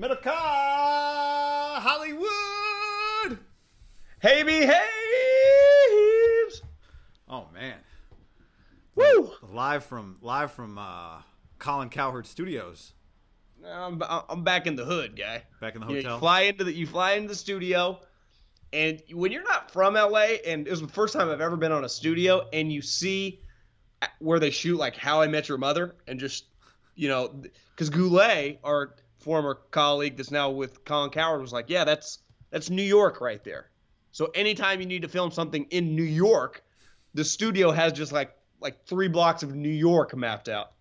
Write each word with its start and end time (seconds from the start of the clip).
Middlecar 0.00 0.32
Hollywood. 1.78 3.38
Hey, 4.22 4.42
behaves. 4.42 4.72
Oh 7.28 7.48
man. 7.52 7.76
Woo! 8.94 9.32
Live 9.52 9.84
from 9.84 10.16
live 10.22 10.52
from 10.52 10.78
uh, 10.78 11.20
Colin 11.58 11.90
Cowherd 11.90 12.26
Studios. 12.26 12.94
I'm, 13.62 14.02
I'm 14.30 14.42
back 14.42 14.66
in 14.66 14.74
the 14.74 14.86
hood, 14.86 15.18
guy. 15.18 15.42
Back 15.60 15.74
in 15.74 15.82
the 15.82 15.88
You, 15.88 16.02
know, 16.02 16.14
you 16.14 16.18
fly 16.18 16.40
into 16.42 16.64
the 16.64 16.72
you 16.72 16.86
fly 16.86 17.12
into 17.12 17.28
the 17.28 17.34
studio, 17.34 18.00
and 18.72 19.02
when 19.12 19.32
you're 19.32 19.44
not 19.44 19.70
from 19.70 19.92
LA, 19.94 20.36
and 20.46 20.66
it 20.66 20.70
was 20.70 20.80
the 20.80 20.88
first 20.88 21.12
time 21.12 21.28
I've 21.28 21.42
ever 21.42 21.58
been 21.58 21.72
on 21.72 21.84
a 21.84 21.90
studio, 21.90 22.48
and 22.54 22.72
you 22.72 22.80
see 22.80 23.42
where 24.18 24.38
they 24.38 24.48
shoot 24.48 24.78
like 24.78 24.96
How 24.96 25.20
I 25.20 25.26
Met 25.26 25.50
Your 25.50 25.58
Mother, 25.58 25.94
and 26.08 26.18
just 26.18 26.46
you 26.94 27.08
know, 27.08 27.42
because 27.74 27.90
Goulet, 27.90 28.60
our 28.64 28.94
former 29.20 29.54
colleague 29.70 30.16
that's 30.16 30.30
now 30.30 30.50
with 30.50 30.84
Colin 30.84 31.10
Cowherd, 31.10 31.40
was 31.40 31.52
like, 31.52 31.66
yeah, 31.68 31.84
that's 31.84 32.18
that's 32.50 32.68
New 32.70 32.82
York 32.82 33.20
right 33.20 33.42
there. 33.44 33.70
So 34.12 34.26
anytime 34.34 34.80
you 34.80 34.86
need 34.86 35.02
to 35.02 35.08
film 35.08 35.30
something 35.30 35.64
in 35.70 35.94
New 35.94 36.02
York, 36.02 36.64
the 37.14 37.24
studio 37.24 37.70
has 37.70 37.92
just 37.92 38.12
like 38.12 38.32
like 38.60 38.84
three 38.86 39.08
blocks 39.08 39.42
of 39.42 39.54
New 39.54 39.68
York 39.68 40.16
mapped 40.16 40.48
out. 40.48 40.72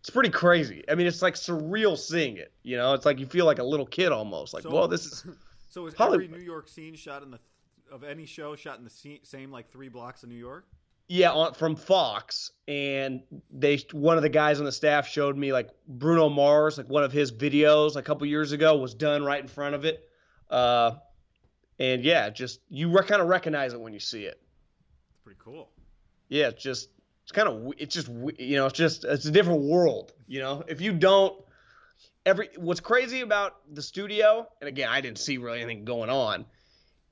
It's 0.00 0.10
pretty 0.10 0.30
crazy. 0.30 0.82
I 0.90 0.96
mean, 0.96 1.06
it's 1.06 1.22
like 1.22 1.34
surreal 1.34 1.96
seeing 1.96 2.36
it. 2.36 2.50
You 2.64 2.76
know, 2.76 2.94
it's 2.94 3.06
like 3.06 3.20
you 3.20 3.26
feel 3.26 3.46
like 3.46 3.58
a 3.60 3.64
little 3.64 3.86
kid 3.86 4.10
almost. 4.10 4.52
Like, 4.54 4.64
So- 4.64 4.70
well, 4.70 4.88
this 4.88 5.04
is 5.06 5.26
So 5.70 5.86
is 5.86 5.94
Hollywood. 5.94 6.24
every 6.26 6.38
New 6.38 6.44
York 6.44 6.68
scene 6.68 6.94
shot 6.96 7.22
in 7.22 7.30
the 7.30 7.38
of 7.90 8.04
any 8.04 8.26
show 8.26 8.56
shot 8.56 8.78
in 8.78 8.84
the 8.84 9.18
same 9.22 9.50
like 9.50 9.70
three 9.70 9.88
blocks 9.88 10.22
of 10.22 10.28
New 10.28 10.34
York? 10.36 10.66
Yeah 11.12 11.30
on, 11.30 11.52
from 11.52 11.76
Fox, 11.76 12.52
and 12.66 13.20
they 13.50 13.78
one 13.92 14.16
of 14.16 14.22
the 14.22 14.30
guys 14.30 14.58
on 14.60 14.64
the 14.64 14.72
staff 14.72 15.06
showed 15.06 15.36
me 15.36 15.52
like 15.52 15.68
Bruno 15.86 16.30
Mars, 16.30 16.78
like 16.78 16.88
one 16.88 17.04
of 17.04 17.12
his 17.12 17.30
videos 17.30 17.96
a 17.96 18.02
couple 18.02 18.26
years 18.26 18.52
ago 18.52 18.78
was 18.78 18.94
done 18.94 19.22
right 19.22 19.40
in 19.40 19.46
front 19.46 19.74
of 19.74 19.84
it. 19.84 20.08
Uh, 20.48 20.92
and 21.78 22.02
yeah, 22.02 22.30
just 22.30 22.60
you 22.70 22.90
re- 22.90 23.04
kind 23.04 23.20
of 23.20 23.28
recognize 23.28 23.74
it 23.74 23.80
when 23.80 23.92
you 23.92 24.00
see 24.00 24.24
it. 24.24 24.40
It's 25.10 25.18
pretty 25.22 25.38
cool. 25.44 25.68
yeah, 26.30 26.48
it's 26.48 26.62
just 26.62 26.88
it's 27.24 27.32
kind 27.32 27.46
of 27.46 27.74
it's 27.76 27.94
just 27.94 28.08
you 28.38 28.56
know 28.56 28.64
it's 28.64 28.78
just 28.78 29.04
it's 29.04 29.26
a 29.26 29.30
different 29.30 29.60
world. 29.64 30.14
You 30.26 30.40
know, 30.40 30.64
if 30.66 30.80
you 30.80 30.94
don't 30.94 31.38
every 32.24 32.48
what's 32.56 32.80
crazy 32.80 33.20
about 33.20 33.56
the 33.70 33.82
studio, 33.82 34.48
and 34.62 34.68
again, 34.68 34.88
I 34.88 35.02
didn't 35.02 35.18
see 35.18 35.36
really 35.36 35.60
anything 35.60 35.84
going 35.84 36.08
on, 36.08 36.46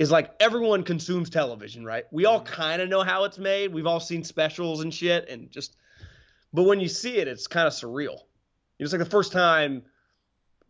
is 0.00 0.10
like 0.10 0.32
everyone 0.40 0.82
consumes 0.82 1.28
television, 1.28 1.84
right? 1.84 2.06
We 2.10 2.24
all 2.24 2.40
mm-hmm. 2.40 2.52
kind 2.52 2.82
of 2.82 2.88
know 2.88 3.02
how 3.02 3.24
it's 3.24 3.38
made. 3.38 3.72
We've 3.72 3.86
all 3.86 4.00
seen 4.00 4.24
specials 4.24 4.80
and 4.80 4.92
shit, 4.92 5.28
and 5.28 5.50
just 5.50 5.76
but 6.52 6.64
when 6.64 6.80
you 6.80 6.88
see 6.88 7.18
it, 7.18 7.28
it's 7.28 7.46
kind 7.46 7.66
of 7.66 7.74
surreal. 7.74 8.18
It's 8.78 8.92
like 8.92 8.98
the 8.98 9.04
first 9.04 9.30
time 9.30 9.82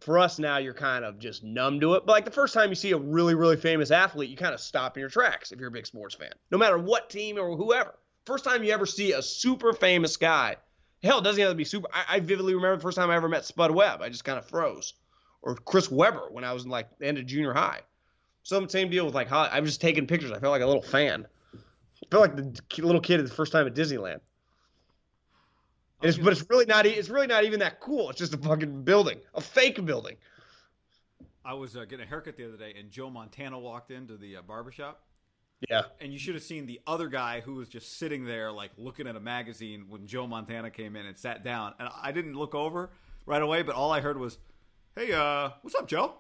for 0.01 0.19
us 0.19 0.41
now, 0.41 0.59
you're 0.59 0.75
kind 0.75 1.05
of 1.05 1.21
just 1.21 1.45
numb 1.45 1.79
to 1.79 1.95
it. 1.95 2.05
But 2.05 2.13
like 2.13 2.25
the 2.25 2.33
first 2.33 2.53
time 2.53 2.71
you 2.71 2.75
see 2.75 2.91
a 2.91 2.99
really, 2.99 3.37
really 3.37 3.57
famous 3.57 3.93
athlete, 3.93 4.31
you 4.31 4.37
kind 4.37 4.53
of 4.53 4.61
stop 4.61 4.97
in 4.97 5.01
your 5.01 5.09
tracks 5.09 5.53
if 5.53 5.61
you're 5.61 5.69
a 5.69 5.73
big 5.73 5.87
sports 5.87 6.17
fan, 6.17 6.33
no 6.51 6.59
matter 6.59 6.77
what 6.77 7.09
team 7.09 7.39
or 7.39 7.57
whoever. 7.57 7.95
First 8.27 8.45
time 8.45 8.65
you 8.65 8.73
ever 8.73 8.85
see 8.85 9.13
a 9.13 9.23
super 9.23 9.73
famous 9.73 10.17
guy, 10.17 10.57
hell, 11.05 11.21
it 11.21 11.25
doesn't 11.25 11.41
have 11.41 11.53
to 11.53 11.55
be 11.55 11.65
super. 11.65 11.87
I, 11.93 12.17
I 12.17 12.21
vividly 12.21 12.55
remember 12.55 12.77
the 12.77 12.83
first 12.83 12.99
time 12.99 13.11
I 13.11 13.17
ever 13.17 13.29
met 13.29 13.45
Spud 13.45 13.71
Webb. 13.71 14.03
I 14.03 14.09
just 14.09 14.25
kind 14.25 14.39
of 14.39 14.45
froze. 14.47 14.95
Or 15.43 15.55
Chris 15.55 15.89
Webber 15.89 16.29
when 16.31 16.43
I 16.43 16.53
was 16.53 16.65
in 16.65 16.71
like 16.71 16.99
the 16.99 17.07
end 17.07 17.17
of 17.17 17.27
junior 17.27 17.55
high. 17.55 17.81
Some 18.43 18.69
same 18.69 18.91
deal 18.91 19.05
with 19.05 19.15
like 19.15 19.29
Holly. 19.29 19.49
I 19.53 19.61
was 19.61 19.71
just 19.71 19.81
taking 19.81 20.07
pictures. 20.07 20.33
I 20.33 20.39
felt 20.39 20.53
like 20.53 20.63
a 20.63 20.67
little 20.67 20.83
fan. 20.83 21.27
I 21.55 22.07
felt 22.11 22.23
like 22.23 22.37
the 22.37 22.83
little 22.83 23.01
kid 23.01 23.21
at 23.21 23.27
the 23.27 23.33
first 23.33 23.53
time 23.53 23.67
at 23.67 23.75
Disneyland. 23.75 24.21
It's, 26.03 26.17
but 26.17 26.33
it's 26.33 26.49
really 26.49 26.65
not. 26.65 26.87
It's 26.87 27.11
really 27.11 27.27
not 27.27 27.45
even 27.45 27.61
that 27.61 27.81
cool. 27.81 28.09
It's 28.09 28.19
just 28.19 28.33
a 28.33 28.39
fucking 28.39 28.85
building, 28.85 29.19
a 29.35 29.41
fake 29.41 29.85
building. 29.85 30.17
I 31.45 31.55
was 31.55 31.77
uh, 31.77 31.85
getting 31.85 32.07
a 32.07 32.09
haircut 32.09 32.37
the 32.37 32.47
other 32.47 32.57
day, 32.57 32.75
and 32.79 32.91
Joe 32.91 33.11
Montana 33.11 33.59
walked 33.59 33.91
into 33.91 34.17
the 34.17 34.37
uh, 34.37 34.43
barbershop. 34.43 35.03
Yeah. 35.69 35.83
And 36.01 36.13
you 36.13 36.19
should 36.19 36.35
have 36.35 36.43
seen 36.43 36.67
the 36.67 36.81
other 36.87 37.09
guy 37.09 37.41
who 37.41 37.55
was 37.55 37.69
just 37.69 37.99
sitting 37.99 38.25
there, 38.25 38.51
like 38.51 38.71
looking 38.79 39.07
at 39.07 39.15
a 39.15 39.21
magazine 39.21 39.87
when 39.89 40.07
Joe 40.07 40.27
Montana 40.27 40.71
came 40.71 40.97
in 40.97 41.05
and 41.05 41.19
sat 41.19 41.45
down. 41.45 41.75
And 41.79 41.89
I 42.03 42.13
didn't 42.13 42.35
look 42.35 42.55
over 42.55 42.91
right 43.27 43.43
away, 43.43 43.63
but 43.63 43.75
all 43.75 43.93
I 43.93 44.01
heard 44.01 44.19
was, 44.19 44.39
"Hey, 44.95 45.13
uh, 45.13 45.51
what's 45.61 45.75
up, 45.75 45.87
Joe?" 45.87 46.15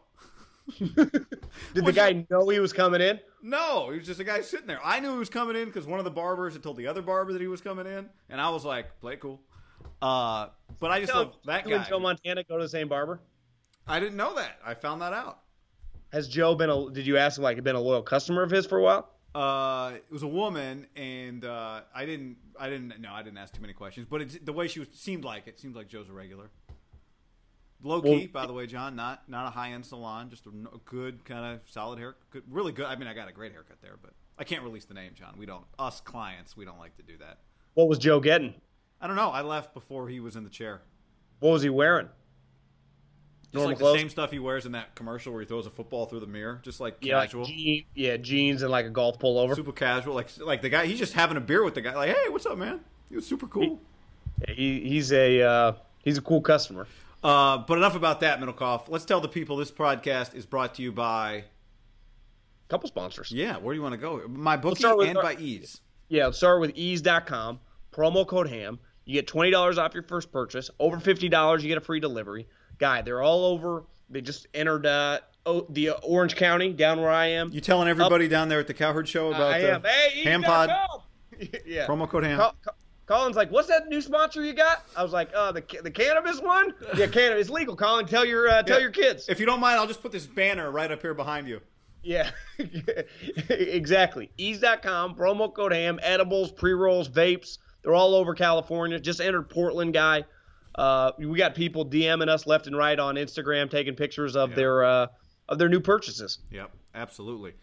Did 0.78 1.84
the 1.84 1.92
guy 1.92 2.24
know 2.30 2.48
he 2.48 2.58
was 2.58 2.72
coming 2.72 3.00
in? 3.00 3.18
No, 3.42 3.90
he 3.90 3.98
was 3.98 4.06
just 4.06 4.20
a 4.20 4.24
guy 4.24 4.40
sitting 4.42 4.66
there. 4.66 4.80
I 4.84 5.00
knew 5.00 5.12
he 5.12 5.18
was 5.18 5.30
coming 5.30 5.56
in 5.56 5.66
because 5.66 5.86
one 5.86 5.98
of 5.98 6.04
the 6.04 6.10
barbers 6.10 6.52
had 6.52 6.62
told 6.62 6.76
the 6.76 6.86
other 6.86 7.02
barber 7.02 7.32
that 7.32 7.40
he 7.40 7.48
was 7.48 7.60
coming 7.60 7.86
in, 7.86 8.08
and 8.28 8.40
I 8.40 8.50
was 8.50 8.64
like, 8.64 9.00
"Play 9.00 9.16
cool." 9.16 9.40
Uh, 10.02 10.48
but 10.78 10.90
I 10.90 11.00
just 11.00 11.14
love 11.14 11.36
that 11.46 11.66
guy. 11.66 11.84
Joe 11.88 11.98
Montana 11.98 12.44
go 12.44 12.56
to 12.56 12.64
the 12.64 12.68
same 12.68 12.88
barber. 12.88 13.20
I 13.86 13.98
didn't 13.98 14.16
know 14.16 14.34
that. 14.36 14.58
I 14.64 14.74
found 14.74 15.02
that 15.02 15.12
out. 15.12 15.40
Has 16.12 16.28
Joe 16.28 16.54
been 16.54 16.70
a? 16.70 16.90
Did 16.90 17.06
you 17.06 17.16
ask 17.16 17.38
him 17.38 17.44
like 17.44 17.62
been 17.62 17.76
a 17.76 17.80
loyal 17.80 18.02
customer 18.02 18.42
of 18.42 18.50
his 18.50 18.66
for 18.66 18.78
a 18.78 18.82
while? 18.82 19.10
Uh, 19.34 19.92
it 19.94 20.12
was 20.12 20.22
a 20.22 20.28
woman, 20.28 20.86
and 20.96 21.44
uh, 21.44 21.82
I 21.94 22.04
didn't, 22.04 22.36
I 22.58 22.68
didn't, 22.68 23.00
no, 23.00 23.12
I 23.12 23.22
didn't 23.22 23.38
ask 23.38 23.54
too 23.54 23.60
many 23.60 23.72
questions. 23.72 24.06
But 24.10 24.22
it's, 24.22 24.38
the 24.38 24.52
way 24.52 24.66
she 24.66 24.80
was, 24.80 24.88
seemed 24.92 25.24
like 25.24 25.46
it 25.46 25.60
seemed 25.60 25.76
like 25.76 25.88
Joe's 25.88 26.08
a 26.08 26.12
regular. 26.12 26.50
Low 27.82 28.02
key, 28.02 28.08
Well- 28.32 28.42
by 28.42 28.46
the 28.46 28.52
way, 28.52 28.66
John. 28.66 28.94
Not 28.96 29.28
not 29.28 29.46
a 29.46 29.50
high 29.50 29.70
end 29.72 29.86
salon, 29.86 30.28
just 30.30 30.46
a 30.46 30.50
good 30.84 31.24
kind 31.24 31.54
of 31.54 31.60
solid 31.70 31.98
hair, 31.98 32.16
good, 32.30 32.42
really 32.50 32.72
good. 32.72 32.84
I 32.86 32.96
mean, 32.96 33.08
I 33.08 33.14
got 33.14 33.28
a 33.28 33.32
great 33.32 33.52
haircut 33.52 33.80
there, 33.82 33.96
but 34.02 34.12
I 34.38 34.44
can't 34.44 34.62
release 34.62 34.84
the 34.84 34.94
name, 34.94 35.12
John. 35.14 35.34
We 35.38 35.46
don't, 35.46 35.64
us 35.78 36.00
clients, 36.00 36.56
we 36.56 36.64
don't 36.64 36.78
like 36.78 36.96
to 36.96 37.02
do 37.02 37.16
that. 37.18 37.38
What 37.74 37.88
was 37.88 37.98
Joe 37.98 38.20
getting? 38.20 38.54
I 39.00 39.06
don't 39.06 39.16
know. 39.16 39.30
I 39.30 39.42
left 39.42 39.72
before 39.74 40.08
he 40.08 40.20
was 40.20 40.36
in 40.36 40.44
the 40.44 40.50
chair. 40.50 40.82
What 41.40 41.50
was 41.52 41.62
he 41.62 41.70
wearing? 41.70 42.08
Just 43.44 43.54
Normal 43.54 43.70
like 43.70 43.78
clothes? 43.78 43.92
the 43.94 43.98
same 43.98 44.08
stuff 44.10 44.30
he 44.30 44.38
wears 44.38 44.64
in 44.66 44.72
that 44.72 44.94
commercial 44.94 45.32
where 45.32 45.40
he 45.40 45.46
throws 45.46 45.66
a 45.66 45.70
football 45.70 46.06
through 46.06 46.20
the 46.20 46.26
mirror, 46.26 46.60
just 46.62 46.78
like 46.80 46.98
Yeah, 47.00 47.16
like 47.16 47.30
casual, 47.30 47.46
yeah, 47.94 48.16
jeans 48.16 48.62
and 48.62 48.70
like 48.70 48.86
a 48.86 48.90
golf 48.90 49.18
pullover. 49.18 49.56
super 49.56 49.72
casual. 49.72 50.14
Like 50.14 50.28
like 50.38 50.62
the 50.62 50.68
guy, 50.68 50.86
he's 50.86 50.98
just 50.98 51.14
having 51.14 51.36
a 51.36 51.40
beer 51.40 51.64
with 51.64 51.74
the 51.74 51.80
guy. 51.80 51.94
Like, 51.94 52.14
hey, 52.16 52.28
what's 52.28 52.46
up, 52.46 52.58
man? 52.58 52.80
He 53.08 53.16
was 53.16 53.26
super 53.26 53.46
cool. 53.48 53.80
Yeah, 54.46 54.54
he 54.54 54.80
he's 54.88 55.10
a 55.12 55.42
uh, 55.42 55.72
he's 56.04 56.16
a 56.18 56.22
cool 56.22 56.40
customer. 56.42 56.86
Uh, 57.22 57.58
but 57.58 57.76
enough 57.78 57.94
about 57.96 58.20
that, 58.20 58.40
Middlekauff. 58.40 58.88
Let's 58.88 59.04
tell 59.04 59.20
the 59.20 59.28
people 59.28 59.56
this 59.56 59.70
podcast 59.70 60.34
is 60.34 60.46
brought 60.46 60.74
to 60.76 60.82
you 60.82 60.90
by. 60.92 61.32
a 61.32 61.42
Couple 62.68 62.88
sponsors. 62.88 63.30
Yeah, 63.30 63.58
where 63.58 63.74
do 63.74 63.78
you 63.78 63.82
want 63.82 63.92
to 63.94 63.98
go? 63.98 64.26
My 64.28 64.56
bookie 64.56 64.86
with- 64.86 65.08
and 65.08 65.18
by 65.20 65.36
Eaze. 65.36 65.80
Yeah, 66.08 66.26
let's 66.26 66.38
start 66.38 66.60
with 66.60 66.72
eaze.com. 66.74 67.60
Promo 67.92 68.26
code 68.26 68.48
HAM. 68.48 68.78
You 69.04 69.14
get 69.14 69.26
twenty 69.26 69.50
dollars 69.50 69.78
off 69.78 69.94
your 69.94 70.02
first 70.04 70.30
purchase. 70.32 70.70
Over 70.78 70.98
fifty 71.00 71.28
dollars, 71.28 71.62
you 71.62 71.68
get 71.68 71.78
a 71.78 71.80
free 71.80 72.00
delivery. 72.00 72.48
Guy, 72.78 73.02
they're 73.02 73.22
all 73.22 73.44
over. 73.44 73.84
They 74.08 74.20
just 74.20 74.46
entered 74.54 74.86
uh, 74.86 75.20
oh, 75.46 75.66
the 75.68 75.90
uh, 75.90 75.94
Orange 76.02 76.36
County 76.36 76.72
down 76.72 77.00
where 77.00 77.10
I 77.10 77.26
am. 77.26 77.52
You 77.52 77.60
telling 77.60 77.88
everybody 77.88 78.28
down 78.28 78.48
there 78.48 78.58
at 78.60 78.66
the 78.66 78.74
Cowherd 78.74 79.08
Show 79.08 79.28
about 79.28 79.52
I 79.54 79.60
the 79.60 79.72
am. 79.74 79.82
Hey, 79.82 80.22
Ham 80.24 80.42
Pod 80.42 80.70
yeah. 81.66 81.86
promo 81.86 82.08
code 82.08 82.24
Ham? 82.24 82.40
Colin's 83.10 83.34
like, 83.36 83.50
"What's 83.50 83.66
that 83.68 83.88
new 83.88 84.00
sponsor 84.00 84.44
you 84.44 84.52
got?" 84.52 84.84
I 84.96 85.02
was 85.02 85.12
like, 85.12 85.30
"Uh, 85.34 85.50
the 85.52 85.64
the 85.82 85.90
cannabis 85.90 86.40
one. 86.40 86.72
Yeah, 86.96 87.06
cannabis. 87.18 87.42
It's 87.42 87.50
legal. 87.50 87.74
Colin, 87.74 88.06
tell 88.06 88.24
your 88.24 88.48
uh, 88.48 88.62
tell 88.62 88.76
Yeah. 88.78 88.82
your 88.82 88.92
kids." 88.92 89.28
If 89.28 89.40
you 89.40 89.46
don't 89.46 89.58
mind, 89.60 89.78
I'll 89.80 89.86
just 89.88 90.00
put 90.02 90.12
this 90.12 90.26
banner 90.26 90.70
right 90.70 90.90
up 90.90 91.02
here 91.02 91.14
behind 91.14 91.48
you. 91.48 91.60
Yeah, 92.02 92.30
exactly. 93.48 94.30
Eaze.com, 94.38 95.14
promo 95.16 95.52
code 95.52 95.72
ham, 95.72 95.98
edibles, 96.02 96.52
pre 96.52 96.72
rolls, 96.72 97.08
vapes. 97.08 97.58
They're 97.82 97.94
all 97.94 98.14
over 98.14 98.34
California. 98.34 98.98
Just 99.00 99.20
entered 99.20 99.48
Portland, 99.50 99.92
guy. 99.94 100.24
Uh, 100.74 101.12
we 101.18 101.36
got 101.36 101.54
people 101.54 101.84
DMing 101.84 102.28
us 102.28 102.46
left 102.46 102.66
and 102.66 102.76
right 102.76 102.98
on 102.98 103.16
Instagram, 103.16 103.70
taking 103.70 103.94
pictures 103.94 104.36
of 104.36 104.50
Yeah. 104.50 104.56
their 104.56 104.84
uh, 104.84 105.06
of 105.48 105.58
their 105.58 105.68
new 105.68 105.80
purchases. 105.80 106.38
Yep, 106.50 106.70
absolutely. 106.94 107.54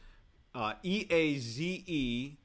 Uh, 0.54 0.74
E 0.84 1.06
A 1.10 1.38
Z 1.38 1.84
E, 1.88 2.38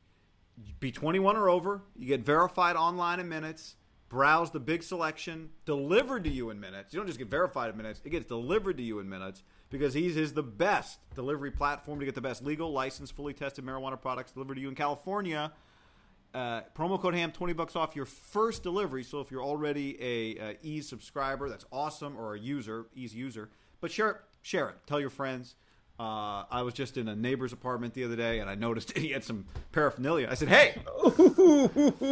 be 0.81 0.93
21 0.93 1.37
or 1.37 1.49
over. 1.49 1.83
You 1.97 2.07
get 2.07 2.25
verified 2.25 2.77
online 2.77 3.21
in 3.21 3.29
minutes. 3.29 3.77
Browse 4.09 4.51
the 4.51 4.61
big 4.61 4.83
selection, 4.83 5.49
delivered 5.65 6.25
to 6.25 6.31
you 6.31 6.51
in 6.51 6.61
minutes. 6.61 6.93
You 6.93 7.01
don't 7.01 7.07
just 7.07 7.19
get 7.19 7.29
verified 7.29 7.71
in 7.71 7.79
minutes; 7.79 8.03
it 8.05 8.11
gets 8.11 8.27
delivered 8.27 8.77
to 8.77 8.83
you 8.83 8.99
in 8.99 9.09
minutes 9.09 9.43
because 9.71 9.97
Eaze 9.97 10.19
is 10.19 10.35
the 10.35 10.43
best 10.43 10.99
delivery 11.15 11.51
platform 11.51 11.99
to 11.99 12.05
get 12.05 12.15
the 12.15 12.21
best 12.21 12.45
legal, 12.45 12.71
licensed, 12.73 13.17
fully 13.17 13.33
tested 13.33 13.65
marijuana 13.65 13.99
products 13.99 14.33
delivered 14.33 14.57
to 14.57 14.61
you 14.61 14.69
in 14.69 14.75
California. 14.75 15.51
Uh, 16.35 16.63
promo 16.75 17.01
code 17.01 17.15
ham 17.15 17.31
20 17.31 17.53
bucks 17.53 17.77
off 17.77 17.95
your 17.95 18.07
first 18.07 18.63
delivery 18.63 19.05
so 19.05 19.21
if 19.21 19.31
you're 19.31 19.43
already 19.43 19.99
a 20.01 20.39
uh, 20.39 20.55
eaze 20.63 20.89
subscriber 20.89 21.51
that's 21.51 21.67
awesome 21.71 22.17
or 22.17 22.35
a 22.35 22.39
user 22.39 22.87
eaze 22.95 23.15
user 23.15 23.51
but 23.83 23.93
share 23.93 24.09
it 24.09 24.17
share 24.41 24.71
it 24.71 24.77
tell 24.87 24.99
your 24.99 25.11
friends 25.11 25.57
uh, 26.01 26.45
i 26.51 26.63
was 26.63 26.75
just 26.75 26.97
in 26.97 27.09
a 27.09 27.15
neighbor's 27.17 27.53
apartment 27.53 27.95
the 27.95 28.05
other 28.05 28.17
day 28.17 28.39
and 28.41 28.49
i 28.51 28.55
noticed 28.55 28.97
he 28.99 29.11
had 29.11 29.23
some 29.25 29.45
paraphernalia 29.73 30.27
i 30.31 30.35
said 30.35 30.49
hey 30.49 30.75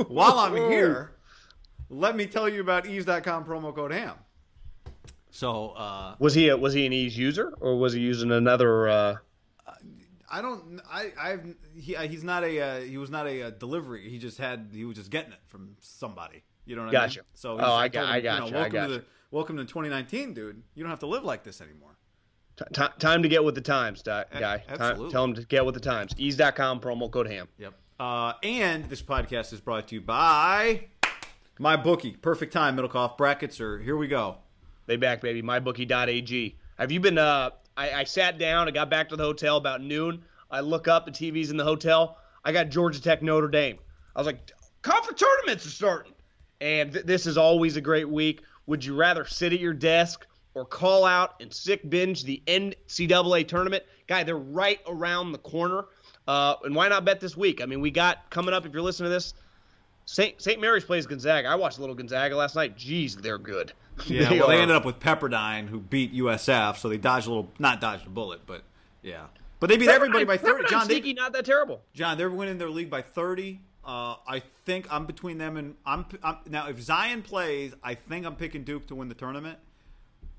while 0.08 0.38
i'm 0.38 0.54
here 0.54 1.12
let 1.88 2.16
me 2.16 2.26
tell 2.26 2.48
you 2.48 2.60
about 2.60 2.86
eaze.com 2.86 3.44
promo 3.44 3.74
code 3.74 3.92
ham 3.92 4.14
so 5.32 5.70
uh, 5.70 6.16
Was 6.18 6.34
he 6.34 6.48
a, 6.48 6.56
was 6.56 6.72
he 6.74 6.86
an 6.86 6.92
Eaze 6.92 7.16
user 7.16 7.54
or 7.60 7.78
was 7.78 7.92
he 7.92 8.00
using 8.00 8.32
another? 8.32 8.88
Uh, 8.88 9.16
I 10.28 10.42
don't. 10.42 10.80
I. 10.90 11.12
I've. 11.18 11.54
He, 11.76 11.94
uh, 11.94 12.02
he's 12.02 12.24
not 12.24 12.42
a. 12.42 12.60
Uh, 12.60 12.80
he 12.80 12.98
was 12.98 13.10
not 13.10 13.28
a, 13.28 13.44
uh 13.44 13.50
delivery. 13.50 14.08
He 14.10 14.18
just 14.18 14.38
had. 14.38 14.70
He 14.72 14.84
was 14.84 14.96
just 14.96 15.08
getting 15.10 15.30
it 15.32 15.38
from 15.46 15.76
somebody. 15.78 16.42
You 16.66 16.74
know 16.74 16.82
what 16.82 16.88
I 16.96 17.00
mean? 17.00 17.08
Gotcha. 17.08 17.20
So 17.34 17.58
Oh, 17.60 17.72
I 17.74 17.86
got- 17.86 18.04
him, 18.06 18.10
I 18.10 18.16
you 18.16 18.22
gotcha, 18.24 18.40
know, 18.40 18.46
I 18.58 18.60
welcome 18.60 18.72
gotcha. 18.72 18.88
to 18.88 18.98
the. 18.98 19.04
Welcome 19.30 19.56
to 19.58 19.64
2019, 19.64 20.34
dude. 20.34 20.62
You 20.74 20.82
don't 20.82 20.90
have 20.90 20.98
to 20.98 21.06
live 21.06 21.22
like 21.22 21.44
this 21.44 21.60
anymore. 21.60 21.96
T- 22.72 22.84
time 22.98 23.22
to 23.22 23.28
get 23.28 23.42
with 23.42 23.54
the 23.54 23.60
times, 23.60 24.02
guy. 24.02 24.24
Time, 24.74 25.10
tell 25.10 25.24
him 25.24 25.34
to 25.34 25.44
get 25.44 25.64
with 25.64 25.74
the 25.74 25.80
times. 25.80 26.12
Eaze.com, 26.18 26.80
promo 26.80 27.10
code 27.10 27.26
ham. 27.26 27.48
Yep. 27.58 27.74
Uh, 27.98 28.32
and 28.42 28.86
this 28.86 29.02
podcast 29.02 29.52
is 29.52 29.60
brought 29.60 29.88
to 29.88 29.94
you 29.94 30.00
by 30.00 30.86
my 31.58 31.76
bookie. 31.76 32.12
Perfect 32.12 32.52
time, 32.52 32.76
middle 32.76 32.90
Middlekauff 32.90 33.18
brackets 33.18 33.60
are 33.60 33.78
here. 33.78 33.96
We 33.96 34.08
go. 34.08 34.38
They 34.86 34.96
back, 34.96 35.20
baby. 35.20 35.42
MyBookie.ag. 35.42 36.56
Have 36.78 36.90
you 36.90 37.00
been? 37.00 37.18
Uh, 37.18 37.50
I, 37.76 37.92
I 37.92 38.04
sat 38.04 38.38
down. 38.38 38.66
I 38.68 38.70
got 38.70 38.90
back 38.90 39.10
to 39.10 39.16
the 39.16 39.22
hotel 39.22 39.56
about 39.56 39.82
noon. 39.82 40.22
I 40.50 40.60
look 40.60 40.88
up 40.88 41.04
the 41.04 41.12
TVs 41.12 41.50
in 41.50 41.56
the 41.56 41.64
hotel. 41.64 42.16
I 42.44 42.52
got 42.52 42.70
Georgia 42.70 43.00
Tech, 43.00 43.22
Notre 43.22 43.48
Dame. 43.48 43.78
I 44.16 44.20
was 44.20 44.26
like, 44.26 44.50
conference 44.82 45.20
tournaments 45.20 45.66
are 45.66 45.70
starting, 45.70 46.14
and 46.60 46.92
th- 46.92 47.04
this 47.04 47.26
is 47.26 47.36
always 47.36 47.76
a 47.76 47.80
great 47.80 48.08
week. 48.08 48.42
Would 48.66 48.84
you 48.84 48.96
rather 48.96 49.24
sit 49.24 49.52
at 49.52 49.60
your 49.60 49.74
desk 49.74 50.26
or 50.54 50.64
call 50.64 51.04
out 51.04 51.34
and 51.40 51.52
sick 51.52 51.88
binge 51.88 52.24
the 52.24 52.42
NCAA 52.46 53.46
tournament? 53.46 53.84
Guy, 54.06 54.24
they're 54.24 54.36
right 54.36 54.80
around 54.86 55.32
the 55.32 55.38
corner. 55.38 55.86
Uh, 56.26 56.54
and 56.64 56.74
why 56.74 56.88
not 56.88 57.04
bet 57.04 57.20
this 57.20 57.36
week? 57.36 57.60
I 57.62 57.66
mean, 57.66 57.80
we 57.80 57.90
got 57.90 58.28
coming 58.30 58.54
up. 58.54 58.66
If 58.66 58.72
you're 58.72 58.82
listening 58.82 59.06
to 59.06 59.14
this, 59.14 59.34
St. 60.04 60.40
St. 60.40 60.60
Mary's 60.60 60.84
plays 60.84 61.06
Gonzaga. 61.06 61.48
I 61.48 61.54
watched 61.54 61.78
a 61.78 61.80
Little 61.80 61.94
Gonzaga 61.94 62.36
last 62.36 62.56
night. 62.56 62.76
Jeez, 62.76 63.20
they're 63.20 63.38
good. 63.38 63.72
Yeah. 64.06 64.30
well, 64.32 64.48
they 64.48 64.58
ended 64.62 64.74
up 64.74 64.86
with 64.86 64.98
Pepperdine, 64.98 65.68
who 65.68 65.78
beat 65.78 66.14
USF, 66.14 66.78
so 66.78 66.88
they 66.88 66.96
dodged 66.96 67.26
a 67.26 67.30
little. 67.30 67.50
Not 67.58 67.82
dodged 67.82 68.06
a 68.06 68.08
bullet, 68.08 68.40
but 68.46 68.62
yeah. 69.02 69.26
But 69.58 69.68
they 69.68 69.76
beat 69.76 69.90
everybody 69.90 70.24
by 70.24 70.38
30. 70.38 70.68
John, 70.68 70.88
they, 70.88 70.94
sneaky, 70.94 71.12
not 71.12 71.34
that 71.34 71.44
terrible. 71.44 71.82
John, 71.92 72.16
they're 72.16 72.30
winning 72.30 72.56
their 72.56 72.70
league 72.70 72.88
by 72.88 73.02
30. 73.02 73.60
Uh, 73.84 74.14
I 74.26 74.42
think 74.64 74.90
I'm 74.90 75.04
between 75.04 75.36
them 75.36 75.58
and 75.58 75.74
I'm, 75.84 76.06
I'm 76.22 76.38
now. 76.48 76.68
If 76.68 76.80
Zion 76.80 77.20
plays, 77.22 77.74
I 77.82 77.94
think 77.94 78.24
I'm 78.24 78.36
picking 78.36 78.64
Duke 78.64 78.86
to 78.88 78.94
win 78.94 79.10
the 79.10 79.14
tournament. 79.14 79.58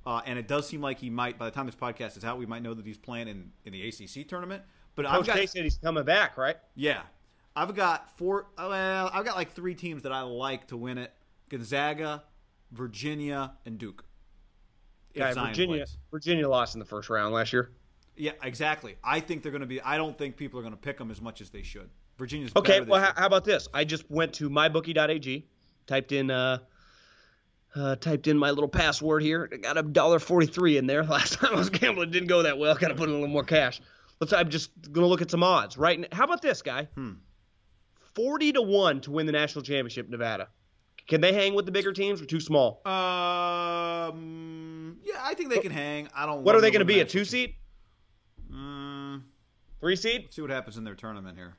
Uh, 0.06 0.21
and 0.25 0.39
it 0.39 0.48
does 0.48 0.68
seem 0.68 0.81
like 0.81 1.00
he 1.00 1.09
might. 1.09 1.38
By 1.38 1.45
the 1.45 1.51
time 1.51 1.65
this 1.65 1.75
podcast 1.75 2.18
is 2.18 2.25
out, 2.25 2.39
we 2.39 2.45
might 2.45 2.63
know 2.63 2.74
that 2.74 2.86
he's 2.86 2.98
playing 2.98 3.27
in, 3.27 3.51
in 3.65 3.74
the 3.74 3.88
ACC 3.88 4.27
tournament. 4.27 4.63
But 4.95 5.06
I've 5.06 5.18
Coach 5.18 5.27
got 5.27 5.38
K 5.38 5.45
said 5.45 5.63
he's 5.63 5.77
coming 5.77 6.03
back, 6.03 6.38
right? 6.38 6.57
yeah, 6.75 7.01
I've 7.56 7.75
got 7.75 8.18
four. 8.18 8.48
Well, 8.57 9.09
I've 9.13 9.25
got 9.25 9.36
like 9.36 9.51
three 9.51 9.75
teams 9.75 10.03
that 10.03 10.12
I 10.12 10.21
like 10.21 10.68
to 10.68 10.77
win 10.77 10.98
it: 10.98 11.13
Gonzaga, 11.50 12.24
Virginia, 12.71 13.53
and 13.65 13.77
Duke. 13.77 14.03
Zion 15.18 15.36
Virginia, 15.36 15.77
plays. 15.77 15.98
Virginia 16.09 16.50
lost 16.50 16.75
in 16.75 16.80
the 16.80 16.86
first 16.86 17.09
round 17.09 17.33
last 17.33 17.53
year. 17.53 17.71
Yeah, 18.15 18.31
exactly. 18.44 18.95
I 19.03 19.19
think 19.19 19.44
they're 19.44 19.51
going 19.51 19.62
to 19.62 19.68
be. 19.68 19.81
I 19.81 19.98
don't 19.98 20.18
think 20.18 20.38
people 20.38 20.59
are 20.59 20.63
going 20.63 20.74
to 20.74 20.80
pick 20.80 20.98
them 20.98 21.12
as 21.12 21.21
much 21.21 21.42
as 21.42 21.50
they 21.50 21.63
should. 21.63 21.89
Virginia's 22.18 22.51
Okay, 22.56 22.81
well, 22.81 23.01
how, 23.01 23.13
how 23.15 23.25
about 23.25 23.45
this? 23.45 23.68
I 23.74 23.83
just 23.83 24.09
went 24.12 24.33
to 24.33 24.50
mybookie.ag, 24.50 25.48
typed 25.88 26.12
in 26.12 26.30
uh, 26.30 26.59
uh, 27.75 27.95
typed 27.95 28.27
in 28.27 28.38
my 28.38 28.51
little 28.51 28.69
password 28.69 29.23
here. 29.23 29.50
I 29.51 29.57
got 29.57 29.77
a 29.77 29.83
dollar 29.83 30.19
forty 30.19 30.47
three 30.47 30.77
in 30.77 30.88
there. 30.88 31.03
Last 31.03 31.33
time 31.33 31.53
I 31.53 31.57
was 31.57 31.69
gambling, 31.69 32.09
it 32.09 32.12
didn't 32.12 32.29
go 32.29 32.44
that 32.44 32.57
well. 32.57 32.75
Got 32.75 32.89
to 32.89 32.95
put 32.95 33.09
in 33.09 33.15
a 33.15 33.18
little 33.18 33.27
more 33.27 33.44
cash. 33.44 33.81
Let's. 34.19 34.33
I'm 34.33 34.50
just 34.50 34.71
gonna 34.91 35.07
look 35.07 35.21
at 35.21 35.31
some 35.31 35.44
odds 35.44 35.77
right. 35.77 36.00
now. 36.00 36.07
How 36.12 36.25
about 36.25 36.41
this 36.41 36.62
guy? 36.62 36.88
Hmm. 36.95 37.13
Forty 38.15 38.51
to 38.53 38.62
one 38.62 39.01
to 39.01 39.12
win 39.12 39.25
the 39.25 39.31
national 39.31 39.63
championship, 39.63 40.09
Nevada. 40.09 40.50
Can 41.07 41.21
they 41.21 41.33
hang 41.33 41.53
with 41.56 41.65
the 41.65 41.71
bigger 41.71 41.94
teams 41.94 42.21
or 42.21 42.25
too 42.25 42.39
small? 42.39 42.81
Um, 42.85 44.97
yeah, 45.03 45.15
I 45.21 45.33
think 45.33 45.50
they 45.50 45.59
can 45.59 45.71
hang. 45.71 46.07
I 46.15 46.25
don't. 46.25 46.44
What 46.44 46.56
are 46.56 46.62
they 46.62 46.71
going 46.71 46.79
to 46.79 46.85
be? 46.85 47.00
A 47.00 47.06
two 47.06 47.25
seed, 47.25 47.56
Mm, 48.53 49.21
three 49.79 49.95
seed? 49.95 50.27
see 50.33 50.41
what 50.41 50.51
happens 50.51 50.77
in 50.77 50.83
their 50.83 50.95
tournament 50.95 51.38
here. 51.38 51.56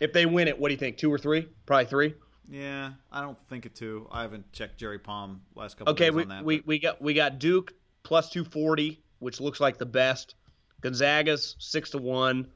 If 0.00 0.12
they 0.12 0.26
win 0.26 0.48
it, 0.48 0.58
what 0.58 0.68
do 0.68 0.74
you 0.74 0.78
think? 0.78 0.96
Two 0.98 1.12
or 1.12 1.18
three? 1.18 1.48
Probably 1.66 1.86
three. 1.86 2.14
Yeah, 2.48 2.92
I 3.10 3.20
don't 3.22 3.38
think 3.48 3.66
it 3.66 3.74
too. 3.74 4.06
I 4.10 4.22
haven't 4.22 4.52
checked 4.52 4.78
Jerry 4.78 4.98
Palm 4.98 5.42
last 5.54 5.76
couple 5.78 5.92
Okay, 5.94 6.10
we, 6.10 6.22
on 6.22 6.28
that. 6.28 6.44
we, 6.44 6.58
but- 6.58 6.66
we 6.66 6.78
got 6.78 7.00
we 7.02 7.14
got 7.14 7.38
Duke 7.38 7.72
plus 8.02 8.30
two 8.30 8.44
forty, 8.44 9.00
which 9.20 9.40
looks 9.40 9.60
like 9.60 9.78
the 9.78 9.86
best. 9.86 10.34
Gonzaga's 10.80 11.56
six 11.58 11.90
to 11.90 11.98
one. 11.98 12.48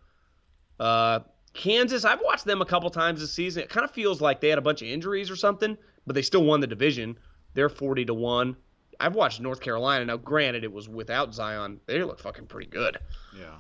Uh, 0.81 1.21
Kansas, 1.55 2.05
I've 2.05 2.21
watched 2.23 2.45
them 2.45 2.61
a 2.61 2.67
couple 2.67 2.91
times 2.91 3.21
this 3.21 3.33
season. 3.33 3.63
It 3.63 3.71
kind 3.71 3.85
of 3.85 3.91
feels 3.93 4.21
like 4.21 4.41
they 4.41 4.49
had 4.49 4.59
a 4.59 4.63
bunch 4.63 4.83
of 4.83 4.89
injuries 4.89 5.31
or 5.31 5.37
something, 5.37 5.79
but 6.07 6.15
they 6.15 6.23
still 6.23 6.45
won 6.45 6.61
the 6.61 6.67
division. 6.67 7.17
They're 7.55 7.69
forty 7.71 8.05
to 8.07 8.15
one. 8.15 8.57
I've 8.99 9.15
watched 9.15 9.41
North 9.41 9.61
Carolina. 9.61 10.05
Now, 10.07 10.17
granted, 10.17 10.65
it 10.65 10.73
was 10.73 10.89
without 10.89 11.35
Zion. 11.35 11.81
They 11.87 12.03
look 12.03 12.19
fucking 12.19 12.47
pretty 12.47 12.69
good. 12.71 12.99
yeah. 13.39 13.55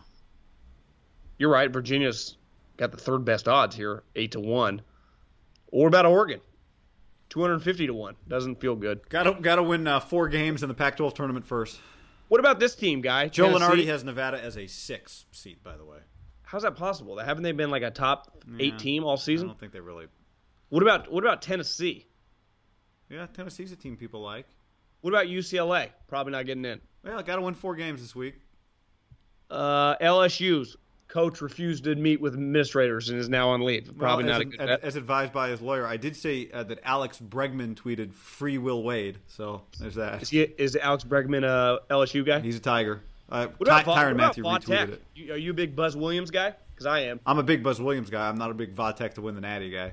You're 1.38 1.50
right. 1.50 1.70
Virginia's 1.70 2.36
got 2.78 2.90
the 2.90 2.96
third 2.96 3.24
best 3.24 3.46
odds 3.46 3.76
here, 3.76 4.02
eight 4.16 4.32
to 4.32 4.40
one. 4.40 4.80
Or 5.78 5.88
about 5.88 6.06
Oregon, 6.06 6.40
two 7.28 7.42
hundred 7.42 7.58
fifty 7.60 7.86
to 7.86 7.92
one. 7.92 8.16
Doesn't 8.26 8.62
feel 8.62 8.76
good. 8.76 9.06
Got 9.10 9.24
to 9.24 9.34
got 9.34 9.56
to 9.56 9.62
win 9.62 9.86
uh, 9.86 10.00
four 10.00 10.26
games 10.26 10.62
in 10.62 10.68
the 10.70 10.74
Pac-12 10.74 11.14
tournament 11.14 11.46
first. 11.46 11.78
What 12.28 12.40
about 12.40 12.58
this 12.58 12.74
team, 12.74 13.02
guy? 13.02 13.28
Joe 13.28 13.52
Tennessee? 13.52 13.82
Lunardi 13.82 13.86
has 13.88 14.02
Nevada 14.02 14.42
as 14.42 14.56
a 14.56 14.66
six 14.68 15.26
seed, 15.32 15.62
by 15.62 15.76
the 15.76 15.84
way. 15.84 15.98
How's 16.44 16.62
that 16.62 16.76
possible? 16.76 17.18
Haven't 17.18 17.42
they 17.42 17.52
been 17.52 17.70
like 17.70 17.82
a 17.82 17.90
top 17.90 18.42
eight 18.58 18.72
Yeah. 18.72 18.78
team 18.78 19.04
all 19.04 19.18
season? 19.18 19.48
I 19.48 19.50
don't 19.50 19.60
think 19.60 19.72
they 19.72 19.80
really. 19.80 20.06
What 20.70 20.82
about 20.82 21.12
what 21.12 21.22
about 21.22 21.42
Tennessee? 21.42 22.06
Yeah, 23.10 23.26
Tennessee's 23.26 23.70
a 23.70 23.76
team 23.76 23.98
people 23.98 24.22
like. 24.22 24.46
What 25.02 25.10
about 25.12 25.26
UCLA? 25.26 25.90
Probably 26.08 26.32
not 26.32 26.46
getting 26.46 26.64
in. 26.64 26.80
Well, 27.04 27.22
got 27.22 27.36
to 27.36 27.42
win 27.42 27.52
four 27.52 27.76
games 27.76 28.00
this 28.00 28.16
week. 28.16 28.36
Uh, 29.50 29.94
LSU's 29.98 30.74
coach 31.08 31.40
refused 31.40 31.84
to 31.84 31.94
meet 31.94 32.20
with 32.20 32.34
administrators 32.34 33.08
and 33.08 33.18
is 33.18 33.28
now 33.28 33.50
on 33.50 33.62
leave. 33.64 33.90
Probably 33.96 34.24
Well, 34.24 34.32
not 34.34 34.40
as, 34.40 34.40
a 34.40 34.44
good 34.56 34.60
as, 34.70 34.80
as 34.80 34.96
advised 34.96 35.32
by 35.32 35.48
his 35.48 35.60
lawyer. 35.60 35.86
I 35.86 35.96
did 35.96 36.16
say 36.16 36.48
uh, 36.52 36.62
that 36.64 36.80
Alex 36.84 37.20
Bregman 37.20 37.74
tweeted 37.74 38.12
"Free 38.12 38.58
Will 38.58 38.82
Wade," 38.82 39.18
so 39.28 39.62
there's 39.78 39.94
that. 39.94 40.22
Is, 40.22 40.30
he, 40.30 40.40
is 40.42 40.76
Alex 40.76 41.04
Bregman 41.04 41.44
a 41.44 41.80
LSU 41.92 42.24
guy? 42.26 42.40
He's 42.40 42.56
a 42.56 42.60
Tiger. 42.60 43.02
Uh, 43.28 43.48
what 43.58 43.68
about, 43.68 43.78
Ty- 43.78 43.82
Va- 43.84 43.90
Tyrann 43.90 43.94
what 43.94 44.12
about 44.12 44.16
Matthew 44.16 44.42
Va 44.44 44.48
retweeted 44.50 44.92
it. 44.94 45.02
You- 45.14 45.32
Are 45.32 45.36
you 45.36 45.50
a 45.50 45.54
big 45.54 45.74
Buzz 45.76 45.96
Williams 45.96 46.30
guy? 46.30 46.54
Because 46.74 46.86
I 46.86 47.00
am. 47.00 47.20
I'm 47.26 47.38
a 47.38 47.42
big 47.42 47.62
Buzz 47.62 47.80
Williams 47.80 48.10
guy. 48.10 48.28
I'm 48.28 48.36
not 48.38 48.50
a 48.50 48.54
big 48.54 48.74
Vatek 48.74 49.14
to 49.14 49.22
win 49.22 49.34
the 49.34 49.40
Natty 49.40 49.70
guy. 49.70 49.92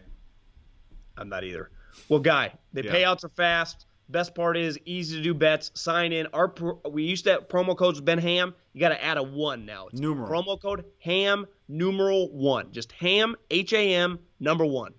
I'm 1.17 1.29
not 1.29 1.43
either. 1.43 1.69
Well, 2.09 2.19
guy, 2.19 2.53
the 2.73 2.83
Yeah. 2.83 2.91
payouts 2.93 3.23
are 3.23 3.29
fast. 3.29 3.85
Best 4.09 4.35
part 4.35 4.57
is 4.57 4.77
easy 4.85 5.17
to 5.17 5.23
do 5.23 5.33
bets. 5.33 5.71
Sign 5.75 6.11
in. 6.11 6.27
Our 6.33 6.49
pro- 6.49 6.79
we 6.89 7.03
used 7.03 7.23
to 7.23 7.31
have 7.31 7.47
promo 7.47 7.75
codes 7.75 8.01
Ben 8.01 8.19
Ham. 8.19 8.53
You 8.73 8.79
got 8.79 8.89
to 8.89 9.03
add 9.03 9.17
a 9.17 9.23
one 9.23 9.65
now. 9.65 9.87
It's 9.87 9.99
Numeral. 9.99 10.29
promo 10.29 10.61
code 10.61 10.85
Ham 10.99 11.47
numeral 11.67 12.31
one. 12.31 12.71
Just 12.71 12.91
Ham 12.93 13.35
H 13.49 13.73
A 13.73 13.95
M 13.95 14.19
number 14.39 14.65
one. 14.65 14.93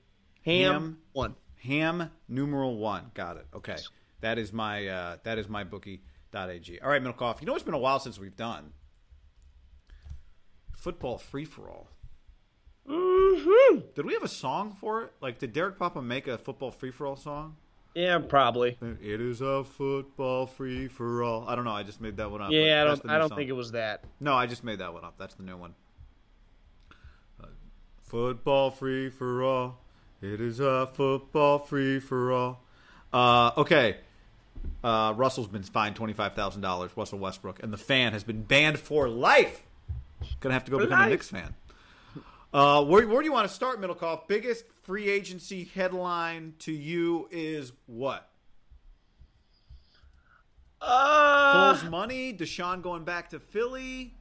Ham, 0.45 0.73
Ham. 0.73 0.99
one. 1.13 1.35
Ham 1.63 2.11
numeral 2.29 2.77
one. 2.77 3.11
Got 3.15 3.37
it. 3.37 3.47
Okay, 3.55 3.77
that 4.21 4.39
is 4.39 4.53
my 4.53 4.87
uh, 4.89 5.17
that 5.25 5.39
is 5.39 5.49
my 5.49 5.65
bookie.ag. 5.65 6.81
All 6.81 6.89
right, 6.89 7.03
Middlekauff. 7.03 7.41
You 7.41 7.47
know 7.47 7.55
it's 7.55 7.65
been 7.65 7.75
a 7.75 7.79
while 7.79 8.01
since 8.01 8.19
we've 8.19 8.37
done 8.37 8.73
football 10.77 11.19
free 11.19 11.45
for 11.45 11.69
all. 11.71 11.89
Mm-hmm. 12.89 13.81
Did 13.95 14.05
we 14.05 14.13
have 14.13 14.23
a 14.23 14.29
song 14.29 14.77
for 14.79 15.03
it? 15.05 15.13
Like, 15.21 15.39
did 15.39 15.53
Derek 15.55 15.79
Papa 15.79 16.03
make 16.03 16.27
a 16.27 16.37
football 16.37 16.71
free 16.71 16.91
for 16.91 17.07
all 17.07 17.17
song? 17.17 17.57
Yeah, 17.95 18.19
probably. 18.19 18.77
It 18.83 19.21
is 19.21 19.41
a 19.41 19.63
football 19.63 20.47
free 20.47 20.89
for 20.89 21.23
all. 21.23 21.49
I 21.49 21.55
don't 21.55 21.65
know. 21.65 21.71
I 21.73 21.85
just 21.85 22.01
made 22.01 22.17
that 22.17 22.31
one 22.31 22.43
up. 22.43 22.51
Yeah, 22.51 22.83
I 22.83 22.85
don't. 22.85 23.09
I 23.09 23.19
don't 23.19 23.29
song. 23.29 23.39
think 23.39 23.51
it 23.51 23.55
was 23.55 23.73
that. 23.73 24.03
No, 24.19 24.35
I 24.35 24.47
just 24.47 24.65
made 24.65 24.81
that 24.81 24.93
one 24.93 25.05
up. 25.05 25.15
That's 25.17 25.35
the 25.35 25.45
new 25.45 25.57
one. 25.57 25.75
Uh, 27.41 27.47
football 28.03 28.71
free 28.73 29.11
for 29.11 29.45
all. 29.45 29.79
It 30.21 30.41
is 30.41 30.59
a 30.59 30.89
football 30.89 31.59
free 31.61 32.01
for 32.01 32.33
all. 32.33 32.63
Uh, 33.13 33.53
okay. 33.59 33.99
Uh, 34.83 35.13
Russell's 35.17 35.47
been 35.47 35.63
fined 35.63 35.95
twenty 35.95 36.15
five 36.15 36.35
thousand 36.35 36.63
dollars. 36.63 36.91
Russell 36.97 37.21
Westbrook, 37.21 37.63
and 37.63 37.73
the 37.73 37.79
fan 37.79 38.13
has 38.13 38.25
been 38.25 38.43
banned 38.43 38.79
for 38.81 39.09
life. 39.09 39.63
Gonna 40.41 40.55
have 40.55 40.65
to 40.65 40.71
go 40.73 40.79
For 40.79 40.87
become 40.87 40.99
a 40.99 41.03
life. 41.03 41.11
Knicks 41.11 41.29
fan. 41.29 41.55
Uh, 42.53 42.85
where, 42.85 43.07
where 43.07 43.21
do 43.21 43.27
you 43.27 43.33
want 43.33 43.49
to 43.49 43.55
start, 43.55 43.81
Middlekauff? 43.81 44.29
Biggest 44.29 44.65
free 44.85 45.09
agency 45.11 45.65
headline 45.75 46.55
to 46.61 46.73
you 46.73 47.29
is 47.31 47.73
what? 47.87 48.29
Uh, 50.81 51.75
Foles 51.75 51.91
money, 51.91 52.33
DeSean 52.35 52.83
going 52.83 53.05
back 53.05 53.31
to 53.31 53.41
Philly, 53.41 54.15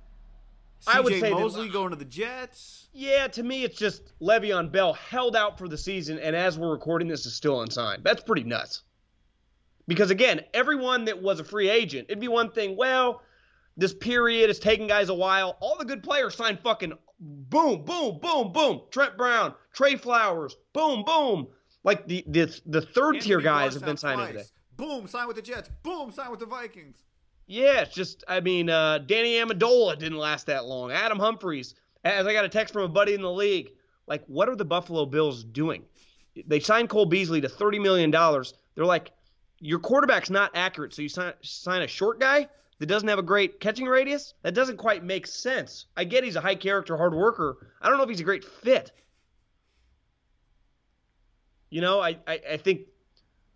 I 0.88 1.00
would 1.02 1.14
CJ 1.14 1.20
say 1.20 1.30
that- 1.30 1.40
Mosley 1.40 1.70
going 1.70 1.90
to 1.92 1.96
the 1.98 2.06
Jets. 2.06 2.88
yeah. 2.94 3.28
To 3.28 3.44
me, 3.44 3.64
it's 3.64 3.78
just 3.78 4.18
Le'Veon 4.22 4.72
Bell 4.72 4.94
held 4.94 5.36
out 5.36 5.58
for 5.58 5.68
the 5.68 5.78
season, 5.78 6.20
and 6.20 6.36
as 6.36 6.58
we're 6.58 6.72
recording 6.72 7.08
this, 7.08 7.26
is 7.26 7.34
still 7.34 7.62
unsigned. 7.62 8.04
That's 8.04 8.24
pretty 8.24 8.44
nuts. 8.44 8.84
Because 9.88 10.12
again, 10.12 10.42
everyone 10.54 11.06
that 11.06 11.22
was 11.22 11.40
a 11.42 11.44
free 11.44 11.70
agent, 11.70 12.06
it'd 12.10 12.22
be 12.22 12.30
one 12.30 12.52
thing. 12.52 12.78
Well, 12.78 13.22
this 13.76 13.94
period 13.94 14.50
is 14.50 14.60
taking 14.60 14.88
guys 14.88 15.10
a 15.10 15.14
while. 15.14 15.58
All 15.60 15.78
the 15.78 15.84
good 15.86 16.04
players 16.04 16.36
signed 16.36 16.60
fucking 16.62 16.94
boom, 17.20 17.84
boom, 17.84 18.20
boom, 18.20 18.54
boom. 18.54 18.82
Trent 18.92 19.18
Brown, 19.18 19.54
Trey 19.74 19.96
Flowers, 19.96 20.56
boom, 20.72 21.04
boom. 21.04 21.48
Like 21.84 22.08
the 22.08 22.24
the 22.28 22.60
the 22.66 22.82
third 22.82 23.20
tier 23.20 23.42
guys 23.42 23.74
have 23.74 23.84
been 23.84 23.98
signing 23.98 24.20
twice. 24.20 24.32
today. 24.32 24.48
Boom, 24.78 25.08
sign 25.08 25.28
with 25.28 25.36
the 25.36 25.42
Jets. 25.42 25.70
Boom, 25.84 26.12
sign 26.12 26.32
with 26.32 26.40
the 26.40 26.46
Vikings. 26.46 27.04
Yeah, 27.48 27.82
it's 27.82 27.94
just 27.94 28.24
I 28.28 28.40
mean, 28.40 28.70
uh, 28.70 29.00
Danny 29.00 29.34
Amendola 29.34 30.00
didn't 30.00 30.18
last 30.18 30.46
that 30.48 30.66
long. 30.66 30.92
Adam 30.92 31.20
Humphries, 31.20 31.76
as 32.06 32.26
I 32.26 32.34
got 32.34 32.46
a 32.46 32.50
text 32.50 32.74
from 32.74 32.84
a 32.84 32.88
buddy 32.88 33.14
in 33.14 33.22
the 33.22 33.32
league, 33.32 33.72
like, 34.08 34.24
what 34.28 34.48
are 34.48 34.56
the 34.56 34.66
Buffalo 34.66 35.06
Bills 35.06 35.44
doing? 35.44 35.84
They 36.48 36.60
signed 36.60 36.90
Cole 36.90 37.06
Beasley 37.06 37.42
to 37.42 37.50
thirty 37.50 37.80
million 37.80 38.12
dollars. 38.12 38.54
They're 38.76 38.86
like, 38.86 39.12
your 39.60 39.80
quarterback's 39.80 40.30
not 40.30 40.52
accurate, 40.56 40.94
so 40.94 41.02
you 41.02 41.10
sign 41.10 41.34
sign 41.42 41.82
a 41.82 41.88
short 41.88 42.20
guy 42.20 42.48
that 42.80 42.86
doesn't 42.86 43.08
have 43.08 43.20
a 43.20 43.24
great 43.24 43.60
catching 43.60 43.86
radius. 43.86 44.34
That 44.42 44.54
doesn't 44.54 44.78
quite 44.78 45.04
make 45.04 45.28
sense. 45.28 45.86
I 45.98 46.06
get 46.06 46.24
he's 46.24 46.36
a 46.36 46.42
high 46.42 46.56
character, 46.56 46.98
hard 46.98 47.14
worker. 47.14 47.68
I 47.82 47.90
don't 47.90 47.98
know 47.98 48.04
if 48.04 48.10
he's 48.10 48.22
a 48.22 48.26
great 48.26 48.44
fit. 48.46 48.92
You 51.74 51.82
know, 51.82 52.00
I 52.02 52.18
I, 52.28 52.40
I 52.52 52.58
think 52.58 52.82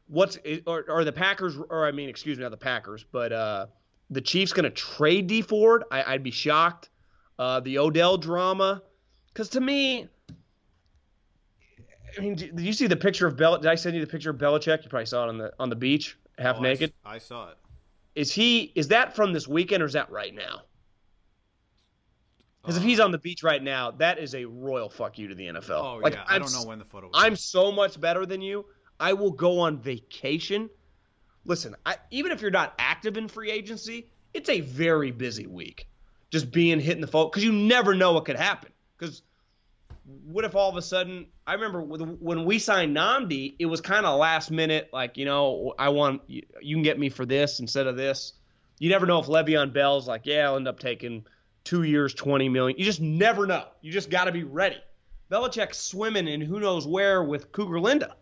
what's 0.07 0.39
or, 0.65 0.83
or 0.89 1.03
the 1.03 1.12
Packers 1.12 1.55
or 1.69 1.86
I 1.86 1.91
mean, 1.91 2.09
excuse 2.09 2.36
me, 2.39 2.41
not 2.43 2.50
the 2.50 2.57
Packers, 2.57 3.05
but 3.12 3.31
uh, 3.31 3.67
the 4.09 4.21
Chiefs 4.21 4.53
going 4.53 4.63
to 4.63 4.71
trade 4.71 5.27
Dee 5.27 5.43
Ford? 5.43 5.83
I, 5.91 6.13
I'd 6.13 6.24
be 6.24 6.31
shocked. 6.31 6.89
Uh, 7.38 7.59
the 7.59 7.77
Odell 7.77 8.17
drama, 8.17 8.81
because 9.27 9.50
to 9.50 9.62
me, 9.62 10.07
I 12.17 12.21
mean, 12.21 12.33
did 12.33 12.59
you 12.59 12.74
see 12.74 12.88
the 12.88 12.95
picture 12.95 13.27
of 13.27 13.38
Bel? 13.38 13.59
Did 13.59 13.67
I 13.69 13.75
send 13.75 13.93
you 13.95 14.01
the 14.03 14.12
picture 14.12 14.31
of 14.31 14.38
Belichick? 14.38 14.83
You 14.83 14.89
probably 14.89 15.05
saw 15.05 15.25
it 15.25 15.29
on 15.29 15.38
the 15.38 15.53
on 15.59 15.69
the 15.69 15.75
beach, 15.75 16.17
half 16.39 16.55
Oh, 16.55 16.62
I 16.62 16.63
naked. 16.63 16.89
s- 16.89 16.95
I, 17.05 17.17
saw 17.19 17.50
it. 17.51 17.57
Is 18.15 18.31
he? 18.31 18.71
Is 18.74 18.88
that 18.88 19.15
from 19.15 19.31
this 19.31 19.47
weekend 19.47 19.83
or 19.83 19.86
is 19.86 19.93
that 19.93 20.09
right 20.09 20.33
now? 20.33 20.62
Because 22.67 22.79
if 22.79 22.83
he's 22.83 23.00
on 23.00 23.13
the 23.13 23.17
beach 23.17 23.43
right 23.43 23.63
now, 23.63 23.91
that 23.91 24.19
is 24.19 24.36
a 24.36 24.43
royal 24.43 24.89
fuck 24.89 25.17
you 25.17 25.29
to 25.29 25.36
the 25.36 25.45
NFL. 25.47 25.69
Oh 25.69 26.00
Like, 26.03 26.15
yeah, 26.15 26.25
I 26.27 26.36
I'm 26.36 26.41
don't 26.41 26.51
know 26.51 26.65
when 26.65 26.79
the 26.79 26.86
photo 26.86 27.07
was. 27.07 27.15
I'm 27.15 27.38
so 27.38 27.71
much 27.71 27.97
better 27.97 28.25
than 28.25 28.41
you. 28.41 28.65
I 29.00 29.13
will 29.13 29.31
go 29.31 29.59
on 29.59 29.77
vacation. 29.77 30.69
Listen, 31.45 31.77
I, 31.86 31.95
even 32.12 32.33
if 32.33 32.41
you're 32.41 32.51
not 32.51 32.74
active 32.77 33.15
in 33.15 33.29
free 33.29 33.51
agency, 33.51 34.09
it's 34.33 34.50
a 34.50 34.59
very 34.59 35.12
busy 35.12 35.47
week. 35.47 35.88
Just 36.29 36.51
being 36.51 36.81
hit 36.81 36.95
in 36.95 37.00
the 37.00 37.07
phone 37.07 37.27
because 37.27 37.45
you 37.45 37.53
never 37.53 37.95
know 37.95 38.12
what 38.12 38.25
could 38.25 38.36
happen. 38.36 38.74
Because 38.97 39.21
what 40.25 40.43
if 40.43 40.53
all 40.53 40.69
of 40.69 40.75
a 40.75 40.81
sudden? 40.81 41.27
I 41.45 41.53
remember 41.53 41.81
when 41.81 42.43
we 42.43 42.59
signed 42.59 42.97
Nnamdi, 42.97 43.55
it 43.59 43.67
was 43.67 43.79
kind 43.79 44.05
of 44.05 44.19
last 44.19 44.51
minute. 44.51 44.89
Like 44.91 45.15
you 45.15 45.24
know, 45.24 45.74
I 45.79 45.88
want 45.88 46.24
you, 46.27 46.41
you 46.62 46.75
can 46.75 46.83
get 46.83 47.00
me 47.00 47.07
for 47.07 47.25
this 47.25 47.62
instead 47.62 47.88
of 47.88 47.95
this. 47.95 48.33
You 48.77 48.89
never 48.89 49.05
know 49.05 49.19
if 49.19 49.27
Le'Veon 49.27 49.71
Bell's 49.71 50.05
like, 50.05 50.25
yeah, 50.25 50.47
I'll 50.47 50.57
end 50.57 50.67
up 50.67 50.79
taking 50.79 51.25
two 51.67 51.83
years, 51.83 52.13
twenty 52.13 52.47
million. 52.47 52.79
You 52.79 52.86
just 52.86 53.01
never 53.01 53.45
know. 53.45 53.65
You 53.81 53.91
just 53.91 54.09
got 54.09 54.24
to 54.24 54.31
be 54.31 54.45
ready. 54.45 54.77
Belichick's 55.29 55.77
swimming 55.77 56.29
in 56.29 56.39
who 56.39 56.62
knows 56.62 56.88
where 56.88 57.25
with 57.25 57.51
Cougar 57.51 57.81
Linda. 57.81 58.15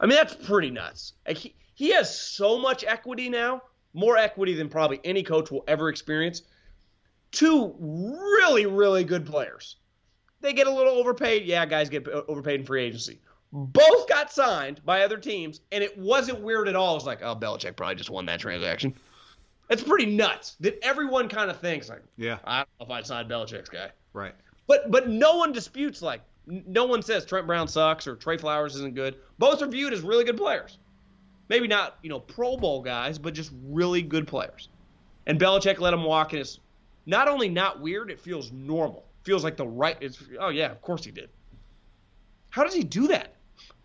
I 0.00 0.06
mean, 0.06 0.16
that's 0.16 0.34
pretty 0.34 0.70
nuts. 0.70 1.12
Like, 1.28 1.36
he, 1.36 1.54
he 1.74 1.92
has 1.92 2.18
so 2.18 2.58
much 2.58 2.82
equity 2.82 3.28
now, 3.28 3.60
more 3.92 4.16
equity 4.16 4.54
than 4.54 4.70
probably 4.70 4.98
any 5.04 5.22
coach 5.22 5.50
will 5.50 5.62
ever 5.68 5.90
experience. 5.90 6.40
Two 7.32 7.74
really, 7.78 8.64
really 8.64 9.04
good 9.04 9.26
players. 9.26 9.76
They 10.40 10.54
get 10.54 10.66
a 10.66 10.72
little 10.72 10.94
overpaid. 10.94 11.44
Yeah, 11.44 11.66
guys 11.66 11.90
get 11.90 12.08
overpaid 12.08 12.60
in 12.60 12.66
free 12.66 12.82
agency. 12.82 13.20
Both 13.52 14.08
got 14.08 14.32
signed 14.32 14.80
by 14.86 15.02
other 15.02 15.18
teams, 15.18 15.60
and 15.70 15.84
it 15.84 15.98
wasn't 15.98 16.40
weird 16.40 16.66
at 16.66 16.76
all. 16.76 16.96
It's 16.96 17.04
like, 17.04 17.20
oh, 17.22 17.36
Belichick 17.36 17.76
probably 17.76 17.96
just 17.96 18.08
won 18.08 18.24
that 18.26 18.40
transaction. 18.40 18.94
It's 19.70 19.82
pretty 19.82 20.06
nuts 20.06 20.56
that 20.60 20.78
everyone 20.82 21.28
kind 21.28 21.50
of 21.50 21.60
thinks 21.60 21.88
like, 21.88 22.02
Yeah, 22.16 22.38
I 22.44 22.58
don't 22.58 22.68
know 22.80 22.86
if 22.86 22.90
I'd 22.90 23.06
sign 23.06 23.28
Belichick's 23.28 23.68
guy. 23.68 23.90
right. 24.12 24.34
But 24.66 24.90
but 24.90 25.08
no 25.08 25.36
one 25.36 25.52
disputes 25.52 26.02
like 26.02 26.20
no 26.46 26.84
one 26.84 27.02
says 27.02 27.24
Trent 27.24 27.46
Brown 27.46 27.68
sucks 27.68 28.06
or 28.06 28.16
Trey 28.16 28.36
Flowers 28.36 28.74
isn't 28.76 28.94
good. 28.94 29.16
Both 29.38 29.62
are 29.62 29.66
viewed 29.66 29.92
as 29.92 30.02
really 30.02 30.24
good 30.24 30.36
players. 30.36 30.78
Maybe 31.48 31.66
not 31.66 31.98
you 32.02 32.10
know 32.10 32.20
Pro 32.20 32.56
Bowl 32.56 32.82
guys, 32.82 33.18
but 33.18 33.34
just 33.34 33.52
really 33.64 34.02
good 34.02 34.26
players. 34.26 34.68
And 35.26 35.40
Belichick 35.40 35.78
let 35.80 35.92
him 35.92 36.02
walk, 36.04 36.32
and 36.32 36.40
it's 36.40 36.60
not 37.06 37.28
only 37.28 37.48
not 37.48 37.80
weird, 37.80 38.10
it 38.10 38.20
feels 38.20 38.52
normal. 38.52 39.04
Feels 39.24 39.44
like 39.44 39.56
the 39.56 39.66
right. 39.66 39.96
It's 40.00 40.22
oh 40.38 40.48
yeah, 40.48 40.70
of 40.70 40.80
course 40.82 41.04
he 41.04 41.10
did. 41.10 41.30
How 42.50 42.64
does 42.64 42.74
he 42.74 42.82
do 42.82 43.08
that? 43.08 43.34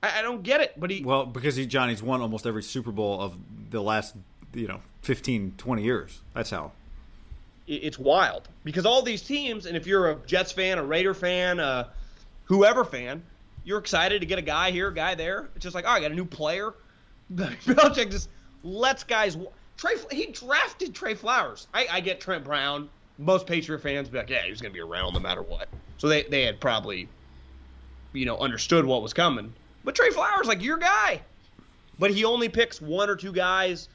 I, 0.01 0.19
I 0.19 0.21
don't 0.21 0.43
get 0.43 0.61
it. 0.61 0.79
But 0.79 0.91
he 0.91 1.03
Well, 1.03 1.25
because 1.25 1.55
he 1.55 1.65
Johnny's 1.65 2.01
won 2.03 2.21
almost 2.21 2.45
every 2.45 2.63
Super 2.63 2.91
Bowl 2.91 3.19
of 3.19 3.37
the 3.69 3.81
last 3.81 4.15
you 4.55 4.67
know 4.67 4.81
15, 5.01 5.53
20 5.57 5.83
years. 5.83 6.21
That's 6.33 6.49
how. 6.49 6.71
it's 7.67 7.99
wild 7.99 8.47
because 8.63 8.85
all 8.85 9.01
these 9.01 9.21
teams, 9.21 9.65
and 9.65 9.77
if 9.77 9.85
you're 9.85 10.11
a 10.11 10.15
Jets 10.25 10.51
fan, 10.51 10.77
a 10.77 10.83
Raider 10.83 11.13
fan, 11.13 11.59
uh, 11.59 11.89
whoever 12.45 12.83
fan, 12.83 13.21
you're 13.63 13.79
excited 13.79 14.21
to 14.21 14.25
get 14.25 14.39
a 14.39 14.43
guy 14.43 14.71
here, 14.71 14.87
a 14.87 14.93
guy 14.93 15.15
there. 15.15 15.49
It's 15.55 15.63
just 15.63 15.75
like, 15.75 15.85
oh, 15.85 15.89
I 15.89 15.99
got 15.99 16.11
a 16.11 16.15
new 16.15 16.25
player. 16.25 16.73
Belichick 17.33 18.11
just 18.11 18.29
lets 18.63 19.03
guys. 19.03 19.37
Trey, 19.77 19.95
he 20.11 20.27
drafted 20.27 20.95
Trey 20.95 21.15
Flowers. 21.15 21.67
I, 21.73 21.87
I 21.91 21.99
get 21.99 22.21
Trent 22.21 22.43
Brown. 22.43 22.89
Most 23.17 23.47
Patriot 23.47 23.79
fans 23.79 24.09
be 24.09 24.17
like, 24.17 24.29
yeah, 24.29 24.43
he's 24.43 24.61
going 24.61 24.71
to 24.71 24.73
be 24.73 24.81
around 24.81 25.13
no 25.13 25.19
matter 25.19 25.41
what. 25.41 25.67
So 25.97 26.07
they, 26.07 26.23
they 26.23 26.43
had 26.43 26.59
probably, 26.59 27.07
you 28.13 28.25
know, 28.25 28.37
understood 28.37 28.85
what 28.85 29.01
was 29.01 29.13
coming. 29.13 29.53
But 29.83 29.95
Trey 29.95 30.11
Flowers, 30.11 30.47
like 30.47 30.61
your 30.61 30.77
guy. 30.77 31.21
But 31.97 32.11
he 32.11 32.25
only 32.25 32.49
picks 32.49 32.81
one 32.81 33.09
or 33.09 33.15
two 33.15 33.31
guys 33.31 33.89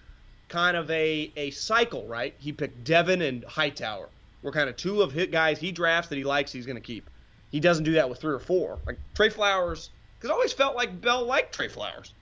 kind 0.51 0.77
of 0.77 0.91
a, 0.91 1.33
a 1.37 1.51
cycle, 1.53 2.07
right? 2.07 2.35
He 2.39 2.53
picked 2.53 2.85
Devin 2.85 3.23
and 3.23 3.43
Hightower. 3.45 4.09
We're 4.43 4.53
kind 4.53 4.69
of 4.69 4.77
two 4.77 5.01
of 5.01 5.13
his 5.13 5.29
guys 5.29 5.59
he 5.59 5.73
drafts 5.73 6.09
that 6.11 6.17
he 6.17 6.25
likes 6.25 6.53
he's 6.53 6.67
going 6.67 6.77
to 6.77 6.83
keep. 6.83 7.09
He 7.51 7.61
doesn't 7.61 7.85
do 7.85 7.93
that 7.93 8.09
with 8.09 8.21
three 8.21 8.35
or 8.35 8.39
four. 8.39 8.79
Like 8.87 8.99
Trey 9.15 9.31
Flowers, 9.31 9.91
because 10.19 10.31
I 10.31 10.35
always 10.35 10.53
felt 10.53 10.77
like 10.77 11.01
Bell 11.01 11.25
liked 11.25 11.55
Trey 11.55 11.69
Flowers. 11.69 12.13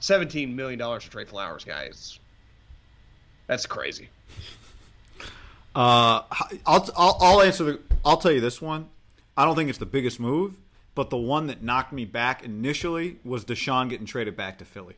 $17 0.00 0.54
million 0.54 0.78
for 0.78 1.10
Trey 1.10 1.24
Flowers, 1.24 1.64
guys. 1.64 2.18
That's 3.46 3.64
crazy. 3.64 4.08
Uh, 5.74 6.22
I'll, 6.64 6.88
I'll 6.96 7.18
I'll 7.20 7.42
answer 7.42 7.64
the. 7.64 7.80
I'll 8.04 8.16
tell 8.16 8.32
you 8.32 8.40
this 8.40 8.62
one. 8.62 8.88
I 9.36 9.44
don't 9.44 9.54
think 9.54 9.68
it's 9.68 9.78
the 9.78 9.86
biggest 9.86 10.18
move, 10.18 10.54
but 10.94 11.10
the 11.10 11.18
one 11.18 11.48
that 11.48 11.62
knocked 11.62 11.92
me 11.92 12.06
back 12.06 12.42
initially 12.44 13.18
was 13.24 13.44
DeSean 13.44 13.90
getting 13.90 14.06
traded 14.06 14.36
back 14.36 14.58
to 14.58 14.64
Philly. 14.64 14.96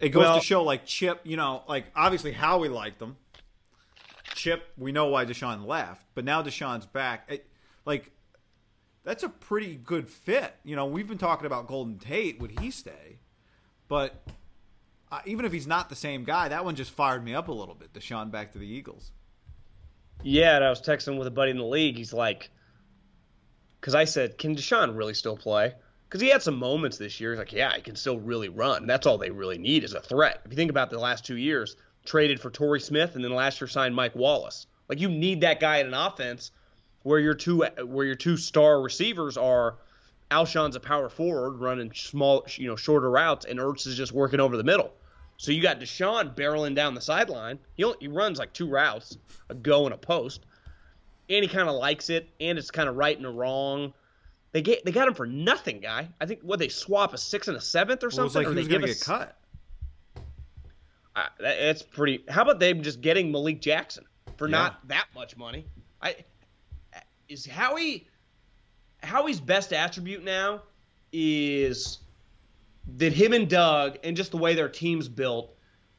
It 0.00 0.10
goes 0.10 0.24
Well- 0.24 0.40
to 0.40 0.44
show, 0.44 0.62
like 0.62 0.86
Chip, 0.86 1.20
you 1.24 1.36
know, 1.36 1.62
like 1.68 1.86
obviously 1.94 2.32
how 2.32 2.58
we 2.58 2.68
liked 2.68 2.98
them. 2.98 3.16
Chip, 4.34 4.66
we 4.76 4.90
know 4.92 5.06
why 5.06 5.24
DeSean 5.24 5.66
left, 5.66 6.04
but 6.14 6.24
now 6.24 6.42
DeSean's 6.42 6.86
back. 6.86 7.30
It, 7.30 7.48
like, 7.84 8.10
that's 9.04 9.22
a 9.22 9.28
pretty 9.28 9.76
good 9.76 10.08
fit. 10.08 10.54
You 10.64 10.74
know, 10.76 10.86
we've 10.86 11.06
been 11.06 11.18
talking 11.18 11.46
about 11.46 11.68
Golden 11.68 11.98
Tate. 11.98 12.40
Would 12.40 12.58
he 12.58 12.70
stay? 12.70 13.20
But 13.86 14.26
uh, 15.12 15.20
even 15.24 15.44
if 15.44 15.52
he's 15.52 15.66
not 15.66 15.88
the 15.88 15.94
same 15.94 16.24
guy, 16.24 16.48
that 16.48 16.64
one 16.64 16.74
just 16.74 16.90
fired 16.90 17.24
me 17.24 17.34
up 17.34 17.48
a 17.48 17.52
little 17.52 17.74
bit. 17.74 17.92
DeSean 17.92 18.30
back 18.30 18.52
to 18.52 18.58
the 18.58 18.66
Eagles. 18.66 19.12
Yeah, 20.22 20.56
and 20.56 20.64
I 20.64 20.70
was 20.70 20.80
texting 20.80 21.16
with 21.18 21.26
a 21.26 21.30
buddy 21.30 21.50
in 21.52 21.58
the 21.58 21.64
league. 21.64 21.96
He's 21.96 22.12
like, 22.12 22.50
because 23.80 23.94
I 23.94 24.04
said, 24.04 24.38
can 24.38 24.56
DeSean 24.56 24.96
really 24.96 25.14
still 25.14 25.36
play? 25.36 25.74
Because 26.14 26.22
he 26.22 26.30
had 26.30 26.44
some 26.44 26.60
moments 26.60 26.96
this 26.96 27.18
year. 27.18 27.32
He's 27.32 27.40
like, 27.40 27.52
yeah, 27.52 27.74
he 27.74 27.82
can 27.82 27.96
still 27.96 28.20
really 28.20 28.48
run. 28.48 28.86
That's 28.86 29.04
all 29.04 29.18
they 29.18 29.32
really 29.32 29.58
need 29.58 29.82
is 29.82 29.94
a 29.94 30.00
threat. 30.00 30.42
If 30.44 30.52
you 30.52 30.56
think 30.56 30.70
about 30.70 30.88
the 30.88 30.98
last 31.00 31.24
two 31.26 31.36
years, 31.36 31.74
traded 32.04 32.40
for 32.40 32.50
Torrey 32.50 32.80
Smith 32.80 33.16
and 33.16 33.24
then 33.24 33.34
last 33.34 33.60
year 33.60 33.66
signed 33.66 33.96
Mike 33.96 34.14
Wallace. 34.14 34.68
Like 34.88 35.00
you 35.00 35.08
need 35.08 35.40
that 35.40 35.58
guy 35.58 35.78
in 35.78 35.88
an 35.88 35.94
offense 35.94 36.52
where 37.02 37.18
your 37.18 37.34
two 37.34 37.64
where 37.84 38.06
your 38.06 38.14
two 38.14 38.36
star 38.36 38.80
receivers 38.80 39.36
are 39.36 39.74
Alshon's 40.30 40.76
a 40.76 40.80
power 40.80 41.08
forward 41.08 41.58
running 41.58 41.92
small, 41.92 42.46
you 42.58 42.68
know, 42.68 42.76
shorter 42.76 43.10
routes, 43.10 43.44
and 43.44 43.58
Ertz 43.58 43.84
is 43.84 43.96
just 43.96 44.12
working 44.12 44.38
over 44.38 44.56
the 44.56 44.62
middle. 44.62 44.92
So 45.36 45.50
you 45.50 45.60
got 45.60 45.80
DeSean 45.80 46.36
barreling 46.36 46.76
down 46.76 46.94
the 46.94 47.00
sideline. 47.00 47.58
He 47.76 47.82
only, 47.82 47.96
he 47.98 48.06
runs 48.06 48.38
like 48.38 48.52
two 48.52 48.68
routes, 48.68 49.18
a 49.50 49.54
go 49.56 49.84
and 49.86 49.92
a 49.92 49.98
post, 49.98 50.46
and 51.28 51.42
he 51.42 51.48
kind 51.48 51.68
of 51.68 51.74
likes 51.74 52.08
it, 52.08 52.28
and 52.38 52.56
it's 52.56 52.70
kind 52.70 52.88
of 52.88 52.94
right 52.94 53.18
and 53.18 53.36
wrong. 53.36 53.92
They 54.54 54.62
get 54.62 54.84
they 54.84 54.92
got 54.92 55.08
him 55.08 55.14
for 55.14 55.26
nothing, 55.26 55.80
guy. 55.80 56.08
I 56.20 56.26
think 56.26 56.40
what 56.42 56.60
they 56.60 56.68
swap 56.68 57.12
a 57.12 57.18
six 57.18 57.48
and 57.48 57.56
a 57.56 57.60
seventh 57.60 58.04
or 58.04 58.08
Well, 58.08 58.20
it 58.20 58.22
was 58.22 58.32
something. 58.32 58.42
like 58.42 58.46
or 58.46 58.50
he 58.50 58.54
they 58.54 58.60
was 58.60 58.68
going 58.68 58.80
to 58.82 58.86
give 58.86 58.96
get 58.98 59.04
cut. 59.04 59.36
I, 61.16 61.28
that, 61.40 61.56
that's 61.60 61.82
pretty. 61.82 62.24
How 62.28 62.42
about 62.42 62.60
them 62.60 62.80
just 62.82 63.00
getting 63.00 63.32
Malik 63.32 63.60
Jackson 63.60 64.04
for 64.36 64.46
Yeah. 64.48 64.52
not 64.56 64.88
that 64.88 65.06
much 65.14 65.36
money? 65.36 65.66
I 66.00 66.16
is 67.28 67.44
Howie. 67.44 68.06
Howie's 69.02 69.40
best 69.40 69.72
attribute 69.72 70.22
now 70.24 70.62
is 71.12 71.98
that 72.96 73.12
him 73.12 73.32
and 73.32 73.48
Doug 73.50 73.98
and 74.04 74.16
just 74.16 74.30
the 74.30 74.36
way 74.36 74.54
their 74.54 74.68
team's 74.68 75.08
built, 75.08 75.54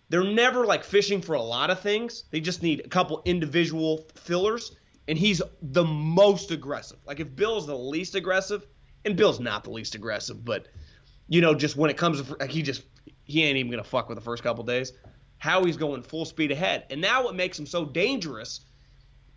they're 0.09 0.23
never 0.23 0.65
like 0.65 0.83
fishing 0.85 1.21
for 1.21 1.33
a 1.33 1.41
lot 1.41 1.69
of 1.69 1.81
things. 1.81 2.23
They 2.31 2.39
just 2.39 2.63
need 2.63 2.79
a 2.85 2.87
couple 2.87 3.21
individual 3.25 4.05
fillers, 4.15 4.75
and 5.07 5.17
he's 5.17 5.41
the 5.61 5.83
most 5.83 6.51
aggressive. 6.51 6.97
Like 7.05 7.19
if 7.19 7.35
Bill's 7.35 7.67
the 7.67 7.77
least 7.77 8.15
aggressive, 8.15 8.65
and 9.03 9.15
Bill's 9.15 9.39
not 9.39 9.63
the 9.63 9.69
least 9.71 9.95
aggressive, 9.95 10.43
but 10.43 10.67
you 11.27 11.41
know, 11.41 11.53
just 11.55 11.75
when 11.75 11.89
it 11.89 11.97
comes 11.97 12.21
to 12.21 12.35
like 12.39 12.51
he 12.51 12.61
just 12.61 12.83
he 13.23 13.43
ain't 13.43 13.57
even 13.57 13.71
gonna 13.71 13.83
fuck 13.83 14.09
with 14.09 14.17
the 14.17 14.23
first 14.23 14.43
couple 14.43 14.63
days. 14.63 14.93
Howie's 15.37 15.77
going 15.77 16.01
full 16.01 16.25
speed 16.25 16.51
ahead, 16.51 16.85
and 16.89 17.01
now 17.01 17.23
what 17.23 17.35
makes 17.35 17.59
him 17.59 17.65
so 17.65 17.85
dangerous 17.85 18.61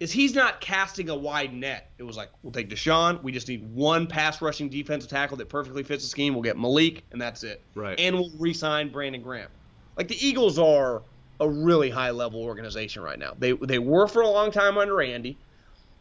is 0.01 0.13
he's 0.13 0.35
not 0.35 0.61
casting 0.61 1.09
a 1.09 1.15
wide 1.15 1.53
net. 1.53 1.91
It 1.99 2.05
was 2.05 2.17
like 2.17 2.31
we'll 2.43 2.53
take 2.53 2.71
DeSean. 2.71 3.23
We 3.23 3.33
just 3.33 3.49
need 3.49 3.69
one 3.75 4.07
pass 4.07 4.41
rushing 4.41 4.69
defensive 4.69 5.11
tackle 5.11 5.37
that 5.39 5.49
perfectly 5.49 5.83
fits 5.83 6.05
the 6.05 6.09
scheme. 6.09 6.35
We'll 6.35 6.43
get 6.43 6.57
Malik, 6.57 7.05
and 7.11 7.21
that's 7.21 7.43
it. 7.43 7.63
Right. 7.75 7.99
And 7.99 8.15
we'll 8.15 8.31
re-sign 8.39 8.91
Brandon 8.91 9.23
Graham. 9.23 9.49
Like 9.97 10.09
the 10.09 10.27
Eagles 10.27 10.59
are 10.59 11.03
a 11.41 11.49
really 11.49 11.91
high 11.91 12.11
level 12.11 12.43
organization 12.43 13.03
right 13.03 13.19
now. 13.19 13.35
They 13.39 13.53
they 13.53 13.79
were 13.79 14.07
for 14.07 14.23
a 14.23 14.29
long 14.29 14.51
time 14.51 14.79
under 14.79 15.01
Andy. 15.03 15.37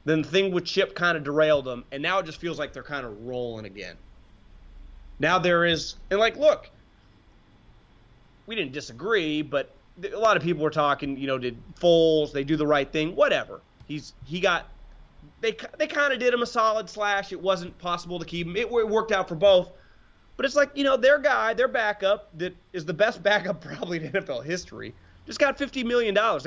Then 0.08 0.22
the 0.22 0.30
thing 0.30 0.52
with 0.52 0.64
Chip 0.64 0.96
kind 0.96 1.18
of 1.18 1.26
derailed 1.26 1.66
them, 1.66 1.84
and 1.92 2.02
now 2.02 2.20
it 2.20 2.26
just 2.26 2.40
feels 2.40 2.58
like 2.58 2.72
they're 2.72 2.82
kind 2.82 3.06
of 3.06 3.26
rolling 3.26 3.66
again. 3.66 3.98
Now 5.20 5.38
there 5.38 5.66
is, 5.66 5.98
and 6.10 6.18
like, 6.18 6.38
look, 6.38 6.70
we 8.46 8.56
didn't 8.56 8.72
disagree, 8.72 9.42
but 9.42 9.70
a 10.02 10.18
lot 10.18 10.38
of 10.38 10.44
people 10.44 10.64
were 10.64 10.70
talking. 10.70 11.18
You 11.18 11.28
know, 11.28 11.38
did 11.38 11.58
Foles? 11.78 12.32
They 12.32 12.46
do 12.46 12.56
the 12.56 12.66
right 12.66 12.90
thing. 12.90 13.18
Whatever. 13.18 13.60
He's 13.86 14.14
he 14.24 14.40
got. 14.40 14.70
They 15.42 15.58
they 15.78 15.88
kind 15.88 16.14
of 16.14 16.20
did 16.20 16.34
him 16.34 16.42
a 16.42 16.46
solid 16.46 16.90
slash. 16.90 17.34
It 17.34 17.42
wasn't 17.42 17.78
possible 17.78 18.18
to 18.18 18.26
keep 18.26 18.48
him. 18.48 18.56
It, 18.56 18.72
it 18.72 18.88
worked 18.88 19.12
out 19.12 19.28
for 19.28 19.36
both. 19.36 19.72
But 20.38 20.46
it's 20.46 20.56
like 20.56 20.72
you 20.74 20.86
know 20.86 20.96
their 20.96 21.20
guy, 21.20 21.54
their 21.54 21.68
backup 21.68 22.30
that 22.38 22.56
is 22.72 22.86
the 22.86 22.94
best 22.94 23.22
backup 23.24 23.60
probably 23.60 23.98
in 24.02 24.10
NFL 24.14 24.46
history, 24.46 24.96
just 25.26 25.38
got 25.38 25.58
fifty 25.58 25.84
million 25.84 26.14
dollars. 26.14 26.46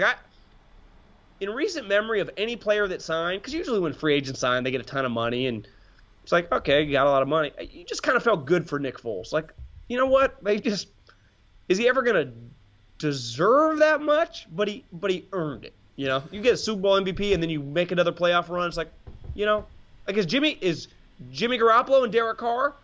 In 1.40 1.50
recent 1.50 1.88
memory 1.88 2.20
of 2.20 2.30
any 2.36 2.56
player 2.56 2.86
that 2.86 3.02
signed, 3.02 3.40
because 3.40 3.54
usually 3.54 3.80
when 3.80 3.92
free 3.92 4.14
agents 4.14 4.40
sign, 4.40 4.62
they 4.62 4.70
get 4.70 4.80
a 4.80 4.84
ton 4.84 5.04
of 5.04 5.12
money, 5.12 5.46
and 5.46 5.66
it's 6.22 6.32
like 6.32 6.50
okay, 6.52 6.82
you 6.82 6.92
got 6.92 7.06
a 7.06 7.10
lot 7.10 7.22
of 7.22 7.28
money. 7.28 7.50
You 7.58 7.84
just 7.84 8.02
kind 8.02 8.16
of 8.16 8.22
felt 8.22 8.44
good 8.44 8.68
for 8.68 8.78
Nick 8.78 8.98
Foles. 8.98 9.32
Like 9.32 9.52
you 9.88 9.96
know 9.96 10.06
what? 10.06 10.42
They 10.44 10.58
just 10.58 10.88
is 11.68 11.78
he 11.78 11.88
ever 11.88 12.02
gonna 12.02 12.32
deserve 12.98 13.78
that 13.78 14.00
much? 14.00 14.46
But 14.54 14.68
he 14.68 14.84
but 14.92 15.10
he 15.10 15.26
earned 15.32 15.64
it. 15.64 15.72
You 15.96 16.06
know, 16.06 16.22
you 16.30 16.40
get 16.40 16.54
a 16.54 16.56
Super 16.56 16.80
Bowl 16.80 17.00
MVP 17.00 17.34
and 17.34 17.42
then 17.42 17.50
you 17.50 17.60
make 17.60 17.92
another 17.92 18.12
playoff 18.12 18.48
run. 18.48 18.68
It's 18.68 18.76
like, 18.76 18.90
you 19.34 19.44
know, 19.44 19.66
like 20.06 20.16
is 20.16 20.26
Jimmy 20.26 20.56
is 20.60 20.88
Jimmy 21.32 21.58
Garoppolo 21.58 22.04
and 22.04 22.12
Derek 22.12 22.38
Carr 22.38 22.74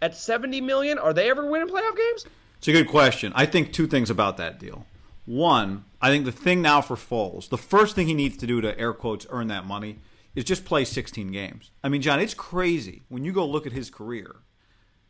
at 0.00 0.16
seventy 0.16 0.60
million? 0.60 0.98
Are 0.98 1.12
they 1.12 1.30
ever 1.30 1.44
winning 1.44 1.68
playoff 1.68 1.96
games? 1.96 2.26
It's 2.58 2.68
a 2.68 2.72
good 2.72 2.88
question. 2.88 3.32
I 3.34 3.46
think 3.46 3.72
two 3.72 3.86
things 3.86 4.08
about 4.08 4.36
that 4.36 4.60
deal. 4.60 4.86
One, 5.24 5.84
I 6.00 6.10
think 6.10 6.24
the 6.24 6.32
thing 6.32 6.62
now 6.62 6.80
for 6.80 6.96
Foles, 6.96 7.48
the 7.48 7.58
first 7.58 7.94
thing 7.94 8.08
he 8.08 8.14
needs 8.14 8.36
to 8.38 8.46
do 8.46 8.60
to 8.60 8.78
air 8.78 8.92
quotes 8.92 9.26
earn 9.30 9.48
that 9.48 9.64
money 9.64 9.98
is 10.34 10.44
just 10.44 10.64
play 10.64 10.84
16 10.84 11.30
games. 11.30 11.70
I 11.84 11.88
mean, 11.88 12.02
John, 12.02 12.18
it's 12.18 12.34
crazy 12.34 13.02
when 13.08 13.24
you 13.24 13.32
go 13.32 13.46
look 13.46 13.66
at 13.66 13.72
his 13.72 13.90
career. 13.90 14.36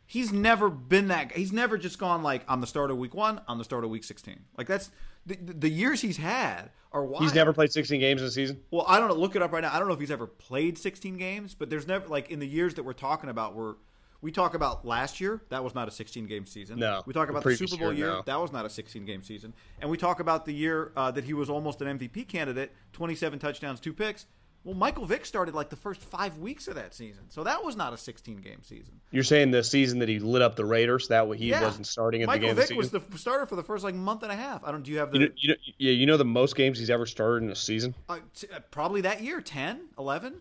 He's 0.05 0.31
never 0.31 0.69
been 0.69 1.07
that. 1.07 1.31
He's 1.31 1.51
never 1.51 1.77
just 1.77 1.97
gone 1.97 2.21
like 2.21 2.43
I'm 2.47 2.61
the 2.61 2.67
starter 2.67 2.93
week 2.93 3.15
one, 3.15 3.41
I'm 3.47 3.57
the 3.57 3.63
starter 3.63 3.87
week 3.87 4.03
16. 4.03 4.39
Like 4.57 4.67
that's 4.67 4.91
the, 5.25 5.35
the 5.35 5.69
years 5.69 6.01
he's 6.01 6.17
had 6.17 6.69
are 6.91 7.03
wild. 7.03 7.23
He's 7.23 7.33
never 7.33 7.53
played 7.53 7.71
sixteen 7.71 7.99
games 7.99 8.21
in 8.21 8.27
a 8.27 8.31
season. 8.31 8.61
Well, 8.69 8.85
I 8.87 8.99
don't 8.99 9.07
know. 9.07 9.15
Look 9.15 9.35
it 9.35 9.41
up 9.41 9.51
right 9.51 9.61
now. 9.61 9.73
I 9.73 9.79
don't 9.79 9.87
know 9.87 9.93
if 9.93 9.99
he's 9.99 10.11
ever 10.11 10.27
played 10.27 10.77
16 10.77 11.17
games, 11.17 11.55
but 11.55 11.69
there's 11.69 11.87
never 11.87 12.07
like 12.07 12.29
in 12.29 12.39
the 12.39 12.47
years 12.47 12.75
that 12.75 12.83
we're 12.83 12.93
talking 12.93 13.29
about. 13.29 13.55
Where 13.55 13.75
we 14.23 14.31
talk 14.31 14.53
about 14.53 14.85
last 14.85 15.19
year, 15.19 15.41
that 15.49 15.63
was 15.63 15.75
not 15.75 15.89
a 15.89 15.91
16 15.91 16.25
game 16.25 16.45
season. 16.45 16.79
No. 16.79 17.03
we 17.05 17.13
talk 17.13 17.29
about 17.29 17.39
the 17.39 17.49
previous 17.49 17.69
Super 17.69 17.83
Bowl 17.83 17.93
year, 17.93 18.07
year, 18.07 18.15
no. 18.15 18.23
that 18.25 18.39
was 18.39 18.53
not 18.53 18.65
a 18.65 18.69
16 18.69 19.05
game 19.05 19.21
season, 19.21 19.53
and 19.81 19.89
we 19.89 19.97
talk 19.97 20.21
about 20.21 20.45
the 20.45 20.53
year 20.53 20.93
uh, 20.95 21.11
that 21.11 21.25
he 21.25 21.33
was 21.33 21.49
almost 21.49 21.81
an 21.81 21.99
MVP 21.99 22.27
candidate, 22.29 22.71
27 22.93 23.37
touchdowns, 23.37 23.81
two 23.81 23.93
picks. 23.93 24.25
Well, 24.63 24.75
Michael 24.75 25.05
Vick 25.05 25.25
started 25.25 25.53
like 25.53 25.69
the 25.69 25.75
first 25.75 26.01
five 26.01 26.37
weeks 26.37 26.69
of 26.69 26.75
that 26.75 26.93
season, 26.93 27.25
so 27.27 27.43
that 27.43 27.65
was 27.65 27.75
not 27.75 27.91
a 27.91 27.97
16 27.97 28.37
game 28.37 28.63
season. 28.63 29.01
You're 29.11 29.25
saying 29.25 29.51
the 29.51 29.61
season 29.61 29.99
that 29.99 30.07
he 30.07 30.19
lit 30.19 30.41
up 30.41 30.55
the 30.55 30.63
Raiders, 30.63 31.09
that 31.09 31.27
way 31.27 31.37
he 31.37 31.49
yeah. 31.49 31.61
wasn't 31.61 31.85
starting 31.85 32.21
at 32.21 32.27
Michael 32.27 32.41
the 32.41 32.47
game 32.47 32.55
Vick 32.55 32.63
of 32.63 32.69
the 32.69 32.99
was 32.99 33.11
the 33.11 33.17
starter 33.17 33.45
for 33.45 33.57
the 33.57 33.63
first 33.63 33.83
like 33.83 33.93
month 33.93 34.23
and 34.23 34.31
a 34.31 34.37
half. 34.37 34.63
I 34.63 34.71
don't. 34.71 34.83
Do 34.83 34.91
you 34.91 34.99
have 34.99 35.11
the 35.11 35.19
you 35.19 35.25
know, 35.25 35.33
you 35.35 35.49
know, 35.49 35.55
yeah, 35.77 35.91
you 35.91 36.05
know 36.05 36.15
the 36.15 36.23
most 36.23 36.55
games 36.55 36.79
he's 36.79 36.89
ever 36.89 37.05
started 37.05 37.43
in 37.43 37.49
a 37.49 37.55
season. 37.55 37.93
uh, 38.07 38.19
t- 38.33 38.47
uh, 38.55 38.59
probably 38.71 39.01
that 39.01 39.21
year 39.21 39.41
10, 39.41 39.81
11? 39.99 40.35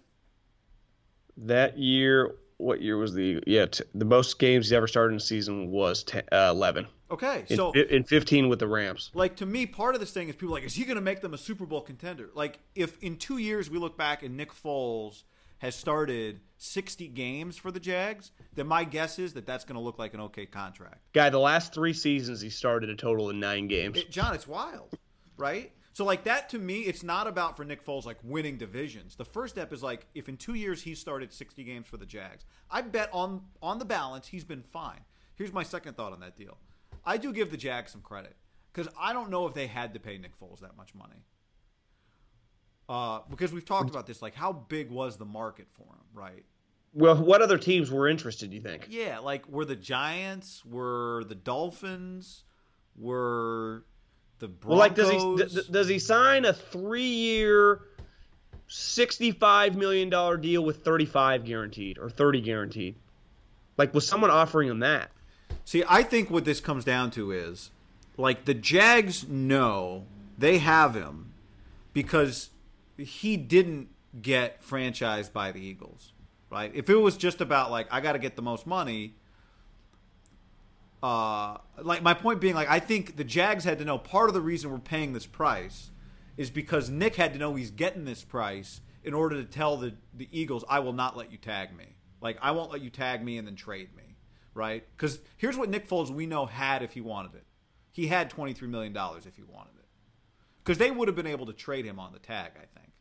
That 1.39 1.79
year, 1.79 2.37
what 2.63 2.81
year 2.81 2.97
was 2.97 3.13
the 3.15 3.43
yeah 3.47 3.67
t- 3.67 3.85
the 3.95 4.05
most 4.05 4.39
games 4.39 4.67
he's 4.67 4.73
ever 4.73 4.87
started 4.87 5.13
in 5.13 5.17
a 5.17 5.21
season 5.21 5.71
was 5.71 6.05
10, 6.05 6.23
uh, 6.33 6.49
eleven. 6.51 6.87
Okay, 7.11 7.45
In, 7.51 7.57
so 7.57 7.73
in 7.73 8.05
15 8.05 8.49
with 8.49 8.59
the 8.59 8.67
Rams. 8.67 9.11
like 9.13 9.37
to 9.37 9.45
me, 9.47 9.67
part 9.67 9.95
of 9.95 10.01
this 10.01 10.13
thing 10.13 10.29
is 10.31 10.35
people 10.35 10.55
are 10.55 10.61
like, 10.61 10.65
is 10.65 10.75
he 10.75 10.85
going 10.85 10.95
to 10.97 11.03
make 11.03 11.21
them 11.21 11.35
a 11.35 11.39
Super 11.39 11.67
Bowl 11.67 11.83
contender? 11.83 12.31
Like, 12.35 12.59
if 12.75 12.97
in 13.03 13.17
two 13.17 13.37
years 13.37 13.69
we 13.69 13.77
look 13.79 13.99
back 13.99 14.23
and 14.23 14.35
Nick 14.35 14.51
Foles 14.55 15.25
has 15.59 15.75
started 15.75 16.41
60 16.57 17.09
games 17.09 17.59
for 17.59 17.71
the 17.71 17.79
Jags, 17.79 18.31
then 18.55 18.67
my 18.67 18.85
guess 18.85 19.19
is 19.19 19.35
that 19.35 19.45
that's 19.45 19.65
going 19.65 19.75
to 19.77 19.81
look 19.83 19.99
like 19.99 20.15
an 20.15 20.21
okay 20.21 20.47
contract. 20.47 21.01
Guy, 21.13 21.29
the 21.29 21.39
last 21.39 21.75
three 21.75 21.93
seasons 21.93 22.41
he 22.41 22.49
started 22.49 22.89
a 22.89 22.97
total 22.97 23.29
of 23.29 23.37
nine 23.37 23.69
games. 23.69 23.99
It, 23.99 24.11
John, 24.11 24.35
it's 24.35 24.49
wild, 24.49 24.97
right? 25.37 25.71
So 25.93 26.05
like 26.05 26.25
that 26.25 26.49
to 26.51 26.59
me, 26.59 26.81
it's 26.81 27.03
not 27.03 27.27
about 27.27 27.57
for 27.57 27.65
Nick 27.65 27.85
Foles 27.85 28.07
like 28.07 28.19
winning 28.23 28.57
divisions. 28.57 29.17
The 29.17 29.25
first 29.25 29.55
step 29.55 29.73
is 29.73 29.83
like 29.83 30.07
if 30.15 30.29
in 30.29 30.37
two 30.37 30.55
years 30.55 30.83
he 30.83 30.95
started 30.95 31.33
60 31.33 31.63
games 31.65 31.87
for 31.87 31.99
the 31.99 32.07
Jags, 32.07 32.45
I 32.71 32.83
bet 32.83 33.11
on 33.13 33.43
on 33.63 33.79
the 33.79 33.85
balance 33.85 34.29
he's 34.29 34.45
been 34.45 34.63
fine. 34.63 35.01
Here's 35.35 35.53
my 35.53 35.63
second 35.63 35.97
thought 35.97 36.13
on 36.13 36.21
that 36.21 36.37
deal. 36.37 36.57
I 37.05 37.17
do 37.17 37.33
give 37.33 37.51
the 37.51 37.57
Jags 37.57 37.93
some 37.93 38.01
credit 38.01 38.37
because 38.73 38.91
I 38.99 39.13
don't 39.13 39.31
know 39.31 39.47
if 39.47 39.55
they 39.55 39.67
had 39.67 39.95
to 39.95 40.01
pay 40.01 40.17
Nick 40.19 40.39
Foles 40.39 40.61
that 40.61 40.77
much 40.77 40.95
money. 40.95 41.25
Uh, 42.89 43.21
because 43.31 43.53
we've 43.53 43.65
talked 43.65 43.89
about 43.89 44.07
this, 44.07 44.21
like 44.23 44.35
how 44.35 44.53
big 44.53 44.91
was 44.91 45.17
the 45.17 45.25
market 45.25 45.67
for 45.73 45.85
him, 45.85 46.05
right? 46.15 46.45
Well, 46.95 47.17
what 47.17 47.41
other 47.41 47.57
teams 47.57 47.91
were 47.91 48.09
interested? 48.09 48.51
Do 48.51 48.57
you 48.57 48.63
think? 48.63 48.87
Yeah, 48.91 49.19
like 49.19 49.49
were 49.49 49.65
the 49.65 49.77
Giants, 49.77 50.65
were 50.65 51.25
the 51.27 51.35
Dolphins, 51.35 52.45
were 52.97 53.85
the 54.43 54.49
Broncos? 54.49 54.69
Well, 54.69 54.79
like 54.79 54.95
does 54.95 55.55
he 55.55 55.61
d- 55.63 55.69
does 55.71 55.89
he 55.89 55.99
sign 55.99 56.45
a 56.45 56.53
three 56.53 57.03
year, 57.03 57.81
sixty 58.67 59.31
five 59.31 59.77
million 59.77 60.11
dollar 60.11 60.37
deal 60.37 60.63
with 60.65 60.85
thirty 60.85 61.07
five 61.07 61.45
guaranteed 61.45 61.97
or 61.97 62.11
thirty 62.11 62.41
guaranteed? 62.41 62.97
Like 63.79 63.95
was 63.95 64.07
someone 64.07 64.31
offering 64.31 64.69
him 64.69 64.81
that? 64.81 65.11
See, 65.65 65.85
I 65.89 66.03
think 66.03 66.29
what 66.29 66.45
this 66.45 66.61
comes 66.61 66.85
down 66.85 67.13
to 67.13 67.31
is 67.31 67.71
like 68.17 68.45
the 68.45 68.55
Jags 68.55 69.29
know 69.29 70.07
they 70.37 70.59
have 70.59 70.95
him 70.95 71.33
because 71.93 72.51
he 72.99 73.37
didn't 73.37 73.89
get 74.21 74.61
franchised 74.63 75.33
by 75.33 75.53
the 75.53 75.61
Eagles, 75.61 76.13
right? 76.51 76.73
If 76.75 76.91
it 76.91 76.97
was 76.97 77.17
just 77.17 77.41
about 77.41 77.71
like 77.71 77.87
I 77.93 78.01
got 78.01 78.13
to 78.15 78.19
get 78.19 78.35
the 78.35 78.43
most 78.43 78.67
money, 78.67 79.15
uh, 81.03 81.59
like 81.83 82.03
my 82.03 82.15
point 82.15 82.41
being, 82.41 82.55
like 82.55 82.71
I 82.71 82.79
think 82.79 83.17
the 83.17 83.25
Jags 83.25 83.65
had 83.65 83.79
to 83.79 83.85
know 83.85 83.99
part 83.99 84.29
of 84.29 84.35
the 84.35 84.41
reason 84.41 84.71
we're 84.71 84.79
paying 84.79 85.13
this 85.13 85.27
price 85.27 85.91
is 86.37 86.51
because 86.51 86.89
Nick 86.89 87.17
had 87.17 87.33
to 87.33 87.39
know 87.39 87.55
he's 87.55 87.71
getting 87.71 88.05
this 88.05 88.23
price 88.23 88.81
in 89.05 89.15
order 89.15 89.37
to 89.37 89.45
tell 89.45 89.77
the 89.77 89.95
the 90.15 90.29
Eagles, 90.31 90.65
I 90.69 90.79
will 90.79 90.93
not 90.93 91.17
let 91.17 91.33
you 91.33 91.39
tag 91.39 91.77
me. 91.77 91.97
Like 92.21 92.39
I 92.41 92.53
won't 92.53 92.71
let 92.71 92.83
you 92.83 92.91
tag 92.91 93.25
me 93.25 93.37
and 93.37 93.47
then 93.47 93.57
trade 93.57 93.95
me, 93.97 94.17
right? 94.55 94.85
Because 94.97 95.19
here's 95.37 95.57
what 95.57 95.69
Nick 95.69 95.89
Foles 95.89 96.11
we 96.11 96.27
know 96.27 96.47
had 96.47 96.83
if 96.83 96.93
he 96.93 97.01
wanted 97.01 97.35
it. 97.35 97.47
He 97.91 98.07
had 98.07 98.31
twenty 98.31 98.53
three 98.53 98.69
million 98.69 98.93
dollars 98.93 99.27
if 99.27 99.37
he 99.37 99.43
wanted 99.43 99.75
it, 99.79 99.87
because 100.63 100.79
they 100.79 100.91
would 100.93 101.09
have 101.09 101.17
been 101.17 101.27
able 101.27 101.47
to 101.47 101.53
trade 101.53 101.85
him 101.85 101.99
on 101.99 102.13
the 102.13 102.21
tag. 102.21 102.53
I 102.55 102.67
think 102.79 102.93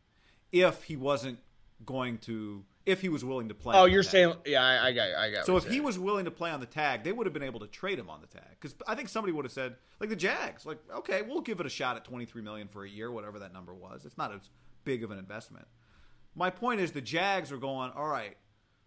if 0.52 0.84
he 0.84 0.96
wasn't 0.98 1.38
going 1.86 2.18
to 2.20 2.66
if 2.86 3.02
he 3.02 3.10
was 3.10 3.24
willing 3.24 3.50
to 3.50 3.54
play. 3.54 3.76
Oh, 3.76 3.84
on 3.84 3.91
you're 3.91 4.04
tag. 4.04 4.12
saying 4.12 4.34
yeah, 4.46 4.63
I, 4.63 4.88
I 4.88 4.91
got, 4.91 5.10
I 5.15 5.32
got. 5.32 5.46
So 5.46 5.58
if 5.58 5.65
he 5.65 5.80
was 5.80 6.00
willing 6.00 6.26
to 6.26 6.32
play 6.32 6.50
on 6.50 6.60
the 6.60 6.65
tag, 6.65 7.04
they 7.04 7.12
would 7.12 7.28
have 7.28 7.34
been 7.34 7.44
able 7.44 7.60
to 7.60 7.67
trade 7.67 8.00
him 8.00 8.10
on 8.10 8.22
the 8.22 8.28
tag. 8.28 8.50
Because 8.60 8.76
I 8.88 8.96
think 8.96 9.10
somebody 9.10 9.34
would 9.34 9.46
have 9.46 9.52
said, 9.52 9.76
like 10.00 10.10
the 10.10 10.15
Jags, 10.15 10.65
like, 10.65 10.80
okay, 10.96 11.22
we'll 11.22 11.41
give 11.41 11.60
it 11.60 11.65
a 11.65 11.70
shot 11.70 11.96
at 11.96 12.04
twenty 12.04 12.26
three 12.26 12.41
million 12.41 12.67
for 12.67 12.84
a 12.84 12.89
year, 12.89 13.12
whatever 13.12 13.39
that 13.39 13.54
number 13.54 13.74
was. 13.74 14.06
It's 14.06 14.17
not 14.17 14.34
as 14.34 14.50
big 14.84 15.04
of 15.04 15.12
an 15.12 15.20
investment. 15.20 15.67
My 16.36 16.50
point 16.50 16.80
is, 16.80 16.91
the 16.91 17.02
Jags 17.02 17.52
are 17.52 17.58
going, 17.58 17.91
all 17.96 18.08
right, 18.08 18.38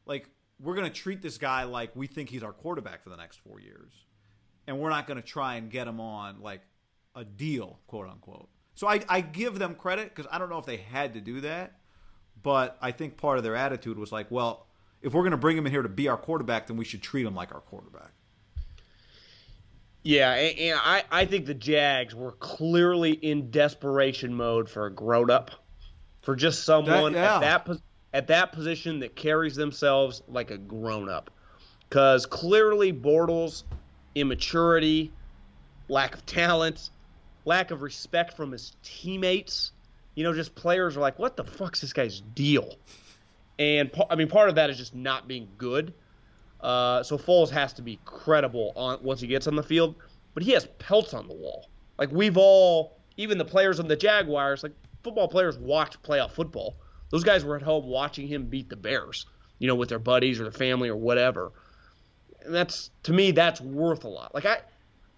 like 0.07 0.29
we're 0.61 0.75
going 0.75 0.87
to 0.87 0.93
treat 0.93 1.21
this 1.23 1.39
guy 1.39 1.65
like 1.65 1.95
we 1.95 2.07
think 2.07 2.31
he's 2.31 2.43
our 2.43 2.53
quarterback 2.53 3.03
for 3.03 3.11
the 3.11 3.17
next 3.17 3.39
four 3.39 3.61
years, 3.61 3.93
and 4.67 4.79
we're 4.79 4.91
not 4.91 5.07
going 5.07 5.21
to 5.21 5.27
try 5.27 5.57
and 5.57 5.71
get 5.71 5.87
him 5.87 6.01
on 6.01 6.41
like 6.41 6.63
a 7.15 7.25
deal, 7.25 7.79
quote 7.87 8.09
unquote. 8.09 8.49
So 8.75 8.89
I, 8.89 9.01
I 9.09 9.21
give 9.21 9.59
them 9.61 9.77
credit 9.77 10.13
because 10.13 10.29
I 10.33 10.39
don't 10.39 10.51
know 10.51 10.59
if 10.59 10.67
they 10.67 10.79
had 10.79 11.15
to 11.15 11.21
do 11.21 11.43
that, 11.43 11.79
but 12.45 12.79
I 12.81 12.93
think 12.93 13.17
part 13.17 13.39
of 13.39 13.43
their 13.43 13.57
attitude 13.57 13.99
was 13.99 14.13
like, 14.13 14.31
well, 14.31 14.67
if 15.03 15.13
we're 15.13 15.23
going 15.23 15.33
to 15.33 15.37
bring 15.37 15.57
him 15.57 15.67
in 15.67 15.73
here 15.73 15.83
to 15.83 15.89
be 15.89 16.07
our 16.07 16.17
quarterback, 16.17 16.69
then 16.69 16.77
we 16.77 16.85
should 16.85 17.03
treat 17.03 17.27
him 17.27 17.35
like 17.35 17.53
our 17.53 17.61
quarterback. 17.61 18.13
Yeah, 20.05 20.33
and, 20.35 20.59
and 20.59 20.81
I, 20.83 21.05
I 21.11 21.25
think 21.25 21.47
the 21.47 21.55
Jags 21.55 22.15
were 22.15 22.33
clearly 22.33 23.13
in 23.13 23.51
desperation 23.51 24.35
mode 24.35 24.69
for 24.69 24.87
a 24.87 24.93
grown 24.93 25.31
up, 25.31 25.51
for 26.23 26.37
just 26.37 26.65
someone 26.65 27.15
That- 27.15 27.43
yeah. 27.43 27.49
at 27.53 27.67
that 27.67 27.79
at 28.13 28.27
that 28.29 28.53
position 28.53 29.01
that 29.01 29.17
carries 29.17 29.57
themselves 29.57 30.23
like 30.29 30.53
a 30.53 30.59
grown 30.59 31.09
up. 31.09 31.31
Because 31.89 32.27
clearly 32.27 32.93
Bortles, 32.93 33.65
immaturity, 34.15 35.13
lack 35.89 36.15
of 36.15 36.25
talent, 36.25 36.91
lack 37.45 37.73
of 37.73 37.83
respect 37.83 38.37
from 38.37 38.53
his 38.53 38.77
teammates. 38.85 39.73
You 40.15 40.25
know, 40.25 40.33
just 40.33 40.55
players 40.55 40.97
are 40.97 41.01
like, 41.01 41.19
what 41.19 41.37
the 41.37 41.45
fuck's 41.45 41.81
this 41.81 41.93
guy's 41.93 42.21
deal? 42.21 42.77
And 43.59 43.91
I 44.11 44.17
mean, 44.17 44.29
part 44.29 44.49
of 44.49 44.55
that 44.57 44.71
is 44.71 44.77
just 44.77 44.95
not 44.95 45.29
being 45.29 45.49
good. 45.59 45.93
Uh, 46.61 47.03
so 47.03 47.19
Foles 47.19 47.51
has 47.51 47.73
to 47.75 47.83
be 47.83 47.99
credible 48.05 48.73
on 48.75 48.99
once 49.03 49.21
he 49.21 49.27
gets 49.27 49.47
on 49.47 49.55
the 49.55 49.63
field, 49.63 49.95
but 50.33 50.43
he 50.43 50.53
has 50.53 50.67
pelts 50.79 51.13
on 51.15 51.29
the 51.29 51.35
wall. 51.35 51.69
Like 51.99 52.11
we've 52.11 52.37
all, 52.37 52.97
even 53.17 53.39
the 53.39 53.45
players 53.45 53.79
on 53.79 53.87
the 53.87 53.97
Jaguars, 53.97 54.63
like 54.63 54.73
football 55.03 55.29
players 55.29 55.59
watch 55.59 56.01
playoff 56.03 56.31
football. 56.31 56.75
Those 57.11 57.23
guys 57.23 57.45
were 57.45 57.55
at 57.55 57.63
home 57.63 57.87
watching 57.87 58.27
him 58.27 58.47
beat 58.47 58.69
the 58.69 58.77
Bears, 58.77 59.27
you 59.59 59.69
know, 59.69 59.75
with 59.75 59.89
their 59.89 59.99
buddies 59.99 60.41
or 60.41 60.45
their 60.45 60.53
family 60.53 60.89
or 60.89 60.97
whatever. 60.97 61.53
And 62.45 62.55
that's 62.55 62.91
to 63.05 63.13
me, 63.13 63.31
that's 63.31 63.61
worth 63.61 64.05
a 64.05 64.09
lot. 64.09 64.35
Like 64.35 64.47
I, 64.47 64.59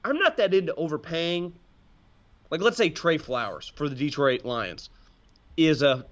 I'm 0.04 0.18
not 0.18 0.36
that 0.36 0.52
into 0.52 0.74
overpaying. 0.74 1.54
Like 2.50 2.60
let's 2.60 2.76
say 2.76 2.90
Trey 2.90 3.18
Flowers 3.18 3.72
for 3.76 3.88
the 3.88 3.94
Detroit 3.94 4.44
Lions 4.44 4.90
is 5.56 5.82
a 5.82 6.06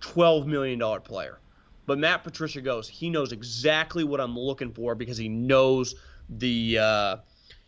twelve 0.00 0.46
million 0.46 0.78
dollar 0.78 1.00
player. 1.00 1.38
But 1.86 1.98
Matt 1.98 2.22
Patricia 2.22 2.60
goes, 2.60 2.88
he 2.88 3.10
knows 3.10 3.32
exactly 3.32 4.04
what 4.04 4.20
I'm 4.20 4.38
looking 4.38 4.72
for 4.72 4.94
because 4.94 5.18
he 5.18 5.28
knows 5.28 5.94
the 6.28 6.78
uh, 6.78 7.16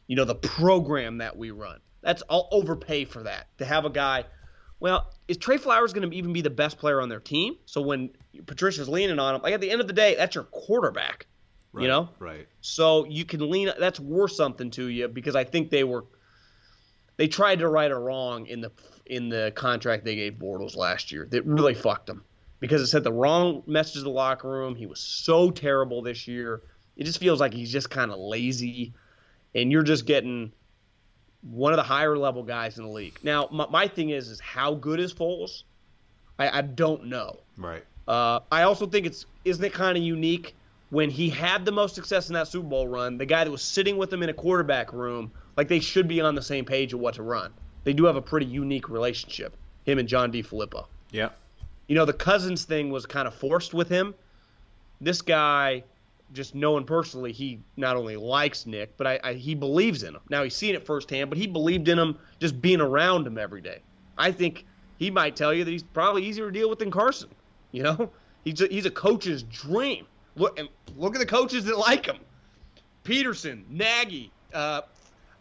you 0.07 0.17
know 0.17 0.25
the 0.25 0.35
program 0.35 1.19
that 1.19 1.37
we 1.37 1.51
run. 1.51 1.81
That's 2.03 2.23
I'll 2.29 2.49
overpay 2.53 3.07
for 3.07 3.23
that 3.23 3.47
to 3.59 3.65
have 3.65 3.85
a 3.85 3.91
guy. 3.91 4.25
Well, 4.81 5.13
is 5.29 5.39
Trey 5.39 5.57
Flowers 5.57 5.93
going 5.93 6.09
to 6.09 6.15
even 6.17 6.33
be 6.33 6.43
the 6.43 6.51
best 6.51 6.79
player 6.79 7.01
on 7.01 7.09
their 7.09 7.21
team? 7.21 7.57
So 7.65 7.81
when 7.81 8.11
Patricia's 8.45 8.89
leaning 8.89 9.19
on 9.19 9.37
him, 9.37 9.43
like 9.43 9.55
at 9.55 9.61
the 9.61 9.71
end 9.71 9.81
of 9.81 9.87
the 9.87 9.93
day, 9.95 10.15
that's 10.15 10.35
your 10.35 10.45
quarterback. 10.45 11.27
You 11.77 11.89
know, 11.89 12.09
right? 12.21 12.47
so 12.61 13.05
you 13.07 13.25
can 13.25 13.51
lean. 13.51 13.69
That's 13.81 13.99
worth 13.99 14.31
something 14.31 14.71
to 14.73 14.87
you 14.87 15.09
because 15.09 15.35
I 15.35 15.43
think 15.43 15.71
they 15.71 15.83
were. 15.83 16.05
They 17.17 17.29
tried 17.29 17.61
to 17.61 17.69
right 17.69 17.91
a 17.91 17.97
wrong 17.97 18.47
in 18.47 18.61
the 18.61 18.73
in 19.07 19.29
the 19.29 19.53
contract 19.55 20.05
they 20.05 20.17
gave 20.17 20.35
Bortles 20.35 20.77
last 20.77 21.13
year. 21.13 21.27
That 21.31 21.45
really 21.45 21.75
fucked 21.75 22.09
him 22.09 22.25
because 22.61 22.81
it 22.81 22.87
sent 22.87 23.05
the 23.05 23.13
wrong 23.13 23.63
message 23.67 23.95
to 23.95 24.01
the 24.03 24.11
locker 24.11 24.49
room. 24.49 24.75
He 24.75 24.87
was 24.87 25.01
so 25.01 25.51
terrible 25.51 26.03
this 26.03 26.27
year. 26.27 26.63
It 26.97 27.05
just 27.05 27.19
feels 27.19 27.41
like 27.41 27.53
he's 27.53 27.71
just 27.71 27.91
kind 27.91 28.11
of 28.11 28.19
lazy, 28.19 28.95
and 29.55 29.71
you're 29.71 29.83
just 29.83 30.07
getting 30.07 30.53
one 31.43 31.73
of 31.73 31.77
the 31.77 31.83
higher 31.83 32.17
level 32.17 32.43
guys 32.43 32.79
in 32.79 32.85
the 32.85 32.91
league. 32.91 33.19
Now, 33.23 33.49
my, 33.53 33.67
my 33.69 33.89
thing 33.89 34.11
is, 34.11 34.29
is 34.29 34.41
how 34.41 34.75
good 34.75 34.99
is 34.99 35.13
Foles? 35.13 35.65
I, 36.39 36.59
I 36.59 36.61
don't 36.63 37.07
know. 37.07 37.41
Right. 37.57 37.85
Uh, 38.09 38.41
I 38.51 38.63
also 38.63 38.87
think 38.87 39.07
it's 39.07 39.27
isn't 39.45 39.65
it 39.65 39.73
kind 39.73 39.97
of 39.97 40.03
unique 40.03 40.55
when 40.91 41.11
he 41.11 41.29
had 41.29 41.65
the 41.65 41.73
most 41.73 41.95
success 41.95 42.29
in 42.29 42.35
that 42.35 42.49
Super 42.49 42.69
Bowl 42.69 42.87
run, 42.87 43.19
the 43.19 43.27
guy 43.27 43.45
that 43.45 43.51
was 43.51 43.63
sitting 43.63 43.97
with 43.97 44.13
him 44.13 44.23
in 44.23 44.29
a 44.29 44.35
quarterback 44.35 44.93
room, 44.93 45.33
like 45.57 45.69
they 45.69 45.81
should 45.81 46.09
be 46.09 46.21
on 46.21 46.35
the 46.35 46.43
same 46.43 46.65
page 46.65 46.93
of 46.93 47.01
what 47.01 47.15
to 47.15 47.23
run. 47.23 47.53
They 47.85 47.93
do 47.93 48.05
have 48.05 48.17
a 48.17 48.23
pretty 48.23 48.47
unique 48.47 48.89
relationship, 48.89 49.57
him 49.85 49.99
and 49.99 50.09
John 50.09 50.33
DeFilippo. 50.33 50.87
Yeah. 51.11 51.31
You 51.87 51.95
know, 51.95 52.05
the 52.05 52.15
Cousins 52.15 52.65
thing 52.65 52.91
was 52.91 53.07
kind 53.07 53.29
of 53.29 53.35
forced 53.35 53.75
with 53.75 53.89
him. 53.89 54.15
This 55.01 55.21
guy, 55.21 55.85
just 56.33 56.55
knowing 56.55 56.85
personally, 56.85 57.33
he 57.33 57.61
not 57.77 57.97
only 57.97 58.17
likes 58.17 58.67
Nick, 58.67 58.97
but 58.97 59.07
I, 59.07 59.21
I, 59.23 59.33
he 59.35 59.55
believes 59.55 60.03
in 60.03 60.15
him. 60.15 60.23
Now 60.31 60.43
he's 60.43 60.55
seen 60.55 60.75
it 60.75 60.87
firsthand, 60.87 61.29
but 61.29 61.39
he 61.39 61.47
believed 61.47 61.89
in 61.89 61.99
him 61.99 62.19
just 62.41 62.61
being 62.61 62.81
around 62.81 63.27
him 63.27 63.37
every 63.37 63.61
day. 63.61 63.81
I 64.17 64.33
think 64.33 64.65
he 64.99 65.11
might 65.11 65.37
tell 65.37 65.53
you 65.53 65.65
that 65.65 65.71
he's 65.71 65.83
probably 65.83 66.25
easier 66.25 66.47
to 66.47 66.53
deal 66.53 66.71
with 66.71 66.79
than 66.79 66.91
Carson. 66.91 67.29
You 67.73 67.83
know, 67.83 68.11
he's 68.45 68.61
a, 68.63 68.67
he's 68.69 68.87
a 68.87 68.91
coach's 68.91 69.43
dream. 69.43 70.07
Look 70.37 70.59
and 70.59 70.69
look 70.97 71.15
at 71.15 71.21
the 71.21 71.27
coaches 71.27 71.67
that 71.67 71.79
like 71.79 72.07
him: 72.07 72.17
Pederson, 73.05 73.63
Nagy, 73.69 74.33
uh, 74.53 74.83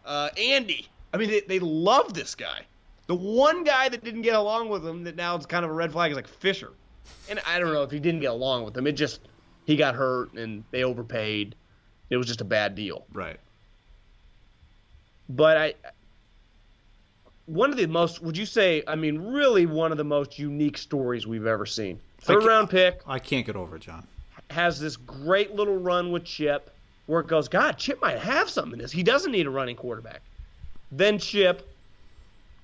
uh, 0.06 0.30
Andy. 0.38 0.88
I 1.14 1.18
mean, 1.18 1.30
they, 1.30 1.42
they 1.42 1.60
love 1.60 2.14
this 2.14 2.36
guy. 2.36 2.62
The 3.08 3.16
one 3.16 3.64
guy 3.64 3.90
that 3.90 4.04
didn't 4.04 4.22
get 4.22 4.36
along 4.36 4.70
with 4.70 4.86
him 4.86 5.04
that 5.04 5.16
now 5.16 5.36
it's 5.36 5.46
kind 5.46 5.66
of 5.66 5.72
a 5.72 5.74
red 5.74 5.92
flag 5.92 6.12
is 6.12 6.16
like 6.16 6.28
Fisher. 6.28 6.72
And 7.30 7.40
I 7.46 7.60
don't 7.60 7.74
know 7.74 7.84
if 7.84 7.92
he 7.92 8.00
didn't 8.00 8.22
get 8.22 8.32
along 8.32 8.64
with 8.64 8.76
him. 8.78 8.88
It 8.88 8.94
just 8.94 9.20
he 9.66 9.76
got 9.76 9.96
hurt 9.96 10.34
and 10.34 10.64
they 10.72 10.84
overpaid. 10.84 11.56
It 12.10 12.18
was 12.18 12.28
just 12.28 12.42
a 12.42 12.46
bad 12.46 12.76
deal. 12.76 13.06
Right. 13.12 13.40
But 15.30 15.58
I 15.58 15.74
one 17.46 17.72
of 17.72 17.78
the 17.78 17.88
most 17.88 18.22
would 18.22 18.38
you 18.38 18.46
say 18.46 18.84
I 18.88 18.96
mean 18.96 19.20
really 19.20 19.66
one 19.66 19.92
of 19.92 19.98
the 19.98 20.04
most 20.04 20.40
unique 20.40 20.78
stories 20.78 21.28
we've 21.28 21.46
ever 21.46 21.66
seen. 21.66 22.00
Third 22.22 22.44
round 22.46 22.70
pick 22.70 23.02
I 23.06 23.20
can't 23.20 23.46
get 23.46 23.56
over 23.56 23.76
it, 23.76 23.82
John. 23.82 24.08
has 24.50 24.80
this 24.80 24.96
great 24.96 25.54
little 25.56 25.78
run 25.78 26.12
with 26.12 26.24
Chip 26.24 26.70
where 27.06 27.22
it 27.22 27.28
goes, 27.28 27.48
God, 27.48 27.78
Chip 27.78 28.02
might 28.02 28.20
have 28.20 28.50
something 28.50 28.74
in 28.74 28.80
this. 28.80 28.92
He 28.92 29.04
doesn't 29.04 29.32
need 29.32 29.46
a 29.46 29.50
running 29.50 29.76
quarterback. 29.76 30.22
Then 30.92 31.18
Chip 31.18 31.68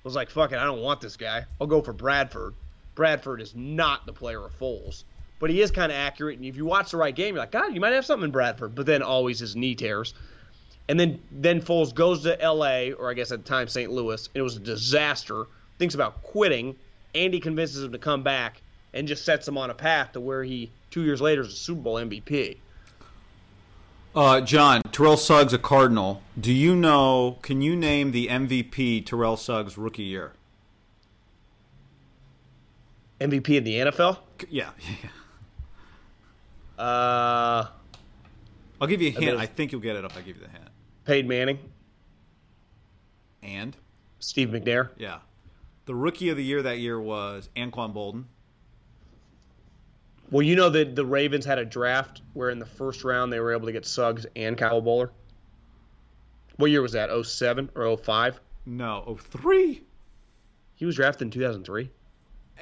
was 0.04 0.14
like, 0.14 0.30
fuck 0.30 0.52
it, 0.52 0.58
I 0.58 0.64
don't 0.64 0.80
want 0.80 1.00
this 1.00 1.16
guy. 1.16 1.44
I'll 1.60 1.66
go 1.66 1.82
for 1.82 1.92
Bradford. 1.92 2.54
Bradford 2.94 3.40
is 3.40 3.54
not 3.54 4.06
the 4.06 4.12
player 4.12 4.44
of 4.44 4.58
Foles, 4.58 5.04
but 5.38 5.50
he 5.50 5.60
is 5.60 5.70
kind 5.70 5.92
of 5.92 5.96
accurate. 5.96 6.36
And 6.38 6.46
if 6.46 6.56
you 6.56 6.64
watch 6.64 6.90
the 6.90 6.96
right 6.96 7.14
game, 7.14 7.34
you're 7.34 7.42
like, 7.42 7.52
God, 7.52 7.74
you 7.74 7.80
might 7.80 7.92
have 7.92 8.06
something 8.06 8.26
in 8.26 8.30
Bradford. 8.30 8.74
But 8.74 8.86
then 8.86 9.02
always 9.02 9.38
his 9.38 9.56
knee 9.56 9.74
tears. 9.74 10.14
And 10.88 10.98
then 10.98 11.20
then 11.30 11.60
Foles 11.60 11.94
goes 11.94 12.22
to 12.24 12.40
L.A. 12.40 12.92
or 12.92 13.10
I 13.10 13.14
guess 13.14 13.30
at 13.30 13.44
the 13.44 13.48
time 13.48 13.68
St. 13.68 13.90
Louis. 13.90 14.26
And 14.26 14.40
it 14.40 14.42
was 14.42 14.56
a 14.56 14.60
disaster. 14.60 15.46
Thinks 15.78 15.94
about 15.94 16.22
quitting. 16.22 16.76
Andy 17.14 17.40
convinces 17.40 17.84
him 17.84 17.92
to 17.92 17.98
come 17.98 18.22
back 18.22 18.60
and 18.92 19.06
just 19.06 19.24
sets 19.24 19.46
him 19.46 19.56
on 19.56 19.70
a 19.70 19.74
path 19.74 20.12
to 20.12 20.20
where 20.20 20.42
he 20.42 20.70
two 20.90 21.02
years 21.02 21.20
later 21.20 21.42
is 21.42 21.48
a 21.48 21.56
Super 21.56 21.80
Bowl 21.80 21.94
MVP. 21.94 22.56
Uh, 24.14 24.40
John, 24.40 24.82
Terrell 24.90 25.16
Suggs, 25.16 25.52
a 25.52 25.58
Cardinal. 25.58 26.20
Do 26.38 26.52
you 26.52 26.74
know? 26.74 27.38
Can 27.42 27.62
you 27.62 27.76
name 27.76 28.10
the 28.10 28.26
MVP 28.26 29.06
Terrell 29.06 29.36
Suggs 29.36 29.78
rookie 29.78 30.02
year? 30.02 30.32
MVP 33.20 33.56
in 33.56 33.64
the 33.64 33.74
NFL. 33.76 34.18
Yeah. 34.48 34.70
Uh, 36.78 37.66
I'll 38.80 38.86
give 38.88 39.02
you 39.02 39.08
a 39.08 39.10
hint. 39.10 39.24
there's- 39.26 39.38
I 39.38 39.44
think 39.44 39.70
you'll 39.70 39.82
get 39.82 39.96
it 39.96 40.04
if 40.06 40.16
I 40.16 40.22
give 40.22 40.38
you 40.38 40.42
the 40.44 40.48
hint. 40.48 40.64
Peyton 41.04 41.28
Manning, 41.28 41.58
And 43.42 43.76
Steve 44.18 44.48
McNair. 44.48 44.88
yeah, 44.96 45.18
the 45.84 45.94
rookie 45.94 46.30
of 46.30 46.38
the 46.38 46.42
year 46.44 46.62
that 46.62 46.78
year 46.78 46.98
was 46.98 47.50
Anquan 47.54 47.92
Boldin. 47.94 48.24
Well, 50.30 50.42
you 50.42 50.54
know 50.56 50.70
that 50.70 50.94
the 50.94 51.04
Ravens 51.04 51.44
had 51.44 51.58
a 51.58 51.64
draft 51.64 52.22
where 52.34 52.50
in 52.50 52.58
the 52.58 52.66
first 52.66 53.02
round 53.04 53.32
they 53.32 53.40
were 53.40 53.52
able 53.52 53.66
to 53.66 53.72
get 53.72 53.84
Suggs 53.86 54.26
and 54.36 54.56
Kyle 54.56 54.80
Boller. 54.80 55.10
What 56.56 56.70
year 56.70 56.82
was 56.82 56.92
that? 56.92 57.10
07 57.24 57.70
or 57.74 57.96
05? 57.96 58.40
No, 58.66 59.02
oh 59.06 59.16
three. 59.16 59.82
He 60.74 60.84
was 60.86 60.96
drafted 60.96 61.26
in 61.26 61.30
2003. 61.32 61.90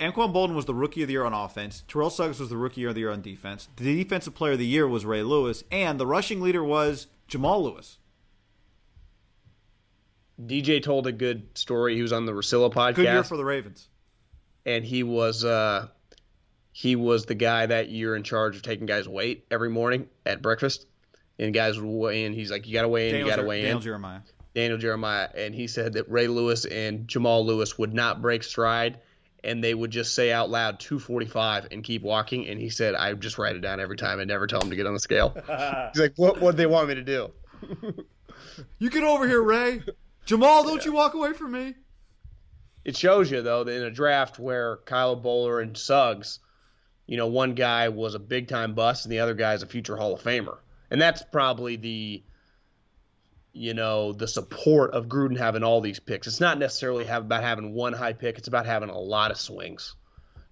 Anquan 0.00 0.32
Boldin 0.32 0.54
was 0.54 0.64
the 0.64 0.74
rookie 0.74 1.02
of 1.02 1.08
the 1.08 1.12
year 1.12 1.24
on 1.24 1.34
offense. 1.34 1.82
Terrell 1.88 2.08
Suggs 2.10 2.38
was 2.38 2.48
the 2.48 2.56
rookie 2.56 2.84
of 2.84 2.94
the 2.94 3.00
year 3.00 3.10
on 3.10 3.20
defense. 3.20 3.68
The 3.76 4.02
defensive 4.02 4.34
player 4.34 4.52
of 4.52 4.58
the 4.60 4.66
year 4.66 4.86
was 4.86 5.04
Ray 5.04 5.22
Lewis, 5.24 5.64
and 5.72 5.98
the 5.98 6.06
rushing 6.06 6.40
leader 6.40 6.62
was 6.62 7.08
Jamal 7.26 7.64
Lewis. 7.64 7.98
DJ 10.40 10.80
told 10.82 11.06
a 11.08 11.12
good 11.12 11.58
story. 11.58 11.96
He 11.96 12.02
was 12.02 12.12
on 12.12 12.26
the 12.26 12.32
Russillo 12.32 12.72
podcast. 12.72 12.94
Good 12.94 13.04
year 13.06 13.24
for 13.24 13.36
the 13.36 13.44
Ravens. 13.44 13.88
and 14.64 14.84
he 14.84 15.02
was 15.02 15.44
uh, 15.44 15.88
he 16.78 16.94
was 16.94 17.24
the 17.26 17.34
guy 17.34 17.66
that 17.66 17.88
year 17.88 18.14
in 18.14 18.22
charge 18.22 18.54
of 18.54 18.62
taking 18.62 18.86
guys' 18.86 19.08
weight 19.08 19.44
every 19.50 19.68
morning 19.68 20.08
at 20.24 20.40
breakfast. 20.40 20.86
And 21.36 21.52
guys 21.52 21.76
would 21.76 21.84
weigh 21.84 22.24
in. 22.24 22.32
He's 22.32 22.52
like, 22.52 22.68
"You 22.68 22.72
got 22.72 22.82
to 22.82 22.88
weigh 22.88 23.08
in. 23.08 23.14
Daniel, 23.14 23.26
you 23.26 23.32
got 23.34 23.42
to 23.42 23.48
weigh 23.48 23.62
Daniel 23.62 23.78
in." 23.78 23.82
Daniel 23.82 23.98
Jeremiah. 23.98 24.20
Daniel 24.54 24.78
Jeremiah, 24.78 25.28
and 25.34 25.52
he 25.52 25.66
said 25.66 25.94
that 25.94 26.08
Ray 26.08 26.28
Lewis 26.28 26.66
and 26.66 27.08
Jamal 27.08 27.44
Lewis 27.44 27.76
would 27.78 27.92
not 27.92 28.22
break 28.22 28.44
stride, 28.44 29.00
and 29.42 29.62
they 29.62 29.74
would 29.74 29.90
just 29.90 30.14
say 30.14 30.30
out 30.30 30.50
loud 30.50 30.78
245 30.78 31.66
and 31.72 31.82
keep 31.82 32.02
walking. 32.02 32.46
And 32.46 32.60
he 32.60 32.70
said, 32.70 32.94
I 32.94 33.12
just 33.14 33.38
write 33.38 33.56
it 33.56 33.60
down 33.60 33.80
every 33.80 33.96
time. 33.96 34.20
and 34.20 34.28
never 34.28 34.46
tell 34.46 34.60
them 34.60 34.70
to 34.70 34.76
get 34.76 34.86
on 34.86 34.94
the 34.94 35.00
scale. 35.00 35.30
He's 35.92 36.00
like, 36.00 36.12
what 36.14 36.40
what 36.40 36.56
they 36.56 36.66
want 36.66 36.88
me 36.88 36.94
to 36.94 37.02
do? 37.02 37.32
You 38.78 38.88
get 38.88 39.02
over 39.02 39.26
here, 39.26 39.42
Ray. 39.42 39.82
Jamal, 40.26 40.62
don't 40.62 40.84
you 40.84 40.92
walk 40.92 41.14
away 41.14 41.32
from 41.32 41.50
me. 41.52 41.74
It 42.84 42.96
shows 42.96 43.30
you 43.30 43.42
though 43.42 43.64
that 43.64 43.72
in 43.72 43.82
a 43.82 43.90
draft 43.90 44.38
where 44.38 44.76
Kyle 44.84 45.20
Boller 45.20 45.60
and 45.60 45.76
Suggs, 45.76 46.38
you 47.08 47.16
know, 47.16 47.26
one 47.26 47.54
guy 47.54 47.88
was 47.88 48.14
a 48.14 48.18
big 48.20 48.46
time 48.46 48.74
bust 48.74 49.04
and 49.04 49.12
the 49.12 49.18
other 49.18 49.34
guy 49.34 49.54
is 49.54 49.64
a 49.64 49.66
future 49.66 49.96
Hall 49.96 50.14
of 50.14 50.22
Famer. 50.22 50.58
And 50.90 51.00
that's 51.00 51.22
probably 51.22 51.74
the 51.76 52.22
you 53.54 53.74
know, 53.74 54.12
the 54.12 54.28
support 54.28 54.92
of 54.92 55.06
Gruden 55.06 55.36
having 55.36 55.64
all 55.64 55.80
these 55.80 55.98
picks. 55.98 56.28
It's 56.28 56.38
not 56.38 56.58
necessarily 56.58 57.06
have, 57.06 57.24
about 57.24 57.42
having 57.42 57.72
one 57.72 57.92
high 57.92 58.12
pick, 58.12 58.38
it's 58.38 58.46
about 58.46 58.66
having 58.66 58.88
a 58.90 58.98
lot 58.98 59.32
of 59.32 59.38
swings. 59.38 59.96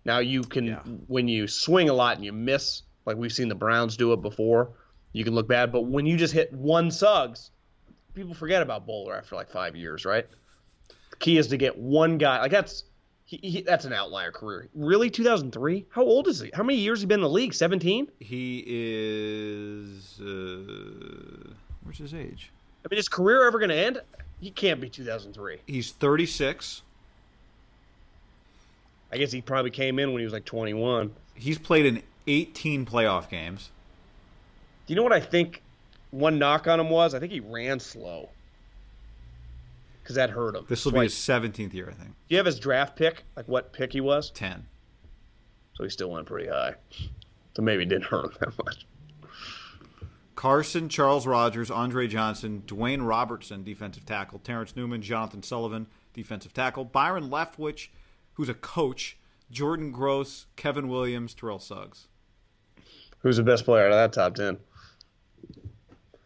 Now 0.05 0.19
you 0.19 0.43
can 0.43 0.67
Yeah. 0.67 0.81
when 1.07 1.29
you 1.29 1.47
swing 1.47 1.89
a 1.89 1.93
lot 1.93 2.17
and 2.17 2.25
you 2.25 2.33
miss, 2.33 2.83
like 3.05 3.17
we've 3.17 3.33
seen 3.33 3.49
the 3.49 3.55
Browns 3.55 3.97
do 3.97 4.13
it 4.13 4.23
before, 4.23 4.73
you 5.13 5.23
can 5.25 5.35
look 5.35 5.47
bad. 5.47 5.71
But 5.71 5.83
when 5.83 6.07
you 6.07 6.17
just 6.17 6.33
hit 6.33 6.53
one 6.53 6.91
Suggs, 6.91 7.51
people 8.15 8.35
forget 8.35 8.63
about 8.63 8.89
Boller 8.89 9.17
after 9.17 9.37
like 9.37 9.51
five 9.51 9.77
years, 9.77 10.05
right? 10.05 10.27
The 11.11 11.17
key 11.17 11.39
is 11.39 11.49
to 11.49 11.57
get 11.59 11.79
one 11.79 12.19
guy. 12.19 12.41
Like 12.41 12.51
that's 12.51 12.83
he, 13.27 13.39
he, 13.39 13.61
that's 13.61 13.85
an 13.85 13.93
outlier 13.93 14.31
career. 14.31 14.69
Really, 14.75 15.11
2003? 15.11 15.85
How 15.91 16.03
old 16.03 16.29
is 16.29 16.39
he? 16.39 16.51
How 16.55 16.63
many 16.63 16.79
years 16.79 16.99
has 16.99 17.03
he 17.03 17.07
been 17.07 17.19
in 17.19 17.25
the 17.25 17.29
league? 17.29 17.53
17? 17.53 18.09
He 18.21 18.65
is. 18.67 20.21
Uh, 20.21 21.53
where's 21.83 21.99
his 21.99 22.15
age? 22.15 22.53
I 22.85 22.89
mean, 22.89 22.99
is 22.99 23.09
career 23.09 23.45
ever 23.45 23.59
going 23.59 23.71
to 23.71 23.77
end? 23.77 24.01
He 24.41 24.51
can't 24.53 24.81
be 24.81 24.89
2003. 24.89 25.59
He's 25.67 25.91
36. 25.91 26.83
I 29.13 29.17
guess 29.17 29.33
he 29.33 29.41
probably 29.41 29.73
came 29.73 29.99
in 29.99 30.13
when 30.13 30.21
he 30.21 30.25
was 30.25 30.33
like 30.33 30.45
21. 30.45 31.13
He's 31.35 31.59
played 31.59 31.85
in 31.85 32.03
18 32.29 32.87
playoff 32.87 33.29
games. 33.29 33.71
Do 34.87 34.93
you 34.93 34.97
know 34.97 35.03
what 35.03 35.13
I 35.13 35.21
think 35.21 35.63
one 36.13 36.39
knock 36.39 36.69
on 36.69 36.79
him 36.79 36.91
was? 36.91 37.13
I 37.13 37.19
think 37.19 37.33
he 37.33 37.41
ran 37.41 37.81
slow. 37.81 38.29
Because 40.07 40.15
that 40.15 40.31
hurt 40.31 40.55
him. 40.55 40.65
This 40.69 40.85
will 40.85 40.93
be 40.93 41.01
his 41.01 41.15
17th 41.15 41.75
year, 41.75 41.89
I 41.91 41.95
think. 41.95 42.11
Do 42.11 42.15
you 42.29 42.37
have 42.37 42.47
his 42.47 42.61
draft 42.61 42.95
pick? 42.95 43.25
Like 43.35 43.49
what 43.49 43.73
pick 43.73 43.93
he 43.93 44.01
was? 44.01 44.31
10. 44.31 44.65
So 45.75 45.83
he 45.83 45.91
still 45.91 46.13
went 46.13 46.27
pretty 46.27 46.49
high. 46.49 46.77
So 47.57 47.63
maybe 47.63 47.83
it 47.83 47.89
didn't 47.89 48.05
hurt 48.11 48.27
him 48.27 48.33
that 48.39 48.57
much. 48.65 48.87
Carson, 50.37 50.89
Charles 50.89 51.27
Rogers, 51.27 51.73
Andre 51.73 52.07
Johnson, 52.07 52.63
Dwayne 52.69 53.05
Robertson, 53.05 53.65
defensive 53.65 54.07
tackle, 54.07 54.39
Terrence 54.39 54.77
Newman, 54.77 55.03
Jonathan 55.03 55.43
Sullivan, 55.43 55.89
defensive 56.15 56.55
tackle, 56.55 56.85
Byron 56.85 57.29
Leftwich, 57.29 57.89
who's 58.35 58.49
a 58.49 58.55
coach, 58.55 59.19
Jordan 59.51 59.91
Gross, 59.91 60.47
Kevin 60.55 60.87
Williams, 60.87 61.35
Terrell 61.35 61.59
Suggs. 61.59 62.07
Who's 63.19 63.39
the 63.39 63.43
best 63.43 63.65
player 63.65 63.87
out 63.87 63.93
of 63.93 63.97
that 63.97 64.13
top 64.13 64.37
10? 64.37 64.57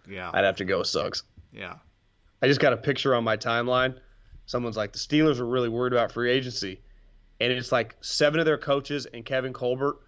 Yeah. 0.07 0.31
I'd 0.35 0.45
have 0.45 0.57
to 0.57 0.67
go 0.67 0.81
with 0.81 0.89
Suggs. 0.89 1.23
Yeah. 1.51 1.77
I 2.43 2.47
just 2.47 2.61
got 2.61 2.73
a 2.73 2.77
picture 2.77 3.15
on 3.15 3.25
my 3.25 3.37
timeline. 3.37 3.99
Someone's 4.47 4.77
like, 4.77 4.93
the 4.93 4.99
Steelers 4.99 5.39
were 5.39 5.47
really 5.47 5.69
worried 5.69 5.93
about 5.93 6.13
free 6.13 6.31
agency. 6.31 6.81
And 7.41 7.53
it's 7.53 7.73
like 7.73 7.97
seven 8.01 8.41
of 8.41 8.47
their 8.47 8.59
coaches 8.59 9.07
and 9.07 9.25
Kevin 9.25 9.53
Colbert 9.53 9.99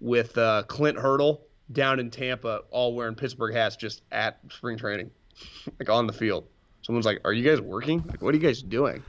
with 0.00 0.36
uh, 0.36 0.62
Clint 0.64 0.98
Hurdle 0.98 1.46
down 1.72 1.98
in 2.00 2.10
Tampa, 2.10 2.62
all 2.70 2.94
wearing 2.94 3.14
Pittsburgh 3.14 3.54
hats 3.54 3.76
just 3.76 4.02
at 4.12 4.38
spring 4.50 4.76
training, 4.76 5.10
like 5.78 5.88
on 5.88 6.06
the 6.06 6.12
field. 6.12 6.46
Someone's 6.82 7.06
like, 7.06 7.20
Are 7.24 7.32
you 7.32 7.48
guys 7.48 7.60
working? 7.60 8.04
Like, 8.06 8.22
what 8.22 8.34
are 8.34 8.36
you 8.38 8.42
guys 8.42 8.62
doing? 8.62 9.02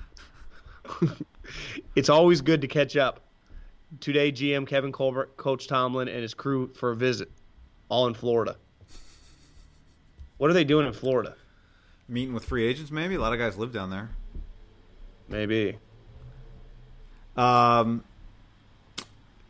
it's 1.95 2.09
always 2.09 2.41
good 2.41 2.61
to 2.61 2.67
catch 2.67 2.95
up. 2.97 3.21
Today, 3.99 4.31
GM 4.31 4.67
Kevin 4.67 4.91
Colbert, 4.91 5.37
Coach 5.37 5.67
Tomlin, 5.67 6.07
and 6.07 6.21
his 6.21 6.33
crew 6.33 6.73
for 6.73 6.91
a 6.91 6.95
visit, 6.95 7.31
all 7.89 8.07
in 8.07 8.13
Florida. 8.13 8.57
What 10.37 10.49
are 10.49 10.53
they 10.53 10.65
doing 10.65 10.85
in 10.85 10.93
Florida? 10.93 11.35
Meeting 12.09 12.33
with 12.33 12.45
free 12.45 12.65
agents, 12.65 12.91
maybe? 12.91 13.15
A 13.15 13.19
lot 13.19 13.33
of 13.33 13.39
guys 13.39 13.57
live 13.57 13.73
down 13.73 13.89
there. 13.89 14.09
Maybe. 15.27 15.77
Um, 17.35 18.03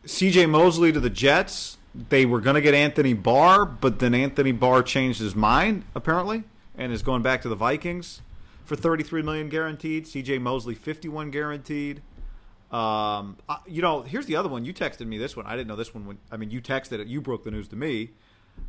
CJ 0.04 0.48
Mosley 0.50 0.92
to 0.92 1.00
the 1.00 1.10
Jets. 1.10 1.78
They 1.94 2.26
were 2.26 2.40
going 2.40 2.54
to 2.54 2.60
get 2.60 2.74
Anthony 2.74 3.14
Barr, 3.14 3.64
but 3.64 3.98
then 3.98 4.14
Anthony 4.14 4.52
Barr 4.52 4.82
changed 4.82 5.20
his 5.20 5.34
mind 5.34 5.84
apparently 5.94 6.44
and 6.76 6.92
is 6.92 7.02
going 7.02 7.22
back 7.22 7.42
to 7.42 7.48
the 7.48 7.56
Vikings 7.56 8.22
for 8.64 8.76
33 8.76 9.22
million 9.22 9.48
guaranteed. 9.48 10.04
CJ 10.04 10.40
Mosley 10.40 10.74
51 10.74 11.30
guaranteed. 11.30 12.02
Um, 12.70 13.38
uh, 13.48 13.56
you 13.66 13.80
know, 13.80 14.02
here's 14.02 14.26
the 14.26 14.36
other 14.36 14.48
one. 14.48 14.64
You 14.64 14.74
texted 14.74 15.06
me 15.06 15.16
this 15.16 15.36
one. 15.36 15.46
I 15.46 15.52
didn't 15.56 15.68
know 15.68 15.76
this 15.76 15.94
one. 15.94 16.06
When, 16.06 16.18
I 16.30 16.36
mean, 16.36 16.50
you 16.50 16.60
texted 16.60 17.00
it. 17.00 17.06
You 17.06 17.20
broke 17.20 17.44
the 17.44 17.50
news 17.50 17.68
to 17.68 17.76
me. 17.76 18.10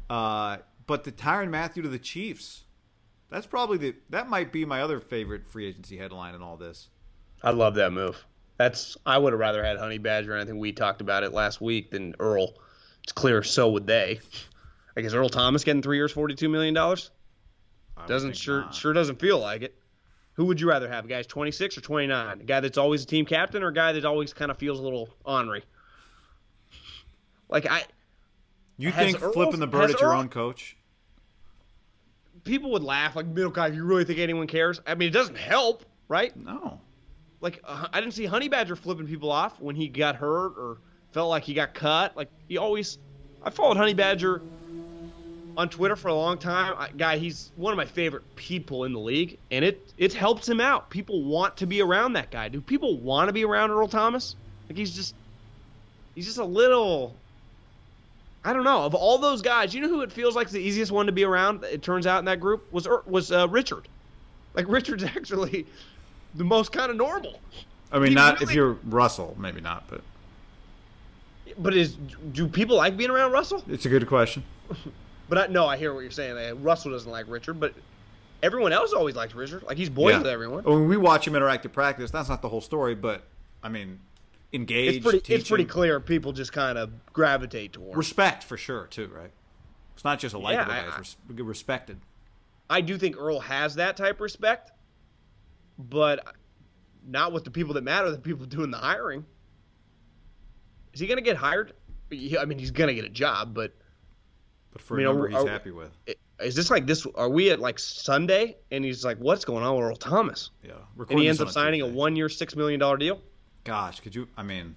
Uh, 0.09 0.57
but 0.87 1.03
the 1.03 1.11
Tyrann 1.11 1.49
Mathieu 1.49 1.83
to 1.83 1.89
the 1.89 1.99
Chiefs. 1.99 2.63
That's 3.29 3.45
probably 3.47 3.77
the 3.77 3.95
that 4.09 4.27
might 4.27 4.51
be 4.51 4.65
my 4.65 4.81
other 4.81 4.99
favorite 4.99 5.47
free 5.47 5.67
agency 5.67 5.97
headline 5.97 6.35
in 6.35 6.41
all 6.41 6.57
this. 6.57 6.89
I 7.43 7.51
love 7.51 7.75
that 7.75 7.91
move. 7.93 8.23
That's 8.57 8.97
I 9.05 9.17
would 9.17 9.33
have 9.33 9.39
rather 9.39 9.63
had 9.63 9.77
Honey 9.77 9.99
Badger, 9.99 10.33
and 10.33 10.41
I 10.41 10.45
think 10.45 10.59
we 10.59 10.71
talked 10.71 11.01
about 11.01 11.23
it 11.23 11.31
last 11.31 11.61
week 11.61 11.91
than 11.91 12.15
Earl. 12.19 12.53
It's 13.03 13.11
clear, 13.13 13.43
so 13.43 13.69
would 13.71 13.87
they. 13.87 14.19
I 14.97 15.01
guess 15.01 15.13
Earl 15.13 15.29
Thomas 15.29 15.63
getting 15.63 15.81
three 15.81 15.97
years, 15.97 16.11
forty-two 16.11 16.49
million 16.49 16.73
dollars 16.73 17.11
doesn't 18.07 18.35
sure 18.35 18.61
not. 18.61 18.75
sure 18.75 18.93
doesn't 18.93 19.19
feel 19.19 19.39
like 19.39 19.61
it. 19.61 19.75
Who 20.33 20.45
would 20.45 20.59
you 20.59 20.67
rather 20.69 20.87
have, 20.89 21.07
guys? 21.07 21.27
Twenty-six 21.27 21.77
or 21.77 21.81
twenty-nine? 21.81 22.41
A 22.41 22.43
guy 22.43 22.59
that's 22.61 22.77
always 22.77 23.03
a 23.03 23.05
team 23.05 23.25
captain, 23.25 23.61
or 23.63 23.67
a 23.67 23.73
guy 23.73 23.91
that 23.93 24.05
always 24.05 24.33
kind 24.33 24.49
of 24.51 24.57
feels 24.57 24.79
a 24.79 24.81
little 24.83 25.09
ornery? 25.23 25.63
Like 27.49 27.69
I, 27.69 27.83
You 28.77 28.91
think 28.91 29.21
Earl- 29.21 29.33
flipping 29.33 29.59
the 29.59 29.67
bird 29.67 29.91
at 29.91 30.01
your 30.01 30.15
own 30.15 30.29
coach? 30.29 30.75
People 32.49 32.71
would 32.71 32.83
laugh 32.83 33.15
like 33.15 33.25
middle 33.27 33.51
guy. 33.51 33.67
You 33.67 33.83
really 33.83 34.03
think 34.05 34.19
anyone 34.19 34.47
cares? 34.47 34.81
I 34.85 34.95
mean, 34.95 35.09
it 35.09 35.13
doesn't 35.13 35.37
help, 35.37 35.85
right? 36.07 36.35
No. 36.35 36.79
like 37.41 37.61
uh, 37.63 37.87
I 37.93 38.01
didn't 38.01 38.13
see 38.13 38.25
Honey 38.25 38.49
Badger 38.49 38.75
flipping 38.75 39.07
people 39.07 39.31
off 39.31 39.59
when 39.59 39.75
he 39.75 39.87
got 39.87 40.15
hurt 40.15 40.53
or 40.57 40.77
felt 41.11 41.29
like 41.29 41.43
he 41.43 41.53
got 41.53 41.73
cut. 41.73 42.17
Like 42.17 42.29
he 42.47 42.57
always, 42.57 42.97
I 43.43 43.49
followed 43.49 43.77
Honey 43.77 43.93
Badger 43.93 44.41
on 45.57 45.69
Twitter 45.69 45.95
for 45.95 46.07
a 46.07 46.13
long 46.13 46.37
time. 46.37 46.75
I, 46.77 46.89
guy, 46.95 47.17
he's 47.17 47.51
one 47.55 47.73
of 47.73 47.77
my 47.77 47.85
favorite 47.85 48.23
people 48.35 48.83
in 48.85 48.93
the 48.93 48.99
league, 48.99 49.37
and 49.51 49.63
it 49.65 49.93
it 49.97 50.13
helps 50.13 50.47
him 50.47 50.59
out. 50.61 50.89
People 50.89 51.23
want 51.23 51.57
to 51.57 51.67
be 51.67 51.81
around 51.81 52.13
that 52.13 52.31
guy. 52.31 52.49
Do 52.49 52.61
people 52.61 52.97
want 52.97 53.29
to 53.29 53.33
be 53.33 53.45
around 53.45 53.71
Earl 53.71 53.87
Thomas? 53.87 54.35
Like 54.67 54.77
he's 54.77 54.95
just 54.95 55.15
he's 56.15 56.25
just 56.25 56.37
a 56.39 56.45
little. 56.45 57.15
I 58.43 58.53
don't 58.53 58.63
know. 58.63 58.83
Of 58.83 58.95
all 58.95 59.17
those 59.17 59.41
guys, 59.41 59.73
you 59.73 59.81
know 59.81 59.89
who 59.89 60.01
it 60.01 60.11
feels 60.11 60.35
like 60.35 60.47
is 60.47 60.53
the 60.53 60.61
easiest 60.61 60.91
one 60.91 61.05
to 61.07 61.11
be 61.11 61.23
around? 61.25 61.63
It 61.65 61.81
turns 61.81 62.07
out 62.07 62.19
in 62.19 62.25
that 62.25 62.39
group 62.39 62.71
was 62.71 62.87
Er- 62.87 63.03
was 63.05 63.31
uh, 63.31 63.47
Richard. 63.49 63.87
Like 64.53 64.67
Richard's 64.69 65.03
actually 65.03 65.65
the 66.35 66.43
most 66.43 66.71
kind 66.71 66.89
of 66.89 66.97
normal. 66.97 67.39
I 67.91 67.99
mean, 67.99 68.09
He 68.09 68.15
not 68.15 68.41
if 68.41 68.53
you're 68.53 68.73
Russell, 68.85 69.35
maybe 69.39 69.61
not, 69.61 69.85
but 69.89 70.01
But 71.57 71.73
is 71.73 71.95
do 72.31 72.47
people 72.47 72.77
like 72.77 72.95
being 72.95 73.09
around 73.09 73.31
Russell? 73.31 73.63
it's 73.67 73.85
a 73.85 73.89
good 73.89 74.07
question. 74.07 74.43
But 75.27 75.37
I, 75.37 75.45
no, 75.45 75.67
I 75.67 75.77
hear 75.77 75.93
what 75.93 75.99
you're 75.99 76.09
saying. 76.09 76.33
Like, 76.33 76.55
Russell 76.65 76.89
doesn't 76.89 77.11
like 77.11 77.25
Richard, 77.27 77.59
but 77.59 77.75
everyone 78.41 78.73
else 78.73 78.93
always 78.93 79.15
likes 79.15 79.35
Richard. 79.35 79.61
Like 79.61 79.77
he's 79.77 79.87
boys 79.87 80.17
with 80.17 80.25
everyone. 80.25 80.63
When 80.63 80.87
we 80.87 80.97
watch 80.97 81.27
him 81.27 81.35
interact 81.35 81.63
at 81.65 81.71
practice, 81.71 82.09
that's 82.09 82.29
not 82.29 82.41
the 82.41 82.49
whole 82.49 82.61
story, 82.61 82.95
but 82.95 83.25
I 83.61 83.69
mean, 83.69 83.99
engaged, 84.53 84.97
It's 84.97 85.03
pretty. 85.05 85.33
It's 85.33 85.49
pretty 85.49 85.65
clear. 85.65 85.99
People 85.99 86.31
just 86.31 86.51
kind 86.53 86.77
of 86.77 86.91
gravitate 87.13 87.73
towards. 87.73 87.95
Respect 87.97 88.43
for 88.43 88.57
sure, 88.57 88.87
too, 88.87 89.07
right? 89.07 89.31
It's 89.95 90.03
not 90.03 90.19
just 90.19 90.33
a 90.35 90.39
likable 90.39 90.71
I- 90.71 90.81
guy; 90.81 90.87
it's 90.99 91.15
res- 91.29 91.39
respected. 91.45 91.99
I 92.69 92.81
do 92.81 92.97
think 92.97 93.17
Earl 93.17 93.39
has 93.39 93.75
that 93.75 93.97
type 93.97 94.15
of 94.15 94.21
respect, 94.21 94.71
but 95.77 96.23
not 97.07 97.31
with 97.33 97.43
the 97.43 97.51
people 97.51 97.73
that 97.73 97.83
matter. 97.83 98.11
The 98.11 98.19
people 98.19 98.45
doing 98.45 98.69
the 98.71 98.77
hiring. 98.77 99.25
Is 100.93 100.99
he 100.99 101.07
going 101.07 101.17
to 101.17 101.23
get 101.23 101.35
hired? 101.37 101.73
I 102.11 102.45
mean, 102.45 102.57
he's 102.59 102.71
going 102.71 102.87
to 102.87 102.93
get 102.95 103.05
a 103.05 103.09
job, 103.09 103.53
but 103.53 103.75
But 104.71 104.81
for 104.81 104.95
I 104.95 104.97
mean, 104.97 105.05
a 105.05 105.09
number 105.09 105.25
are- 105.25 105.29
he's 105.29 105.37
are- 105.37 105.47
happy 105.47 105.71
with. 105.71 105.91
is 106.39 106.55
this 106.55 106.69
like 106.71 106.85
this? 106.87 107.05
Are 107.15 107.29
we 107.29 107.49
at 107.51 107.59
like 107.59 107.77
Sunday? 107.79 108.57
And 108.71 108.83
he's 108.85 109.03
like, 109.05 109.17
"What's 109.17 109.45
going 109.45 109.63
on 109.63 109.75
with 109.75 109.83
Earl 109.85 109.95
Thomas?" 109.95 110.51
Yeah, 110.63 110.73
And 111.09 111.19
he 111.19 111.27
ends 111.27 111.41
up 111.41 111.49
signing 111.49 111.81
a 111.81 111.87
one-year, 111.87 112.29
six 112.29 112.55
million 112.55 112.79
dollar 112.79 112.97
deal. 112.97 113.21
Gosh, 113.63 113.99
could 113.99 114.15
you? 114.15 114.27
I 114.37 114.43
mean, 114.43 114.75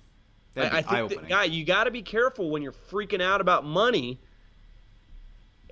I, 0.57 0.61
that'd 0.61 0.73
be 0.73 0.79
I 0.79 1.09
think, 1.09 1.21
that, 1.21 1.29
guy, 1.29 1.45
you 1.45 1.64
got 1.64 1.85
to 1.85 1.90
be 1.90 2.03
careful 2.03 2.51
when 2.51 2.62
you're 2.62 2.73
freaking 2.73 3.23
out 3.23 3.40
about 3.40 3.64
money. 3.64 4.18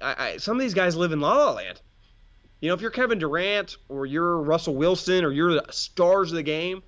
I, 0.01 0.15
I, 0.19 0.37
some 0.39 0.57
of 0.57 0.63
these 0.63 0.75
guys 0.75 0.97
live 0.97 1.13
in 1.13 1.21
La 1.21 1.37
La 1.37 1.53
Land. 1.53 1.81
You 2.61 2.69
know, 2.69 2.75
if 2.75 2.81
you're 2.81 2.91
Kevin 2.91 3.19
Durant 3.19 3.77
or 3.89 4.07
you're 4.07 4.39
Russell 4.39 4.75
Wilson 4.75 5.25
or 5.25 5.33
you're 5.33 5.55
the 5.55 5.67
stars 5.71 6.31
of 6.31 6.37
the 6.37 6.43
game, 6.43 6.83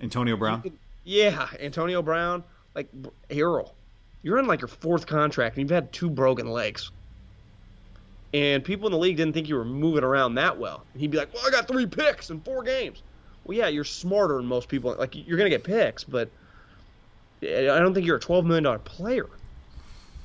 Antonio 0.00 0.36
Brown. 0.36 0.62
yeah, 1.04 1.48
Antonio 1.60 2.02
Brown, 2.02 2.44
like 2.74 2.88
Earl, 3.30 3.74
you're 4.22 4.38
in 4.38 4.46
like 4.46 4.60
your 4.60 4.68
fourth 4.68 5.06
contract 5.06 5.56
and 5.56 5.62
you've 5.62 5.74
had 5.74 5.92
two 5.92 6.10
broken 6.10 6.48
legs. 6.48 6.90
And 8.34 8.62
people 8.62 8.86
in 8.86 8.92
the 8.92 8.98
league 8.98 9.16
didn't 9.16 9.32
think 9.32 9.48
you 9.48 9.54
were 9.54 9.64
moving 9.64 10.04
around 10.04 10.34
that 10.34 10.58
well. 10.58 10.84
And 10.92 11.00
he'd 11.00 11.10
be 11.10 11.16
like, 11.16 11.32
"Well, 11.32 11.44
I 11.46 11.50
got 11.50 11.66
three 11.66 11.86
picks 11.86 12.30
in 12.30 12.40
four 12.40 12.62
games." 12.62 13.02
Well, 13.44 13.56
yeah, 13.56 13.68
you're 13.68 13.84
smarter 13.84 14.36
than 14.36 14.46
most 14.46 14.68
people. 14.68 14.94
Like 14.98 15.14
you're 15.14 15.38
gonna 15.38 15.50
get 15.50 15.64
picks, 15.64 16.04
but 16.04 16.30
eh, 17.42 17.70
I 17.70 17.78
don't 17.78 17.94
think 17.94 18.06
you're 18.06 18.16
a 18.16 18.20
twelve 18.20 18.44
million 18.44 18.64
dollar 18.64 18.78
player. 18.78 19.28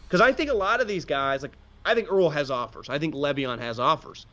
Because 0.07 0.21
I 0.21 0.31
think 0.31 0.49
a 0.49 0.55
lot 0.55 0.81
of 0.81 0.87
these 0.87 1.05
guys, 1.05 1.41
like 1.41 1.57
I 1.85 1.95
think 1.95 2.11
Earl 2.11 2.29
has 2.29 2.51
offers. 2.51 2.89
I 2.89 2.99
think 2.99 3.15
Le'Veon 3.15 3.59
has 3.59 3.79
offers. 3.79 4.25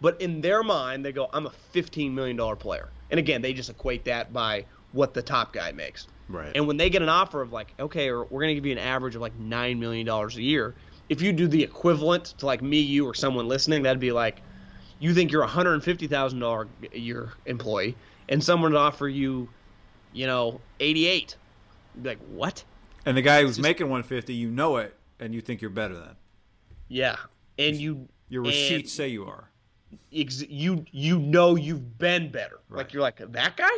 But 0.00 0.20
in 0.20 0.40
their 0.40 0.62
mind, 0.62 1.04
they 1.04 1.12
go, 1.12 1.28
"I'm 1.32 1.46
a 1.46 1.50
fifteen 1.50 2.14
million 2.14 2.36
dollar 2.36 2.56
player," 2.56 2.88
and 3.10 3.18
again, 3.18 3.42
they 3.42 3.52
just 3.52 3.70
equate 3.70 4.04
that 4.06 4.32
by 4.32 4.66
what 4.92 5.14
the 5.14 5.22
top 5.22 5.52
guy 5.52 5.72
makes. 5.72 6.06
Right. 6.28 6.52
And 6.54 6.66
when 6.66 6.76
they 6.76 6.90
get 6.90 7.02
an 7.02 7.08
offer 7.08 7.40
of 7.40 7.52
like, 7.52 7.74
okay, 7.78 8.10
we're 8.10 8.24
going 8.24 8.48
to 8.48 8.54
give 8.54 8.66
you 8.66 8.72
an 8.72 8.78
average 8.78 9.14
of 9.14 9.20
like 9.20 9.38
nine 9.38 9.78
million 9.78 10.06
dollars 10.06 10.36
a 10.36 10.42
year, 10.42 10.74
if 11.08 11.22
you 11.22 11.32
do 11.32 11.46
the 11.46 11.62
equivalent 11.62 12.34
to 12.38 12.46
like 12.46 12.62
me, 12.62 12.80
you, 12.80 13.06
or 13.06 13.14
someone 13.14 13.46
listening, 13.46 13.82
that'd 13.82 14.00
be 14.00 14.12
like, 14.12 14.42
you 14.98 15.14
think 15.14 15.30
you're 15.32 15.42
a 15.42 15.46
hundred 15.46 15.74
and 15.74 15.84
fifty 15.84 16.06
thousand 16.06 16.38
dollar 16.40 16.68
a 16.92 16.98
year 16.98 17.32
employee, 17.46 17.96
and 18.28 18.42
someone 18.42 18.72
would 18.72 18.78
offer 18.78 19.08
you, 19.08 19.48
you 20.12 20.26
know, 20.26 20.60
eighty 20.80 21.06
eight. 21.06 21.36
Like 22.02 22.18
what? 22.28 22.62
and 23.06 23.16
the 23.16 23.22
guy 23.22 23.40
who's 23.42 23.58
making 23.60 23.86
150, 23.86 24.34
you 24.34 24.50
know 24.50 24.78
it, 24.78 24.94
and 25.20 25.32
you 25.32 25.40
think 25.40 25.60
you're 25.62 25.70
better 25.70 25.94
than. 25.94 26.16
Yeah, 26.88 27.16
and 27.58 27.76
you 27.76 28.08
Your 28.28 28.42
receipts 28.42 28.92
say 28.92 29.08
you 29.08 29.24
are. 29.26 29.48
ex- 30.12 30.42
you 30.48 30.84
you 30.90 31.18
know 31.20 31.54
you've 31.54 31.98
been 31.98 32.30
better. 32.30 32.58
Right. 32.68 32.78
Like 32.78 32.92
you're 32.92 33.02
like 33.02 33.18
that 33.32 33.56
guy. 33.56 33.70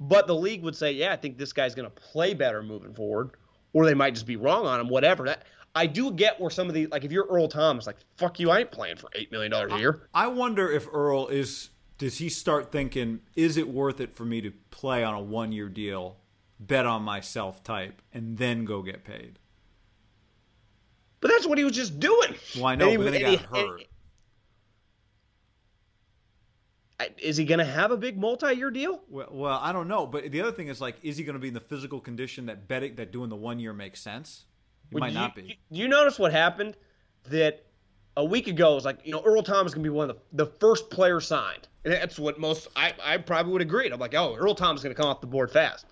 But 0.00 0.28
the 0.28 0.34
league 0.34 0.62
would 0.62 0.76
say, 0.76 0.92
yeah, 0.92 1.12
I 1.12 1.16
think 1.16 1.36
this 1.38 1.52
guy's 1.52 1.74
going 1.74 1.90
to 1.90 1.94
play 1.94 2.32
better 2.32 2.62
moving 2.62 2.94
forward, 2.94 3.30
or 3.72 3.84
they 3.84 3.94
might 3.94 4.14
just 4.14 4.26
be 4.26 4.36
wrong 4.36 4.64
on 4.64 4.78
him. 4.80 4.88
Whatever. 4.88 5.24
That 5.24 5.42
I 5.74 5.86
do 5.86 6.10
get 6.10 6.40
where 6.40 6.50
some 6.50 6.68
of 6.68 6.74
the 6.74 6.86
like 6.88 7.04
if 7.04 7.12
you're 7.12 7.26
Earl 7.26 7.48
Thomas, 7.48 7.86
like 7.86 7.96
fuck 8.16 8.40
you, 8.40 8.50
I 8.50 8.60
ain't 8.60 8.70
playing 8.72 8.96
for 8.96 9.08
eight 9.14 9.30
million 9.30 9.50
dollars 9.52 9.72
a 9.72 9.78
year. 9.78 10.08
I 10.14 10.26
wonder 10.28 10.70
if 10.70 10.86
Earl 10.92 11.28
is. 11.28 11.70
Does 11.98 12.18
he 12.18 12.28
start 12.28 12.70
thinking, 12.70 13.20
is 13.34 13.56
it 13.56 13.68
worth 13.68 14.00
it 14.00 14.14
for 14.14 14.24
me 14.24 14.40
to 14.40 14.52
play 14.70 15.02
on 15.02 15.14
a 15.14 15.20
one 15.20 15.50
year 15.50 15.68
deal, 15.68 16.18
bet 16.60 16.86
on 16.86 17.02
myself 17.02 17.64
type, 17.64 18.00
and 18.14 18.38
then 18.38 18.64
go 18.64 18.82
get 18.82 19.02
paid? 19.04 19.38
But 21.20 21.32
that's 21.32 21.44
what 21.46 21.58
he 21.58 21.64
was 21.64 21.72
just 21.74 21.98
doing. 21.98 22.36
Well, 22.54 22.66
I 22.66 22.76
know, 22.76 22.88
And 22.90 22.98
but 22.98 23.10
then 23.12 23.14
he 23.14 23.36
got 23.36 23.46
hurt. 23.46 23.84
I- 27.00 27.10
Is 27.18 27.36
he 27.36 27.44
going 27.44 27.58
to 27.58 27.64
have 27.64 27.90
a 27.90 27.96
big 27.96 28.18
multi-year 28.18 28.70
deal? 28.70 29.00
Well, 29.08 29.28
well, 29.30 29.58
I 29.62 29.72
don't 29.72 29.88
know, 29.88 30.06
but 30.06 30.30
the 30.30 30.40
other 30.40 30.52
thing 30.52 30.68
is 30.68 30.80
like, 30.80 30.96
is 31.02 31.16
he 31.16 31.24
going 31.24 31.34
to 31.34 31.40
be 31.40 31.48
in 31.48 31.54
the 31.54 31.60
physical 31.60 32.00
condition 32.00 32.46
that 32.46 32.66
betting 32.68 32.96
that 32.96 33.12
doing 33.12 33.28
the 33.30 33.36
one 33.36 33.58
year 33.60 33.72
makes 33.72 34.00
sense? 34.00 34.44
He 34.90 34.94
Well, 34.94 35.00
might 35.00 35.08
do 35.10 35.14
not 35.14 35.36
you, 35.36 35.42
be. 35.42 35.58
Do 35.72 35.80
you 35.80 35.88
notice 35.88 36.18
what 36.18 36.32
happened? 36.32 36.76
That 37.30 37.64
a 38.16 38.24
week 38.24 38.48
ago 38.48 38.72
it 38.72 38.74
was 38.76 38.84
like, 38.84 39.00
you 39.04 39.12
know, 39.12 39.22
Earl 39.24 39.42
Thomas 39.42 39.70
is 39.70 39.74
going 39.74 39.84
to 39.84 39.90
be 39.90 39.94
one 39.94 40.10
of 40.10 40.16
the, 40.32 40.44
the 40.44 40.50
first 40.58 40.90
players 40.90 41.26
signed. 41.26 41.68
And 41.84 41.92
that's 41.92 42.18
what 42.18 42.38
most, 42.38 42.68
I, 42.74 42.92
I 43.02 43.18
probably 43.18 43.52
would 43.52 43.62
agree. 43.62 43.88
I'm 43.90 44.00
like, 44.00 44.14
oh, 44.14 44.34
Earl 44.34 44.54
Thomas 44.54 44.80
is 44.80 44.84
going 44.84 44.94
to 44.94 45.00
come 45.00 45.08
off 45.10 45.20
the 45.20 45.26
board 45.26 45.50
fast. 45.50 45.86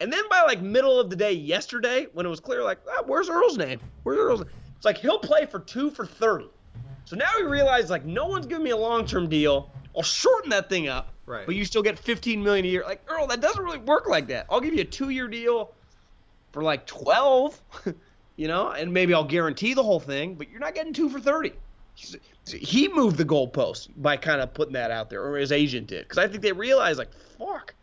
And 0.00 0.12
then 0.12 0.22
by 0.30 0.42
like 0.42 0.62
middle 0.62 0.98
of 0.98 1.10
the 1.10 1.16
day 1.16 1.32
yesterday, 1.32 2.06
when 2.12 2.24
it 2.24 2.28
was 2.28 2.40
clear, 2.40 2.62
like, 2.62 2.78
ah, 2.88 3.02
where's 3.06 3.28
Earl's 3.28 3.58
name? 3.58 3.80
Where's 4.02 4.18
Earl's 4.18 4.40
name? 4.40 4.50
It's 4.76 4.84
like 4.84 4.98
he'll 4.98 5.18
play 5.18 5.46
for 5.46 5.60
two 5.60 5.90
for 5.90 6.06
30. 6.06 6.46
So 7.04 7.16
now 7.16 7.28
we 7.38 7.44
realize 7.44 7.90
like, 7.90 8.04
no 8.04 8.26
one's 8.26 8.46
giving 8.46 8.64
me 8.64 8.70
a 8.70 8.76
long 8.76 9.04
term 9.04 9.28
deal. 9.28 9.70
I'll 9.96 10.02
shorten 10.02 10.50
that 10.50 10.68
thing 10.68 10.88
up. 10.88 11.12
Right. 11.26 11.44
But 11.44 11.54
you 11.54 11.64
still 11.64 11.82
get 11.82 11.98
15 11.98 12.42
million 12.42 12.64
a 12.64 12.68
year. 12.68 12.82
Like, 12.84 13.02
Earl, 13.08 13.26
that 13.26 13.40
doesn't 13.40 13.62
really 13.62 13.78
work 13.78 14.08
like 14.08 14.28
that. 14.28 14.46
I'll 14.48 14.60
give 14.60 14.74
you 14.74 14.82
a 14.82 14.84
two 14.84 15.10
year 15.10 15.28
deal 15.28 15.74
for 16.52 16.62
like 16.62 16.86
12, 16.86 17.60
you 18.40 18.48
know, 18.48 18.70
and 18.70 18.90
maybe 18.90 19.12
I'll 19.12 19.22
guarantee 19.22 19.74
the 19.74 19.82
whole 19.82 20.00
thing, 20.00 20.34
but 20.34 20.48
you're 20.48 20.60
not 20.60 20.74
getting 20.74 20.94
two 20.94 21.10
for 21.10 21.20
30. 21.20 21.52
He 22.46 22.88
moved 22.88 23.18
the 23.18 23.24
goalpost 23.26 23.90
by 23.98 24.16
kind 24.16 24.40
of 24.40 24.54
putting 24.54 24.72
that 24.72 24.90
out 24.90 25.10
there, 25.10 25.22
or 25.22 25.36
his 25.36 25.52
agent 25.52 25.88
did. 25.88 26.04
Because 26.04 26.16
I 26.16 26.26
think 26.26 26.42
they 26.42 26.52
realized, 26.52 26.98
like, 26.98 27.12
fuck, 27.38 27.74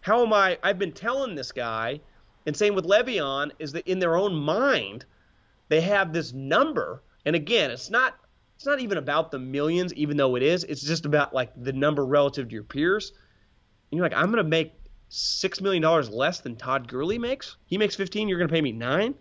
how 0.00 0.24
am 0.24 0.32
I? 0.32 0.56
I've 0.62 0.78
been 0.78 0.92
telling 0.92 1.34
this 1.34 1.52
guy, 1.52 2.00
and 2.46 2.56
same 2.56 2.74
with 2.74 2.86
Le'Veon, 2.86 3.50
is 3.58 3.72
that 3.72 3.86
in 3.86 3.98
their 3.98 4.16
own 4.16 4.34
mind, 4.34 5.04
they 5.68 5.82
have 5.82 6.10
this 6.10 6.32
number. 6.32 7.02
And 7.26 7.36
again, 7.36 7.70
it's 7.70 7.90
not. 7.90 8.14
It's 8.54 8.64
not 8.64 8.80
even 8.80 8.96
about 8.96 9.30
the 9.30 9.38
millions, 9.38 9.92
even 9.92 10.16
though 10.16 10.36
it 10.36 10.42
is. 10.42 10.64
It's 10.64 10.80
just 10.80 11.04
about 11.04 11.34
like 11.34 11.52
the 11.54 11.74
number 11.74 12.06
relative 12.06 12.48
to 12.48 12.54
your 12.54 12.64
peers. 12.64 13.12
And 13.90 13.98
you're 13.98 14.06
like, 14.08 14.16
I'm 14.16 14.30
gonna 14.30 14.42
make 14.42 14.72
six 15.10 15.60
million 15.60 15.82
dollars 15.82 16.08
less 16.08 16.40
than 16.40 16.56
Todd 16.56 16.88
Gurley 16.88 17.18
makes. 17.18 17.58
He 17.66 17.76
makes 17.76 17.94
15. 17.94 18.26
You're 18.26 18.38
gonna 18.38 18.48
pay 18.48 18.62
me 18.62 18.72
nine. 18.72 19.14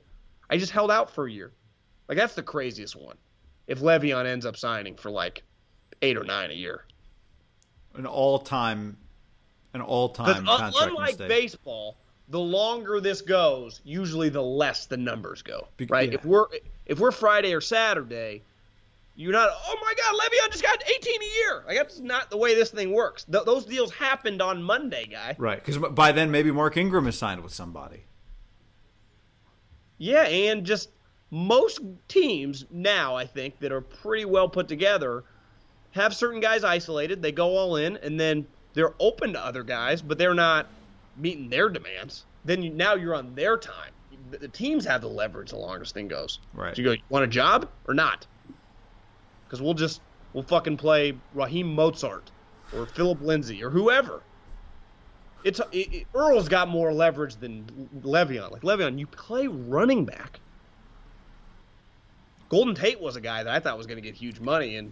I 0.50 0.58
just 0.58 0.72
held 0.72 0.92
out 0.92 1.10
for 1.10 1.26
a 1.26 1.32
year. 1.32 1.52
Like 2.08 2.18
that's 2.18 2.36
the 2.36 2.44
craziest 2.44 2.96
one. 2.96 3.18
If 3.68 3.80
Le'Veon 3.80 4.26
ends 4.26 4.46
up 4.46 4.58
signing 4.58 4.96
for 4.96 5.10
like 5.10 5.44
eight 6.02 6.18
or 6.18 6.24
nine 6.24 6.52
a 6.52 6.54
year. 6.54 6.84
An 7.96 8.06
all 8.06 8.40
time, 8.40 8.98
an 9.74 9.82
all-time. 9.82 10.48
un- 10.48 10.74
unlike 10.76 11.12
mistake. 11.12 11.30
baseball, 11.30 11.98
the 12.30 12.40
longer 12.40 13.00
this 13.00 13.22
goes, 13.22 13.82
usually 13.84 14.30
the 14.30 14.42
less 14.42 14.86
the 14.86 14.98
numbers 14.98 15.42
go. 15.42 15.68
Right? 15.88 16.10
yeah. 16.10 16.16
If 16.16 16.26
we're 16.26 16.46
if 16.86 17.00
we're 17.00 17.12
Friday 17.12 17.54
or 17.54 17.62
Saturday, 17.62 18.42
you're 19.16 19.32
not. 19.32 19.50
Oh 19.50 19.76
my 19.82 19.94
God, 19.94 20.16
Le'Veon 20.16 20.52
just 20.52 20.64
got 20.64 20.84
18 20.90 21.22
a 21.22 21.26
year. 21.26 21.64
Like 21.66 21.78
that's 21.78 22.00
not 22.00 22.30
the 22.30 22.38
way 22.38 22.54
this 22.54 22.70
thing 22.70 22.92
works. 22.92 23.24
Th- 23.24 23.46
those 23.46 23.66
deals 23.66 23.94
happened 23.94 24.42
on 24.42 24.62
Monday, 24.62 25.08
guy. 25.08 25.36
Right, 25.38 25.64
because 25.64 25.78
by 25.78 26.12
then 26.12 26.32
maybe 26.32 26.52
Mark 26.52 26.76
Ingram 26.78 27.08
is 27.08 27.18
signed 27.18 27.42
with 27.42 27.54
somebody. 27.54 28.04
Yeah, 29.98 30.24
and 30.24 30.66
just 30.66 30.90
most 31.32 31.80
teams 32.08 32.66
now, 32.70 33.16
I 33.16 33.26
think, 33.26 33.60
that 33.60 33.72
are 33.72 33.82
pretty 33.82 34.26
well 34.26 34.50
put 34.50 34.68
together, 34.68 35.24
have 35.92 36.14
certain 36.14 36.40
guys 36.40 36.64
isolated. 36.64 37.22
They 37.22 37.32
go 37.32 37.58
all 37.58 37.78
in, 37.78 37.98
and 37.98 38.20
then 38.20 38.46
they're 38.74 38.94
open 39.00 39.34
to 39.34 39.44
other 39.44 39.64
guys, 39.64 40.02
but 40.02 40.18
they're 40.18 40.34
not 40.34 40.68
meeting 41.18 41.50
their 41.50 41.70
demands. 41.70 42.26
Then 42.44 42.62
you, 42.62 42.70
now 42.70 42.96
you're 42.96 43.16
on 43.16 43.34
their 43.36 43.58
time. 43.58 43.92
The, 44.32 44.48
teams 44.48 44.86
have 44.86 45.02
the 45.02 45.08
leverage 45.08 45.52
the 45.52 45.58
longer 45.58 45.80
this 45.80 45.92
thing 45.92 46.08
goes. 46.08 46.40
Right. 46.54 46.76
So 46.76 46.82
you 46.82 46.88
go, 46.88 46.92
you 46.94 47.02
want 47.10 47.24
a 47.26 47.28
job 47.28 47.70
or 47.88 47.94
not? 47.94 48.28
Because 49.46 49.62
we'll 49.62 49.74
just 49.74 50.02
we'll 50.34 50.44
fucking 50.44 50.78
play 50.78 51.14
Raheem 51.34 51.76
Mostert 51.76 52.24
or 52.76 52.86
Philip 52.86 53.22
Lindsay 53.22 53.64
or 53.64 53.70
whoever. 53.70 54.24
It's 55.46 55.62
it, 55.72 55.94
it- 55.94 56.08
Earl's 56.14 56.50
got 56.50 56.68
more 56.68 56.92
leverage 56.92 57.36
than 57.38 57.66
Le'Veon. 58.04 58.52
Like 58.52 58.64
Le'Veon, 58.64 59.00
you 59.00 59.08
play 59.08 59.48
running 59.48 60.04
back. 60.04 60.40
Golden 62.50 62.76
Tate 62.76 63.00
was 63.00 63.16
a 63.16 63.22
guy 63.22 63.44
that 63.44 63.54
I 63.54 63.60
thought 63.60 63.78
was 63.78 63.88
going 63.88 63.98
to 63.98 64.02
get 64.02 64.16
huge 64.16 64.40
money, 64.40 64.76
and 64.76 64.92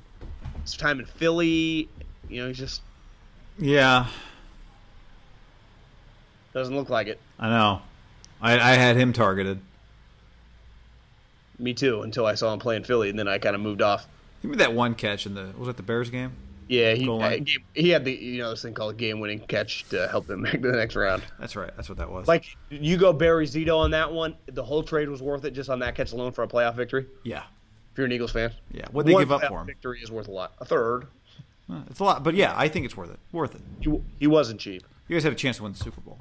his 0.64 0.76
time 0.78 1.00
in 1.00 1.06
Philly, 1.06 1.88
you 2.30 2.42
know, 2.42 2.48
he 2.48 2.54
just 2.54 2.82
Yeah, 3.60 4.08
doesn't 6.54 6.76
look 6.76 6.90
like 6.90 7.08
it. 7.08 7.20
I 7.40 7.50
know. 7.50 7.82
I, 8.42 8.54
I 8.54 8.74
had 8.74 8.96
him 8.96 9.14
targeted. 9.14 9.60
Me 11.60 11.74
too, 11.74 12.02
until 12.02 12.26
I 12.26 12.34
saw 12.36 12.52
him 12.54 12.60
play 12.60 12.76
in 12.76 12.84
Philly, 12.84 13.10
and 13.10 13.18
then 13.18 13.28
I 13.28 13.38
kind 13.38 13.56
of 13.56 13.62
moved 13.62 13.82
off. 13.82 14.08
Give 14.42 14.50
me 14.52 14.58
that 14.58 14.74
one 14.74 14.96
catch 14.96 15.26
in 15.26 15.36
the 15.36 15.54
was 15.58 15.68
that 15.68 15.78
the 15.78 15.84
Bears 15.84 16.10
game? 16.10 16.34
Yeah, 16.68 16.94
he 16.94 17.10
uh, 17.10 17.30
game- 17.38 17.64
he 17.74 17.90
had 17.90 18.06
the 18.06 18.12
you 18.14 18.40
know 18.42 18.52
this 18.52 18.62
thing 18.62 18.74
called 18.74 18.98
game-winning 18.98 19.40
catch 19.48 19.84
to 19.90 20.08
help 20.08 20.28
them 20.28 20.42
make 20.44 20.62
the 20.62 20.72
next 20.72 20.96
round. 20.96 21.24
That's 21.40 21.56
right. 21.56 21.72
That's 21.76 21.90
what 21.90 21.98
that 21.98 22.10
was. 22.12 22.28
Like 22.28 22.46
you 22.70 22.98
go 22.98 23.14
Barry 23.14 23.46
Zito 23.46 23.78
on 23.80 23.92
that 23.92 24.12
one, 24.12 24.36
the 24.48 24.64
whole 24.64 24.84
trade 24.84 25.10
was 25.10 25.22
worth 25.22 25.46
it 25.46 25.52
just 25.52 25.70
on 25.70 25.80
that 25.80 25.96
catch 25.96 26.12
alone 26.14 26.32
for 26.32 26.44
a 26.44 26.48
playoff 26.48 26.76
victory. 26.76 27.06
yeah, 27.24 27.44
If 27.92 27.98
you're 27.98 28.06
an 28.06 28.12
Eagles 28.12 28.32
fan, 28.32 28.52
yeah. 28.72 28.86
What 28.92 29.06
they 29.06 29.14
give 29.14 29.32
up 29.32 29.44
for 29.46 29.62
him? 29.62 29.68
Victory 29.68 30.02
is 30.02 30.12
worth 30.12 30.28
a 30.28 30.32
lot. 30.32 30.54
A 30.60 30.66
third. 30.66 31.08
It's 31.90 32.00
a 32.00 32.04
lot, 32.04 32.24
but 32.24 32.36
yeah, 32.36 32.54
I 32.56 32.68
think 32.68 32.86
it's 32.86 32.96
worth 32.96 33.10
it. 33.12 33.20
Worth 33.32 33.56
it. 33.56 33.62
He, 33.80 34.02
he 34.20 34.28
wasn't 34.28 34.60
cheap. 34.60 34.84
You 35.08 35.16
guys 35.16 35.24
had 35.24 35.34
a 35.34 35.36
chance 35.36 35.58
to 35.58 35.64
win 35.64 35.72
the 35.72 35.78
Super 35.80 36.02
Bowl. 36.02 36.20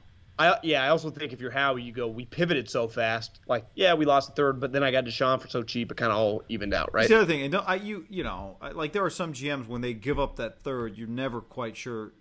I 0.49 0.59
yeah. 0.63 0.85
I 0.85 0.89
also 0.89 1.11
think 1.11 1.33
if 1.33 1.41
you're 1.41 1.51
Howie, 1.51 1.83
you 1.83 1.93
go. 1.93 2.09
We 2.09 2.25
pivoted 2.25 2.69
so 2.69 2.89
fast. 2.89 3.41
Like 3.47 3.67
yeah, 3.75 3.95
we 3.95 4.05
lost 4.05 4.29
the 4.29 4.35
third, 4.35 4.61
but 4.61 4.73
then 4.73 4.83
I 4.83 4.91
got 4.91 5.05
DeSean 5.05 5.41
for 5.41 5.49
so 5.49 5.63
cheap, 5.63 5.91
it 5.91 5.97
kind 5.97 6.13
of 6.13 6.19
all 6.19 6.43
evened 6.49 6.75
out, 6.75 6.93
right? 6.93 7.09
The 7.09 7.17
other 7.17 7.27
thing, 7.27 7.43
and 7.43 7.55
I, 7.55 7.77
you 7.77 8.07
you 8.09 8.25
know, 8.25 8.57
like 8.73 8.93
there 8.93 9.05
are 9.05 9.11
some 9.11 9.33
GMs 9.33 9.67
when 9.67 9.81
they 9.81 9.95
give 9.95 10.19
up 10.19 10.37
that 10.37 10.61
third, 10.61 10.97
you're 10.97 11.09
never 11.09 11.41
quite 11.41 11.77
sure. 11.77 12.13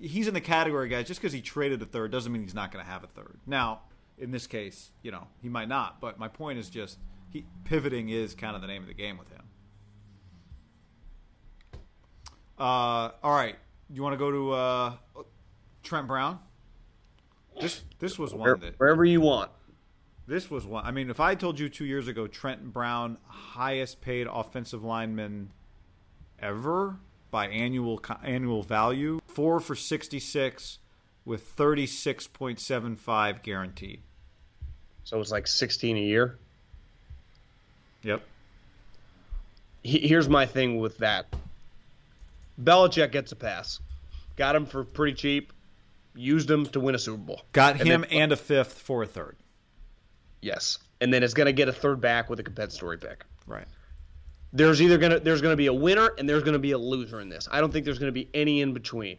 He's 0.00 0.26
in 0.26 0.34
the 0.34 0.40
category, 0.40 0.88
guys. 0.88 1.06
Just 1.06 1.20
because 1.20 1.32
he 1.32 1.40
traded 1.40 1.80
a 1.82 1.86
third 1.86 2.10
doesn't 2.10 2.32
mean 2.32 2.42
he's 2.42 2.54
not 2.54 2.72
going 2.72 2.84
to 2.84 2.90
have 2.90 3.04
a 3.04 3.06
third. 3.06 3.38
Now, 3.46 3.82
in 4.18 4.30
this 4.30 4.46
case, 4.46 4.90
you 5.02 5.12
know, 5.12 5.28
he 5.40 5.48
might 5.48 5.68
not. 5.68 6.00
But 6.00 6.18
my 6.18 6.28
point 6.28 6.58
is 6.58 6.68
just 6.68 6.98
he, 7.30 7.44
pivoting 7.64 8.08
is 8.08 8.34
kind 8.34 8.56
of 8.56 8.62
the 8.62 8.68
name 8.68 8.82
of 8.82 8.88
the 8.88 8.94
game 8.94 9.18
with 9.18 9.28
him. 9.30 9.42
Uh, 12.58 13.10
all 13.22 13.34
right, 13.34 13.56
you 13.90 14.02
want 14.02 14.12
to 14.12 14.18
go 14.18 14.30
to 14.30 14.52
uh, 14.52 14.92
Trent 15.82 16.06
Brown? 16.06 16.38
This 17.60 17.84
this 17.98 18.18
was 18.18 18.34
one 18.34 18.60
that 18.60 18.74
wherever 18.78 19.04
you 19.04 19.20
want. 19.20 19.50
this 20.26 20.50
was 20.50 20.66
one. 20.66 20.84
I 20.84 20.90
mean, 20.90 21.10
if 21.10 21.20
I 21.20 21.34
told 21.34 21.58
you 21.58 21.68
two 21.68 21.84
years 21.84 22.08
ago, 22.08 22.26
Trenton 22.26 22.70
Brown, 22.70 23.18
highest 23.26 24.00
paid 24.00 24.26
offensive 24.30 24.82
lineman 24.82 25.50
ever 26.40 26.96
by 27.30 27.48
annual 27.48 28.02
annual 28.22 28.62
value, 28.62 29.20
four 29.26 29.60
for 29.60 29.74
sixty 29.74 30.18
six, 30.18 30.78
with 31.24 31.42
thirty 31.42 31.86
six 31.86 32.26
point 32.26 32.58
seven 32.60 32.96
five 32.96 33.42
guaranteed. 33.42 34.00
So 35.04 35.20
it's 35.20 35.32
like 35.32 35.48
16 35.48 35.96
a 35.96 36.00
year. 36.00 36.38
Yep. 38.04 38.22
Here's 39.82 40.28
my 40.28 40.46
thing 40.46 40.78
with 40.78 40.98
that. 40.98 41.26
Belichick 42.62 43.10
gets 43.10 43.32
a 43.32 43.36
pass. 43.36 43.80
Got 44.36 44.54
him 44.54 44.64
for 44.64 44.84
pretty 44.84 45.14
cheap. 45.14 45.52
Used 46.14 46.50
him 46.50 46.66
to 46.66 46.80
win 46.80 46.94
a 46.94 46.98
Super 46.98 47.18
Bowl. 47.18 47.42
Got 47.52 47.78
And 47.80 47.88
him 47.88 48.00
then- 48.02 48.10
and 48.10 48.32
a 48.32 48.36
fifth 48.36 48.74
for 48.80 49.02
a 49.02 49.06
third. 49.06 49.36
Yes, 50.40 50.78
and 51.00 51.12
then 51.12 51.22
it's 51.22 51.34
going 51.34 51.46
to 51.46 51.52
get 51.52 51.68
a 51.68 51.72
third 51.72 52.00
back 52.00 52.28
with 52.28 52.40
a 52.40 52.42
compensatory 52.42 52.98
pick. 52.98 53.24
Right. 53.46 53.66
There's 54.52 54.82
either 54.82 54.98
gonna 54.98 55.18
there's 55.18 55.40
gonna 55.40 55.56
be 55.56 55.68
a 55.68 55.72
winner 55.72 56.12
and 56.18 56.28
there's 56.28 56.42
gonna 56.42 56.58
be 56.58 56.72
a 56.72 56.78
loser 56.78 57.20
in 57.20 57.30
this. 57.30 57.48
I 57.50 57.60
don't 57.60 57.72
think 57.72 57.86
there's 57.86 57.98
gonna 57.98 58.12
be 58.12 58.28
any 58.34 58.60
in 58.60 58.74
between. 58.74 59.16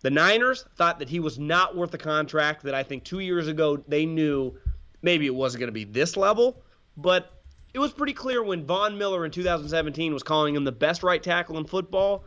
The 0.00 0.10
Niners 0.10 0.66
thought 0.76 0.98
that 0.98 1.08
he 1.08 1.20
was 1.20 1.38
not 1.38 1.74
worth 1.74 1.90
the 1.90 1.96
contract 1.98 2.62
that 2.64 2.74
I 2.74 2.82
think 2.82 3.02
two 3.04 3.20
years 3.20 3.48
ago 3.48 3.82
they 3.88 4.04
knew 4.04 4.54
maybe 5.00 5.24
it 5.24 5.34
wasn't 5.34 5.60
gonna 5.60 5.72
be 5.72 5.84
this 5.84 6.18
level, 6.18 6.62
but 6.98 7.32
it 7.72 7.78
was 7.78 7.92
pretty 7.92 8.12
clear 8.12 8.42
when 8.42 8.66
Von 8.66 8.98
Miller 8.98 9.24
in 9.24 9.30
2017 9.30 10.12
was 10.12 10.22
calling 10.22 10.54
him 10.54 10.64
the 10.64 10.72
best 10.72 11.02
right 11.02 11.22
tackle 11.22 11.56
in 11.56 11.64
football. 11.64 12.26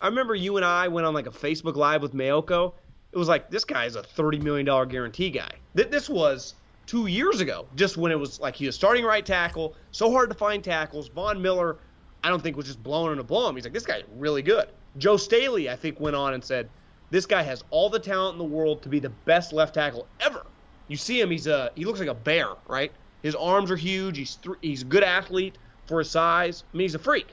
I 0.00 0.08
remember 0.08 0.34
you 0.34 0.56
and 0.56 0.64
I 0.66 0.88
went 0.88 1.06
on 1.06 1.14
like 1.14 1.28
a 1.28 1.30
Facebook 1.30 1.76
Live 1.76 2.02
with 2.02 2.14
Maiocco. 2.14 2.74
It 3.16 3.18
was 3.18 3.28
like 3.28 3.48
this 3.48 3.64
guy 3.64 3.86
is 3.86 3.96
a 3.96 4.02
$30 4.02 4.42
million 4.42 4.66
guarantee 4.90 5.30
guy. 5.30 5.48
Th- 5.74 5.88
This 5.88 6.06
was 6.10 6.52
two 6.84 7.06
years 7.06 7.40
ago, 7.40 7.66
just 7.74 7.96
when 7.96 8.12
it 8.12 8.18
was 8.20 8.38
like 8.40 8.54
he 8.54 8.66
was 8.66 8.74
starting 8.74 9.06
right 9.06 9.24
tackle, 9.24 9.74
so 9.90 10.12
hard 10.12 10.28
to 10.28 10.36
find 10.36 10.62
tackles. 10.62 11.08
Von 11.08 11.40
Miller, 11.40 11.78
I 12.22 12.28
don't 12.28 12.42
think 12.42 12.58
was 12.58 12.66
just 12.66 12.82
blowing 12.82 13.14
him 13.14 13.18
a 13.18 13.22
blow 13.24 13.48
him. 13.48 13.54
He's 13.56 13.64
like, 13.64 13.72
this 13.72 13.86
guy's 13.86 14.02
really 14.18 14.42
good. 14.42 14.68
Joe 14.98 15.16
Staley, 15.16 15.70
I 15.70 15.76
think, 15.76 15.98
went 15.98 16.14
on 16.14 16.34
and 16.34 16.44
said, 16.44 16.68
this 17.08 17.24
guy 17.24 17.40
has 17.40 17.64
all 17.70 17.88
the 17.88 17.98
talent 17.98 18.34
in 18.34 18.38
the 18.38 18.44
world 18.54 18.82
to 18.82 18.90
be 18.90 18.98
the 18.98 19.08
best 19.08 19.54
left 19.54 19.72
tackle 19.72 20.06
ever. 20.20 20.44
You 20.88 20.98
see 20.98 21.18
him, 21.18 21.30
he's 21.30 21.46
a 21.46 21.70
he 21.74 21.86
looks 21.86 22.00
like 22.00 22.10
a 22.10 22.14
bear, 22.14 22.48
right? 22.68 22.92
His 23.22 23.34
arms 23.34 23.70
are 23.70 23.76
huge. 23.76 24.18
He's 24.18 24.36
th- 24.36 24.58
he's 24.60 24.82
a 24.82 24.84
good 24.84 25.02
athlete 25.04 25.56
for 25.86 26.00
his 26.00 26.10
size. 26.10 26.64
I 26.70 26.76
mean, 26.76 26.84
he's 26.84 26.94
a 26.94 26.98
freak. 26.98 27.28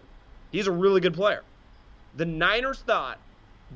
He's 0.53 0.67
a 0.67 0.71
really 0.71 1.01
good 1.01 1.13
player. 1.13 1.43
The 2.15 2.25
Niners 2.25 2.79
thought 2.87 3.19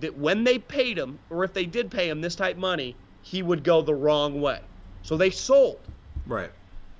that 0.01 0.17
when 0.17 0.43
they 0.43 0.59
paid 0.59 0.97
him, 0.97 1.19
or 1.29 1.43
if 1.43 1.53
they 1.53 1.65
did 1.65 1.91
pay 1.91 2.09
him 2.09 2.21
this 2.21 2.35
type 2.35 2.57
money, 2.57 2.95
he 3.21 3.43
would 3.43 3.63
go 3.63 3.81
the 3.81 3.93
wrong 3.93 4.41
way. 4.41 4.59
So 5.03 5.17
they 5.17 5.29
sold. 5.29 5.79
Right. 6.25 6.51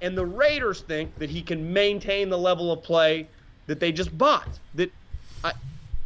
And 0.01 0.17
the 0.17 0.25
Raiders 0.25 0.81
think 0.81 1.15
that 1.19 1.29
he 1.29 1.41
can 1.41 1.73
maintain 1.73 2.29
the 2.29 2.37
level 2.37 2.71
of 2.71 2.83
play 2.83 3.27
that 3.65 3.79
they 3.79 3.91
just 3.91 4.15
bought. 4.17 4.59
That 4.75 4.91
I 5.43 5.53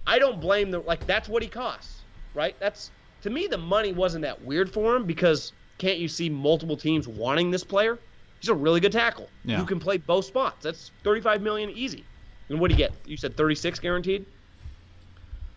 I 0.07 0.19
don't 0.19 0.41
blame 0.41 0.71
the 0.71 0.79
like 0.79 1.05
that's 1.05 1.29
what 1.29 1.43
he 1.43 1.49
costs, 1.49 2.01
right? 2.33 2.55
That's 2.59 2.91
to 3.21 3.29
me 3.29 3.47
the 3.47 3.57
money 3.57 3.93
wasn't 3.93 4.23
that 4.23 4.41
weird 4.43 4.71
for 4.71 4.95
him 4.95 5.05
because 5.05 5.53
can't 5.77 5.99
you 5.99 6.07
see 6.07 6.29
multiple 6.29 6.77
teams 6.77 7.07
wanting 7.07 7.51
this 7.51 7.63
player? 7.63 7.99
He's 8.39 8.49
a 8.49 8.55
really 8.55 8.79
good 8.79 8.91
tackle. 8.91 9.29
Yeah. 9.45 9.57
Who 9.57 9.65
can 9.65 9.79
play 9.79 9.97
both 9.97 10.25
spots. 10.25 10.63
That's 10.63 10.91
35 11.03 11.41
million 11.41 11.69
easy. 11.71 12.03
And 12.49 12.59
what 12.59 12.69
do 12.69 12.73
you 12.73 12.77
get? 12.77 12.91
You 13.05 13.17
said 13.17 13.37
36 13.37 13.79
guaranteed? 13.79 14.25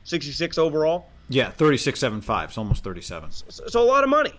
66 0.05 0.59
overall? 0.59 1.07
Yeah, 1.35 1.51
thirty-six 1.51 1.99
seven 1.99 2.21
five. 2.21 2.51
It's 2.51 2.59
almost 2.59 2.85
thirty-seven. 2.85 3.31
So, 3.33 3.67
so 3.67 3.83
a 3.83 3.85
lot 3.85 4.05
of 4.05 4.11
money. 4.11 4.33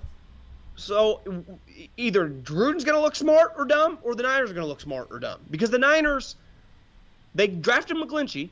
So 0.78 1.22
either 1.98 2.30
Gruden's 2.30 2.86
going 2.86 2.96
to 2.96 3.02
look 3.02 3.16
smart 3.16 3.54
or 3.58 3.66
dumb, 3.66 4.00
or 4.02 4.16
the 4.16 4.24
Niners 4.24 4.50
are 4.50 4.54
going 4.54 4.64
to 4.64 4.70
look 4.70 4.80
smart 4.82 5.10
or 5.12 5.20
dumb. 5.20 5.42
Because 5.52 5.70
the 5.70 5.78
Niners, 5.78 6.36
they 7.34 7.48
drafted 7.48 7.98
McGlinchey, 7.98 8.50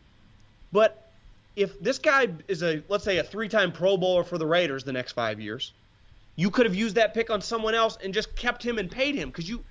but 0.73 1.09
if 1.55 1.79
this 1.79 1.99
guy 1.99 2.27
is 2.47 2.63
a, 2.63 2.83
let's 2.89 3.03
say, 3.03 3.17
a 3.17 3.23
three-time 3.23 3.71
Pro 3.71 3.95
Bowler 3.95 4.23
for 4.23 4.37
the 4.37 4.45
Raiders 4.45 4.83
the 4.83 4.93
next 4.93 5.13
five 5.13 5.39
years, 5.39 5.71
you 6.35 6.49
could 6.49 6.65
have 6.65 6.75
used 6.75 6.95
that 6.95 7.13
pick 7.13 7.29
on 7.29 7.41
someone 7.41 7.75
else 7.75 7.97
and 8.03 8.13
just 8.13 8.35
kept 8.35 8.63
him 8.63 8.77
and 8.77 8.89
paid 8.91 9.15
him 9.15 9.29
because 9.29 9.47
you, 9.47 9.63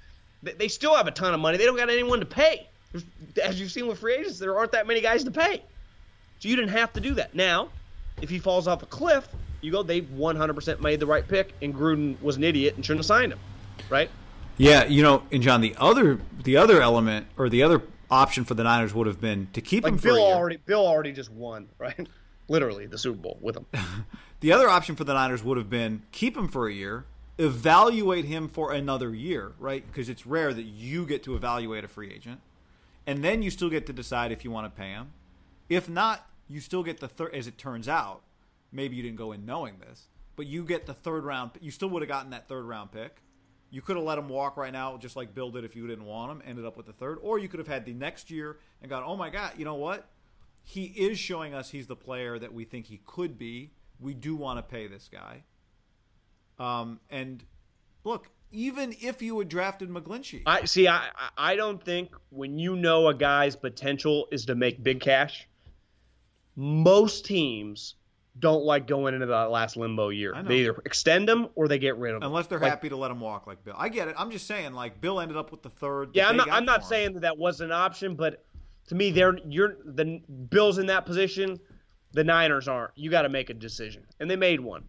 they- 0.43 0.69
still 0.69 0.95
have 0.95 1.07
a 1.07 1.11
ton 1.11 1.35
of 1.35 1.41
money. 1.41 1.59
They 1.59 1.67
don't 1.67 1.77
got 1.77 1.91
anyone 1.91 2.21
to 2.21 2.27
pay. 2.27 2.69
As 3.43 3.59
you've 3.59 3.73
seen 3.73 3.87
with 3.87 3.99
free 3.99 4.15
agents, 4.15 4.39
there 4.39 4.57
aren't 4.57 4.73
that 4.73 4.87
many 4.87 5.01
guys 5.01 5.25
to 5.25 5.31
pay. 5.31 5.63
So 6.39 6.49
you 6.49 6.57
didn't 6.57 6.73
have 6.73 6.93
to 6.95 7.01
do 7.01 7.15
that. 7.15 7.35
Now, 7.35 7.71
if 8.23 8.31
he 8.31 8.39
falls 8.39 8.67
off 8.67 8.83
a 8.83 8.87
cliff, 8.87 9.29
you 9.61 9.71
go, 9.71 9.83
they 9.83 10.01
100% 10.01 10.81
made 10.81 11.01
the 11.01 11.07
right 11.07 11.27
pick, 11.27 11.53
and 11.61 11.75
Gruden 11.75 12.21
was 12.23 12.37
an 12.37 12.45
idiot 12.45 12.77
and 12.77 12.85
shouldn't 12.85 13.01
have 13.01 13.07
signed 13.07 13.33
him, 13.33 13.39
right? 13.91 14.09
Yeah, 14.57 14.85
you 14.85 15.03
know, 15.03 15.25
and 15.31 15.43
John, 15.43 15.61
the 15.61 15.75
other 15.79 16.19
the 16.45 16.57
other 16.57 16.81
element 16.81 17.27
or 17.37 17.49
the 17.49 17.63
other 17.63 17.83
option 18.11 18.45
for 18.45 18.55
the 18.55 18.63
Niners 18.65 18.93
would 18.95 19.07
have 19.07 19.21
been 19.21 19.49
to 19.55 19.61
keep 19.61 19.85
him 19.85 19.93
Like 19.95 20.01
for 20.01 20.09
Bill 20.09 20.17
a 20.17 20.27
year. 20.29 20.35
already, 20.37 20.57
Bill 20.59 20.87
already 20.87 21.13
just 21.13 21.31
won, 21.31 21.69
right? 21.79 22.09
Literally 22.49 22.87
the 22.87 22.99
Super 22.99 23.19
Bowl 23.19 23.39
with 23.41 23.57
him. 23.57 23.67
The 24.41 24.51
other 24.51 24.69
option 24.69 24.97
for 24.97 25.05
the 25.05 25.15
Niners 25.15 25.45
would 25.45 25.57
have 25.57 25.71
been 25.71 26.03
keep 26.11 26.37
him 26.37 26.49
for 26.49 26.67
a 26.67 26.73
year, 26.73 27.05
evaluate 27.39 28.25
him 28.25 28.49
for 28.49 28.73
another 28.73 29.15
year, 29.15 29.53
right? 29.61 29.87
Because 29.87 30.09
it's 30.09 30.27
rare 30.27 30.53
that 30.53 30.65
you 30.65 31.07
get 31.07 31.23
to 31.23 31.37
evaluate 31.37 31.85
a 31.85 31.89
free 31.89 32.13
agent, 32.13 32.41
and 33.07 33.23
then 33.23 33.43
you 33.43 33.51
still 33.51 33.71
get 33.71 33.87
to 33.87 33.93
decide 33.93 34.33
if 34.33 34.45
you 34.45 34.51
want 34.51 34.67
to 34.67 34.77
pay 34.81 34.89
him. 34.89 35.13
If 35.69 35.89
not, 35.89 36.27
you 36.49 36.61
still 36.61 36.83
get 36.83 37.01
the 37.01 37.09
third. 37.09 37.35
As 37.35 37.47
it 37.47 37.59
turns 37.59 37.89
out, 37.89 38.23
maybe 38.71 38.97
you 38.97 39.03
didn't 39.03 39.17
go 39.19 39.33
in 39.33 39.45
knowing 39.47 39.79
this, 39.79 40.09
but 40.37 40.47
you 40.47 40.65
get 40.65 40.87
the 40.87 40.95
third 40.95 41.25
round. 41.25 41.53
You 41.61 41.71
still 41.71 41.89
would 41.91 42.03
have 42.03 42.09
gotten 42.09 42.31
that 42.31 42.49
third 42.49 42.65
round 42.65 42.93
pick. 42.93 43.23
You 43.71 43.81
could 43.81 43.97
have 43.97 44.05
let 44.05 44.19
him 44.19 44.29
walk 44.29 44.57
right 44.59 44.73
now, 44.73 44.99
just 44.99 45.17
like 45.17 45.35
Bill 45.35 45.51
did 45.51 45.65
if 45.65 45.75
you 45.75 45.87
didn't 45.87 46.05
want 46.05 46.31
him. 46.31 46.43
Ended 46.47 46.67
up 46.67 46.77
with 46.77 46.85
the 46.87 46.93
third, 46.93 47.19
or 47.23 47.39
you 47.39 47.49
could 47.49 47.59
have 47.59 47.69
had 47.69 47.85
the 47.87 47.95
next 47.95 48.31
year 48.31 48.59
and 48.83 48.91
gone, 48.91 49.03
oh 49.07 49.17
my 49.17 49.31
god, 49.31 49.53
you 49.57 49.65
know 49.65 49.77
what? 49.77 50.09
He 50.63 50.85
is 50.85 51.19
showing 51.19 51.55
us 51.55 51.71
he's 51.71 51.87
the 51.87 51.97
player 51.97 52.39
that 52.39 52.53
we 52.53 52.65
think 52.65 52.87
he 52.87 53.01
could 53.07 53.39
be. 53.39 53.71
We 53.99 54.13
do 54.15 54.37
want 54.37 54.59
to 54.59 54.63
pay 54.63 54.87
this 54.89 55.09
guy. 55.11 55.45
Um, 56.59 57.01
and 57.11 57.43
look, 58.05 58.29
even 58.53 58.95
if 59.01 59.23
you 59.23 59.39
had 59.39 59.49
drafted 59.49 59.89
McGlinchey, 59.89 60.43
I 60.47 60.65
see. 60.67 60.87
I 60.87 61.07
I- 61.17 61.31
I 61.53 61.57
don't 61.57 61.83
think 61.83 62.15
when 62.31 62.59
you 62.59 62.77
know 62.77 63.09
a 63.09 63.15
guy's 63.15 63.57
potential 63.57 64.29
is 64.31 64.45
to 64.47 64.55
make 64.55 64.83
big 64.83 65.01
cash, 65.01 65.49
most 66.57 67.25
teams 67.25 67.95
don't 68.39 68.65
like 68.65 68.87
going 68.87 69.13
into 69.15 69.27
that 69.27 69.51
last 69.51 69.77
limbo 69.77 70.09
year. 70.09 70.35
They 70.47 70.59
either 70.61 70.81
extend 70.87 71.29
them 71.29 71.49
or 71.55 71.69
they 71.69 71.79
get 71.79 71.99
rid 71.99 72.15
of 72.15 72.21
them. 72.23 72.29
unless 72.29 72.47
they're 72.47 72.59
Like, 72.59 72.71
happy 72.71 72.89
to 72.89 72.97
let 72.97 73.09
them 73.09 73.21
walk 73.21 73.47
like 73.47 73.63
Bill. 73.65 73.75
I 73.77 73.89
get 73.91 74.09
it. 74.09 74.15
I'm 74.19 74.31
just 74.31 74.47
saying, 74.47 74.73
like 74.73 75.01
Bill 75.01 75.21
ended 75.21 75.37
up 75.37 75.51
with 75.51 75.63
the 75.63 75.69
third. 75.71 76.11
Yeah, 76.15 76.29
I'm 76.29 76.37
not. 76.37 76.51
I'm 76.51 76.65
not 76.65 76.81
him. 76.81 76.87
saying 76.87 77.13
that 77.15 77.21
that 77.21 77.37
was 77.37 77.61
an 77.61 77.73
option, 77.73 78.15
but 78.15 78.45
to 78.89 78.95
me, 78.95 79.11
they're 79.11 79.37
you're 79.47 79.77
the 79.85 80.21
Bills 80.51 80.79
in 80.79 80.87
that 80.87 81.05
position. 81.05 81.59
The 82.13 82.25
Niners 82.25 82.69
aren't. 82.69 82.93
You 82.97 83.11
got 83.11 83.23
to 83.23 83.29
make 83.29 83.51
a 83.51 83.55
decision, 83.55 84.05
and 84.21 84.31
they 84.31 84.37
made 84.37 84.61
one. 84.61 84.85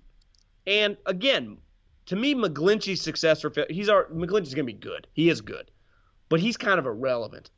And 0.66 0.95
again, 1.05 1.57
to 2.05 2.16
me, 2.16 2.34
McGlinchey's 2.36 3.01
success 3.01 3.43
or 3.43 3.51
he's 3.70 3.89
our 3.89 4.05
McGlinchey's 4.05 4.53
gonna 4.53 4.64
be 4.66 4.74
good. 4.74 5.07
He 5.14 5.30
is 5.30 5.41
good, 5.41 5.70
but 6.30 6.39
he's 6.39 6.55
kind 6.55 6.80
of 6.80 6.86
irrelevant. 6.86 7.49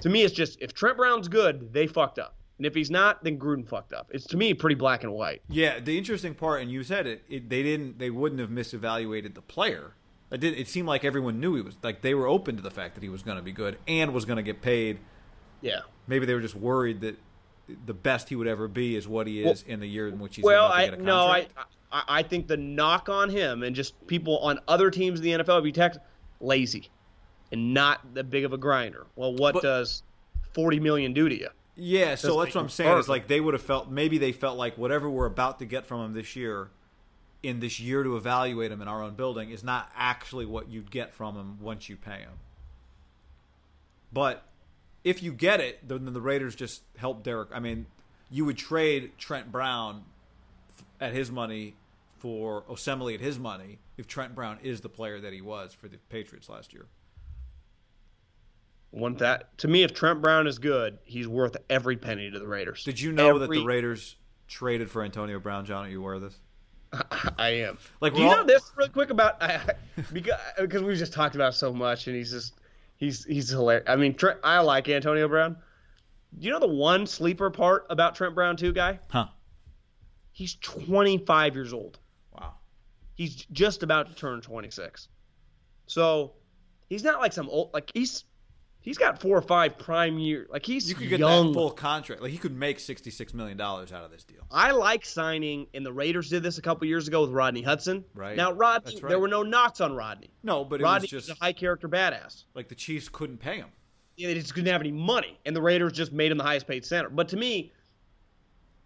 To 0.00 0.10
me, 0.10 0.22
it's 0.22 0.34
just 0.34 0.58
if 0.60 0.74
Trent 0.74 0.96
Brown's 0.98 1.28
good, 1.28 1.72
they 1.72 1.86
fucked 1.86 2.18
up, 2.18 2.36
and 2.60 2.66
if 2.66 2.74
he's 2.74 2.90
not, 2.90 3.24
then 3.24 3.38
Gruden 3.38 3.66
fucked 3.66 3.94
up. 3.94 4.10
It's 4.10 4.26
to 4.26 4.36
me 4.36 4.52
pretty 4.52 4.74
black 4.74 5.02
and 5.02 5.14
white. 5.14 5.40
Yeah, 5.48 5.80
the 5.80 5.96
interesting 5.96 6.34
part, 6.34 6.60
and 6.60 6.70
you 6.70 6.82
said 6.82 7.06
it, 7.06 7.22
it 7.26 7.48
they 7.48 7.62
didn't, 7.62 7.98
they 7.98 8.10
wouldn't 8.10 8.38
have 8.38 8.50
misevaluated 8.50 9.32
the 9.34 9.40
player. 9.40 9.94
It 10.30 10.40
did. 10.40 10.58
It 10.58 10.68
seemed 10.68 10.86
like 10.86 11.02
everyone 11.02 11.40
knew 11.40 11.54
he 11.54 11.62
was 11.62 11.78
like 11.82 12.02
they 12.02 12.12
were 12.12 12.26
open 12.26 12.56
to 12.56 12.62
the 12.62 12.70
fact 12.70 12.96
that 12.96 13.02
he 13.02 13.08
was 13.08 13.22
going 13.22 13.38
to 13.38 13.42
be 13.42 13.50
good 13.52 13.78
and 13.88 14.12
was 14.12 14.26
going 14.26 14.36
to 14.36 14.42
get 14.42 14.60
paid. 14.60 14.98
Yeah. 15.62 15.80
Maybe 16.06 16.26
they 16.26 16.34
were 16.34 16.42
just 16.42 16.54
worried 16.54 17.00
that 17.00 17.16
the 17.86 17.94
best 17.94 18.28
he 18.28 18.36
would 18.36 18.46
ever 18.46 18.68
be 18.68 18.94
is 18.94 19.08
what 19.08 19.26
he 19.26 19.42
is 19.42 19.62
in 19.66 19.80
the 19.80 19.88
year 19.88 20.06
in 20.08 20.18
which 20.18 20.36
he's 20.36 20.44
well, 20.44 20.66
I 20.66 20.84
get 20.90 20.98
a 20.98 21.02
no, 21.02 21.28
I. 21.28 21.46
I 21.90 22.02
I 22.08 22.22
think 22.22 22.46
the 22.46 22.58
knock 22.58 23.08
on 23.08 23.30
him 23.30 23.62
and 23.62 23.74
just 23.74 24.06
people 24.06 24.38
on 24.40 24.60
other 24.68 24.90
teams 24.90 25.18
in 25.18 25.24
the 25.24 25.32
NFL, 25.42 25.60
if 25.60 25.64
you 25.64 25.72
text, 25.72 25.98
lazy, 26.40 26.90
and 27.52 27.72
not 27.72 28.14
that 28.14 28.28
big 28.28 28.44
of 28.44 28.52
a 28.52 28.58
grinder. 28.58 29.06
Well, 29.16 29.34
what 29.34 29.54
But- 29.54 29.62
does 29.62 30.02
forty 30.52 30.78
million 30.78 31.14
do 31.14 31.28
to 31.28 31.36
you? 31.36 31.48
Yeah, 31.82 32.14
so 32.14 32.38
that's 32.38 32.54
what 32.54 32.60
I'm 32.60 32.68
saying. 32.68 32.98
Is 32.98 33.08
like 33.08 33.26
they 33.26 33.40
would 33.40 33.54
have 33.54 33.62
felt 33.62 33.90
maybe 33.90 34.18
they 34.18 34.32
felt 34.32 34.58
like 34.58 34.76
whatever 34.76 35.08
we're 35.08 35.26
about 35.26 35.60
to 35.60 35.64
get 35.64 35.86
from 35.86 36.04
him 36.04 36.12
this 36.12 36.36
year, 36.36 36.70
in 37.42 37.60
this 37.60 37.80
year 37.80 38.02
to 38.02 38.16
evaluate 38.16 38.70
him 38.70 38.82
in 38.82 38.88
our 38.88 39.02
own 39.02 39.14
building, 39.14 39.50
is 39.50 39.64
not 39.64 39.90
actually 39.96 40.44
what 40.44 40.68
you'd 40.68 40.90
get 40.90 41.14
from 41.14 41.36
him 41.36 41.58
once 41.60 41.88
you 41.88 41.96
pay 41.96 42.18
him. 42.18 42.38
But 44.12 44.44
if 45.04 45.22
you 45.22 45.32
get 45.32 45.60
it, 45.60 45.88
then 45.88 46.12
the 46.12 46.20
Raiders 46.20 46.54
just 46.54 46.82
help 46.98 47.22
Derek. 47.22 47.48
I 47.52 47.60
mean, 47.60 47.86
you 48.30 48.44
would 48.44 48.58
trade 48.58 49.12
Trent 49.16 49.50
Brown 49.50 50.04
at 51.00 51.14
his 51.14 51.30
money 51.30 51.76
for 52.18 52.62
Osemele 52.64 53.14
at 53.14 53.20
his 53.20 53.38
money 53.38 53.78
if 53.96 54.06
Trent 54.06 54.34
Brown 54.34 54.58
is 54.62 54.82
the 54.82 54.90
player 54.90 55.18
that 55.20 55.32
he 55.32 55.40
was 55.40 55.72
for 55.72 55.88
the 55.88 55.96
Patriots 56.10 56.50
last 56.50 56.74
year. 56.74 56.84
One 58.90 59.14
that 59.16 59.56
to 59.58 59.68
me, 59.68 59.82
if 59.82 59.94
Trent 59.94 60.20
Brown 60.20 60.46
is 60.46 60.58
good, 60.58 60.98
he's 61.04 61.28
worth 61.28 61.56
every 61.68 61.96
penny 61.96 62.30
to 62.30 62.38
the 62.38 62.46
Raiders. 62.46 62.82
Did 62.84 63.00
you 63.00 63.12
know 63.12 63.38
that 63.38 63.50
the 63.50 63.64
Raiders 63.64 64.16
traded 64.48 64.90
for 64.90 65.04
Antonio 65.04 65.38
Brown? 65.38 65.64
John, 65.64 65.86
are 65.86 65.88
you 65.88 66.00
aware 66.00 66.14
of 66.14 66.22
this? 66.22 66.36
I 67.38 67.50
am. 67.50 67.78
Like, 68.00 68.14
do 68.14 68.20
you 68.20 68.26
we're 68.26 68.36
know 68.36 68.44
this 68.44 68.72
real 68.76 68.88
quick 68.88 69.10
about 69.10 69.40
because 70.12 70.40
because 70.58 70.82
we've 70.82 70.98
just 70.98 71.12
talked 71.12 71.36
about 71.36 71.52
it 71.52 71.56
so 71.56 71.72
much, 71.72 72.08
and 72.08 72.16
he's 72.16 72.32
just 72.32 72.54
he's 72.96 73.24
he's 73.24 73.48
hilarious. 73.48 73.84
I 73.88 73.94
mean, 73.94 74.14
Trent, 74.14 74.40
I 74.42 74.58
like 74.60 74.88
Antonio 74.88 75.28
Brown. 75.28 75.56
Do 76.38 76.46
you 76.46 76.52
know 76.52 76.60
the 76.60 76.66
one 76.66 77.06
sleeper 77.06 77.50
part 77.50 77.86
about 77.90 78.14
Trent 78.16 78.34
Brown 78.34 78.56
too, 78.56 78.72
guy? 78.72 78.98
Huh? 79.08 79.26
He's 80.32 80.54
25 80.56 81.54
years 81.54 81.72
old. 81.72 81.98
Wow. 82.32 82.54
He's 83.14 83.34
just 83.52 83.82
about 83.82 84.08
to 84.08 84.14
turn 84.14 84.40
26. 84.40 85.08
So 85.86 86.32
he's 86.88 87.02
not 87.02 87.20
like 87.20 87.32
some 87.32 87.48
old 87.48 87.70
like 87.74 87.90
he's 87.94 88.24
he's 88.82 88.98
got 88.98 89.20
four 89.20 89.36
or 89.36 89.42
five 89.42 89.78
prime 89.78 90.18
year. 90.18 90.46
Like 90.50 90.64
he's 90.64 90.88
You 90.88 90.94
could 90.94 91.08
get 91.08 91.20
young. 91.20 91.48
that 91.48 91.54
full 91.54 91.70
contract. 91.70 92.22
Like 92.22 92.30
he 92.32 92.38
could 92.38 92.56
make 92.56 92.80
sixty-six 92.80 93.34
million 93.34 93.56
dollars 93.56 93.92
out 93.92 94.04
of 94.04 94.10
this 94.10 94.24
deal. 94.24 94.40
I 94.50 94.70
like 94.72 95.04
signing, 95.04 95.66
and 95.74 95.84
the 95.84 95.92
Raiders 95.92 96.28
did 96.30 96.42
this 96.42 96.58
a 96.58 96.62
couple 96.62 96.86
years 96.86 97.08
ago 97.08 97.22
with 97.22 97.30
Rodney 97.30 97.62
Hudson. 97.62 98.04
Right. 98.14 98.36
Now, 98.36 98.52
Rodney, 98.52 98.94
right. 99.00 99.08
there 99.08 99.18
were 99.18 99.28
no 99.28 99.42
knocks 99.42 99.80
on 99.80 99.94
Rodney. 99.94 100.30
No, 100.42 100.64
but 100.64 100.80
it 100.80 100.84
Rodney 100.84 101.04
was 101.04 101.10
just 101.10 101.28
was 101.28 101.38
a 101.38 101.44
high 101.44 101.52
character 101.52 101.88
badass. 101.88 102.44
like 102.54 102.68
the 102.68 102.74
Chiefs 102.74 103.08
couldn't 103.08 103.38
pay 103.38 103.56
him. 103.56 103.68
Yeah, 104.16 104.28
they 104.28 104.34
just 104.34 104.54
didn't 104.54 104.68
have 104.68 104.82
any 104.82 104.92
money, 104.92 105.38
and 105.46 105.56
the 105.56 105.62
Raiders 105.62 105.92
just 105.92 106.12
made 106.12 106.30
him 106.30 106.36
the 106.38 106.44
highest 106.44 106.66
paid 106.66 106.84
center. 106.84 107.08
But 107.08 107.28
to 107.28 107.36
me, 107.36 107.72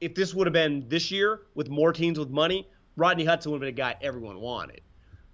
if 0.00 0.14
this 0.14 0.34
would 0.34 0.46
have 0.46 0.52
been 0.52 0.84
this 0.88 1.10
year 1.10 1.42
with 1.54 1.68
more 1.68 1.92
teams 1.92 2.18
with 2.18 2.30
money, 2.30 2.68
Rodney 2.96 3.24
Hudson 3.24 3.50
would 3.50 3.56
have 3.62 3.74
been 3.74 3.86
a 3.86 3.92
guy 3.92 3.96
everyone 4.00 4.38
wanted. 4.38 4.80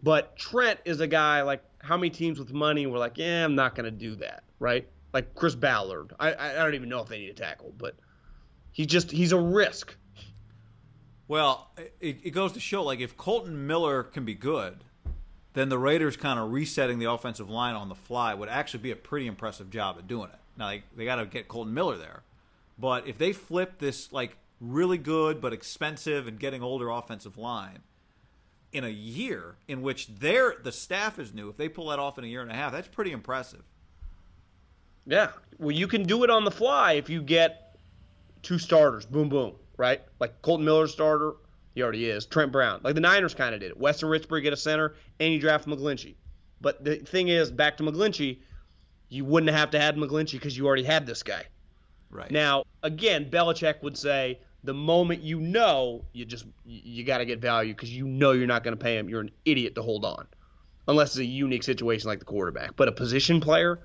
But 0.02 0.36
Trent 0.36 0.80
is 0.86 1.00
a 1.00 1.06
guy 1.06 1.42
like 1.42 1.62
how 1.81 1.97
many 1.97 2.11
teams 2.11 2.39
with 2.39 2.53
money 2.53 2.87
were 2.87 2.99
like, 2.99 3.18
yeah, 3.18 3.45
I'm 3.45 3.55
not 3.55 3.74
going 3.74 3.85
to 3.85 3.91
do 3.91 4.14
that, 4.16 4.45
right? 4.59 4.89
Like 5.12 5.35
Chris 5.35 5.55
Ballard. 5.55 6.12
I, 6.20 6.35
I 6.35 6.53
don't 6.55 6.74
even 6.74 6.89
know 6.89 7.01
if 7.01 7.09
they 7.09 7.18
need 7.18 7.31
a 7.31 7.35
tackle, 7.35 7.72
but 7.76 7.97
he 8.72 8.87
just 8.87 9.11
he's 9.11 9.33
a 9.33 9.41
risk. 9.41 9.97
Well, 11.26 11.70
it, 12.01 12.18
it 12.22 12.31
goes 12.31 12.53
to 12.53 12.61
show 12.61 12.83
like 12.83 13.01
if 13.01 13.16
Kolton 13.16 13.66
Miller 13.66 14.03
can 14.03 14.24
be 14.24 14.35
good, 14.35 14.85
then 15.55 15.68
the 15.68 15.78
Raiders 15.78 16.16
kind 16.16 16.39
of 16.39 16.53
resetting 16.53 16.99
the 16.99 17.11
offensive 17.11 17.51
line 17.51 17.74
on 17.74 17.89
the 17.89 17.95
fly 17.95 18.35
would 18.35 18.49
actually 18.49 18.83
be 18.83 18.91
a 18.91 18.97
pretty 18.97 19.26
impressive 19.26 19.70
job 19.70 19.97
at 19.99 20.07
doing 20.07 20.31
it. 20.31 20.39
Now 20.57 20.68
they, 20.68 20.85
they 20.97 21.05
got 21.05 21.16
to 21.16 21.26
get 21.26 21.49
Kolton 21.49 21.74
Miller 21.74 21.97
there, 21.97 22.22
but 22.78 23.07
if 23.07 23.18
they 23.18 23.33
flip 23.33 23.78
this 23.78 24.12
like 24.12 24.37
really 24.61 24.99
good 24.99 25.41
but 25.41 25.53
expensive 25.53 26.28
and 26.28 26.39
getting 26.39 26.62
older 26.62 26.91
offensive 26.91 27.39
line 27.39 27.81
in 28.73 28.85
a 28.85 28.89
year 28.89 29.57
in 29.68 29.83
which 29.83 30.09
their 30.09 30.55
the 30.62 30.73
staff 30.73 31.18
is 31.18 31.35
new, 31.35 31.49
if 31.49 31.57
they 31.57 31.68
pull 31.68 31.89
that 31.89 31.99
off 31.99 32.18
in 32.18 32.25
a 32.25 32.27
year 32.27 32.43
and 32.43 32.51
a 32.51 32.55
half, 32.55 32.73
that's 32.73 32.89
pretty 32.89 33.12
impressive. 33.12 33.62
Yeah. 35.07 35.31
Well, 35.59 35.73
you 35.73 35.89
can 35.89 36.05
do 36.05 36.25
it 36.25 36.31
on 36.31 36.45
the 36.45 36.51
fly 36.51 36.93
if 36.93 37.11
you 37.11 37.23
get 37.23 37.77
two 38.43 38.59
starters. 38.59 39.05
Boom, 39.05 39.29
boom. 39.29 39.55
Right? 39.77 40.03
Like 40.18 40.41
Kolton 40.43 40.64
Miller 40.64 40.87
starter. 40.87 41.35
He 41.75 41.83
already 41.83 42.07
is. 42.11 42.27
Trent 42.27 42.53
Brown. 42.53 42.81
Like 42.83 42.95
the 42.95 43.01
Niners 43.01 43.35
kind 43.35 43.55
of 43.55 43.61
did 43.61 43.71
it. 43.71 43.79
Weston 43.79 44.09
Richburg 44.09 44.43
get 44.43 44.53
a 44.53 44.57
center, 44.57 44.95
and 45.21 45.33
you 45.33 45.39
draft 45.39 45.66
McGlinchey. 45.66 46.14
But 46.61 46.85
the 46.85 46.97
thing 46.97 47.29
is, 47.29 47.51
back 47.51 47.77
to 47.79 47.85
McGlinchey, 47.85 48.39
you 49.09 49.25
wouldn't 49.25 49.51
have 49.53 49.71
to 49.71 49.81
have 49.81 49.95
McGlinchey 49.95 50.33
because 50.33 50.57
you 50.57 50.66
already 50.66 50.83
had 50.83 51.07
this 51.07 51.23
guy. 51.23 51.45
Right 52.11 52.31
Now, 52.31 52.64
again, 52.83 53.31
Belichick 53.31 53.83
would 53.83 53.97
say 53.97 54.41
the 54.64 54.74
moment 54.74 55.22
you 55.22 55.40
know, 55.40 56.04
you 56.12 56.24
just 56.24 56.44
you, 56.64 56.80
you 56.84 57.04
got 57.04 57.18
to 57.18 57.24
get 57.24 57.40
value 57.40 57.74
because 57.74 57.94
you 57.94 58.06
know 58.06 58.32
you're 58.32 58.46
not 58.46 58.62
going 58.64 58.76
to 58.76 58.82
pay 58.82 58.96
him. 58.96 59.08
You're 59.08 59.20
an 59.22 59.30
idiot 59.44 59.74
to 59.76 59.82
hold 59.82 60.04
on, 60.04 60.26
unless 60.88 61.11
it's 61.11 61.18
a 61.18 61.24
unique 61.24 61.62
situation 61.62 62.08
like 62.08 62.18
the 62.18 62.24
quarterback. 62.24 62.76
But 62.76 62.88
a 62.88 62.92
position 62.92 63.40
player, 63.40 63.80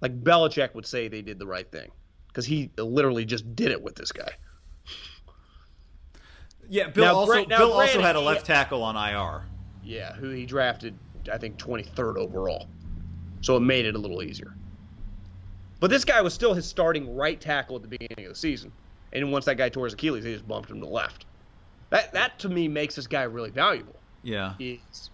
like 0.00 0.22
Belichick 0.22 0.74
would 0.74 0.86
say, 0.86 1.08
they 1.08 1.22
did 1.22 1.38
the 1.38 1.46
right 1.46 1.70
thing 1.70 1.90
because 2.28 2.46
he 2.46 2.70
literally 2.78 3.24
just 3.24 3.54
did 3.56 3.70
it 3.70 3.82
with 3.82 3.96
this 3.96 4.12
guy. 4.12 4.30
Yeah, 6.68 6.88
Bill 6.88 7.04
Now, 7.04 7.14
also 7.14 7.32
Grant- 7.32 7.48
now, 7.48 7.58
Bill 7.58 7.72
also 7.72 8.00
had 8.00 8.16
a 8.16 8.20
he- 8.20 8.24
left 8.24 8.46
tackle 8.46 8.82
on 8.82 8.96
IR. 8.96 9.42
Yeah, 9.82 10.14
who 10.14 10.30
he 10.30 10.46
drafted, 10.46 10.96
I 11.30 11.36
think 11.36 11.58
23rd 11.58 12.16
overall, 12.16 12.68
so 13.42 13.56
it 13.56 13.60
made 13.60 13.84
it 13.84 13.94
a 13.94 13.98
little 13.98 14.22
easier. 14.22 14.54
But 15.78 15.90
this 15.90 16.06
guy 16.06 16.22
was 16.22 16.32
still 16.32 16.54
his 16.54 16.66
starting 16.66 17.14
right 17.14 17.38
tackle 17.38 17.76
at 17.76 17.82
the 17.82 17.88
beginning 17.88 18.24
of 18.24 18.30
the 18.32 18.38
season, 18.38 18.72
and 19.14 19.32
once 19.32 19.44
that 19.44 19.56
guy 19.56 19.68
tore 19.68 19.84
his 19.84 19.94
Achilles, 19.94 20.24
they 20.24 20.32
just 20.32 20.46
bumped 20.46 20.70
him 20.70 20.80
to 20.80 20.86
left. 20.86 21.26
That 21.90 22.12
that 22.12 22.38
to 22.40 22.48
me 22.48 22.68
makes 22.68 22.96
this 22.96 23.06
guy 23.06 23.22
really 23.22 23.50
valuable. 23.50 23.94
Yeah. 24.22 24.54
is 24.58 25.10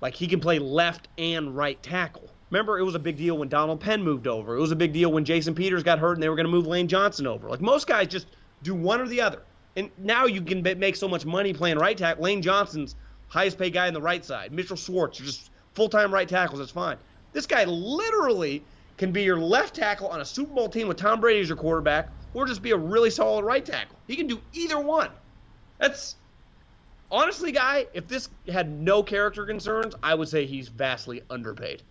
like 0.00 0.14
he 0.14 0.26
can 0.26 0.40
play 0.40 0.58
left 0.58 1.08
and 1.18 1.56
right 1.56 1.82
tackle. 1.82 2.28
Remember, 2.50 2.78
it 2.78 2.84
was 2.84 2.94
a 2.94 3.00
big 3.00 3.16
deal 3.16 3.36
when 3.38 3.48
Donald 3.48 3.80
Penn 3.80 4.02
moved 4.02 4.26
over. 4.26 4.56
It 4.56 4.60
was 4.60 4.70
a 4.70 4.76
big 4.76 4.92
deal 4.92 5.10
when 5.10 5.24
Jason 5.24 5.54
Peters 5.54 5.82
got 5.82 5.98
hurt 5.98 6.14
and 6.14 6.22
they 6.22 6.28
were 6.28 6.36
going 6.36 6.46
to 6.46 6.52
move 6.52 6.66
Lane 6.66 6.88
Johnson 6.88 7.26
over. 7.26 7.48
Like 7.48 7.60
most 7.60 7.86
guys 7.86 8.08
just 8.08 8.26
do 8.62 8.74
one 8.74 9.00
or 9.00 9.08
the 9.08 9.20
other. 9.20 9.42
And 9.76 9.90
now 9.98 10.26
you 10.26 10.40
can 10.40 10.62
make 10.62 10.94
so 10.94 11.08
much 11.08 11.26
money 11.26 11.52
playing 11.52 11.78
right 11.78 11.98
tackle. 11.98 12.22
Lane 12.24 12.42
Johnson's 12.42 12.94
highest 13.28 13.58
paid 13.58 13.72
guy 13.72 13.88
on 13.88 13.94
the 13.94 14.00
right 14.00 14.24
side. 14.24 14.52
Mitchell 14.52 14.76
Schwartz, 14.76 15.18
you're 15.18 15.26
just 15.26 15.50
full 15.74 15.88
time 15.88 16.14
right 16.14 16.28
tackles. 16.28 16.60
That's 16.60 16.70
fine. 16.70 16.96
This 17.32 17.46
guy 17.46 17.64
literally 17.64 18.62
can 18.96 19.10
be 19.10 19.22
your 19.22 19.38
left 19.38 19.74
tackle 19.74 20.08
on 20.08 20.20
a 20.20 20.24
Super 20.24 20.54
Bowl 20.54 20.68
team 20.68 20.86
with 20.86 20.96
Tom 20.96 21.20
Brady 21.20 21.40
as 21.40 21.48
your 21.48 21.56
quarterback, 21.56 22.08
or 22.34 22.46
just 22.46 22.60
be 22.62 22.72
a 22.72 22.76
really 22.76 23.10
solid 23.10 23.44
right 23.44 23.64
tackle. 23.64 23.96
He 24.06 24.16
can 24.16 24.26
do 24.26 24.40
either 24.52 24.78
one. 24.78 25.10
That's 25.78 26.16
honestly, 27.10 27.52
guy, 27.52 27.86
if 27.94 28.06
this 28.08 28.28
had 28.52 28.70
no 28.70 29.02
character 29.02 29.46
concerns, 29.46 29.94
I 30.02 30.14
would 30.14 30.28
say 30.28 30.44
he's 30.46 30.68
vastly 30.68 31.22
underpaid. 31.30 31.82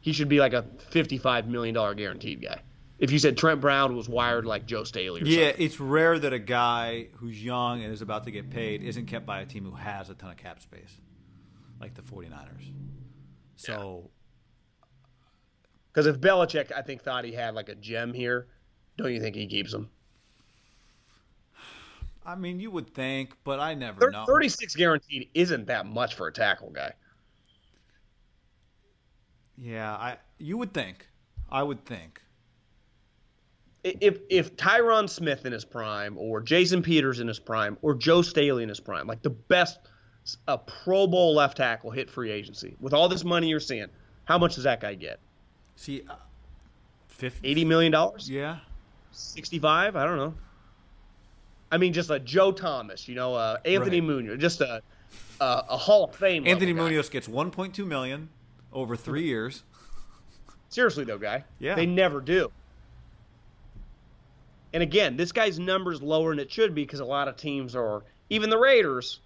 He 0.00 0.12
should 0.12 0.28
be 0.28 0.38
like 0.38 0.52
a 0.52 0.64
$55 0.90 1.46
million 1.46 1.74
guaranteed 1.96 2.42
guy. 2.42 2.60
If 2.98 3.10
you 3.10 3.18
said 3.18 3.36
Trent 3.36 3.60
Brown 3.60 3.96
was 3.96 4.08
wired 4.08 4.44
like 4.46 4.66
Joe 4.66 4.84
Staley 4.84 5.22
or 5.22 5.24
Yeah, 5.24 5.48
something. 5.48 5.64
it's 5.66 5.80
rare 5.80 6.18
that 6.18 6.32
a 6.32 6.38
guy 6.38 7.08
who's 7.16 7.42
young 7.42 7.82
and 7.82 7.92
is 7.92 8.02
about 8.02 8.24
to 8.24 8.30
get 8.30 8.50
paid 8.50 8.82
isn't 8.82 9.06
kept 9.06 9.26
by 9.26 9.40
a 9.40 9.46
team 9.46 9.64
who 9.64 9.72
has 9.74 10.10
a 10.10 10.14
ton 10.14 10.30
of 10.30 10.36
cap 10.36 10.60
space, 10.60 10.94
like 11.80 11.94
the 11.94 12.02
49ers. 12.02 12.70
So, 13.56 14.10
Because 15.92 16.06
if 16.06 16.20
Belichick, 16.20 16.70
I 16.72 16.82
think, 16.82 17.02
thought 17.02 17.24
he 17.24 17.32
had 17.32 17.54
like 17.54 17.68
a 17.68 17.74
gem 17.74 18.12
here, 18.14 18.46
don't 18.96 19.12
you 19.12 19.20
think 19.20 19.36
he 19.36 19.46
keeps 19.46 19.72
him? 19.72 19.88
I 22.26 22.36
mean, 22.36 22.58
you 22.58 22.70
would 22.70 22.94
think, 22.94 23.36
but 23.44 23.60
I 23.60 23.74
never 23.74 24.00
Thir- 24.00 24.10
know. 24.10 24.24
36 24.26 24.74
guaranteed 24.76 25.28
isn't 25.34 25.66
that 25.66 25.84
much 25.86 26.14
for 26.14 26.26
a 26.26 26.32
tackle 26.32 26.70
guy. 26.70 26.92
Yeah, 29.58 29.92
I 29.92 30.16
you 30.38 30.58
would 30.58 30.72
think. 30.72 31.06
I 31.50 31.62
would 31.62 31.84
think. 31.84 32.20
If 33.84 34.20
if 34.30 34.56
Tyron 34.56 35.08
Smith 35.08 35.44
in 35.44 35.52
his 35.52 35.64
prime, 35.64 36.16
or 36.16 36.40
Jason 36.40 36.82
Peters 36.82 37.20
in 37.20 37.28
his 37.28 37.38
prime, 37.38 37.76
or 37.82 37.94
Joe 37.94 38.22
Staley 38.22 38.62
in 38.62 38.68
his 38.68 38.80
prime, 38.80 39.06
like 39.06 39.22
the 39.22 39.30
best 39.30 39.78
a 40.48 40.56
Pro 40.56 41.06
Bowl 41.06 41.34
left 41.34 41.58
tackle 41.58 41.90
hit 41.90 42.08
free 42.10 42.30
agency 42.30 42.76
with 42.80 42.94
all 42.94 43.08
this 43.10 43.24
money 43.24 43.48
you're 43.48 43.60
seeing, 43.60 43.88
how 44.24 44.38
much 44.38 44.54
does 44.54 44.64
that 44.64 44.80
guy 44.80 44.94
get? 44.94 45.20
See, 45.76 46.02
uh, 46.08 46.14
50, 47.08 47.46
Eighty 47.46 47.64
million 47.64 47.92
dollars? 47.92 48.28
Yeah. 48.28 48.60
65? 49.14 49.96
I 49.96 50.04
don't 50.04 50.16
know. 50.16 50.34
I 51.70 51.78
mean, 51.78 51.92
just 51.92 52.10
a 52.10 52.20
Joe 52.20 52.52
Thomas, 52.52 53.08
you 53.08 53.14
know, 53.14 53.34
uh, 53.34 53.58
Anthony 53.64 54.00
Right. 54.00 54.08
Munoz, 54.08 54.38
just 54.38 54.60
a, 54.60 54.82
a 55.40 55.64
a 55.70 55.76
Hall 55.76 56.04
of 56.04 56.14
Fame. 56.14 56.46
Anthony 56.46 56.72
level 56.72 57.02
guy. 57.02 57.08
Gets 57.08 57.28
1.2 57.28 57.86
million 57.86 58.28
over 58.72 58.96
3 58.96 59.22
years. 59.22 59.62
Seriously 60.68 61.04
though, 61.04 61.18
guy. 61.18 61.44
Yeah. 61.58 61.74
They 61.74 61.86
never 61.86 62.20
do. 62.20 62.50
And 64.72 64.82
again, 64.82 65.16
this 65.16 65.30
guy's 65.30 65.58
number's 65.58 66.02
lower 66.02 66.30
than 66.30 66.40
it 66.40 66.50
should 66.50 66.74
be 66.74 66.82
because 66.82 67.00
a 67.00 67.04
lot 67.04 67.28
of 67.28 67.36
teams 67.36 67.76
are, 67.76 68.02
even 68.28 68.50
the 68.50 68.58
Raiders. 68.58 69.20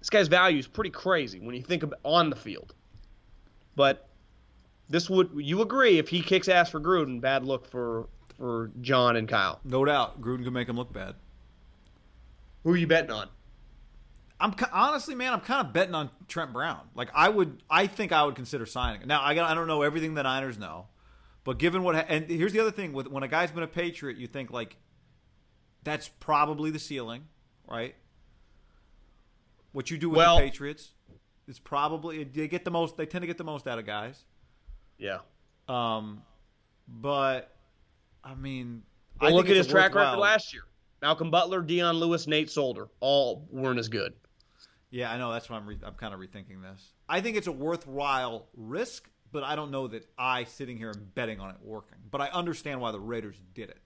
This 0.00 0.10
guy's 0.10 0.26
value 0.28 0.58
is 0.58 0.66
pretty 0.66 0.90
crazy 0.90 1.38
when 1.38 1.54
you 1.54 1.62
think 1.62 1.84
of 1.84 1.94
on 2.02 2.30
the 2.30 2.36
field. 2.36 2.74
But 3.76 4.08
this 4.88 5.08
would 5.08 5.30
you 5.34 5.62
agree 5.62 5.98
if 5.98 6.08
he 6.08 6.20
kicks 6.20 6.48
ass 6.48 6.70
for 6.70 6.80
Gruden, 6.80 7.20
bad 7.20 7.44
look 7.44 7.66
for 7.70 8.08
for 8.38 8.70
John 8.80 9.16
and 9.16 9.28
Kyle. 9.28 9.60
No 9.64 9.84
doubt, 9.84 10.20
Gruden 10.20 10.44
could 10.44 10.52
make 10.52 10.68
him 10.68 10.76
look 10.76 10.92
bad. 10.92 11.14
Who 12.64 12.72
are 12.72 12.76
you 12.76 12.86
betting 12.86 13.10
on? 13.10 13.28
I'm 14.38 14.54
honestly, 14.72 15.14
man, 15.14 15.32
I'm 15.32 15.40
kind 15.40 15.66
of 15.66 15.72
betting 15.72 15.94
on 15.94 16.10
Trent 16.28 16.52
Brown. 16.52 16.80
Like 16.94 17.08
I 17.14 17.28
would, 17.28 17.62
I 17.70 17.86
think 17.86 18.12
I 18.12 18.24
would 18.24 18.34
consider 18.34 18.66
signing. 18.66 19.02
it. 19.02 19.06
Now 19.06 19.22
I 19.22 19.34
got, 19.34 19.50
I 19.50 19.54
don't 19.54 19.66
know 19.66 19.82
everything 19.82 20.14
the 20.14 20.22
Niners 20.24 20.58
know, 20.58 20.88
but 21.44 21.58
given 21.58 21.82
what, 21.82 21.94
and 22.10 22.28
here's 22.28 22.52
the 22.52 22.60
other 22.60 22.70
thing: 22.70 22.92
with 22.92 23.06
when 23.06 23.22
a 23.22 23.28
guy's 23.28 23.50
been 23.50 23.62
a 23.62 23.68
Patriot, 23.68 24.18
you 24.18 24.26
think 24.26 24.50
like 24.50 24.76
that's 25.84 26.08
probably 26.20 26.70
the 26.70 26.78
ceiling, 26.78 27.28
right? 27.66 27.94
What 29.72 29.90
you 29.90 29.96
do 29.96 30.10
with 30.10 30.18
Well- 30.18 30.36
the 30.36 30.42
Patriots 30.42 30.90
is 31.48 31.58
probably 31.58 32.24
they 32.24 32.48
get 32.48 32.64
the 32.66 32.70
most. 32.70 32.96
They 32.98 33.06
tend 33.06 33.22
to 33.22 33.26
get 33.26 33.38
the 33.38 33.44
most 33.44 33.66
out 33.66 33.78
of 33.78 33.86
guys. 33.86 34.22
Yeah. 34.98 35.20
Um, 35.68 36.22
but 36.86 37.55
I 38.26 38.34
mean, 38.34 38.82
Well, 39.20 39.30
I 39.30 39.34
look 39.34 39.48
at 39.48 39.56
his 39.56 39.66
track 39.68 39.94
record 39.94 40.00
worthwhile- 40.00 40.18
last 40.20 40.52
year. 40.52 40.64
Malcolm 41.00 41.30
Butler, 41.30 41.62
Dion 41.62 41.96
Lewis, 41.96 42.26
Nate 42.26 42.50
Solder, 42.50 42.88
all 43.00 43.46
weren't 43.50 43.78
as 43.78 43.88
good. 43.88 44.14
Yeah, 44.90 45.12
I 45.12 45.18
know. 45.18 45.32
That's 45.32 45.48
why 45.48 45.56
I'm 45.56 45.66
re- 45.66 45.78
I'm 45.84 45.94
kind 45.94 46.12
of 46.12 46.20
rethinking 46.20 46.62
this. 46.62 46.92
I 47.08 47.20
think 47.20 47.36
it's 47.36 47.46
a 47.46 47.52
worthwhile 47.52 48.48
risk, 48.56 49.08
but 49.30 49.44
I 49.44 49.54
don't 49.54 49.70
know 49.70 49.86
that 49.88 50.08
I 50.18 50.44
sitting 50.44 50.76
here 50.78 50.90
and 50.90 51.14
betting 51.14 51.38
on 51.38 51.50
it 51.50 51.56
working. 51.62 51.98
But 52.10 52.20
I 52.22 52.28
understand 52.28 52.80
why 52.80 52.92
the 52.92 53.00
Raiders 53.00 53.36
did 53.54 53.70
it. 53.70 53.80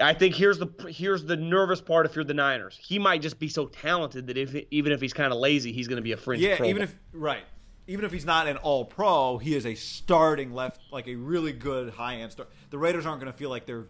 I 0.00 0.14
think 0.14 0.34
here's 0.34 0.58
the 0.58 0.68
here's 0.88 1.24
the 1.24 1.36
nervous 1.36 1.80
part. 1.82 2.06
If 2.06 2.16
you're 2.16 2.24
the 2.24 2.32
Niners, 2.34 2.78
he 2.82 2.98
might 2.98 3.20
just 3.20 3.38
be 3.38 3.48
so 3.48 3.66
talented 3.66 4.26
that 4.28 4.38
if 4.38 4.54
even 4.70 4.90
if 4.90 5.00
he's 5.02 5.12
kind 5.12 5.32
of 5.32 5.38
lazy, 5.38 5.70
he's 5.70 5.86
going 5.86 5.96
to 5.98 6.02
be 6.02 6.12
a 6.12 6.16
fringe. 6.16 6.42
Yeah, 6.42 6.56
Pro 6.56 6.66
even 6.66 6.82
if 6.82 6.96
right, 7.12 7.44
even 7.92 8.06
if 8.06 8.12
he's 8.12 8.24
not 8.24 8.48
an 8.48 8.56
All 8.56 8.86
Pro, 8.86 9.36
he 9.36 9.54
is 9.54 9.66
a 9.66 9.74
starting 9.74 10.54
left, 10.54 10.80
like 10.90 11.08
a 11.08 11.14
really 11.14 11.52
good 11.52 11.90
high 11.90 12.16
end 12.16 12.32
star. 12.32 12.46
The 12.70 12.78
Raiders 12.78 13.04
aren't 13.04 13.20
going 13.20 13.30
to 13.30 13.36
feel 13.36 13.50
like 13.50 13.66
they're 13.66 13.86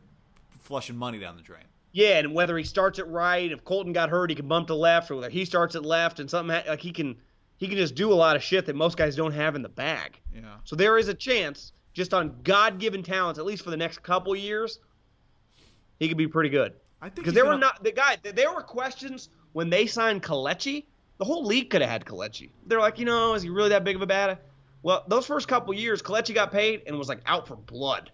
flushing 0.59 0.97
money 0.97 1.21
down 1.21 1.37
the 1.37 1.43
drain. 1.43 1.65
yeah, 1.93 2.19
and 2.19 2.35
whether 2.35 2.59
he 2.59 2.65
starts 2.65 2.99
it 2.99 3.07
right, 3.07 3.53
if 3.53 3.65
Kolton 3.65 3.93
got 3.93 4.11
hurt, 4.11 4.31
he 4.31 4.37
can 4.37 4.49
bump 4.49 4.67
to 4.69 4.75
left, 4.75 5.11
or 5.11 5.17
whether 5.17 5.31
he 5.31 5.45
starts 5.45 5.77
it 5.77 5.85
left 5.85 6.19
and 6.19 6.29
something 6.29 6.63
like 6.67 6.81
he 6.81 6.91
can 6.91 7.17
he 7.59 7.69
can 7.69 7.77
just 7.77 7.95
do 7.95 8.13
a 8.13 8.15
lot 8.15 8.35
of 8.35 8.43
shit 8.43 8.67
that 8.67 8.75
most 8.75 8.97
guys 8.97 9.15
don't 9.15 9.33
have 9.33 9.55
in 9.55 9.63
the 9.63 9.69
bag. 9.69 10.21
Yeah. 10.35 10.57
So 10.65 10.75
there 10.75 10.99
is 10.99 11.07
a 11.07 11.15
chance 11.15 11.73
just 11.95 12.13
on 12.13 12.35
God-given 12.43 13.05
talents, 13.05 13.39
at 13.39 13.45
least 13.45 13.63
for 13.63 13.71
the 13.71 13.77
next 13.77 14.03
couple 14.03 14.35
years, 14.35 14.81
he 16.01 16.09
could 16.09 16.17
be 16.17 16.27
pretty 16.27 16.49
good. 16.51 16.73
I 17.01 17.05
think 17.07 17.17
Because 17.17 17.35
there 17.35 17.47
were 17.47 17.59
not 17.59 17.85
the 17.85 17.93
guy. 17.93 18.17
There 18.23 18.53
were 18.53 18.63
questions 18.63 19.29
when 19.53 19.71
they 19.71 19.87
signed 19.87 20.25
Kelechi. 20.25 20.87
The 21.19 21.25
whole 21.25 21.45
league 21.45 21.71
could 21.71 21.83
have 21.83 21.91
had 21.91 22.05
Kelechi. 22.05 22.51
They're 22.67 22.81
like, 22.81 22.99
you 22.99 23.05
know, 23.05 23.35
is 23.35 23.43
he 23.43 23.49
really 23.49 23.69
that 23.71 23.85
big 23.85 23.97
of 23.97 24.03
a 24.03 24.07
bad? 24.07 24.39
Well, 24.83 25.05
those 25.07 25.27
first 25.27 25.47
couple 25.47 25.73
years, 25.75 26.03
Kelechi 26.03 26.35
got 26.35 26.51
paid 26.51 26.83
and 26.87 26.99
was 26.99 27.09
like 27.09 27.21
out 27.27 27.47
for 27.47 27.57
blood. 27.57 28.11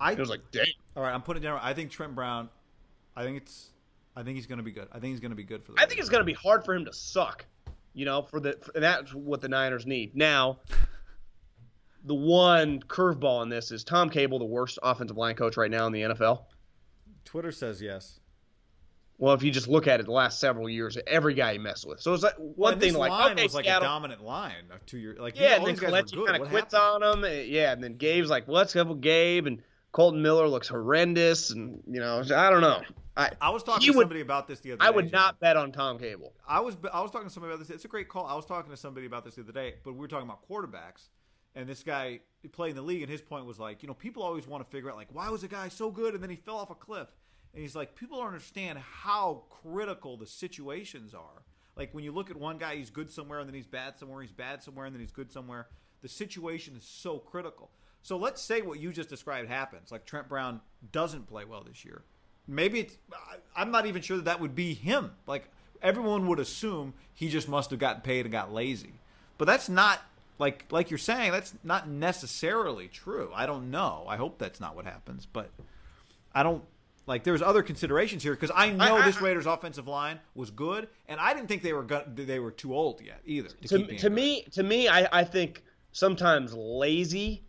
I 0.00 0.12
It 0.12 0.18
was 0.18 0.28
like, 0.28 0.42
dang. 0.52 0.66
all 0.96 1.02
right. 1.02 1.12
I'm 1.12 1.22
putting 1.22 1.42
it 1.42 1.46
down. 1.46 1.58
I 1.62 1.72
think 1.74 1.90
Trent 1.90 2.14
Brown. 2.14 2.48
I 3.16 3.24
think 3.24 3.38
it's. 3.38 3.70
I 4.16 4.22
think 4.22 4.36
he's 4.36 4.46
going 4.46 4.58
to 4.58 4.64
be 4.64 4.70
good. 4.70 4.86
I 4.92 5.00
think 5.00 5.12
he's 5.12 5.20
going 5.20 5.32
to 5.32 5.36
be 5.36 5.44
good 5.44 5.64
for 5.64 5.72
the. 5.72 5.80
I 5.80 5.86
think 5.86 5.98
it's 5.98 6.08
going 6.08 6.20
to 6.20 6.24
be 6.24 6.34
hard 6.34 6.64
for 6.64 6.74
him 6.74 6.84
to 6.84 6.92
suck. 6.92 7.44
You 7.94 8.04
know, 8.04 8.22
for 8.22 8.40
the 8.40 8.58
for, 8.60 8.72
and 8.74 8.84
that's 8.84 9.14
what 9.14 9.40
the 9.40 9.48
Niners 9.48 9.86
need. 9.86 10.14
Now, 10.16 10.58
the 12.04 12.14
one 12.14 12.80
curveball 12.80 13.42
in 13.42 13.48
this 13.48 13.70
is 13.72 13.82
Tom 13.82 14.10
Cable, 14.10 14.38
the 14.38 14.44
worst 14.44 14.78
offensive 14.82 15.16
line 15.16 15.34
coach 15.34 15.56
right 15.56 15.70
now 15.70 15.86
in 15.86 15.92
the 15.92 16.02
NFL. 16.02 16.44
Twitter 17.24 17.50
says 17.52 17.80
yes. 17.80 18.20
Well, 19.18 19.32
if 19.34 19.42
you 19.44 19.50
just 19.52 19.68
look 19.68 19.86
at 19.86 20.00
it, 20.00 20.06
the 20.06 20.12
last 20.12 20.40
several 20.40 20.68
years, 20.68 20.98
every 21.06 21.34
guy 21.34 21.52
he 21.52 21.58
messed 21.58 21.86
with. 21.86 22.00
So 22.00 22.12
it's 22.14 22.22
like 22.24 22.34
one 22.36 22.54
Well, 22.56 22.78
thing 22.78 22.94
like 22.94 23.10
line 23.10 23.32
okay, 23.32 23.44
was 23.44 23.54
like 23.54 23.64
Seattle, 23.64 23.84
a 23.84 23.86
dominant 23.88 24.22
line 24.24 24.64
of 24.72 24.84
two 24.86 24.98
years. 24.98 25.18
Like 25.18 25.38
yeah, 25.38 25.58
all 25.58 25.66
and 25.66 25.78
then 25.78 25.90
Kelechi 25.90 26.26
kind 26.26 26.42
of 26.42 26.48
quits 26.48 26.74
happened? 26.74 27.04
on 27.04 27.24
him. 27.24 27.46
Yeah, 27.46 27.72
and 27.72 27.82
then 27.82 27.96
Gabe's 27.96 28.28
like, 28.28 28.48
well, 28.48 28.56
let's 28.56 28.74
go 28.74 28.82
with 28.84 29.00
Gabe, 29.00 29.46
and 29.46 29.62
Kolton 29.92 30.20
Miller 30.20 30.48
looks 30.48 30.66
horrendous, 30.66 31.50
and 31.50 31.80
you 31.86 32.00
know, 32.00 32.22
I 32.34 32.50
don't 32.50 32.60
know. 32.60 32.82
I 33.16 33.30
I 33.40 33.50
was 33.50 33.62
talking 33.62 33.86
to 33.86 33.96
would- 33.96 34.02
somebody 34.02 34.20
about 34.20 34.48
this 34.48 34.58
the 34.58 34.72
other 34.72 34.82
I 34.82 34.86
day. 34.86 34.88
I 34.88 34.90
would 34.90 35.12
not 35.12 35.38
bet 35.38 35.56
on 35.56 35.70
Tom 35.70 35.98
Cable. 36.00 36.32
I 36.48 36.58
was 36.58 36.76
I 36.92 37.00
was 37.00 37.12
talking 37.12 37.28
to 37.28 37.32
somebody 37.32 37.54
about 37.54 37.64
this. 37.64 37.74
It's 37.74 37.84
a 37.84 37.88
great 37.88 38.08
call. 38.08 38.26
I 38.26 38.34
was 38.34 38.44
talking 38.46 38.72
to 38.72 38.76
somebody 38.76 39.06
about 39.06 39.24
this 39.24 39.36
the 39.36 39.42
other 39.42 39.52
day, 39.52 39.74
but 39.84 39.92
we 39.92 40.00
were 40.00 40.08
talking 40.08 40.28
about 40.28 40.48
quarterbacks. 40.48 41.08
And 41.56 41.68
this 41.68 41.84
guy 41.84 42.18
playing 42.50 42.74
the 42.74 42.82
league, 42.82 43.02
and 43.02 43.08
his 43.10 43.20
point 43.22 43.46
was 43.46 43.60
like, 43.60 43.80
you 43.84 43.86
know, 43.86 43.94
people 43.94 44.24
always 44.24 44.44
want 44.48 44.64
to 44.64 44.68
figure 44.68 44.90
out 44.90 44.96
like, 44.96 45.06
why 45.12 45.28
was 45.30 45.44
a 45.44 45.48
guy 45.48 45.68
so 45.68 45.88
good 45.88 46.14
and 46.14 46.20
then 46.20 46.28
he 46.30 46.34
fell 46.34 46.56
off 46.56 46.70
a 46.70 46.74
cliff? 46.74 47.06
And 47.54 47.62
he's 47.62 47.76
like, 47.76 47.94
people 47.94 48.18
don't 48.18 48.26
understand 48.26 48.78
how 48.78 49.44
critical 49.48 50.16
the 50.16 50.26
situations 50.26 51.14
are. 51.14 51.42
Like 51.76 51.94
when 51.94 52.04
you 52.04 52.12
look 52.12 52.30
at 52.30 52.36
one 52.36 52.58
guy, 52.58 52.76
he's 52.76 52.90
good 52.90 53.10
somewhere, 53.10 53.38
and 53.38 53.48
then 53.48 53.54
he's 53.54 53.66
bad 53.66 53.98
somewhere. 53.98 54.22
He's 54.22 54.32
bad 54.32 54.62
somewhere, 54.62 54.86
and 54.86 54.94
then 54.94 55.00
he's 55.00 55.12
good 55.12 55.32
somewhere. 55.32 55.68
The 56.02 56.08
situation 56.08 56.76
is 56.76 56.84
so 56.84 57.18
critical. 57.18 57.70
So 58.02 58.16
let's 58.16 58.42
say 58.42 58.60
what 58.60 58.80
you 58.80 58.92
just 58.92 59.08
described 59.08 59.48
happens. 59.48 59.90
Like 59.90 60.04
Trent 60.04 60.28
Brown 60.28 60.60
doesn't 60.92 61.28
play 61.28 61.44
well 61.44 61.62
this 61.62 61.84
year. 61.84 62.02
Maybe 62.46 62.80
it's. 62.80 62.96
I'm 63.56 63.70
not 63.70 63.86
even 63.86 64.02
sure 64.02 64.18
that 64.18 64.26
that 64.26 64.40
would 64.40 64.54
be 64.54 64.74
him. 64.74 65.12
Like 65.26 65.48
everyone 65.80 66.26
would 66.26 66.38
assume 66.38 66.94
he 67.14 67.28
just 67.28 67.48
must 67.48 67.70
have 67.70 67.78
gotten 67.78 68.02
paid 68.02 68.26
and 68.26 68.32
got 68.32 68.52
lazy. 68.52 68.92
But 69.38 69.46
that's 69.46 69.68
not 69.68 70.02
like 70.38 70.66
like 70.70 70.90
you're 70.90 70.98
saying. 70.98 71.32
That's 71.32 71.54
not 71.64 71.88
necessarily 71.88 72.88
true. 72.88 73.30
I 73.34 73.46
don't 73.46 73.70
know. 73.70 74.04
I 74.06 74.16
hope 74.16 74.38
that's 74.38 74.60
not 74.60 74.76
what 74.76 74.84
happens. 74.84 75.26
But 75.26 75.50
I 76.34 76.42
don't 76.42 76.62
like. 77.06 77.24
There's 77.24 77.42
other 77.42 77.62
considerations 77.62 78.22
here 78.22 78.34
because 78.34 78.50
I 78.54 78.70
know 78.70 78.96
I- 78.96 79.02
I- 79.02 79.06
this 79.06 79.20
Raiders 79.20 79.46
offensive 79.46 79.86
line 79.88 80.20
was 80.34 80.50
good, 80.50 80.88
and 81.08 81.18
I 81.20 81.34
didn't 81.34 81.48
think 81.48 81.62
they 81.62 81.72
were 81.72 81.82
go- 81.82 82.04
they 82.14 82.38
were 82.38 82.50
too 82.50 82.74
old 82.74 83.00
yet 83.00 83.20
either. 83.24 83.48
To, 83.66 83.78
to, 83.86 83.96
to 83.98 84.10
me, 84.10 84.42
to 84.52 84.62
me, 84.62 84.88
I, 84.88 85.20
I 85.20 85.24
think 85.24 85.62
sometimes 85.92 86.54
lazy 86.54 87.44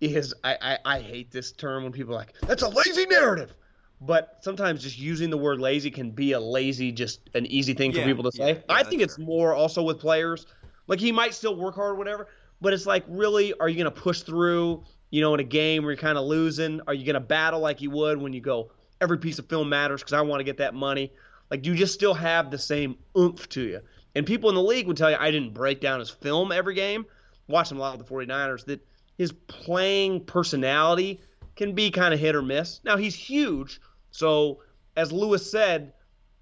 is 0.00 0.34
I, 0.44 0.56
I, 0.60 0.78
I 0.96 1.00
hate 1.00 1.30
this 1.30 1.52
term 1.52 1.84
when 1.84 1.92
people 1.92 2.14
are 2.14 2.18
like 2.18 2.34
that's 2.40 2.62
a 2.62 2.68
lazy 2.68 3.06
narrative, 3.06 3.54
but 4.00 4.38
sometimes 4.42 4.82
just 4.82 4.98
using 4.98 5.30
the 5.30 5.38
word 5.38 5.60
lazy 5.60 5.90
can 5.90 6.10
be 6.10 6.32
a 6.32 6.40
lazy, 6.40 6.92
just 6.92 7.20
an 7.34 7.46
easy 7.46 7.74
thing 7.74 7.92
for 7.92 7.98
Yeah, 8.00 8.06
people 8.06 8.24
to 8.24 8.32
say. 8.32 8.48
yeah, 8.48 8.54
yeah, 8.54 8.60
I 8.68 8.82
think 8.82 9.02
it's 9.02 9.16
fair. 9.16 9.24
more 9.24 9.54
also 9.54 9.82
with 9.82 9.98
players. 10.00 10.46
Like 10.86 11.00
he 11.00 11.12
might 11.12 11.32
still 11.32 11.56
work 11.56 11.74
hard, 11.76 11.92
or 11.92 11.94
whatever, 11.94 12.28
but 12.60 12.72
it's 12.74 12.84
like 12.86 13.04
really, 13.08 13.54
are 13.54 13.68
you 13.68 13.76
going 13.82 13.92
to 13.94 14.00
push 14.00 14.20
through? 14.20 14.84
You 15.10 15.20
know, 15.20 15.32
in 15.32 15.38
a 15.38 15.44
game 15.44 15.84
where 15.84 15.92
you're 15.92 16.00
kind 16.00 16.18
of 16.18 16.24
losing, 16.24 16.80
are 16.88 16.92
you 16.94 17.04
going 17.06 17.14
to 17.14 17.20
battle 17.20 17.60
like 17.60 17.80
you 17.80 17.88
would 17.90 18.20
when 18.20 18.32
you 18.32 18.40
go? 18.40 18.72
Every 19.00 19.18
piece 19.18 19.38
of 19.38 19.46
film 19.46 19.68
matters 19.68 20.00
because 20.00 20.12
I 20.12 20.20
want 20.22 20.40
to 20.40 20.44
get 20.44 20.58
that 20.58 20.74
money. 20.74 21.12
Like, 21.50 21.62
do 21.62 21.70
you 21.70 21.76
just 21.76 21.94
still 21.94 22.14
have 22.14 22.50
the 22.50 22.58
same 22.58 22.96
oomph 23.16 23.48
to 23.50 23.62
you? 23.62 23.80
And 24.14 24.26
people 24.26 24.48
in 24.48 24.54
the 24.54 24.62
league 24.62 24.86
would 24.86 24.96
tell 24.96 25.10
you 25.10 25.16
I 25.18 25.30
didn't 25.30 25.54
break 25.54 25.80
down 25.80 26.00
his 26.00 26.10
film 26.10 26.52
every 26.52 26.74
game. 26.74 27.04
Watching 27.48 27.76
a 27.76 27.80
lot 27.80 27.98
of 27.98 28.06
the 28.06 28.12
49ers, 28.12 28.64
that 28.66 28.80
his 29.18 29.32
playing 29.32 30.24
personality 30.24 31.20
can 31.56 31.74
be 31.74 31.90
kind 31.90 32.14
of 32.14 32.20
hit 32.20 32.34
or 32.34 32.42
miss. 32.42 32.80
Now, 32.84 32.96
he's 32.96 33.14
huge. 33.14 33.80
So, 34.10 34.60
as 34.96 35.12
Louis 35.12 35.50
said, 35.50 35.92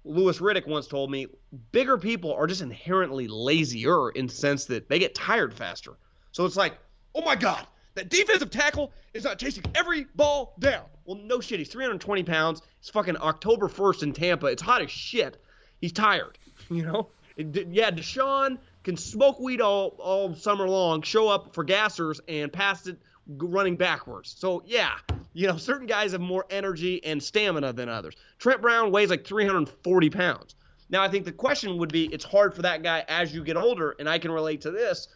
Louis 0.05 0.39
Riddick 0.39 0.67
once 0.67 0.87
told 0.87 1.11
me, 1.11 1.27
bigger 1.71 1.97
people 1.97 2.33
are 2.33 2.47
just 2.47 2.61
inherently 2.61 3.27
lazier 3.27 4.09
in 4.11 4.27
the 4.27 4.33
sense 4.33 4.65
that 4.65 4.89
they 4.89 4.99
get 4.99 5.15
tired 5.15 5.53
faster. 5.53 5.93
So 6.31 6.45
it's 6.45 6.57
like, 6.57 6.77
oh 7.15 7.21
my 7.21 7.35
God, 7.35 7.65
that 7.95 8.09
defensive 8.09 8.49
tackle 8.49 8.91
is 9.13 9.23
not 9.23 9.39
chasing 9.39 9.63
every 9.75 10.05
ball 10.15 10.55
down. 10.59 10.85
Well, 11.05 11.17
no 11.23 11.39
shit. 11.41 11.59
He's 11.59 11.69
320 11.69 12.23
pounds. 12.23 12.61
It's 12.79 12.89
fucking 12.89 13.17
October 13.17 13.67
1st 13.67 14.03
in 14.03 14.13
Tampa. 14.13 14.47
It's 14.47 14.61
hot 14.61 14.81
as 14.81 14.91
shit. 14.91 15.41
He's 15.81 15.91
tired. 15.93 16.37
You 16.69 16.83
know? 16.85 17.09
It- 17.35 17.67
yeah, 17.71 17.91
DeSean 17.91 18.57
can 18.83 18.95
smoke 18.95 19.39
weed 19.39 19.59
all, 19.59 19.95
all 19.99 20.33
summer 20.35 20.67
long, 20.69 21.01
show 21.01 21.27
up 21.27 21.53
for 21.53 21.65
gassers, 21.65 22.19
and 22.27 22.53
pass 22.53 22.87
it 22.87 22.97
running 23.27 23.75
backwards. 23.75 24.33
So, 24.37 24.63
yeah, 24.65 24.93
you 25.33 25.47
know, 25.47 25.57
certain 25.57 25.87
guys 25.87 26.11
have 26.13 26.21
more 26.21 26.45
energy 26.49 27.03
and 27.03 27.21
stamina 27.21 27.73
than 27.73 27.89
others. 27.89 28.15
Trent 28.39 28.61
Brown 28.61 28.91
weighs 28.91 29.09
like 29.09 29.25
340 29.25 30.09
pounds. 30.09 30.55
Now, 30.89 31.01
I 31.01 31.09
think 31.09 31.25
the 31.25 31.31
question 31.31 31.77
would 31.77 31.91
be 31.91 32.05
it's 32.05 32.23
hard 32.25 32.53
for 32.53 32.61
that 32.61 32.83
guy 32.83 33.03
as 33.07 33.33
you 33.33 33.43
get 33.43 33.57
older, 33.57 33.95
and 33.99 34.07
I 34.07 34.19
can 34.19 34.31
relate 34.31 34.61
to 34.61 34.71
this. 34.71 35.07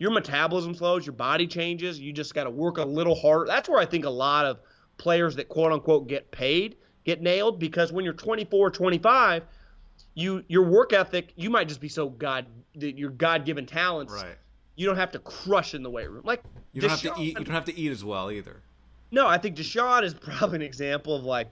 Your 0.00 0.10
metabolism 0.10 0.74
slows, 0.74 1.04
your 1.06 1.12
body 1.12 1.46
changes, 1.46 2.00
you 2.00 2.12
just 2.12 2.34
got 2.34 2.44
to 2.44 2.50
work 2.50 2.78
a 2.78 2.84
little 2.84 3.14
harder. 3.14 3.44
That's 3.46 3.68
where 3.68 3.78
I 3.78 3.84
think 3.86 4.06
a 4.06 4.10
lot 4.10 4.46
of 4.46 4.58
players 4.96 5.36
that 5.36 5.48
quote 5.48 5.70
unquote 5.72 6.08
get 6.08 6.30
paid 6.32 6.76
get 7.04 7.22
nailed 7.22 7.58
because 7.60 7.92
when 7.92 8.04
you're 8.04 8.14
24, 8.14 8.70
25, 8.70 9.44
you 10.14 10.42
your 10.48 10.64
work 10.64 10.92
ethic, 10.94 11.32
you 11.36 11.50
might 11.50 11.68
just 11.68 11.80
be 11.80 11.88
so 11.88 12.08
god 12.08 12.46
that 12.76 12.96
your 12.98 13.10
God-given 13.10 13.66
talents, 13.66 14.12
Right. 14.12 14.36
you 14.76 14.86
don't 14.86 14.96
have 14.96 15.10
to 15.12 15.18
crush 15.18 15.74
in 15.74 15.82
the 15.82 15.90
weight 15.90 16.10
room. 16.10 16.22
Like 16.24 16.42
You 16.72 16.80
don't 16.80 16.90
have 16.90 17.00
to 17.02 17.14
eat. 17.18 17.38
You 17.38 17.44
don't 17.44 17.54
have 17.54 17.64
to 17.66 17.76
eat 17.78 17.90
as 17.92 18.02
well 18.02 18.30
either. 18.30 18.62
no, 19.10 19.26
I 19.26 19.36
think 19.38 19.56
DeSean 19.56 20.02
is 20.02 20.14
probably 20.14 20.56
an 20.56 20.62
example 20.62 21.14
of 21.14 21.24
like 21.24 21.50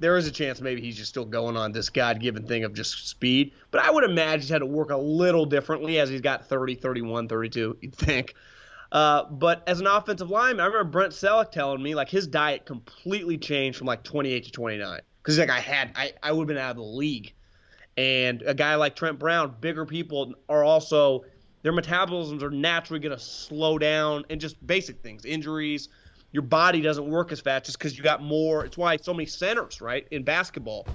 there 0.00 0.16
is 0.16 0.26
a 0.26 0.30
chance 0.30 0.60
maybe 0.60 0.80
he's 0.80 0.96
just 0.96 1.08
still 1.08 1.24
going 1.24 1.56
on 1.56 1.72
this 1.72 1.90
God 1.90 2.20
given 2.20 2.46
thing 2.46 2.64
of 2.64 2.72
just 2.72 3.08
speed. 3.08 3.52
But 3.70 3.82
I 3.82 3.90
would 3.90 4.04
imagine 4.04 4.40
he's 4.40 4.48
had 4.48 4.60
to 4.60 4.66
work 4.66 4.90
a 4.90 4.96
little 4.96 5.44
differently 5.44 5.98
as 5.98 6.08
he's 6.08 6.20
got 6.20 6.46
30, 6.46 6.76
31, 6.76 7.28
32, 7.28 7.76
you'd 7.82 7.94
think. 7.94 8.34
Uh, 8.90 9.24
but 9.24 9.62
as 9.66 9.80
an 9.80 9.86
offensive 9.86 10.30
lineman, 10.30 10.60
I 10.60 10.66
remember 10.66 10.90
Brent 10.90 11.12
Selleck 11.12 11.50
telling 11.50 11.82
me 11.82 11.94
like 11.94 12.08
his 12.08 12.26
diet 12.26 12.64
completely 12.64 13.36
changed 13.36 13.76
from 13.76 13.86
like 13.86 14.02
28 14.02 14.44
to 14.44 14.50
29. 14.50 15.00
Because 15.22 15.38
like, 15.38 15.50
I 15.50 15.60
had, 15.60 15.92
I, 15.94 16.12
I 16.22 16.32
would 16.32 16.42
have 16.42 16.48
been 16.48 16.56
out 16.56 16.70
of 16.70 16.76
the 16.76 16.82
league. 16.82 17.34
And 17.96 18.42
a 18.42 18.54
guy 18.54 18.76
like 18.76 18.94
Trent 18.94 19.18
Brown, 19.18 19.56
bigger 19.60 19.84
people 19.84 20.32
are 20.48 20.62
also, 20.62 21.24
their 21.62 21.72
metabolisms 21.72 22.42
are 22.42 22.50
naturally 22.50 23.00
going 23.00 23.16
to 23.16 23.22
slow 23.22 23.76
down 23.76 24.24
and 24.30 24.40
just 24.40 24.64
basic 24.64 25.02
things, 25.02 25.24
injuries. 25.24 25.88
Your 26.32 26.42
body 26.42 26.80
doesn't 26.80 27.08
work 27.08 27.32
as 27.32 27.40
fast 27.40 27.64
just 27.66 27.78
because 27.78 27.96
you 27.96 28.04
got 28.04 28.22
more. 28.22 28.64
It's 28.64 28.76
why 28.76 28.96
so 28.98 29.14
many 29.14 29.26
centers, 29.26 29.80
right, 29.80 30.06
in 30.10 30.22
basketball, 30.24 30.86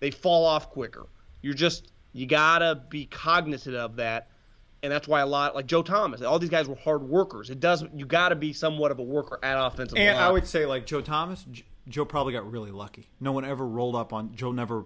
they 0.00 0.10
fall 0.10 0.44
off 0.44 0.70
quicker. 0.70 1.06
You're 1.40 1.54
just, 1.54 1.92
you 2.12 2.26
got 2.26 2.58
to 2.58 2.82
be 2.88 3.06
cognizant 3.06 3.76
of 3.76 3.96
that. 3.96 4.28
And 4.82 4.90
that's 4.90 5.06
why 5.06 5.20
a 5.20 5.26
lot, 5.26 5.54
like 5.54 5.66
Joe 5.66 5.82
Thomas, 5.82 6.22
all 6.22 6.40
these 6.40 6.50
guys 6.50 6.66
were 6.66 6.74
hard 6.74 7.02
workers. 7.04 7.50
It 7.50 7.60
does, 7.60 7.84
you 7.94 8.04
got 8.04 8.30
to 8.30 8.34
be 8.34 8.52
somewhat 8.52 8.90
of 8.90 8.98
a 8.98 9.02
worker 9.04 9.38
at 9.42 9.56
offensive 9.56 9.96
And 9.96 10.16
line. 10.18 10.26
I 10.26 10.30
would 10.30 10.46
say 10.46 10.66
like 10.66 10.86
Joe 10.86 11.00
Thomas, 11.00 11.46
Joe 11.88 12.04
probably 12.04 12.32
got 12.32 12.50
really 12.50 12.72
lucky. 12.72 13.08
No 13.20 13.30
one 13.30 13.44
ever 13.44 13.64
rolled 13.64 13.94
up 13.94 14.12
on 14.12 14.34
Joe. 14.34 14.50
Never 14.50 14.84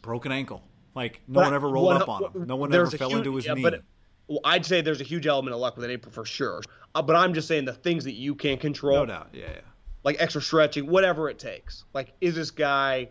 broke 0.00 0.24
an 0.24 0.32
ankle. 0.32 0.62
Like 0.94 1.20
no 1.28 1.34
But 1.40 1.44
one 1.44 1.54
ever 1.54 1.68
rolled 1.68 1.86
one- 1.86 2.02
up 2.02 2.08
on 2.08 2.24
him. 2.24 2.46
No 2.46 2.56
one 2.56 2.74
ever 2.74 2.90
fell 2.90 3.10
huge- 3.10 3.18
into 3.18 3.36
his 3.36 3.44
yeah, 3.44 3.52
knee. 3.54 3.62
But 3.62 3.82
well, 4.28 4.40
I'd 4.44 4.66
say 4.66 4.80
there's 4.80 5.00
a 5.00 5.04
huge 5.04 5.26
element 5.26 5.54
of 5.54 5.60
luck 5.60 5.76
with 5.76 5.84
an 5.84 5.90
April 5.90 6.12
for 6.12 6.24
sure. 6.24 6.62
Uh, 6.94 7.02
but 7.02 7.16
I'm 7.16 7.34
just 7.34 7.48
saying 7.48 7.64
the 7.64 7.72
things 7.72 8.04
that 8.04 8.14
you 8.14 8.34
can't 8.34 8.60
control, 8.60 8.98
no 8.98 9.06
doubt. 9.06 9.28
Yeah, 9.32 9.44
yeah. 9.46 9.60
like 10.02 10.16
extra 10.18 10.40
stretching, 10.40 10.86
whatever 10.86 11.28
it 11.28 11.38
takes. 11.38 11.84
Like, 11.92 12.12
is 12.20 12.34
this 12.34 12.50
guy? 12.50 13.08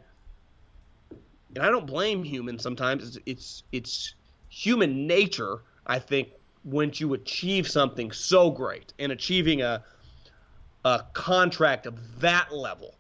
And 1.56 1.64
I 1.64 1.70
don't 1.70 1.86
blame 1.86 2.24
humans. 2.24 2.64
Sometimes 2.64 3.16
it's 3.16 3.20
it's, 3.26 3.64
it's 3.72 4.16
human 4.50 5.08
nature. 5.08 5.62
I 5.86 6.00
think 6.00 6.30
once 6.64 7.00
you 7.00 7.14
achieve 7.14 7.68
something 7.68 8.12
so 8.12 8.50
great 8.50 8.94
and 9.00 9.12
achieving 9.12 9.62
a 9.62 9.84
a 10.84 11.04
contract 11.14 11.88
of 11.88 12.22
that 12.22 12.54
level 12.54 12.96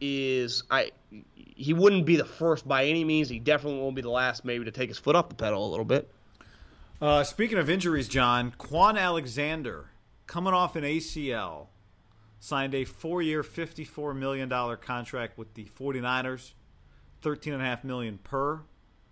is 0.00 0.64
I 0.70 0.92
he 1.34 1.72
wouldn't 1.72 2.04
be 2.04 2.16
the 2.16 2.24
first 2.24 2.68
by 2.68 2.84
any 2.84 3.04
means. 3.04 3.28
He 3.28 3.38
definitely 3.38 3.80
won't 3.80 3.96
be 3.96 4.02
the 4.02 4.10
last, 4.10 4.44
maybe 4.44 4.66
to 4.66 4.70
take 4.70 4.88
his 4.88 4.98
foot 4.98 5.16
off 5.16 5.30
the 5.30 5.34
pedal 5.34 5.66
a 5.66 5.70
little 5.70 5.84
bit. 5.86 6.10
Uh, 7.00 7.22
speaking 7.22 7.58
of 7.58 7.68
injuries, 7.68 8.08
John, 8.08 8.54
Kwon 8.58 8.98
Alexander, 8.98 9.90
coming 10.26 10.54
off 10.54 10.76
an 10.76 10.84
ACL, 10.84 11.66
signed 12.40 12.74
a 12.74 12.84
four 12.84 13.20
year, 13.20 13.42
$54 13.42 14.16
million 14.16 14.48
contract 14.78 15.36
with 15.36 15.52
the 15.54 15.66
49ers, 15.78 16.52
13.5 17.22 17.84
million 17.84 18.18
per. 18.18 18.62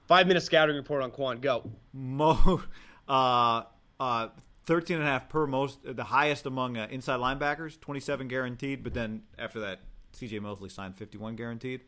Five 0.06 0.26
minute 0.26 0.42
scouting 0.42 0.76
report 0.76 1.02
on 1.02 1.10
Kwon. 1.10 1.40
Go. 1.42 1.70
Mo, 1.92 2.62
uh, 3.08 3.62
uh, 4.00 4.28
13 4.64 4.96
and 4.96 5.04
a 5.04 5.08
half 5.08 5.28
per 5.28 5.46
most, 5.46 5.78
the 5.84 6.04
highest 6.04 6.46
among 6.46 6.78
uh, 6.78 6.86
inside 6.90 7.20
linebackers, 7.20 7.78
27 7.80 8.28
guaranteed. 8.28 8.82
But 8.82 8.94
then 8.94 9.22
after 9.38 9.60
that, 9.60 9.80
C.J. 10.12 10.38
Mosley 10.38 10.70
signed 10.70 10.96
51 10.96 11.36
guaranteed. 11.36 11.82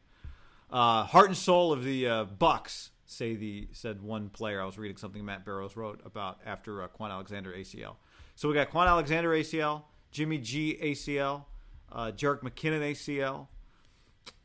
Uh, 0.70 1.04
heart 1.04 1.28
and 1.28 1.36
soul 1.36 1.72
of 1.72 1.84
the 1.84 2.06
uh, 2.06 2.24
Bucks, 2.24 2.90
say 3.06 3.34
the 3.34 3.68
said 3.72 4.02
one 4.02 4.28
player. 4.28 4.60
I 4.60 4.64
was 4.64 4.78
reading 4.78 4.96
something 4.96 5.24
Matt 5.24 5.44
Barrows 5.44 5.76
wrote 5.76 6.00
about 6.04 6.40
after 6.44 6.82
uh, 6.82 6.88
Kwon 6.88 7.10
Alexander 7.10 7.52
ACL. 7.52 7.96
So 8.34 8.48
we 8.48 8.54
got 8.54 8.70
Kwon 8.70 8.86
Alexander 8.86 9.30
ACL, 9.30 9.84
Jimmy 10.10 10.38
G 10.38 10.78
ACL, 10.82 11.44
uh, 11.92 12.12
McKinnon 12.12 12.92
ACL. 12.92 13.48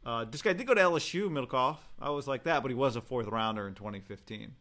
Uh, 0.05 0.25
this 0.25 0.41
guy 0.41 0.53
did 0.53 0.65
go 0.65 0.73
to 0.73 0.81
LSU, 0.81 1.29
Middlekauff. 1.29 1.77
I 1.99 2.09
was 2.09 2.27
like 2.27 2.43
that, 2.43 2.61
but 2.63 2.71
he 2.71 2.75
was 2.75 2.95
a 2.95 3.01
fourth 3.01 3.27
rounder 3.27 3.67
in 3.67 3.75
2015. 3.75 4.55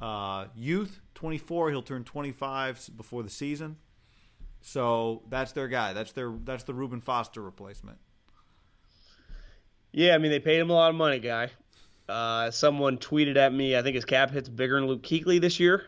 Uh, 0.00 0.46
youth, 0.54 1.00
24. 1.14 1.70
He'll 1.70 1.82
turn 1.82 2.04
25 2.04 2.90
before 2.96 3.22
the 3.22 3.30
season. 3.30 3.76
So 4.60 5.22
that's 5.30 5.52
their 5.52 5.68
guy. 5.68 5.92
That's 5.92 6.12
their 6.12 6.32
that's 6.44 6.64
the 6.64 6.74
Reuben 6.74 7.00
Foster 7.00 7.40
replacement. 7.40 7.98
Yeah, 9.92 10.14
I 10.14 10.18
mean 10.18 10.30
they 10.30 10.40
paid 10.40 10.58
him 10.58 10.70
a 10.70 10.74
lot 10.74 10.90
of 10.90 10.96
money, 10.96 11.20
guy. 11.20 11.50
Uh, 12.08 12.50
someone 12.50 12.98
tweeted 12.98 13.36
at 13.36 13.52
me. 13.52 13.76
I 13.76 13.82
think 13.82 13.94
his 13.94 14.04
cap 14.04 14.30
hit's 14.30 14.48
bigger 14.48 14.78
than 14.78 14.88
Luke 14.88 15.02
Kuechly 15.02 15.40
this 15.40 15.58
year. 15.58 15.86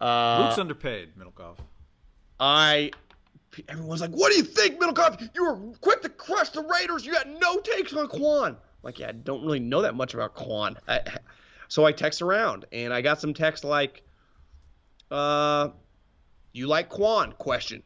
Uh, 0.00 0.44
Luke's 0.44 0.58
underpaid, 0.58 1.10
Middlekauff. 1.18 1.56
I 2.40 2.90
everyone's 3.68 4.00
like, 4.00 4.10
"What 4.10 4.32
do 4.32 4.38
you 4.38 4.44
think, 4.44 4.80
Middlekauff? 4.80 5.30
You 5.34 5.44
were 5.44 5.56
quick 5.80 6.02
to 6.02 6.08
crush 6.08 6.50
the 6.50 6.62
Raiders. 6.62 7.04
You 7.04 7.12
got 7.12 7.28
no 7.28 7.60
takes 7.60 7.92
on 7.94 8.08
Kwon." 8.08 8.48
I'm 8.48 8.56
like, 8.82 8.98
yeah, 8.98 9.08
I 9.08 9.12
don't 9.12 9.42
really 9.42 9.60
know 9.60 9.82
that 9.82 9.94
much 9.94 10.14
about 10.14 10.34
Kwon. 10.34 10.76
I, 10.88 11.00
so 11.68 11.84
I 11.84 11.92
text 11.92 12.22
around, 12.22 12.66
and 12.72 12.92
I 12.92 13.00
got 13.00 13.20
some 13.20 13.34
text 13.34 13.64
like, 13.64 14.02
"Uh, 15.10 15.68
you 16.52 16.66
like 16.66 16.90
Kwon?" 16.90 17.36
Question 17.38 17.82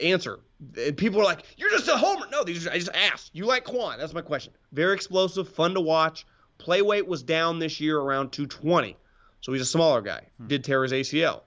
answer. 0.00 0.40
And 0.76 0.96
people 0.96 1.20
are 1.20 1.24
like, 1.24 1.44
"You're 1.56 1.70
just 1.70 1.88
a 1.88 1.96
homer." 1.96 2.26
No, 2.30 2.44
these 2.44 2.66
are, 2.66 2.70
I 2.70 2.78
just 2.78 2.94
asked. 2.94 3.30
You 3.34 3.46
like 3.46 3.64
Kwon? 3.64 3.98
That's 3.98 4.14
my 4.14 4.20
question. 4.20 4.52
Very 4.72 4.94
explosive, 4.94 5.48
fun 5.48 5.74
to 5.74 5.80
watch. 5.80 6.26
Play 6.60 6.82
weight 6.82 7.06
was 7.08 7.22
down 7.22 7.58
this 7.58 7.80
year 7.80 7.98
around 7.98 8.32
220, 8.32 8.96
so 9.40 9.52
he's 9.52 9.62
a 9.62 9.66
smaller 9.66 10.02
guy. 10.02 10.26
Did 10.46 10.62
tear 10.62 10.82
his 10.82 10.92
ACL. 10.92 11.40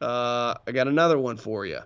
Uh, 0.00 0.54
I 0.66 0.72
got 0.72 0.88
another 0.88 1.18
one 1.18 1.38
for 1.38 1.64
you. 1.64 1.78
Uh, 1.78 1.82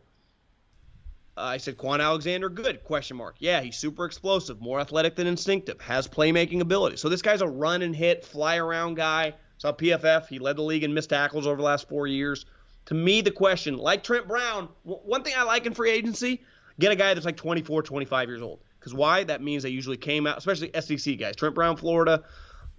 I 1.37 1.59
said 1.59 1.79
Kwon 1.79 2.01
Alexander, 2.05 2.49
good? 2.49 2.83
Question 2.83 3.17
mark. 3.17 3.37
Yeah, 3.39 3.61
he's 3.61 3.77
super 3.79 4.05
explosive, 4.05 4.61
more 4.61 4.81
athletic 4.81 5.15
than 5.15 5.29
instinctive, 5.29 5.81
has 5.81 6.09
playmaking 6.09 6.61
ability. 6.61 6.97
So 6.97 7.09
this 7.09 7.23
guy's 7.23 7.41
a 7.41 7.47
run 7.47 7.83
and 7.83 7.95
hit, 7.95 8.25
fly 8.25 8.57
around 8.57 8.95
guy. 8.95 9.35
Saw 9.59 9.73
PFF. 9.73 10.27
He 10.27 10.39
led 10.39 10.57
the 10.57 10.63
league 10.63 10.85
in 10.85 10.93
missed 10.93 11.11
tackles 11.11 11.47
over 11.47 11.57
the 11.57 11.63
last 11.63 11.89
four 11.89 12.07
years. 12.07 12.47
To 12.87 12.95
me, 12.95 13.21
the 13.21 13.31
question, 13.31 13.77
like 13.77 14.03
Trent 14.03 14.27
Brown, 14.27 14.71
w- 14.85 15.03
one 15.05 15.23
thing 15.23 15.35
I 15.37 15.45
like 15.45 15.67
in 15.67 15.75
free 15.75 15.91
agency, 15.91 16.43
get 16.81 16.91
a 16.91 16.97
guy 16.97 17.15
that's 17.15 17.27
like 17.27 17.37
24, 17.37 17.83
25 17.83 18.29
years 18.29 18.43
old. 18.43 18.61
Because 18.81 18.95
why? 18.95 19.25
That 19.25 19.43
means 19.43 19.63
they 19.63 19.69
usually 19.69 19.99
came 19.99 20.27
out, 20.27 20.39
especially 20.39 20.71
SEC 20.81 21.19
guys. 21.19 21.37
Trent 21.37 21.55
Brown, 21.55 21.77
Florida, 21.77 22.25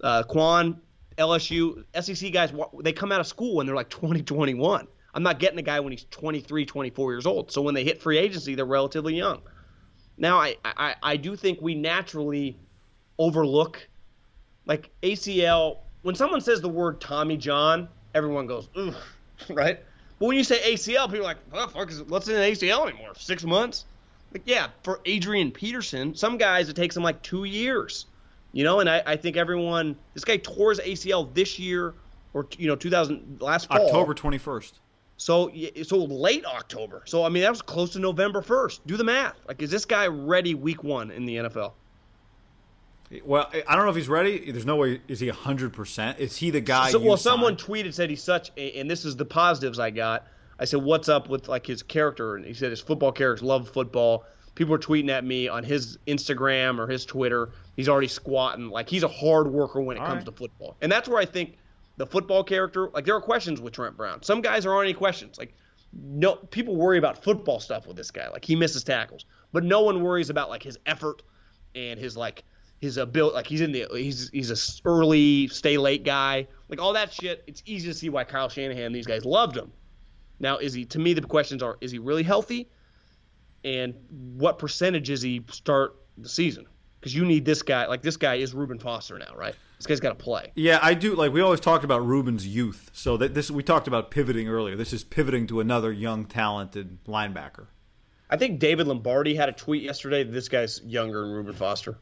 uh, 0.04 0.24
Kwon, 0.24 0.78
LSU, 1.18 1.84
SEC 2.00 2.34
guys, 2.34 2.52
they 2.82 2.92
come 2.92 3.12
out 3.12 3.20
of 3.20 3.28
school 3.28 3.56
when 3.56 3.68
they're 3.68 3.76
like 3.76 3.90
20, 3.90 4.24
21. 4.24 4.88
I'm 5.14 5.24
not 5.24 5.40
getting 5.40 5.60
a 5.60 5.64
guy 5.64 5.80
when 5.80 5.92
he's 5.92 6.06
23, 6.06 6.66
24 6.66 7.12
years 7.12 7.26
old. 7.26 7.52
So 7.52 7.62
when 7.62 7.76
they 7.76 7.84
hit 7.84 8.02
free 8.02 8.18
agency, 8.18 8.56
they're 8.56 8.66
relatively 8.66 9.16
young. 9.16 9.42
Now, 10.18 10.40
I, 10.40 10.56
I, 10.64 10.96
I 11.04 11.18
do 11.18 11.36
think 11.36 11.62
we 11.62 11.76
naturally 11.76 12.58
overlook, 13.20 13.88
like 14.66 14.90
ACL. 15.04 15.80
When 16.02 16.16
someone 16.16 16.42
says 16.42 16.62
the 16.62 16.70
word 16.70 17.00
Tommy 17.00 17.38
John, 17.38 17.90
everyone 18.16 18.48
goes, 18.48 18.70
ooh, 18.78 18.94
right? 19.50 19.80
But 20.18 20.26
when 20.26 20.38
you 20.38 20.44
say 20.44 20.74
ACL, 20.74 21.08
people 21.08 21.20
are 21.20 21.24
like, 21.24 21.38
oh, 21.54 21.68
fuck, 21.68 21.90
is, 21.92 22.04
what's 22.04 22.28
in 22.28 22.36
an 22.36 22.42
ACL 22.42 22.90
anymore? 22.90 23.14
Six 23.18 23.44
months? 23.44 23.86
Like, 24.34 24.44
yeah, 24.46 24.68
for 24.84 25.02
Adrian 25.06 25.52
Peterson, 25.52 26.16
some 26.16 26.38
guys 26.38 26.70
it 26.70 26.76
takes 26.76 26.96
them 26.96 27.04
like 27.04 27.22
two 27.22 27.44
years, 27.44 28.06
you 28.54 28.64
know. 28.64 28.80
And 28.80 28.90
I, 28.90 29.04
I 29.06 29.16
think 29.18 29.38
everyone, 29.38 29.96
this 30.14 30.24
guy 30.24 30.38
tore 30.38 30.70
his 30.70 30.80
ACL 30.80 31.34
this 31.34 31.60
year, 31.60 31.94
or 32.34 32.48
you 32.58 32.68
know, 32.68 32.76
2000 32.76 33.42
last 33.42 33.68
fall. 33.68 33.86
October 33.86 34.14
21st. 34.14 34.74
So 35.18 35.52
so 35.84 35.98
late 35.98 36.46
October. 36.46 37.04
So 37.06 37.24
I 37.24 37.30
mean 37.30 37.44
that 37.44 37.52
was 37.52 37.62
close 37.62 37.92
to 37.92 38.00
November 38.00 38.42
1st. 38.42 38.80
Do 38.88 38.98
the 38.98 39.04
math. 39.04 39.36
Like 39.48 39.62
is 39.62 39.70
this 39.70 39.86
guy 39.86 40.08
ready 40.08 40.56
week 40.56 40.84
1 40.84 41.12
in 41.12 41.28
the 41.28 41.36
NFL? 41.36 41.74
Well, 43.24 43.52
I 43.68 43.76
don't 43.76 43.84
know 43.84 43.92
if 43.92 43.98
he's 43.98 44.10
ready. 44.10 44.52
There's 44.52 44.66
no 44.66 44.78
way. 44.78 45.02
Is 45.08 45.20
he 45.20 45.30
100%? 45.30 46.18
Is 46.18 46.38
he 46.38 46.50
the 46.50 46.62
guy? 46.62 46.90
So, 46.90 47.00
well 47.00 47.18
someone 47.18 47.58
signed? 47.58 47.70
tweeted 47.70 47.94
said 47.94 48.10
he's 48.10 48.24
such 48.24 48.52
a, 48.58 48.80
and 48.80 48.90
this 48.90 49.06
is 49.06 49.16
the 49.16 49.26
positives 49.26 49.80
I 49.80 49.90
got. 49.90 50.26
I 50.62 50.66
said 50.66 50.84
what's 50.84 51.10
up 51.10 51.28
with 51.28 51.48
like 51.50 51.66
his 51.66 51.82
character 51.82 52.36
and 52.36 52.46
he 52.46 52.54
said 52.54 52.70
his 52.70 52.80
football 52.80 53.12
characters 53.12 53.42
love 53.42 53.68
football. 53.68 54.26
People 54.54 54.76
are 54.76 54.80
tweeting 54.80 55.10
at 55.10 55.26
me 55.26 55.48
on 55.48 55.64
his 55.64 55.98
Instagram 56.06 56.78
or 56.78 56.86
his 56.88 57.04
Twitter. 57.04 57.50
He's 57.76 57.90
already 57.90 58.08
squatting 58.08 58.70
like 58.70 58.88
he's 58.88 59.02
a 59.02 59.08
hard 59.08 59.48
worker 59.52 59.82
when 59.82 59.98
it 59.98 60.02
All 60.02 60.06
comes 60.06 60.18
right. 60.18 60.26
to 60.28 60.32
football. 60.32 60.78
And 60.82 60.92
that's 60.92 61.10
where 61.10 61.18
I 61.18 61.26
think 61.26 61.58
the 61.98 62.06
football 62.06 62.44
character 62.44 62.92
like 62.94 63.06
there 63.06 63.16
are 63.16 63.22
questions 63.22 63.60
with 63.60 63.74
Trent 63.74 63.98
Brown. 63.98 64.22
Some 64.22 64.42
guys 64.42 64.64
there 64.64 64.74
aren't 64.74 64.86
any 64.86 64.94
questions. 64.94 65.40
Like 65.40 65.56
no 65.94 66.36
people 66.36 66.76
worry 66.76 67.00
about 67.00 67.24
football 67.24 67.60
stuff 67.60 67.88
with 67.88 67.98
this 67.98 68.12
guy. 68.12 68.30
Like 68.30 68.46
he 68.46 68.56
misses 68.56 68.84
tackles, 68.84 69.26
but 69.52 69.64
no 69.64 69.82
one 69.82 70.04
worries 70.04 70.30
about 70.30 70.50
like 70.50 70.62
his 70.62 70.78
effort 70.86 71.24
and 71.74 72.00
his 72.00 72.16
like 72.16 72.44
his 72.82 72.98
ability. 72.98 73.34
Like 73.34 73.48
he's 73.48 73.62
in 73.62 73.72
the 73.72 73.88
he's 73.94 74.30
he's 74.30 74.52
a 74.52 74.88
early 74.88 75.48
stay 75.48 75.80
late 75.80 76.04
guy. 76.04 76.48
Like 76.70 76.80
all 76.80 76.94
that 76.94 77.12
shit. 77.12 77.44
It's 77.48 77.64
easy 77.66 77.88
to 77.88 77.96
see 77.96 78.10
why 78.10 78.26
Kyle 78.26 78.48
Shanahan 78.48 78.94
these 78.94 79.08
guys 79.08 79.26
loved 79.26 79.58
him. 79.58 79.72
Now 80.42 80.58
is 80.58 80.74
he? 80.74 80.86
To 80.86 81.00
me, 81.00 81.14
the 81.14 81.22
questions 81.22 81.64
are: 81.64 81.78
Is 81.80 81.92
he 81.92 82.00
really 82.00 82.24
healthy? 82.24 82.70
And 83.64 83.94
what 84.10 84.58
percentage 84.58 85.10
is 85.10 85.22
he 85.22 85.46
start 85.52 85.96
the 86.18 86.28
season? 86.28 86.66
Because 87.00 87.16
you 87.16 87.26
need 87.26 87.46
this 87.46 87.62
guy. 87.62 87.86
Like 87.86 88.02
this 88.02 88.18
guy 88.18 88.36
is 88.36 88.54
Reuben 88.54 88.80
Foster 88.80 89.18
now, 89.18 89.34
right? 89.36 89.56
This 89.78 89.88
guy's 89.88 90.00
got 90.00 90.18
to 90.18 90.24
play. 90.24 90.52
Yeah, 90.56 90.80
I 90.82 90.94
do. 90.94 91.16
Like 91.16 91.32
we 91.32 91.42
always 91.42 91.60
talked 91.60 91.84
about 91.84 92.06
Reuben's 92.06 92.46
youth. 92.46 92.90
So 92.94 93.18
that 93.18 93.34
this 93.34 93.52
we 93.52 93.64
talked 93.64 93.88
about 93.88 94.12
pivoting 94.12 94.48
earlier. 94.48 94.76
This 94.76 94.94
is 94.94 95.04
pivoting 95.04 95.48
to 95.48 95.60
another 95.60 95.92
young, 95.92 96.26
talented 96.26 97.04
linebacker. 97.06 97.68
I 98.30 98.38
think 98.38 98.60
David 98.60 98.88
Lombardi 98.88 99.36
had 99.36 99.50
a 99.50 99.52
tweet 99.52 99.84
yesterday 99.84 100.24
that 100.24 100.32
this 100.32 100.50
guy's 100.50 100.82
younger 100.84 101.22
than 101.22 101.32
Reuben 101.32 101.54
Foster. 101.54 101.98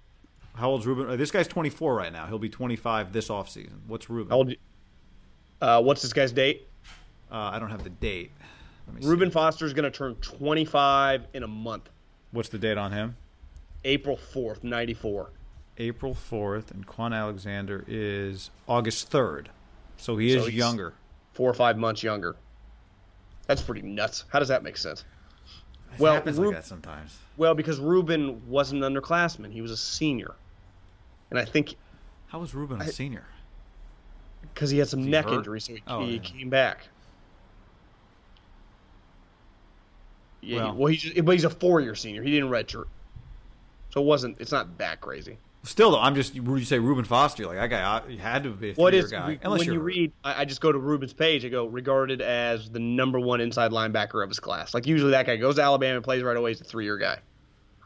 How 0.54 0.70
old's 0.70 0.86
Reuben? 0.86 1.18
This 1.18 1.32
guy's 1.32 1.48
24 1.48 1.96
right 1.96 2.14
now. 2.14 2.28
He'll 2.28 2.40
be 2.40 2.50
25 2.50 3.12
this 3.12 3.30
offseason. 3.30 3.80
What's 3.88 4.10
Reuben? 4.10 4.30
How 4.30 4.38
old? 4.38 4.54
Uh, 5.62 5.82
what's 5.82 6.02
this 6.02 6.14
guy's 6.14 6.32
date? 6.32 6.69
Uh, 7.32 7.36
I 7.54 7.60
don't 7.60 7.70
have 7.70 7.84
the 7.84 7.90
date. 7.90 8.32
Reuben 9.02 9.30
Foster 9.30 9.66
is 9.66 9.74
going 9.74 9.84
to 9.90 9.96
turn 9.96 10.16
25 10.16 11.28
in 11.34 11.44
a 11.44 11.48
month, 11.48 11.90
What's 12.32 12.50
the 12.50 12.58
date 12.60 12.78
on 12.78 12.92
him? 12.92 13.16
April 13.84 14.18
4th, 14.18 14.64
94. 14.64 15.32
April 15.78 16.14
4th, 16.14 16.70
and 16.72 16.86
Kwon 16.86 17.16
Alexander 17.16 17.84
is 17.88 18.50
August 18.68 19.12
3rd. 19.12 19.48
So 19.98 20.18
he 20.18 20.30
is 20.32 20.44
So 20.44 20.50
he's- 20.50 20.58
younger. 20.58 20.94
Four 21.34 21.50
or 21.50 21.54
five 21.54 21.78
months 21.78 22.04
younger. 22.04 22.36
That's 23.48 23.62
pretty 23.62 23.82
nuts. 23.82 24.26
How 24.30 24.40
does 24.40 24.50
that 24.50 24.62
make 24.64 24.76
sense? 24.78 25.06
It 25.94 26.00
Well, 26.00 26.14
happens 26.14 26.38
Ru- 26.38 26.48
like 26.48 26.58
that 26.58 26.66
sometimes. 26.66 27.18
Well, 27.38 27.56
because 27.56 27.80
Reuben 27.80 28.48
wasn't 28.48 28.84
an 28.84 28.94
underclassman; 28.94 29.52
he 29.52 29.62
was 29.62 29.72
a 29.72 29.78
senior, 29.78 30.36
and 31.32 31.40
I 31.40 31.46
think 31.46 31.76
How 32.28 32.40
was 32.40 32.54
Reuben 32.54 32.82
a 32.82 32.88
senior? 32.92 33.26
because 34.54 34.70
he 34.70 34.78
had 34.80 34.88
some 34.90 35.00
he 35.04 35.10
neck 35.10 35.26
hurt? 35.26 35.36
injury, 35.36 35.62
so 35.62 35.74
he, 35.76 35.84
Oh, 35.88 36.02
he 36.06 36.16
yeah. 36.16 36.20
came 36.22 36.50
back. 36.50 36.90
Yeah, 40.42 40.58
Well- 40.66 40.76
well, 40.76 40.88
he's 40.94 41.14
but 41.22 41.32
he's 41.34 41.44
a 41.44 41.50
four-year 41.50 41.96
senior. 41.96 42.24
He 42.24 42.32
didn't 42.32 42.50
redshirt, 42.50 42.86
so 43.92 44.02
it 44.02 44.06
wasn't. 44.06 44.38
It's 44.40 44.52
not 44.52 44.78
that 44.78 45.02
crazy. 45.02 45.38
Still, 45.64 45.92
though, 45.92 46.00
I'm 46.00 46.16
just 46.16 46.36
you 46.36 46.64
say 46.64 46.80
Reuben 46.80 47.04
Foster. 47.04 47.46
Like 47.46 47.58
that 47.58 47.68
guy 47.70 47.82
uh, 47.82 48.02
he 48.08 48.16
had 48.16 48.44
to 48.44 48.52
be 48.52 48.70
a 48.72 48.74
What 48.76 48.92
three-year 48.92 49.08
guy. 49.10 49.40
Unless 49.44 49.60
when 49.60 49.74
you 49.74 49.80
read? 49.82 50.14
I, 50.24 50.42
I 50.42 50.46
just 50.46 50.62
go 50.62 50.72
to 50.72 50.80
Reuben's 50.80 51.12
page. 51.12 51.44
I 51.44 51.50
go 51.50 51.66
regarded 51.66 52.22
as 52.22 52.70
the 52.70 52.80
number 52.80 53.20
one 53.20 53.42
inside 53.42 53.72
linebacker 53.72 54.24
of 54.24 54.30
his 54.30 54.40
class. 54.40 54.74
Like 54.74 54.88
usually 54.88 55.12
that 55.12 55.26
guy 55.26 55.36
goes 55.36 55.56
to 55.56 55.62
Alabama 55.62 55.96
and 55.96 56.04
plays 56.04 56.24
right 56.24 56.38
away. 56.38 56.52
He's 56.52 56.62
a 56.62 56.64
three-year 56.64 56.98
guy. 56.98 57.18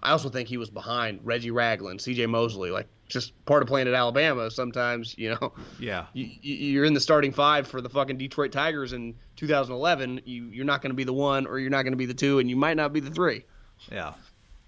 I 0.04 0.12
also 0.12 0.30
think 0.30 0.50
he 0.50 0.58
was 0.58 0.70
behind 0.70 1.22
Reggie 1.24 1.50
Ragland, 1.50 2.00
C.J. 2.02 2.28
Mosley. 2.28 2.70
Like 2.70 2.88
just 3.14 3.46
part 3.46 3.62
of 3.62 3.68
playing 3.68 3.88
at 3.88 3.94
Alabama. 3.94 4.52
Sometimes 4.52 5.16
you 5.18 5.30
know 5.30 5.54
yeah. 5.80 6.08
you, 6.14 6.30
you're 6.42 6.86
in 6.86 6.94
the 6.94 7.00
starting 7.00 7.32
five 7.32 7.68
for 7.68 7.80
the 7.80 7.90
fucking 7.90 8.18
Detroit 8.18 8.52
Tigers 8.52 8.92
in 8.92 9.16
2011. 9.38 10.22
You 10.26 10.46
you're 10.46 10.66
not 10.66 10.82
going 10.82 10.90
to 10.90 10.96
be 10.96 11.06
the 11.06 11.14
one, 11.14 11.46
or 11.46 11.60
you're 11.60 11.70
not 11.70 11.84
going 11.84 11.94
to 11.94 11.98
be 11.98 12.08
the 12.08 12.14
two, 12.14 12.40
and 12.40 12.50
you 12.50 12.56
might 12.56 12.76
not 12.76 12.92
be 12.92 13.00
the 13.00 13.12
three. 13.12 13.46
Yeah. 13.92 14.14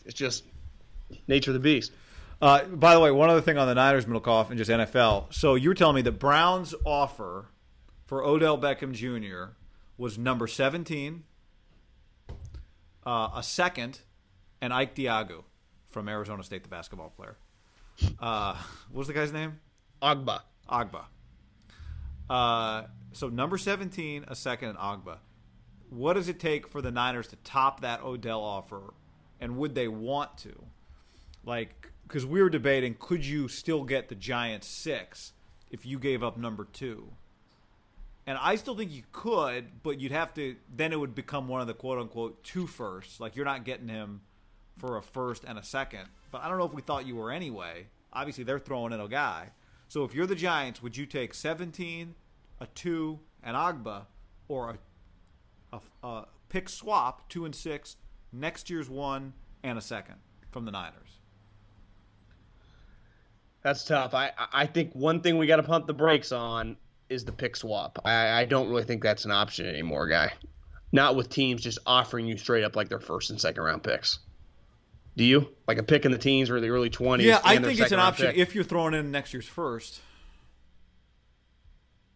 It's 0.05 0.13
just 0.13 0.43
nature 1.27 1.51
of 1.51 1.55
the 1.55 1.59
beast. 1.59 1.91
Uh, 2.41 2.65
by 2.65 2.93
the 2.93 2.99
way, 2.99 3.11
one 3.11 3.29
other 3.29 3.41
thing 3.41 3.57
on 3.57 3.67
the 3.67 3.75
Niners, 3.75 4.05
Middlekauff, 4.05 4.49
and 4.49 4.57
just 4.57 4.69
NFL. 4.69 5.33
So 5.33 5.55
you 5.55 5.69
were 5.69 5.75
telling 5.75 5.95
me 5.95 6.01
the 6.01 6.11
Browns' 6.11 6.75
offer 6.85 7.47
for 8.05 8.23
Odell 8.23 8.57
Beckham 8.57 8.91
Jr. 8.91 9.55
was 9.97 10.17
number 10.17 10.45
17, 10.45 11.23
uh, 13.05 13.29
a 13.33 13.41
second, 13.41 14.01
and 14.61 14.73
Ike 14.73 14.95
Diago 14.95 15.45
from 15.89 16.09
Arizona 16.09 16.43
State, 16.43 16.63
the 16.63 16.69
basketball 16.69 17.09
player. 17.09 17.37
Uh, 18.19 18.55
what 18.89 18.99
was 18.99 19.07
the 19.07 19.13
guy's 19.13 19.31
name? 19.31 19.59
Agba. 20.01 20.41
Agba. 20.69 21.05
Uh, 22.29 22.83
so 23.11 23.29
number 23.29 23.57
17, 23.57 24.25
a 24.27 24.35
second, 24.35 24.69
and 24.69 24.77
Agba. 24.77 25.17
what 25.89 26.13
does 26.13 26.27
it 26.27 26.39
take 26.39 26.67
for 26.67 26.81
the 26.81 26.91
Niners 26.91 27.27
to 27.27 27.35
top 27.37 27.81
that 27.81 28.03
Odell 28.03 28.41
offer, 28.41 28.93
and 29.39 29.57
would 29.57 29.75
they 29.75 29.87
want 29.87 30.37
to? 30.39 30.63
Like, 31.45 31.91
because 32.07 32.25
we 32.25 32.41
were 32.41 32.49
debating, 32.49 32.95
could 32.97 33.25
you 33.25 33.47
still 33.47 33.83
get 33.83 34.09
the 34.09 34.15
Giants 34.15 34.67
six 34.67 35.33
if 35.69 35.85
you 35.85 35.99
gave 35.99 36.23
up 36.23 36.37
number 36.37 36.65
two? 36.65 37.13
And 38.27 38.39
I 38.41 38.55
still 38.55 38.75
think 38.75 38.91
you 38.91 39.03
could, 39.11 39.83
but 39.83 39.99
you'd 39.99 40.11
have 40.11 40.33
to. 40.33 40.55
Then 40.73 40.91
it 40.91 40.99
would 40.99 41.13
become 41.13 41.47
one 41.47 41.61
of 41.61 41.67
the 41.67 41.75
quote 41.75 41.99
unquote 41.99 42.43
two 42.43 42.65
firsts. 42.65 43.19
Like 43.19 43.35
you're 43.35 43.45
not 43.45 43.65
getting 43.65 43.87
him 43.87 44.21
for 44.77 44.97
a 44.97 45.01
first 45.01 45.43
and 45.45 45.57
a 45.57 45.63
second. 45.63 46.09
But 46.31 46.41
I 46.43 46.49
don't 46.49 46.57
know 46.57 46.65
if 46.65 46.73
we 46.73 46.81
thought 46.81 47.05
you 47.05 47.15
were 47.15 47.31
anyway. 47.31 47.87
Obviously, 48.13 48.43
they're 48.43 48.59
throwing 48.59 48.93
in 48.93 48.99
a 48.99 49.07
guy. 49.07 49.49
So 49.87 50.03
if 50.03 50.13
you're 50.13 50.25
the 50.25 50.35
Giants, 50.35 50.81
would 50.81 50.97
you 50.97 51.05
take 51.05 51.33
17, 51.33 52.15
a 52.59 52.67
two, 52.67 53.19
and 53.43 53.55
Agba, 53.55 54.05
or 54.47 54.77
a, 55.71 55.79
a, 56.03 56.07
a 56.07 56.25
pick 56.49 56.69
swap, 56.69 57.29
two 57.29 57.45
and 57.45 57.55
six, 57.55 57.97
next 58.31 58.69
year's 58.69 58.89
one 58.89 59.33
and 59.63 59.77
a 59.77 59.81
second 59.81 60.15
from 60.51 60.65
the 60.65 60.71
Niners? 60.71 61.19
That's 63.65 63.83
tough. 63.83 64.13
I 64.13 64.31
I 64.53 64.67
think 64.67 64.93
one 64.93 65.21
thing 65.21 65.39
we 65.39 65.47
got 65.47 65.55
to 65.55 65.63
pump 65.63 65.87
the 65.87 65.93
brakes 65.93 66.31
on 66.31 66.77
is 67.09 67.25
the 67.25 67.31
pick 67.31 67.55
swap. 67.55 67.97
I, 68.05 68.41
I 68.41 68.45
don't 68.45 68.69
really 68.69 68.83
think 68.83 69.01
that's 69.01 69.25
an 69.25 69.31
option 69.31 69.65
anymore, 69.65 70.07
guy. 70.07 70.33
Not 70.91 71.15
with 71.15 71.29
teams 71.29 71.63
just 71.63 71.79
offering 71.85 72.27
you 72.27 72.37
straight 72.37 72.63
up 72.63 72.75
like 72.75 72.89
their 72.89 72.99
first 72.99 73.31
and 73.31 73.41
second 73.41 73.63
round 73.63 73.83
picks. 73.83 74.19
Do 75.17 75.23
you 75.23 75.49
like 75.67 75.77
a 75.77 75.83
pick 75.83 76.05
in 76.05 76.11
the 76.11 76.17
teens 76.17 76.49
or 76.49 76.59
the 76.59 76.69
early 76.69 76.89
twenties? 76.89 77.27
Yeah, 77.27 77.39
I 77.43 77.57
think 77.57 77.79
it's 77.79 77.91
an 77.91 77.99
option 77.99 78.27
pick? 78.27 78.37
if 78.37 78.53
you're 78.53 78.63
throwing 78.63 78.93
in 78.93 79.11
next 79.11 79.33
year's 79.33 79.47
first. 79.47 80.01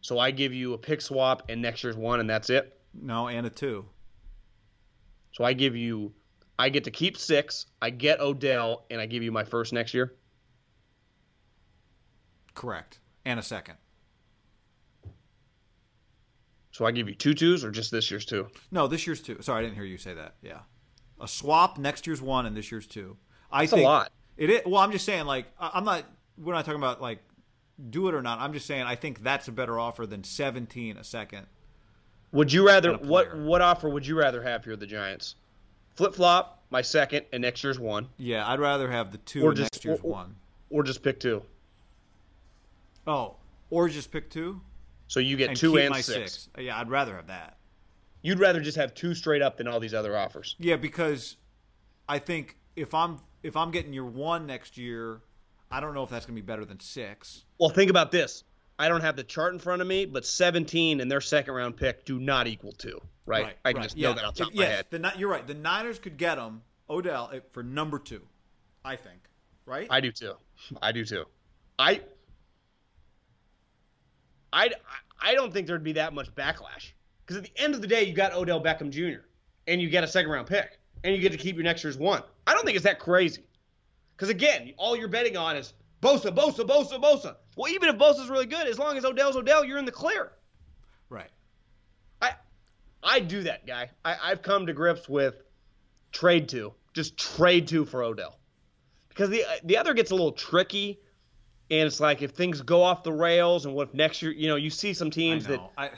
So 0.01 0.17
I 0.17 0.31
give 0.31 0.53
you 0.53 0.73
a 0.73 0.77
pick 0.77 1.01
swap 1.01 1.43
and 1.49 1.61
next 1.61 1.83
year's 1.83 1.95
one, 1.95 2.19
and 2.19 2.29
that's 2.29 2.49
it. 2.49 2.79
No, 2.93 3.27
and 3.27 3.45
a 3.45 3.49
two. 3.49 3.85
So 5.33 5.43
I 5.43 5.53
give 5.53 5.75
you, 5.75 6.13
I 6.57 6.69
get 6.69 6.85
to 6.85 6.91
keep 6.91 7.17
six. 7.17 7.67
I 7.81 7.89
get 7.89 8.19
Odell, 8.19 8.85
and 8.89 8.99
I 8.99 9.05
give 9.05 9.23
you 9.23 9.31
my 9.31 9.43
first 9.43 9.71
next 9.73 9.93
year. 9.93 10.15
Correct, 12.55 12.99
and 13.25 13.39
a 13.39 13.43
second. 13.43 13.75
So 16.71 16.85
I 16.85 16.91
give 16.91 17.07
you 17.07 17.15
two 17.15 17.33
twos, 17.33 17.63
or 17.63 17.71
just 17.71 17.91
this 17.91 18.09
year's 18.09 18.25
two? 18.25 18.47
No, 18.71 18.87
this 18.87 19.05
year's 19.05 19.21
two. 19.21 19.41
Sorry, 19.41 19.59
I 19.59 19.61
didn't 19.63 19.75
hear 19.75 19.85
you 19.85 19.97
say 19.97 20.13
that. 20.13 20.35
Yeah, 20.41 20.59
a 21.19 21.27
swap 21.27 21.77
next 21.77 22.07
year's 22.07 22.21
one, 22.21 22.45
and 22.45 22.55
this 22.55 22.71
year's 22.71 22.87
two. 22.87 23.17
I 23.51 23.61
That's 23.61 23.71
think 23.73 23.83
a 23.83 23.87
lot. 23.87 24.11
It 24.37 24.49
is. 24.49 24.61
Well, 24.65 24.81
I'm 24.81 24.91
just 24.91 25.05
saying, 25.05 25.25
like, 25.25 25.45
I'm 25.59 25.83
not. 25.83 26.05
We're 26.37 26.53
not 26.53 26.65
talking 26.65 26.79
about 26.79 27.01
like 27.01 27.19
do 27.89 28.07
it 28.07 28.13
or 28.13 28.21
not. 28.21 28.39
I'm 28.39 28.53
just 28.53 28.65
saying 28.65 28.83
I 28.83 28.95
think 28.95 29.23
that's 29.23 29.47
a 29.47 29.51
better 29.51 29.79
offer 29.79 30.05
than 30.05 30.23
17 30.23 30.97
a 30.97 31.03
second. 31.03 31.47
Would 32.31 32.53
you 32.53 32.65
rather 32.65 32.93
what 32.93 33.35
what 33.37 33.61
offer 33.61 33.89
would 33.89 34.05
you 34.05 34.17
rather 34.17 34.43
have 34.43 34.63
here 34.63 34.75
the 34.75 34.85
Giants? 34.85 35.35
Flip 35.95 36.13
flop, 36.13 36.63
my 36.69 36.81
second 36.81 37.25
and 37.33 37.41
next 37.41 37.63
year's 37.63 37.79
one. 37.79 38.07
Yeah, 38.17 38.47
I'd 38.47 38.59
rather 38.59 38.89
have 38.89 39.11
the 39.11 39.17
two 39.19 39.43
or 39.43 39.53
just, 39.53 39.73
next 39.73 39.85
year's 39.85 39.99
or, 40.01 40.11
one. 40.11 40.35
Or 40.69 40.83
just 40.83 41.01
pick 41.01 41.19
two. 41.19 41.41
Oh, 43.07 43.35
or 43.69 43.89
just 43.89 44.11
pick 44.11 44.29
two? 44.29 44.61
So 45.07 45.19
you 45.19 45.37
get 45.37 45.49
and 45.49 45.57
two 45.57 45.77
and 45.77 45.95
six. 45.95 46.05
six. 46.05 46.49
Yeah, 46.57 46.79
I'd 46.79 46.89
rather 46.89 47.15
have 47.15 47.27
that. 47.27 47.57
You'd 48.21 48.39
rather 48.39 48.59
just 48.59 48.77
have 48.77 48.93
two 48.93 49.15
straight 49.15 49.41
up 49.41 49.57
than 49.57 49.67
all 49.67 49.79
these 49.79 49.93
other 49.93 50.17
offers. 50.17 50.55
Yeah, 50.59 50.75
because 50.75 51.37
I 52.07 52.19
think 52.19 52.57
if 52.75 52.93
I'm 52.93 53.19
if 53.43 53.55
I'm 53.55 53.71
getting 53.71 53.93
your 53.93 54.05
one 54.05 54.45
next 54.45 54.77
year, 54.77 55.21
I 55.71 55.79
don't 55.79 55.93
know 55.93 56.03
if 56.03 56.09
that's 56.09 56.25
going 56.25 56.35
to 56.35 56.41
be 56.41 56.45
better 56.45 56.65
than 56.65 56.79
six. 56.79 57.45
Well, 57.59 57.69
think 57.69 57.89
about 57.89 58.11
this. 58.11 58.43
I 58.77 58.87
don't 58.87 59.01
have 59.01 59.15
the 59.15 59.23
chart 59.23 59.53
in 59.53 59.59
front 59.59 59.81
of 59.81 59.87
me, 59.87 60.05
but 60.05 60.25
17 60.25 61.01
and 61.01 61.11
their 61.11 61.21
second 61.21 61.53
round 61.53 61.75
pick 61.75 62.05
do 62.05 62.17
not 62.17 62.47
equal 62.47 62.71
two, 62.71 62.99
right? 63.25 63.43
right 63.43 63.57
I 63.65 63.73
can 63.73 63.81
right. 63.81 63.83
just 63.83 63.97
yeah. 63.97 64.09
know 64.09 64.15
that 64.15 64.23
off 64.23 64.35
top 64.35 64.47
if, 64.47 64.53
of 64.53 64.55
my 64.57 64.63
yes, 64.63 64.75
head. 64.75 64.85
The, 64.89 65.13
you're 65.17 65.29
right. 65.29 65.45
The 65.45 65.53
Niners 65.53 65.99
could 65.99 66.17
get 66.17 66.35
them, 66.35 66.61
Odell, 66.89 67.29
eh, 67.33 67.39
for 67.51 67.61
number 67.61 67.99
two, 67.99 68.21
I 68.83 68.95
think. 68.95 69.19
Right? 69.65 69.87
I 69.89 69.99
do 69.99 70.11
too. 70.11 70.33
I 70.81 70.93
do 70.93 71.03
too. 71.03 71.25
I, 71.77 72.01
I, 74.51 74.71
I 75.21 75.35
don't 75.35 75.53
think 75.53 75.67
there'd 75.67 75.83
be 75.83 75.93
that 75.93 76.13
much 76.13 76.33
backlash 76.33 76.93
because 77.29 77.43
at 77.43 77.53
the 77.53 77.61
end 77.61 77.75
of 77.75 77.81
the 77.81 77.85
day, 77.85 78.01
you 78.05 78.13
got 78.13 78.33
Odell 78.33 78.59
Beckham 78.59 78.89
Jr. 78.89 79.21
and 79.67 79.79
you 79.79 79.87
get 79.87 80.03
a 80.03 80.07
second 80.07 80.31
round 80.31 80.47
pick 80.47 80.79
and 81.03 81.15
you 81.15 81.21
get 81.21 81.31
to 81.31 81.37
keep 81.37 81.55
your 81.55 81.63
next 81.63 81.83
year's 81.83 81.95
one. 81.95 82.23
I 82.47 82.55
don't 82.55 82.65
think 82.65 82.75
it's 82.75 82.85
that 82.85 82.97
crazy. 82.97 83.43
Because 84.15 84.29
again, 84.29 84.73
all 84.77 84.95
you're 84.95 85.07
betting 85.07 85.37
on 85.37 85.55
is 85.55 85.73
Bosa, 86.01 86.35
Bosa, 86.35 86.67
Bosa, 86.67 86.99
Bosa. 86.99 87.35
Well, 87.55 87.71
even 87.71 87.87
if 87.87 87.97
Bosa's 87.97 88.31
really 88.31 88.47
good, 88.47 88.65
as 88.65 88.79
long 88.79 88.97
as 88.97 89.05
Odell's 89.05 89.35
Odell, 89.35 89.63
you're 89.63 89.77
in 89.77 89.85
the 89.85 89.91
clear. 89.91 90.31
Right. 91.09 91.29
I 92.19 92.31
I 93.03 93.19
do 93.19 93.43
that, 93.43 93.67
guy. 93.67 93.91
I, 94.03 94.15
I've 94.23 94.41
come 94.41 94.65
to 94.65 94.73
grips 94.73 95.07
with 95.07 95.35
trade 96.11 96.49
two. 96.49 96.73
Just 96.95 97.15
trade 97.15 97.67
two 97.67 97.85
for 97.85 98.01
Odell. 98.01 98.39
Because 99.09 99.29
the 99.29 99.43
the 99.63 99.77
other 99.77 99.93
gets 99.93 100.09
a 100.09 100.15
little 100.15 100.31
tricky. 100.31 100.99
And 101.69 101.85
it's 101.85 101.99
like 101.99 102.23
if 102.23 102.31
things 102.31 102.61
go 102.63 102.81
off 102.81 103.03
the 103.03 103.13
rails, 103.13 103.67
and 103.67 103.75
what 103.75 103.89
if 103.89 103.93
next 103.93 104.23
year, 104.23 104.31
you 104.31 104.47
know, 104.47 104.55
you 104.55 104.71
see 104.71 104.95
some 104.95 105.11
teams 105.11 105.45
that 105.45 105.61
I 105.77 105.91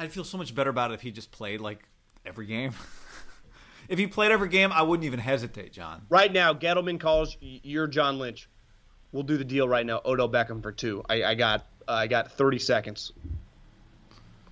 I'd 0.00 0.10
feel 0.10 0.24
so 0.24 0.38
much 0.38 0.54
better 0.54 0.70
about 0.70 0.92
it 0.92 0.94
if 0.94 1.02
he 1.02 1.10
just 1.10 1.30
played 1.30 1.60
like 1.60 1.86
every 2.24 2.46
game. 2.46 2.72
if 3.88 3.98
he 3.98 4.06
played 4.06 4.32
every 4.32 4.48
game, 4.48 4.72
I 4.72 4.80
wouldn't 4.80 5.04
even 5.04 5.20
hesitate, 5.20 5.74
John. 5.74 6.00
Right 6.08 6.32
now, 6.32 6.54
Gettleman 6.54 6.98
calls 6.98 7.36
you're 7.40 7.86
John 7.86 8.18
Lynch. 8.18 8.48
We'll 9.12 9.24
do 9.24 9.36
the 9.36 9.44
deal 9.44 9.68
right 9.68 9.84
now. 9.84 10.00
Odell 10.06 10.28
Beckham 10.28 10.62
for 10.62 10.72
two. 10.72 11.04
I, 11.10 11.24
I 11.24 11.34
got 11.34 11.66
uh, 11.86 11.92
I 11.92 12.06
got 12.06 12.32
30 12.32 12.58
seconds. 12.58 13.12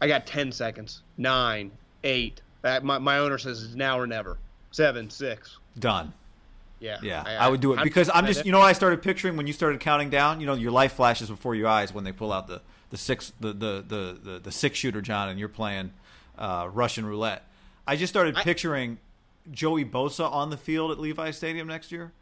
I 0.03 0.07
got 0.07 0.27
10 0.27 0.53
seconds. 0.53 1.03
Nine, 1.17 1.71
eight. 2.05 2.43
Uh, 2.63 2.81
my 2.83 2.99
my 2.99 3.19
owner 3.19 3.39
says 3.39 3.63
it's 3.63 3.75
now 3.75 3.99
or 3.99 4.07
never. 4.07 4.37
Seven, 4.71 5.09
six. 5.09 5.57
Done. 5.79 6.13
Yeah, 6.81 6.99
yeah, 7.03 7.25
I, 7.27 7.33
I, 7.33 7.47
I 7.47 7.49
would 7.49 7.61
do 7.61 7.73
it 7.73 7.83
because 7.83 8.09
I'm 8.13 8.25
just, 8.27 8.47
you 8.47 8.53
know, 8.53 8.61
what 8.61 8.67
I 8.67 8.73
started 8.73 9.03
picturing 9.03 9.37
when 9.37 9.49
you 9.49 9.53
started 9.53 9.81
counting 9.81 10.11
down. 10.11 10.41
You 10.41 10.47
know, 10.47 10.55
your 10.55 10.71
life 10.71 10.93
flashes 10.93 11.29
before 11.29 11.57
your 11.57 11.67
eyes 11.67 11.93
when 11.93 12.05
they 12.05 12.13
pull 12.13 12.33
out 12.33 12.47
the 12.47 12.61
the 12.91 12.97
six 12.97 13.33
the 13.41 13.53
the 13.53 13.85
the 13.87 14.19
the, 14.23 14.39
the 14.41 14.53
six 14.53 14.79
shooter, 14.79 15.01
John, 15.01 15.29
and 15.29 15.39
you're 15.39 15.49
playing 15.49 15.93
uh, 16.39 16.69
Russian 16.73 17.07
roulette. 17.07 17.45
I 17.87 17.97
just 17.97 18.13
started 18.13 18.37
picturing 18.37 18.99
Joey 19.51 19.85
Bosa 19.85 20.31
on 20.31 20.51
the 20.51 20.57
field 20.57 20.91
at 20.91 20.99
Levi 20.99 21.31
Stadium 21.31 21.69
next 21.69 21.91
year 21.91 22.13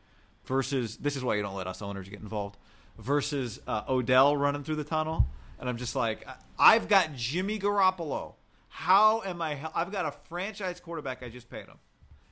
versus 0.44 0.96
this 0.96 1.16
is 1.16 1.24
why 1.24 1.34
you 1.34 1.42
don't 1.42 1.54
let 1.56 1.66
us 1.66 1.82
owners 1.82 2.08
get 2.08 2.20
involved 2.20 2.56
versus 2.98 3.60
uh, 3.66 3.82
Odell 3.88 4.36
running 4.36 4.64
through 4.64 4.76
the 4.76 4.84
tunnel, 4.84 5.26
and 5.58 5.68
I'm 5.68 5.76
just 5.76 5.94
like, 5.94 6.26
I've 6.58 6.88
got 6.88 7.14
Jimmy 7.14 7.58
Garoppolo. 7.58 8.34
How 8.68 9.22
am 9.22 9.40
I? 9.40 9.58
I've 9.74 9.90
got 9.90 10.06
a 10.06 10.12
franchise 10.28 10.80
quarterback. 10.80 11.22
I 11.22 11.28
just 11.28 11.50
paid 11.50 11.66
him. 11.66 11.78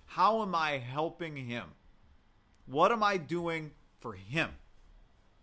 How 0.07 0.43
am 0.43 0.55
I 0.55 0.79
helping 0.79 1.37
him? 1.37 1.65
What 2.67 2.93
am 2.93 3.03
I 3.03 3.17
doing 3.17 3.73
for 4.01 4.13
him? 4.13 4.51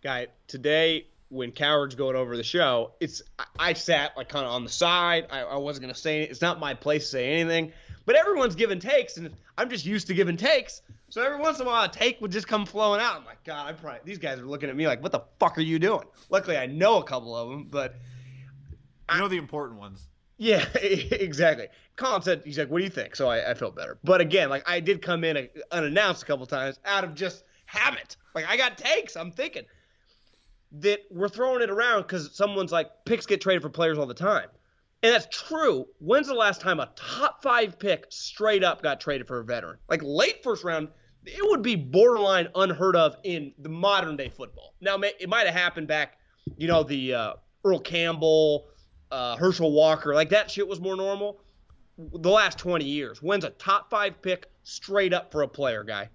Guy, 0.02 0.28
today 0.46 1.06
when 1.32 1.50
Cowherd's 1.50 1.94
going 1.94 2.14
over 2.14 2.36
the 2.36 2.44
show, 2.44 2.92
it's 3.00 3.22
I 3.58 3.72
sat 3.72 4.16
like 4.16 4.28
kind 4.28 4.44
of 4.44 4.52
on 4.52 4.64
the 4.64 4.70
side. 4.70 5.26
I, 5.30 5.40
I 5.40 5.56
wasn't 5.56 5.84
gonna 5.84 5.94
say 5.94 6.22
it. 6.22 6.30
It's 6.30 6.42
not 6.42 6.60
my 6.60 6.74
place 6.74 7.04
to 7.04 7.10
say 7.10 7.32
anything. 7.32 7.72
But 8.04 8.16
everyone's 8.16 8.54
giving 8.54 8.80
takes, 8.80 9.16
and 9.16 9.34
I'm 9.56 9.70
just 9.70 9.86
used 9.86 10.08
to 10.08 10.14
giving 10.14 10.36
takes. 10.36 10.82
So 11.08 11.22
every 11.22 11.38
once 11.38 11.60
in 11.60 11.66
a 11.66 11.68
while, 11.68 11.84
a 11.84 11.88
take 11.88 12.20
would 12.20 12.32
just 12.32 12.48
come 12.48 12.66
flowing 12.66 13.00
out. 13.00 13.16
I'm 13.16 13.24
like, 13.24 13.44
God, 13.44 13.66
I 13.66 13.72
probably 13.72 14.00
these 14.04 14.18
guys 14.18 14.38
are 14.38 14.44
looking 14.44 14.68
at 14.68 14.76
me 14.76 14.86
like, 14.86 15.02
what 15.02 15.12
the 15.12 15.20
fuck 15.38 15.56
are 15.56 15.62
you 15.62 15.78
doing? 15.78 16.04
Luckily, 16.28 16.56
I 16.56 16.66
know 16.66 16.98
a 16.98 17.04
couple 17.04 17.34
of 17.34 17.48
them, 17.48 17.68
but 17.70 17.94
you 19.12 19.18
know 19.18 19.28
the 19.28 19.38
important 19.38 19.78
ones. 19.78 20.08
Yeah, 20.36 20.66
exactly. 20.74 21.68
Colin 21.96 22.22
said, 22.22 22.42
he's 22.44 22.58
like, 22.58 22.68
what 22.68 22.78
do 22.78 22.84
you 22.84 22.90
think? 22.90 23.16
So 23.16 23.28
I, 23.28 23.50
I 23.50 23.54
felt 23.54 23.76
better. 23.76 23.98
But 24.04 24.20
again, 24.20 24.50
like 24.50 24.68
I 24.68 24.80
did 24.80 25.00
come 25.00 25.24
in 25.24 25.36
uh, 25.36 25.42
unannounced 25.70 26.24
a 26.24 26.26
couple 26.26 26.44
times 26.46 26.78
out 26.84 27.04
of 27.04 27.14
just 27.14 27.44
habit. 27.66 28.16
Like 28.34 28.46
I 28.46 28.56
got 28.56 28.76
takes. 28.76 29.16
I'm 29.16 29.30
thinking 29.30 29.64
that 30.80 31.00
we're 31.10 31.28
throwing 31.28 31.62
it 31.62 31.70
around 31.70 32.02
because 32.02 32.34
someone's 32.34 32.72
like, 32.72 32.90
picks 33.04 33.26
get 33.26 33.40
traded 33.40 33.62
for 33.62 33.68
players 33.68 33.98
all 33.98 34.06
the 34.06 34.14
time. 34.14 34.48
And 35.02 35.12
that's 35.12 35.26
true. 35.30 35.86
When's 35.98 36.28
the 36.28 36.34
last 36.34 36.60
time 36.60 36.80
a 36.80 36.90
top 36.94 37.42
five 37.42 37.78
pick 37.78 38.06
straight 38.08 38.62
up 38.62 38.82
got 38.82 39.00
traded 39.00 39.26
for 39.26 39.40
a 39.40 39.44
veteran? 39.44 39.78
Like 39.88 40.00
late 40.02 40.42
first 40.42 40.64
round, 40.64 40.88
it 41.26 41.50
would 41.50 41.62
be 41.62 41.74
borderline 41.74 42.48
unheard 42.54 42.96
of 42.96 43.16
in 43.24 43.52
the 43.58 43.68
modern 43.68 44.16
day 44.16 44.28
football. 44.28 44.74
Now, 44.80 44.98
it 45.00 45.28
might 45.28 45.46
have 45.46 45.54
happened 45.54 45.88
back, 45.88 46.18
you 46.56 46.68
know, 46.68 46.84
the 46.84 47.14
uh, 47.14 47.32
Earl 47.64 47.80
Campbell, 47.80 48.68
uh, 49.10 49.36
Herschel 49.36 49.72
Walker, 49.72 50.14
like 50.14 50.30
that 50.30 50.50
shit 50.50 50.66
was 50.66 50.80
more 50.80 50.96
normal. 50.96 51.40
The 51.98 52.30
last 52.30 52.58
20 52.58 52.84
years, 52.84 53.22
when's 53.22 53.44
a 53.44 53.50
top 53.50 53.90
five 53.90 54.22
pick 54.22 54.46
straight 54.62 55.12
up 55.12 55.30
for 55.30 55.42
a 55.42 55.48
player 55.48 55.84
guy 55.84 56.08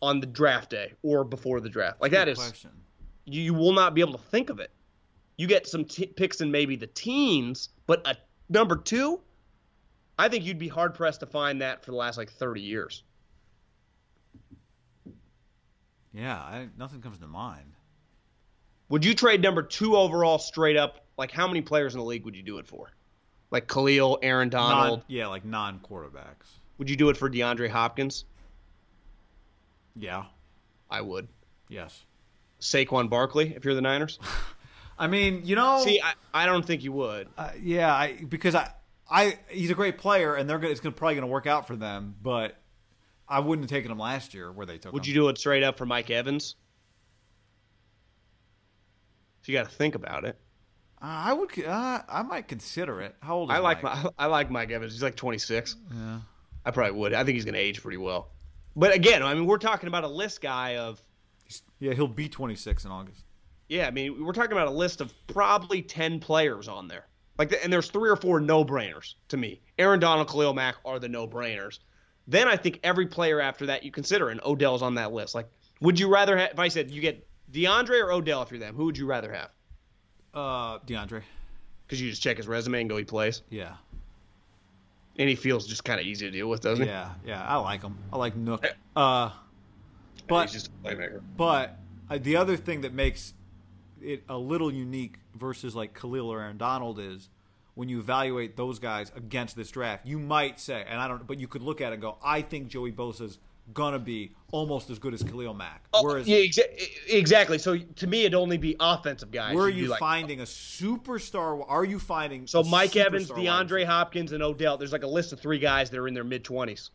on 0.00 0.20
the 0.20 0.26
draft 0.26 0.70
day 0.70 0.94
or 1.02 1.24
before 1.24 1.60
the 1.60 1.68
draft? 1.68 2.00
Like 2.00 2.12
Good 2.12 2.18
that 2.18 2.28
is, 2.28 2.38
question. 2.38 2.70
You, 3.28 3.42
you 3.42 3.54
will 3.54 3.72
not 3.72 3.94
be 3.94 4.00
able 4.00 4.12
to 4.12 4.18
think 4.18 4.50
of 4.50 4.60
it. 4.60 4.70
You 5.36 5.46
get 5.46 5.66
some 5.66 5.84
t- 5.84 6.06
picks 6.06 6.40
in 6.40 6.50
maybe 6.50 6.76
the 6.76 6.88
teens, 6.88 7.68
but 7.86 8.06
a 8.06 8.16
Number 8.48 8.76
two, 8.76 9.20
I 10.18 10.28
think 10.28 10.44
you'd 10.44 10.58
be 10.58 10.68
hard 10.68 10.94
pressed 10.94 11.20
to 11.20 11.26
find 11.26 11.60
that 11.60 11.84
for 11.84 11.90
the 11.90 11.96
last 11.96 12.16
like 12.16 12.30
30 12.30 12.62
years. 12.62 13.02
Yeah, 16.14 16.36
I, 16.36 16.68
nothing 16.78 17.02
comes 17.02 17.18
to 17.18 17.26
mind. 17.26 17.74
Would 18.88 19.04
you 19.04 19.14
trade 19.14 19.42
number 19.42 19.62
two 19.62 19.96
overall 19.96 20.38
straight 20.38 20.76
up? 20.76 21.04
Like, 21.18 21.30
how 21.30 21.46
many 21.46 21.60
players 21.60 21.94
in 21.94 22.00
the 22.00 22.06
league 22.06 22.24
would 22.24 22.34
you 22.34 22.42
do 22.42 22.58
it 22.58 22.66
for? 22.66 22.90
Like 23.50 23.68
Khalil, 23.68 24.18
Aaron 24.22 24.48
Donald. 24.48 25.00
Non, 25.00 25.04
yeah, 25.08 25.26
like 25.26 25.44
non 25.44 25.80
quarterbacks. 25.80 26.58
Would 26.78 26.88
you 26.88 26.96
do 26.96 27.10
it 27.10 27.16
for 27.16 27.28
DeAndre 27.28 27.68
Hopkins? 27.68 28.24
Yeah. 29.94 30.24
I 30.90 31.02
would. 31.02 31.28
Yes. 31.68 32.04
Saquon 32.60 33.08
Barkley, 33.08 33.54
if 33.54 33.64
you're 33.64 33.74
the 33.74 33.80
Niners. 33.80 34.18
I 34.98 35.06
mean, 35.06 35.42
you 35.44 35.54
know. 35.54 35.80
See, 35.84 36.00
I, 36.00 36.14
I 36.34 36.46
don't 36.46 36.64
think 36.64 36.82
you 36.82 36.92
would. 36.92 37.28
Uh, 37.36 37.50
yeah, 37.60 37.94
I 37.94 38.24
because 38.28 38.54
I 38.54 38.72
I 39.08 39.38
he's 39.48 39.70
a 39.70 39.74
great 39.74 39.98
player 39.98 40.34
and 40.34 40.48
they're 40.48 40.58
gonna, 40.58 40.72
it's 40.72 40.80
gonna, 40.80 40.94
probably 40.94 41.14
going 41.14 41.26
to 41.26 41.32
work 41.32 41.46
out 41.46 41.66
for 41.66 41.76
them, 41.76 42.16
but 42.20 42.56
I 43.28 43.40
wouldn't 43.40 43.70
have 43.70 43.76
taken 43.76 43.90
him 43.92 43.98
last 43.98 44.34
year 44.34 44.50
where 44.50 44.66
they 44.66 44.78
took 44.78 44.92
Would 44.92 45.06
him. 45.06 45.08
you 45.08 45.20
do 45.20 45.28
it 45.28 45.38
straight 45.38 45.62
up 45.62 45.78
for 45.78 45.86
Mike 45.86 46.10
Evans? 46.10 46.56
If 49.42 49.48
you 49.48 49.54
got 49.54 49.68
to 49.68 49.74
think 49.74 49.94
about 49.94 50.24
it. 50.24 50.36
Uh, 51.00 51.06
I 51.06 51.32
would. 51.32 51.64
Uh, 51.64 52.02
I 52.08 52.22
might 52.22 52.48
consider 52.48 53.00
it. 53.00 53.14
How 53.20 53.36
old? 53.36 53.50
Is 53.50 53.56
I 53.56 53.60
like 53.60 53.82
Mike? 53.82 54.04
my, 54.04 54.10
I 54.18 54.26
like 54.26 54.50
Mike 54.50 54.70
Evans. 54.70 54.92
He's 54.92 55.02
like 55.02 55.14
26. 55.16 55.76
Yeah. 55.94 56.20
I 56.64 56.70
probably 56.70 56.98
would. 56.98 57.14
I 57.14 57.22
think 57.24 57.36
he's 57.36 57.44
going 57.44 57.54
to 57.54 57.60
age 57.60 57.80
pretty 57.80 57.98
well. 57.98 58.32
But 58.74 58.94
again, 58.94 59.22
I 59.22 59.32
mean, 59.34 59.46
we're 59.46 59.58
talking 59.58 59.86
about 59.86 60.04
a 60.04 60.08
list 60.08 60.40
guy 60.40 60.76
of 60.76 61.00
Yeah, 61.80 61.94
he'll 61.94 62.08
be 62.08 62.28
26 62.28 62.84
in 62.84 62.90
August. 62.90 63.24
yeah. 63.68 63.86
I 63.86 63.90
mean, 63.90 64.24
we're 64.24 64.32
talking 64.32 64.52
about 64.52 64.66
a 64.68 64.72
list 64.72 65.00
of 65.00 65.12
probably 65.28 65.80
10 65.82 66.20
players 66.20 66.68
on 66.68 66.88
there. 66.88 67.06
Like, 67.38 67.54
and 67.62 67.72
there's 67.72 67.88
three 67.88 68.10
or 68.10 68.16
four 68.16 68.40
no-brainers 68.40 69.14
to 69.28 69.36
me. 69.36 69.60
Aaron 69.78 70.00
Donald, 70.00 70.28
Khalil 70.28 70.54
Mack 70.54 70.76
are 70.84 70.98
the 70.98 71.08
no-brainers. 71.08 71.78
Then 72.26 72.48
I 72.48 72.56
think 72.56 72.80
every 72.82 73.06
player 73.06 73.40
after 73.40 73.66
that 73.66 73.84
you 73.84 73.90
consider, 73.92 74.30
and 74.30 74.40
Odell's 74.44 74.82
on 74.82 74.94
that 74.96 75.12
list. 75.12 75.34
Like, 75.34 75.48
would 75.80 75.98
you 76.00 76.08
rather 76.12 76.36
have? 76.36 76.50
If 76.50 76.58
I 76.58 76.66
said 76.68 76.90
you 76.90 77.00
get 77.00 77.24
DeAndre 77.52 78.02
or 78.04 78.12
Odell 78.12 78.42
if 78.42 78.50
you're 78.50 78.58
them, 78.60 78.74
who 78.74 78.84
would 78.86 78.98
you 78.98 79.06
rather 79.06 79.32
have? 79.32 79.50
Uh, 80.34 80.78
DeAndre. 80.80 81.22
Because 81.86 82.02
you 82.02 82.10
just 82.10 82.20
check 82.20 82.36
his 82.36 82.46
resume 82.48 82.80
and 82.82 82.90
go 82.90 82.96
he 82.98 83.04
plays, 83.04 83.42
Yeah. 83.48 83.76
and 85.18 85.28
he 85.28 85.34
feels 85.36 85.66
just 85.66 85.84
kind 85.84 85.98
of 86.00 86.06
easy 86.06 86.26
to 86.26 86.30
deal 86.32 86.48
with, 86.48 86.60
doesn't 86.60 86.84
he? 86.84 86.90
Yeah, 86.90 87.12
yeah. 87.24 87.42
I 87.46 87.56
like 87.56 87.82
him. 87.82 87.96
I 88.12 88.16
like 88.18 88.36
Nuk. 88.36 88.66
Uh, 88.94 89.30
but 90.28 90.42
he's 90.50 90.52
just 90.52 90.68
a 90.68 90.70
playmaker. 90.88 91.20
But 91.36 91.78
uh, 92.10 92.18
the 92.20 92.36
other 92.36 92.56
thing 92.56 92.82
that 92.82 92.92
makes 92.92 93.34
it 94.00 94.22
a 94.28 94.38
little 94.38 94.72
unique 94.72 95.16
versus 95.34 95.74
like 95.74 95.94
Khalil 95.98 96.30
or 96.32 96.40
Aaron 96.40 96.56
Donald 96.58 96.98
is 97.00 97.28
when 97.74 97.88
you 97.88 97.98
evaluate 98.00 98.56
those 98.56 98.78
guys 98.78 99.12
against 99.16 99.56
this 99.56 99.70
draft, 99.70 100.06
you 100.06 100.18
might 100.18 100.58
say, 100.60 100.84
and 100.88 101.00
I 101.00 101.08
don't, 101.08 101.26
but 101.26 101.38
you 101.38 101.46
could 101.48 101.62
look 101.62 101.80
at 101.80 101.90
it 101.90 101.94
and 101.94 102.02
go, 102.02 102.18
I 102.22 102.42
think 102.42 102.68
Joey 102.68 102.92
Bosa's 102.92 103.38
gonna 103.74 103.98
be 103.98 104.32
almost 104.50 104.88
as 104.88 104.98
good 104.98 105.12
as 105.14 105.22
Khalil 105.22 105.52
Mack. 105.52 105.84
Whereas, 106.00 106.26
Oh, 106.26 106.30
yeah, 106.30 106.38
exa- 106.38 106.88
exactly. 107.08 107.58
So 107.58 107.76
to 107.76 108.06
me, 108.06 108.20
it'd 108.22 108.34
only 108.34 108.56
be 108.56 108.74
offensive 108.80 109.30
guys. 109.30 109.54
where 109.54 109.66
are 109.66 109.68
You'd 109.68 109.90
like- 109.90 110.00
finding 110.00 110.40
a 110.40 110.44
superstar? 110.44 111.64
Are 111.68 111.84
you 111.84 111.98
finding 111.98 112.46
So 112.46 112.62
Mike 112.62 112.96
Evans, 112.96 113.30
DeAndre? 113.30 113.84
Hopkins, 113.84 114.32
and 114.32 114.42
Odell. 114.42 114.78
There's 114.78 114.92
like 114.92 115.02
a 115.02 115.06
list 115.08 115.32
of 115.32 115.40
three 115.40 115.58
guys 115.58 115.90
that 115.90 115.98
are 115.98 116.08
in 116.08 116.14
their 116.14 116.24
mid 116.24 116.44
twenties. 116.44 116.90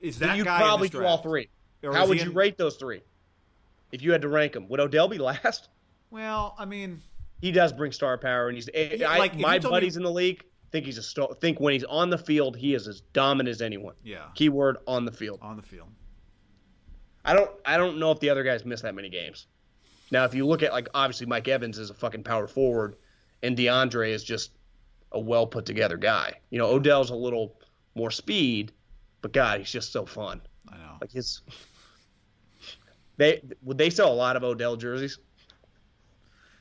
Is 0.00 0.18
that 0.18 0.36
You'd 0.36 0.44
guy 0.46 0.56
in 0.58 0.62
probably 0.66 0.88
do 0.88 1.04
all 1.04 1.18
three. 1.18 1.48
How 1.82 2.06
would 2.06 2.18
he 2.18 2.24
you 2.24 2.30
in- 2.30 2.36
rate 2.36 2.56
those 2.58 2.76
three? 2.76 3.02
If 3.92 4.02
you 4.02 4.12
had 4.12 4.22
to 4.22 4.28
rank 4.28 4.52
them, 4.52 4.68
would 4.68 4.80
Odell 4.80 5.08
be 5.08 5.18
last? 5.30 5.68
Well, 6.10 6.54
I 6.58 6.64
mean, 6.64 7.00
He 7.40 7.52
does 7.52 7.72
bring 7.72 7.92
star 7.92 8.16
power, 8.18 8.48
and 8.48 8.56
he's. 8.56 8.68
Eh, 8.74 8.96
yeah, 8.98 9.10
I, 9.10 9.18
like, 9.18 9.36
my 9.38 9.58
told 9.58 9.72
me- 9.74 9.76
buddies 9.76 9.96
in 9.96 10.02
the 10.02 10.10
league 10.10 10.42
think 10.72 10.84
he's 10.86 10.98
a 10.98 11.02
star. 11.02 11.28
Think 11.40 11.60
when 11.60 11.72
he's 11.72 11.84
on 11.84 12.10
the 12.10 12.18
field, 12.18 12.56
he 12.56 12.74
is 12.74 12.88
as 12.88 13.00
dominant 13.12 13.48
as 13.54 13.62
anyone. 13.62 13.94
yeah, 14.02 14.26
Keyword 14.34 14.78
on 14.86 15.04
the 15.04 15.12
field. 15.12 15.38
on 15.42 15.56
the 15.56 15.62
field. 15.62 15.88
I 17.24 17.34
don't. 17.34 17.50
I 17.64 17.76
don't 17.76 17.98
know 17.98 18.10
if 18.12 18.20
the 18.20 18.30
other 18.30 18.44
guys 18.44 18.64
miss 18.64 18.82
that 18.82 18.94
many 18.94 19.08
games. 19.08 19.46
Now, 20.10 20.24
if 20.24 20.34
you 20.34 20.46
look 20.46 20.62
at 20.62 20.72
like 20.72 20.88
obviously 20.94 21.26
Mike 21.26 21.48
Evans 21.48 21.78
is 21.78 21.90
a 21.90 21.94
fucking 21.94 22.22
power 22.24 22.46
forward, 22.46 22.96
and 23.42 23.56
DeAndre 23.56 24.10
is 24.10 24.22
just 24.24 24.52
a 25.12 25.18
well 25.20 25.46
put 25.46 25.66
together 25.66 25.96
guy. 25.96 26.34
You 26.50 26.58
know, 26.58 26.66
Odell's 26.66 27.10
a 27.10 27.14
little 27.16 27.58
more 27.94 28.10
speed, 28.10 28.72
but 29.22 29.32
God, 29.32 29.58
he's 29.60 29.70
just 29.72 29.92
so 29.92 30.06
fun. 30.06 30.40
I 30.72 30.76
know. 30.76 30.96
Like 31.00 31.12
his. 31.12 31.42
They 33.16 33.42
would 33.62 33.78
they 33.78 33.90
sell 33.90 34.12
a 34.12 34.14
lot 34.14 34.36
of 34.36 34.44
Odell 34.44 34.76
jerseys? 34.76 35.18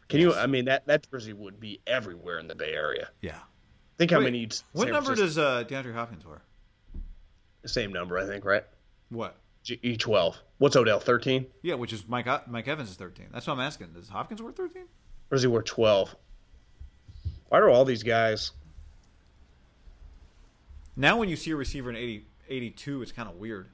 Can 0.07 0.19
you? 0.21 0.33
I 0.33 0.47
mean 0.47 0.65
that 0.65 0.85
that 0.87 1.07
jersey 1.11 1.33
would 1.33 1.59
be 1.59 1.81
everywhere 1.87 2.39
in 2.39 2.47
the 2.47 2.55
Bay 2.55 2.71
Area. 2.73 3.09
Yeah. 3.21 3.37
Think 3.97 4.11
how 4.11 4.19
Wait, 4.19 4.25
many? 4.25 4.39
you'd- 4.39 4.55
What 4.73 4.89
number 4.89 5.15
Francisco- 5.15 5.25
does 5.25 5.37
uh, 5.37 5.63
DeAndre 5.69 5.93
Hopkins 5.93 6.25
wear? 6.25 6.41
the 7.61 7.69
same 7.69 7.91
number? 7.91 8.17
I 8.17 8.25
think 8.25 8.45
right. 8.45 8.63
What? 9.09 9.35
E 9.67 9.97
twelve. 9.97 10.37
What's 10.59 10.75
Odell? 10.75 10.99
Thirteen? 10.99 11.47
Yeah, 11.63 11.73
which 11.75 11.91
is 11.93 12.07
Mike 12.07 12.27
Mike 12.47 12.67
Evans 12.67 12.89
is 12.91 12.95
13. 12.97 13.27
That's 13.33 13.47
what 13.47 13.53
I'm 13.53 13.59
asking. 13.61 13.93
Does 13.93 14.07
Hopkins 14.09 14.41
wear 14.41 14.51
13? 14.51 14.83
Or 14.83 14.87
does 15.31 15.41
he 15.41 15.47
wear 15.47 15.63
twelve? 15.63 16.15
Why 17.49 17.59
do 17.59 17.67
all 17.69 17.83
these 17.85 18.03
guys? 18.03 18.51
Now 20.95 21.17
when 21.17 21.29
you 21.29 21.35
see 21.35 21.51
a 21.51 21.55
receiver 21.55 21.89
in 21.89 21.95
80, 21.95 22.25
82, 22.47 23.01
it's 23.01 23.11
kind 23.11 23.27
of 23.27 23.35
weird. 23.35 23.67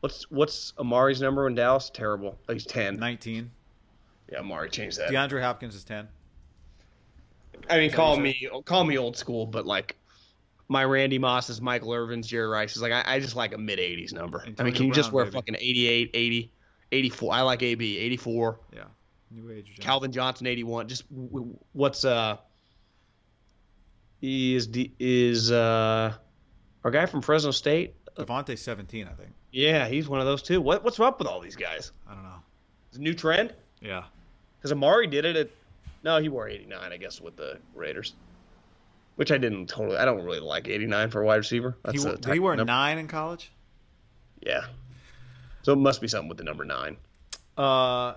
What's 0.00 0.30
what's 0.30 0.72
Amari's 0.78 1.20
number 1.20 1.46
in 1.46 1.54
Dallas? 1.54 1.90
Terrible. 1.92 2.38
Oh, 2.48 2.52
he's 2.52 2.64
ten. 2.66 2.98
19. 2.98 3.50
Yeah, 4.30 4.40
Amari 4.40 4.70
changed 4.70 4.98
that. 4.98 5.10
DeAndre 5.10 5.42
Hopkins 5.42 5.74
is 5.74 5.84
10. 5.84 6.06
I 7.68 7.78
mean, 7.78 7.90
call 7.90 8.16
me 8.16 8.48
call 8.64 8.84
me 8.84 8.98
old 8.98 9.16
school, 9.16 9.46
but 9.46 9.66
like 9.66 9.96
my 10.68 10.84
Randy 10.84 11.18
Moss 11.18 11.48
is 11.50 11.60
Michael 11.60 11.92
Irvin's, 11.92 12.26
Jerry 12.26 12.46
Rice 12.46 12.76
is 12.76 12.82
like 12.82 12.92
I, 12.92 13.02
I 13.06 13.20
just 13.20 13.34
like 13.36 13.52
a 13.54 13.58
mid 13.58 13.78
80s 13.78 14.12
number. 14.12 14.44
I 14.58 14.62
mean, 14.62 14.74
can 14.74 14.86
you 14.86 14.92
just 14.92 15.12
wear 15.12 15.24
baby. 15.24 15.34
fucking 15.34 15.56
88, 15.58 16.10
80, 16.14 16.52
84? 16.92 17.34
I 17.34 17.40
like 17.42 17.62
AB 17.62 17.98
84. 17.98 18.60
Yeah. 18.72 18.82
New 19.30 19.50
age. 19.50 19.66
John. 19.74 19.84
Calvin 19.84 20.12
Johnson 20.12 20.46
81. 20.46 20.88
Just 20.88 21.08
w- 21.10 21.28
w- 21.30 21.58
what's 21.72 22.04
uh 22.04 22.36
he 24.20 24.54
is 24.54 24.70
the 24.70 24.90
is 24.98 25.50
uh 25.50 26.14
our 26.84 26.90
guy 26.90 27.06
from 27.06 27.22
Fresno 27.22 27.50
State? 27.50 27.94
Davante 28.18 28.58
17, 28.58 29.06
I 29.06 29.12
think. 29.12 29.30
Yeah, 29.52 29.88
he's 29.88 30.08
one 30.08 30.20
of 30.20 30.26
those 30.26 30.42
too. 30.42 30.60
What 30.60 30.84
what's 30.84 30.98
up 31.00 31.18
with 31.18 31.28
all 31.28 31.40
these 31.40 31.56
guys? 31.56 31.92
I 32.08 32.14
don't 32.14 32.22
know. 32.22 32.42
Is 32.90 32.98
it 32.98 33.00
a 33.00 33.04
new 33.04 33.14
trend? 33.14 33.54
Yeah. 33.80 34.04
Because 34.58 34.72
Amari 34.72 35.06
did 35.06 35.24
it 35.24 35.36
at 35.36 35.50
no, 36.02 36.20
he 36.20 36.28
wore 36.28 36.48
89, 36.48 36.92
I 36.92 36.96
guess, 36.96 37.20
with 37.20 37.36
the 37.36 37.58
Raiders. 37.74 38.14
Which 39.16 39.32
I 39.32 39.38
didn't 39.38 39.66
totally. 39.66 39.96
I 39.98 40.04
don't 40.04 40.24
really 40.24 40.40
like 40.40 40.68
89 40.68 41.10
for 41.10 41.22
a 41.22 41.26
wide 41.26 41.36
receiver. 41.36 41.76
He, 41.90 41.98
That's 41.98 42.04
a 42.04 42.16
did 42.16 42.32
he 42.34 42.38
wear 42.38 42.54
number. 42.54 42.70
9 42.70 42.98
in 42.98 43.08
college? 43.08 43.50
Yeah. 44.40 44.66
So 45.62 45.72
it 45.72 45.76
must 45.76 46.00
be 46.00 46.06
something 46.08 46.28
with 46.28 46.38
the 46.38 46.44
number 46.44 46.64
nine. 46.64 46.96
Uh, 47.56 48.14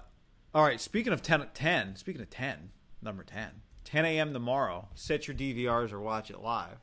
all 0.54 0.64
right. 0.64 0.80
Speaking 0.80 1.12
of 1.12 1.24
10, 1.24 1.48
10 1.54 1.96
speaking 1.96 2.22
of 2.22 2.30
10, 2.30 2.70
number 3.02 3.24
10, 3.24 3.50
10 3.84 4.06
a.m. 4.06 4.32
tomorrow, 4.32 4.90
set 4.94 5.28
your 5.28 5.36
DVRs 5.36 5.92
or 5.92 6.00
watch 6.00 6.30
it 6.30 6.40
live. 6.40 6.78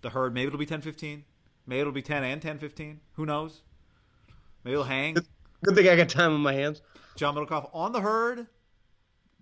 The 0.00 0.10
herd, 0.10 0.34
maybe 0.34 0.48
it'll 0.48 0.58
be 0.58 0.66
10:15. 0.66 1.22
Maybe 1.66 1.80
it'll 1.80 1.92
be 1.92 2.02
10 2.02 2.24
and 2.24 2.40
10:15. 2.40 2.98
Who 3.14 3.26
knows? 3.26 3.62
Maybe 4.64 4.72
it'll 4.72 4.84
hang. 4.84 5.14
Good 5.64 5.74
thing 5.74 5.88
I 5.88 5.96
got 5.96 6.08
time 6.08 6.34
on 6.34 6.40
my 6.40 6.52
hands. 6.52 6.82
John 7.16 7.34
Middlekauff 7.34 7.70
on 7.72 7.92
the 7.92 8.00
herd. 8.00 8.46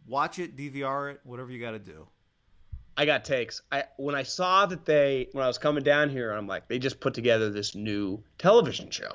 Watch 0.07 0.39
it, 0.39 0.57
DVR 0.57 1.13
it, 1.13 1.21
whatever 1.25 1.51
you 1.51 1.61
got 1.61 1.73
to 1.73 1.79
do. 1.79 2.09
I 2.97 3.07
got 3.07 3.25
takes. 3.25 3.63
I 3.71 3.85
when 3.97 4.15
I 4.15 4.25
saw 4.25 4.67
that 4.67 4.85
they 4.85 5.29
when 5.33 5.45
I 5.45 5.47
was 5.47 5.59
coming 5.59 5.83
down 5.83 6.11
here, 6.11 6.33
I'm 6.33 6.47
like, 6.47 6.69
they 6.69 6.79
just 6.79 7.01
put 7.01 7.15
together 7.15 7.51
this 7.51 7.75
new 7.75 8.23
television 8.39 8.91
show 8.91 9.13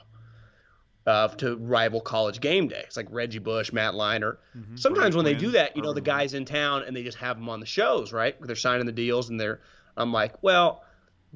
uh, 1.05 1.27
to 1.27 1.57
rival 1.57 2.01
College 2.01 2.39
Game 2.39 2.67
Day. 2.67 2.81
It's 2.83 2.97
like 2.97 3.07
Reggie 3.11 3.39
Bush, 3.39 3.71
Matt 3.71 3.93
Leinart. 3.93 4.37
Sometimes 4.75 5.15
when 5.15 5.25
they 5.25 5.33
do 5.35 5.51
that, 5.51 5.75
you 5.75 5.83
know, 5.83 5.93
the 5.93 6.01
guys 6.01 6.33
in 6.33 6.45
town 6.45 6.83
and 6.87 6.95
they 6.95 7.03
just 7.03 7.17
have 7.17 7.37
them 7.37 7.49
on 7.49 7.59
the 7.59 7.65
shows, 7.65 8.11
right? 8.11 8.35
They're 8.41 8.55
signing 8.55 8.85
the 8.85 8.91
deals 8.91 9.29
and 9.29 9.39
they're. 9.39 9.61
I'm 9.97 10.11
like, 10.11 10.41
well, 10.41 10.83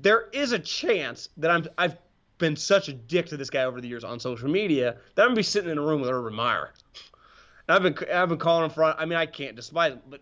there 0.02 0.28
is 0.32 0.52
a 0.52 0.60
chance 0.60 1.30
that 1.38 1.52
I'm. 1.52 1.68
I've 1.78 1.98
been 2.38 2.56
such 2.56 2.88
a 2.88 2.94
dick 2.94 3.28
to 3.28 3.38
this 3.38 3.50
guy 3.50 3.64
over 3.64 3.82
the 3.82 3.88
years 3.88 4.04
on 4.04 4.20
social 4.20 4.50
media 4.50 4.98
that 5.16 5.22
I'm 5.24 5.30
gonna 5.30 5.36
be 5.36 5.44
sitting 5.44 5.70
in 5.70 5.78
a 5.78 5.82
room 5.82 6.02
with 6.02 6.10
Urban 6.10 6.34
Meyer. 6.34 6.72
And 7.68 7.76
I've 7.76 7.84
been 7.84 8.10
I've 8.12 8.30
been 8.30 8.38
calling 8.38 8.66
him 8.66 8.72
front. 8.72 8.98
I 9.00 9.06
mean, 9.06 9.18
I 9.18 9.26
can't 9.26 9.56
despise 9.56 9.94
him, 9.94 10.02
but 10.10 10.22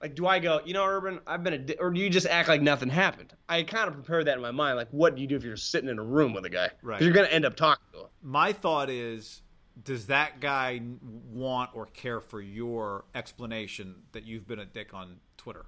like, 0.00 0.14
do 0.14 0.26
I 0.26 0.38
go, 0.38 0.60
you 0.64 0.72
know, 0.72 0.84
Urban, 0.84 1.20
I've 1.26 1.44
been 1.44 1.52
a, 1.52 1.58
di-, 1.58 1.76
or 1.78 1.90
do 1.90 2.00
you 2.00 2.08
just 2.08 2.26
act 2.26 2.48
like 2.48 2.62
nothing 2.62 2.88
happened? 2.88 3.34
I 3.48 3.62
kind 3.64 3.86
of 3.86 3.94
prepare 3.94 4.24
that 4.24 4.34
in 4.34 4.40
my 4.40 4.50
mind. 4.50 4.76
Like, 4.76 4.88
what 4.90 5.14
do 5.14 5.20
you 5.20 5.28
do 5.28 5.36
if 5.36 5.44
you're 5.44 5.56
sitting 5.56 5.90
in 5.90 5.98
a 5.98 6.02
room 6.02 6.32
with 6.32 6.46
a 6.46 6.48
guy? 6.48 6.70
Right. 6.82 7.02
You're 7.02 7.12
going 7.12 7.26
to 7.26 7.32
end 7.32 7.44
up 7.44 7.54
talking 7.54 7.84
to 7.92 8.00
him. 8.00 8.06
My 8.22 8.52
thought 8.52 8.88
is 8.88 9.42
does 9.84 10.06
that 10.06 10.40
guy 10.40 10.80
want 11.32 11.70
or 11.74 11.86
care 11.86 12.20
for 12.20 12.40
your 12.40 13.04
explanation 13.14 13.94
that 14.12 14.24
you've 14.24 14.46
been 14.46 14.58
a 14.58 14.64
dick 14.64 14.94
on 14.94 15.16
Twitter? 15.36 15.66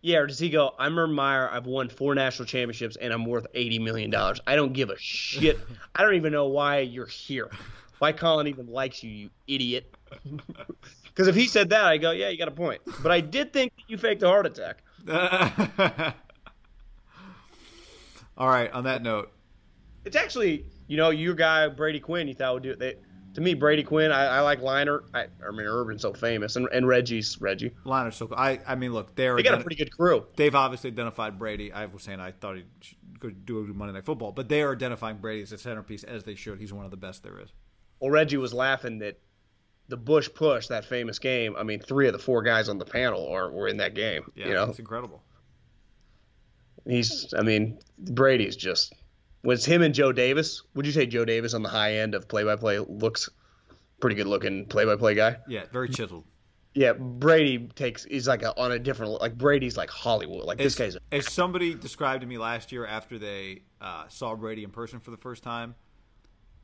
Yeah, 0.00 0.18
or 0.18 0.26
does 0.26 0.38
he 0.38 0.48
go, 0.48 0.74
I'm 0.78 0.96
Urban 0.98 1.14
Meyer, 1.14 1.50
I've 1.50 1.66
won 1.66 1.88
four 1.88 2.14
national 2.14 2.46
championships, 2.46 2.96
and 2.96 3.12
I'm 3.12 3.24
worth 3.24 3.46
$80 3.52 3.80
million. 3.82 4.14
I 4.46 4.54
don't 4.54 4.72
give 4.72 4.90
a 4.90 4.98
shit. 4.98 5.58
I 5.96 6.02
don't 6.02 6.14
even 6.14 6.32
know 6.32 6.46
why 6.46 6.80
you're 6.80 7.06
here. 7.06 7.50
Why 7.98 8.12
Colin 8.12 8.46
even 8.46 8.68
likes 8.68 9.02
you, 9.02 9.10
you 9.10 9.30
idiot. 9.46 9.94
Because 11.18 11.26
if 11.26 11.34
he 11.34 11.48
said 11.48 11.70
that, 11.70 11.84
I 11.84 11.96
go, 11.96 12.12
yeah, 12.12 12.28
you 12.28 12.38
got 12.38 12.46
a 12.46 12.52
point. 12.52 12.80
But 13.02 13.10
I 13.10 13.20
did 13.20 13.52
think 13.52 13.74
that 13.74 13.82
you 13.88 13.98
faked 13.98 14.22
a 14.22 14.28
heart 14.28 14.46
attack. 14.46 14.84
All 18.38 18.46
right, 18.48 18.70
on 18.70 18.84
that 18.84 19.02
note, 19.02 19.32
It's 20.04 20.14
actually, 20.14 20.64
you 20.86 20.96
know, 20.96 21.10
your 21.10 21.34
guy 21.34 21.66
Brady 21.66 21.98
Quinn. 21.98 22.28
You 22.28 22.34
thought 22.34 22.54
would 22.54 22.62
do 22.62 22.70
it. 22.70 22.78
They, 22.78 22.94
to 23.38 23.44
me, 23.44 23.54
Brady 23.54 23.84
Quinn. 23.84 24.10
I, 24.10 24.24
I 24.24 24.40
like 24.40 24.60
Leinart. 24.60 25.04
I, 25.14 25.26
I 25.46 25.52
mean, 25.52 25.66
Urban's 25.66 26.02
so 26.02 26.12
famous, 26.12 26.56
and, 26.56 26.68
and 26.72 26.88
Reggie's 26.88 27.40
Reggie. 27.40 27.70
Leinart's 27.86 28.16
so 28.16 28.26
cool. 28.26 28.36
I, 28.36 28.58
I 28.66 28.74
mean, 28.74 28.92
look, 28.92 29.14
they're 29.14 29.36
They 29.36 29.44
got 29.44 29.60
a 29.60 29.62
pretty 29.62 29.76
good 29.76 29.96
crew. 29.96 30.26
They've 30.34 30.54
obviously 30.54 30.90
identified 30.90 31.38
Brady. 31.38 31.72
I 31.72 31.86
was 31.86 32.02
saying 32.02 32.18
I 32.18 32.32
thought 32.32 32.56
he 32.56 32.64
could 33.20 33.46
do 33.46 33.60
a 33.60 33.62
Monday 33.62 33.94
Night 33.94 34.04
Football, 34.04 34.32
but 34.32 34.48
they 34.48 34.62
are 34.62 34.72
identifying 34.72 35.18
Brady 35.18 35.42
as 35.42 35.52
a 35.52 35.58
centerpiece 35.58 36.02
as 36.02 36.24
they 36.24 36.34
should. 36.34 36.58
He's 36.58 36.72
one 36.72 36.84
of 36.84 36.90
the 36.90 36.96
best 36.96 37.22
there 37.22 37.38
is. 37.38 37.50
Well, 38.00 38.10
Reggie 38.10 38.38
was 38.38 38.52
laughing 38.52 38.98
that 38.98 39.20
the 39.86 39.96
Bush 39.96 40.28
push, 40.34 40.66
that 40.66 40.84
famous 40.84 41.20
game. 41.20 41.54
I 41.56 41.62
mean, 41.62 41.78
three 41.78 42.08
of 42.08 42.14
the 42.14 42.18
four 42.18 42.42
guys 42.42 42.68
on 42.68 42.78
the 42.78 42.84
panel 42.84 43.28
are 43.28 43.52
were 43.52 43.68
in 43.68 43.76
that 43.76 43.94
game. 43.94 44.32
Yeah, 44.34 44.48
you 44.48 44.54
know, 44.54 44.64
it's 44.64 44.80
incredible. 44.80 45.22
he's. 46.84 47.32
I 47.38 47.42
mean, 47.42 47.78
Brady's 47.98 48.56
just. 48.56 48.94
Was 49.48 49.64
him 49.64 49.80
and 49.80 49.94
Joe 49.94 50.12
Davis? 50.12 50.62
Would 50.74 50.84
you 50.84 50.92
say 50.92 51.06
Joe 51.06 51.24
Davis 51.24 51.54
on 51.54 51.62
the 51.62 51.70
high 51.70 51.94
end 51.94 52.14
of 52.14 52.28
play-by-play 52.28 52.80
looks 52.80 53.30
pretty 53.98 54.14
good 54.14 54.26
looking 54.26 54.66
play-by-play 54.66 55.14
guy? 55.14 55.38
Yeah, 55.48 55.64
very 55.72 55.88
chiseled. 55.88 56.24
Yeah, 56.74 56.92
Brady 56.92 57.66
takes. 57.74 58.04
He's 58.04 58.28
like 58.28 58.42
a, 58.42 58.54
on 58.60 58.72
a 58.72 58.78
different. 58.78 59.22
Like 59.22 59.38
Brady's 59.38 59.74
like 59.74 59.88
Hollywood. 59.88 60.44
Like 60.44 60.58
this 60.58 60.78
as, 60.78 60.96
guy's. 60.96 61.02
as 61.12 61.32
somebody 61.32 61.74
described 61.74 62.20
to 62.20 62.26
me 62.26 62.36
last 62.36 62.72
year 62.72 62.84
after 62.84 63.18
they 63.18 63.62
uh, 63.80 64.06
saw 64.08 64.36
Brady 64.36 64.64
in 64.64 64.70
person 64.70 65.00
for 65.00 65.12
the 65.12 65.16
first 65.16 65.42
time, 65.42 65.76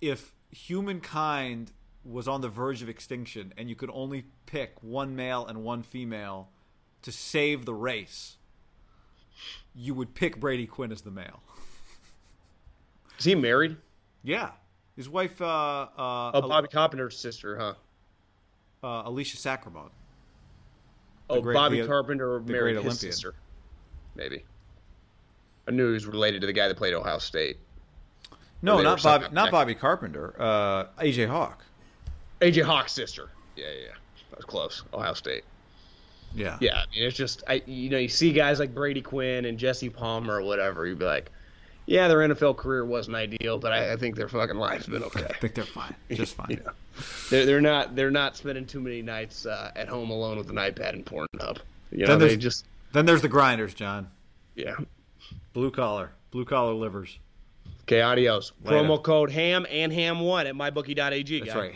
if 0.02 0.34
humankind 0.50 1.72
was 2.04 2.28
on 2.28 2.42
the 2.42 2.50
verge 2.50 2.82
of 2.82 2.90
extinction 2.90 3.54
and 3.56 3.70
you 3.70 3.76
could 3.76 3.90
only 3.94 4.26
pick 4.44 4.74
one 4.82 5.16
male 5.16 5.46
and 5.46 5.64
one 5.64 5.82
female 5.82 6.50
to 7.00 7.10
save 7.10 7.64
the 7.64 7.72
race, 7.72 8.36
you 9.74 9.94
would 9.94 10.14
pick 10.14 10.38
Brady 10.38 10.66
Quinn 10.66 10.92
as 10.92 11.00
the 11.00 11.10
male. 11.10 11.40
Is 13.18 13.24
he 13.24 13.34
married? 13.34 13.76
Yeah, 14.22 14.50
his 14.96 15.08
wife, 15.08 15.40
uh, 15.40 15.44
uh, 15.96 16.30
Oh, 16.34 16.48
Bobby 16.48 16.68
Carpenter's 16.68 17.18
sister, 17.18 17.56
huh? 17.58 17.74
uh, 18.82 19.02
Alicia 19.08 19.36
Sacramone. 19.36 19.90
Oh, 21.30 21.40
great- 21.40 21.54
Bobby 21.54 21.80
the- 21.80 21.86
Carpenter 21.86 22.40
the 22.44 22.52
married 22.52 22.76
his 22.76 22.84
Olympian. 22.84 23.12
sister. 23.12 23.34
Maybe. 24.14 24.44
I 25.66 25.70
knew 25.70 25.86
he 25.88 25.92
was 25.94 26.06
related 26.06 26.40
to 26.42 26.46
the 26.46 26.52
guy 26.52 26.68
that 26.68 26.76
played 26.76 26.94
Ohio 26.94 27.18
State. 27.18 27.58
No, 28.62 28.80
not 28.82 29.02
Bobby, 29.02 29.26
not. 29.32 29.50
Bobby 29.50 29.74
Carpenter. 29.74 30.34
Uh, 30.38 30.84
AJ 30.98 31.26
Hawk. 31.28 31.64
AJ 32.40 32.62
Hawk's 32.62 32.92
sister. 32.92 33.30
Yeah, 33.56 33.66
yeah, 33.66 33.80
yeah. 33.86 33.94
That 34.30 34.36
was 34.38 34.44
close. 34.44 34.82
Ohio 34.92 35.14
State. 35.14 35.44
Yeah, 36.34 36.58
Yeah, 36.60 36.78
I 36.82 36.86
mean, 36.94 37.04
it's 37.04 37.16
just 37.16 37.44
I, 37.46 37.62
you 37.66 37.88
know, 37.90 37.98
you 37.98 38.08
see 38.08 38.32
guys 38.32 38.58
like 38.58 38.74
Brady 38.74 39.00
Quinn 39.00 39.44
and 39.44 39.56
Jesse 39.56 39.88
Palmer 39.88 40.36
or 40.40 40.42
whatever. 40.42 40.84
You'd 40.86 40.98
be 40.98 41.04
like, 41.04 41.30
yeah, 41.86 42.08
their 42.08 42.18
NFL 42.18 42.56
career 42.56 42.84
wasn't 42.84 43.16
ideal, 43.16 43.58
but 43.58 43.72
I, 43.72 43.92
I 43.92 43.96
think 43.96 44.16
their 44.16 44.28
fucking 44.28 44.56
life's 44.56 44.86
been 44.86 45.02
okay. 45.04 45.24
I 45.30 45.32
think 45.34 45.54
they're 45.54 45.64
fine, 45.64 45.94
just 46.10 46.34
fine. 46.36 46.46
You 46.50 46.56
know, 46.64 46.72
they're, 47.30 47.46
they're 47.46 47.60
not 47.60 47.94
they're 47.96 48.10
not 48.10 48.36
spending 48.36 48.66
too 48.66 48.80
many 48.80 49.02
nights 49.02 49.46
uh, 49.46 49.70
at 49.76 49.88
home 49.88 50.10
alone 50.10 50.38
with 50.38 50.50
an 50.50 50.56
iPad 50.56 50.94
and 50.94 51.04
Pornhub. 51.04 51.58
You 51.90 52.00
know, 52.00 52.06
Then 52.06 52.18
they 52.18 52.26
there's- 52.28 52.42
just 52.42 52.66
Then 52.92 53.06
there's 53.06 53.22
the 53.22 53.28
grinders, 53.28 53.74
John. 53.74 54.08
yeah. 54.54 54.76
Blue 55.52 55.70
collar, 55.70 56.10
blue 56.32 56.44
collar 56.44 56.72
livers. 56.74 57.18
Okay, 57.82 58.00
adios. 58.00 58.52
Later. 58.64 58.78
Promo 58.78 59.00
code 59.02 59.30
ham 59.30 59.66
and 59.70 59.92
ham 59.92 60.20
one 60.20 60.46
at 60.46 60.54
mybookie.ag. 60.54 61.40
That's 61.40 61.52
guy. 61.52 61.58
right. 61.60 61.72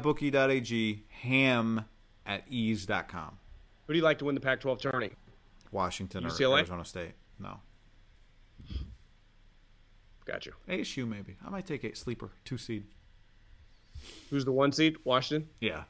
Ham1mybookie.ag, 0.00 1.02
ham 1.22 1.84
at 2.26 2.44
eaze.com. 2.50 3.38
Who 3.86 3.92
do 3.94 3.98
you 3.98 4.04
like 4.04 4.18
to 4.18 4.24
win 4.26 4.34
the 4.34 4.40
Pac-12 4.40 4.80
tourney? 4.80 5.10
Washington 5.72 6.26
or 6.26 6.28
UCLA? 6.28 6.58
Arizona 6.58 6.84
State. 6.84 7.12
No. 7.38 7.58
Got 10.30 10.46
you. 10.46 10.52
ASU 10.68 11.08
maybe. 11.08 11.36
I 11.44 11.50
might 11.50 11.66
take 11.66 11.82
a 11.82 11.96
sleeper, 11.96 12.30
two 12.44 12.56
seed. 12.56 12.84
Who's 14.30 14.44
the 14.44 14.52
one 14.52 14.70
seed? 14.70 14.96
Washington. 15.02 15.48
Yeah. 15.60 15.82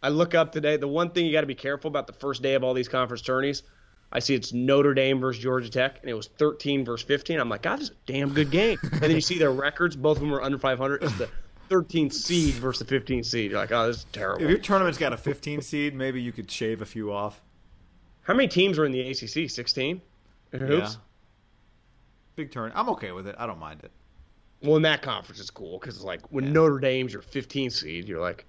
I 0.00 0.10
look 0.10 0.36
up 0.36 0.52
today. 0.52 0.76
The 0.76 0.86
one 0.86 1.10
thing 1.10 1.26
you 1.26 1.32
got 1.32 1.40
to 1.40 1.48
be 1.48 1.56
careful 1.56 1.88
about 1.88 2.06
the 2.06 2.12
first 2.12 2.42
day 2.42 2.54
of 2.54 2.62
all 2.62 2.74
these 2.74 2.86
conference 2.86 3.22
tourneys, 3.22 3.64
I 4.12 4.20
see 4.20 4.36
it's 4.36 4.52
Notre 4.52 4.94
Dame 4.94 5.18
versus 5.18 5.42
Georgia 5.42 5.68
Tech, 5.68 5.98
and 6.00 6.08
it 6.08 6.14
was 6.14 6.28
13 6.28 6.84
versus 6.84 7.04
15. 7.08 7.40
I'm 7.40 7.48
like, 7.48 7.62
God, 7.62 7.80
this 7.80 7.88
is 7.88 7.90
a 7.90 8.12
damn 8.12 8.32
good 8.32 8.52
game. 8.52 8.78
and 8.84 9.00
then 9.00 9.10
you 9.10 9.20
see 9.20 9.38
their 9.38 9.50
records; 9.50 9.96
both 9.96 10.18
of 10.18 10.20
them 10.20 10.32
are 10.32 10.42
under 10.42 10.58
500. 10.58 11.02
It's 11.02 11.18
the 11.18 11.28
13th 11.68 12.12
seed 12.12 12.54
versus 12.54 12.86
the 12.86 13.00
15th 13.00 13.26
seed. 13.26 13.50
You're 13.50 13.58
like, 13.58 13.72
oh, 13.72 13.88
this 13.88 13.98
is 13.98 14.06
terrible. 14.12 14.44
If 14.44 14.48
your 14.48 14.60
tournament's 14.60 14.98
got 14.98 15.12
a 15.12 15.16
15 15.16 15.60
seed, 15.60 15.92
maybe 15.92 16.22
you 16.22 16.30
could 16.30 16.48
shave 16.48 16.82
a 16.82 16.86
few 16.86 17.12
off. 17.12 17.42
How 18.22 18.34
many 18.34 18.46
teams 18.46 18.78
are 18.78 18.84
in 18.84 18.92
the 18.92 19.00
ACC? 19.00 19.50
16. 19.50 20.00
In 20.52 20.60
hoops? 20.60 20.98
Yeah. 22.36 22.42
Big 22.44 22.52
turn. 22.52 22.72
I'm 22.74 22.88
okay 22.90 23.12
with 23.12 23.26
it. 23.26 23.34
I 23.38 23.46
don't 23.46 23.58
mind 23.58 23.80
it. 23.82 23.90
Well, 24.62 24.76
in 24.76 24.82
that 24.82 25.02
conference, 25.02 25.40
it's 25.40 25.50
cool 25.50 25.78
because 25.78 25.96
it's 25.96 26.04
like 26.04 26.20
when 26.32 26.52
Notre 26.52 26.78
Dame's 26.78 27.12
your 27.12 27.22
15 27.22 27.70
seed, 27.70 28.08
you're 28.08 28.20
like, 28.20 28.44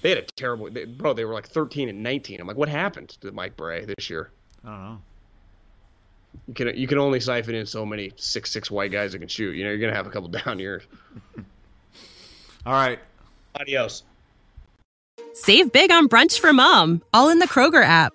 they 0.00 0.10
had 0.10 0.18
a 0.18 0.22
terrible, 0.36 0.70
they, 0.70 0.84
bro. 0.84 1.12
They 1.12 1.24
were 1.24 1.34
like 1.34 1.48
13 1.48 1.88
and 1.88 2.02
19. 2.02 2.40
I'm 2.40 2.46
like, 2.46 2.56
what 2.56 2.68
happened 2.68 3.10
to 3.20 3.32
Mike 3.32 3.56
Brey 3.56 3.84
this 3.84 4.10
year? 4.10 4.30
I 4.64 4.68
don't 4.68 4.80
know. 4.80 4.98
You 6.48 6.54
can 6.54 6.76
you 6.76 6.86
can 6.86 6.96
only 6.96 7.20
siphon 7.20 7.54
in 7.54 7.66
so 7.66 7.84
many 7.84 8.10
six 8.16 8.50
six 8.50 8.70
white 8.70 8.90
guys 8.90 9.12
that 9.12 9.18
can 9.18 9.28
shoot. 9.28 9.54
You 9.54 9.64
know, 9.64 9.70
you're 9.70 9.78
gonna 9.78 9.94
have 9.94 10.06
a 10.06 10.10
couple 10.10 10.28
down 10.44 10.58
years. 10.58 10.82
All 12.64 12.72
right. 12.72 12.98
Adios. 13.60 14.02
Save 15.34 15.72
big 15.72 15.90
on 15.90 16.08
brunch 16.08 16.38
for 16.38 16.52
mom, 16.54 17.02
all 17.12 17.28
in 17.28 17.38
the 17.38 17.46
Kroger 17.46 17.84
app. 17.84 18.14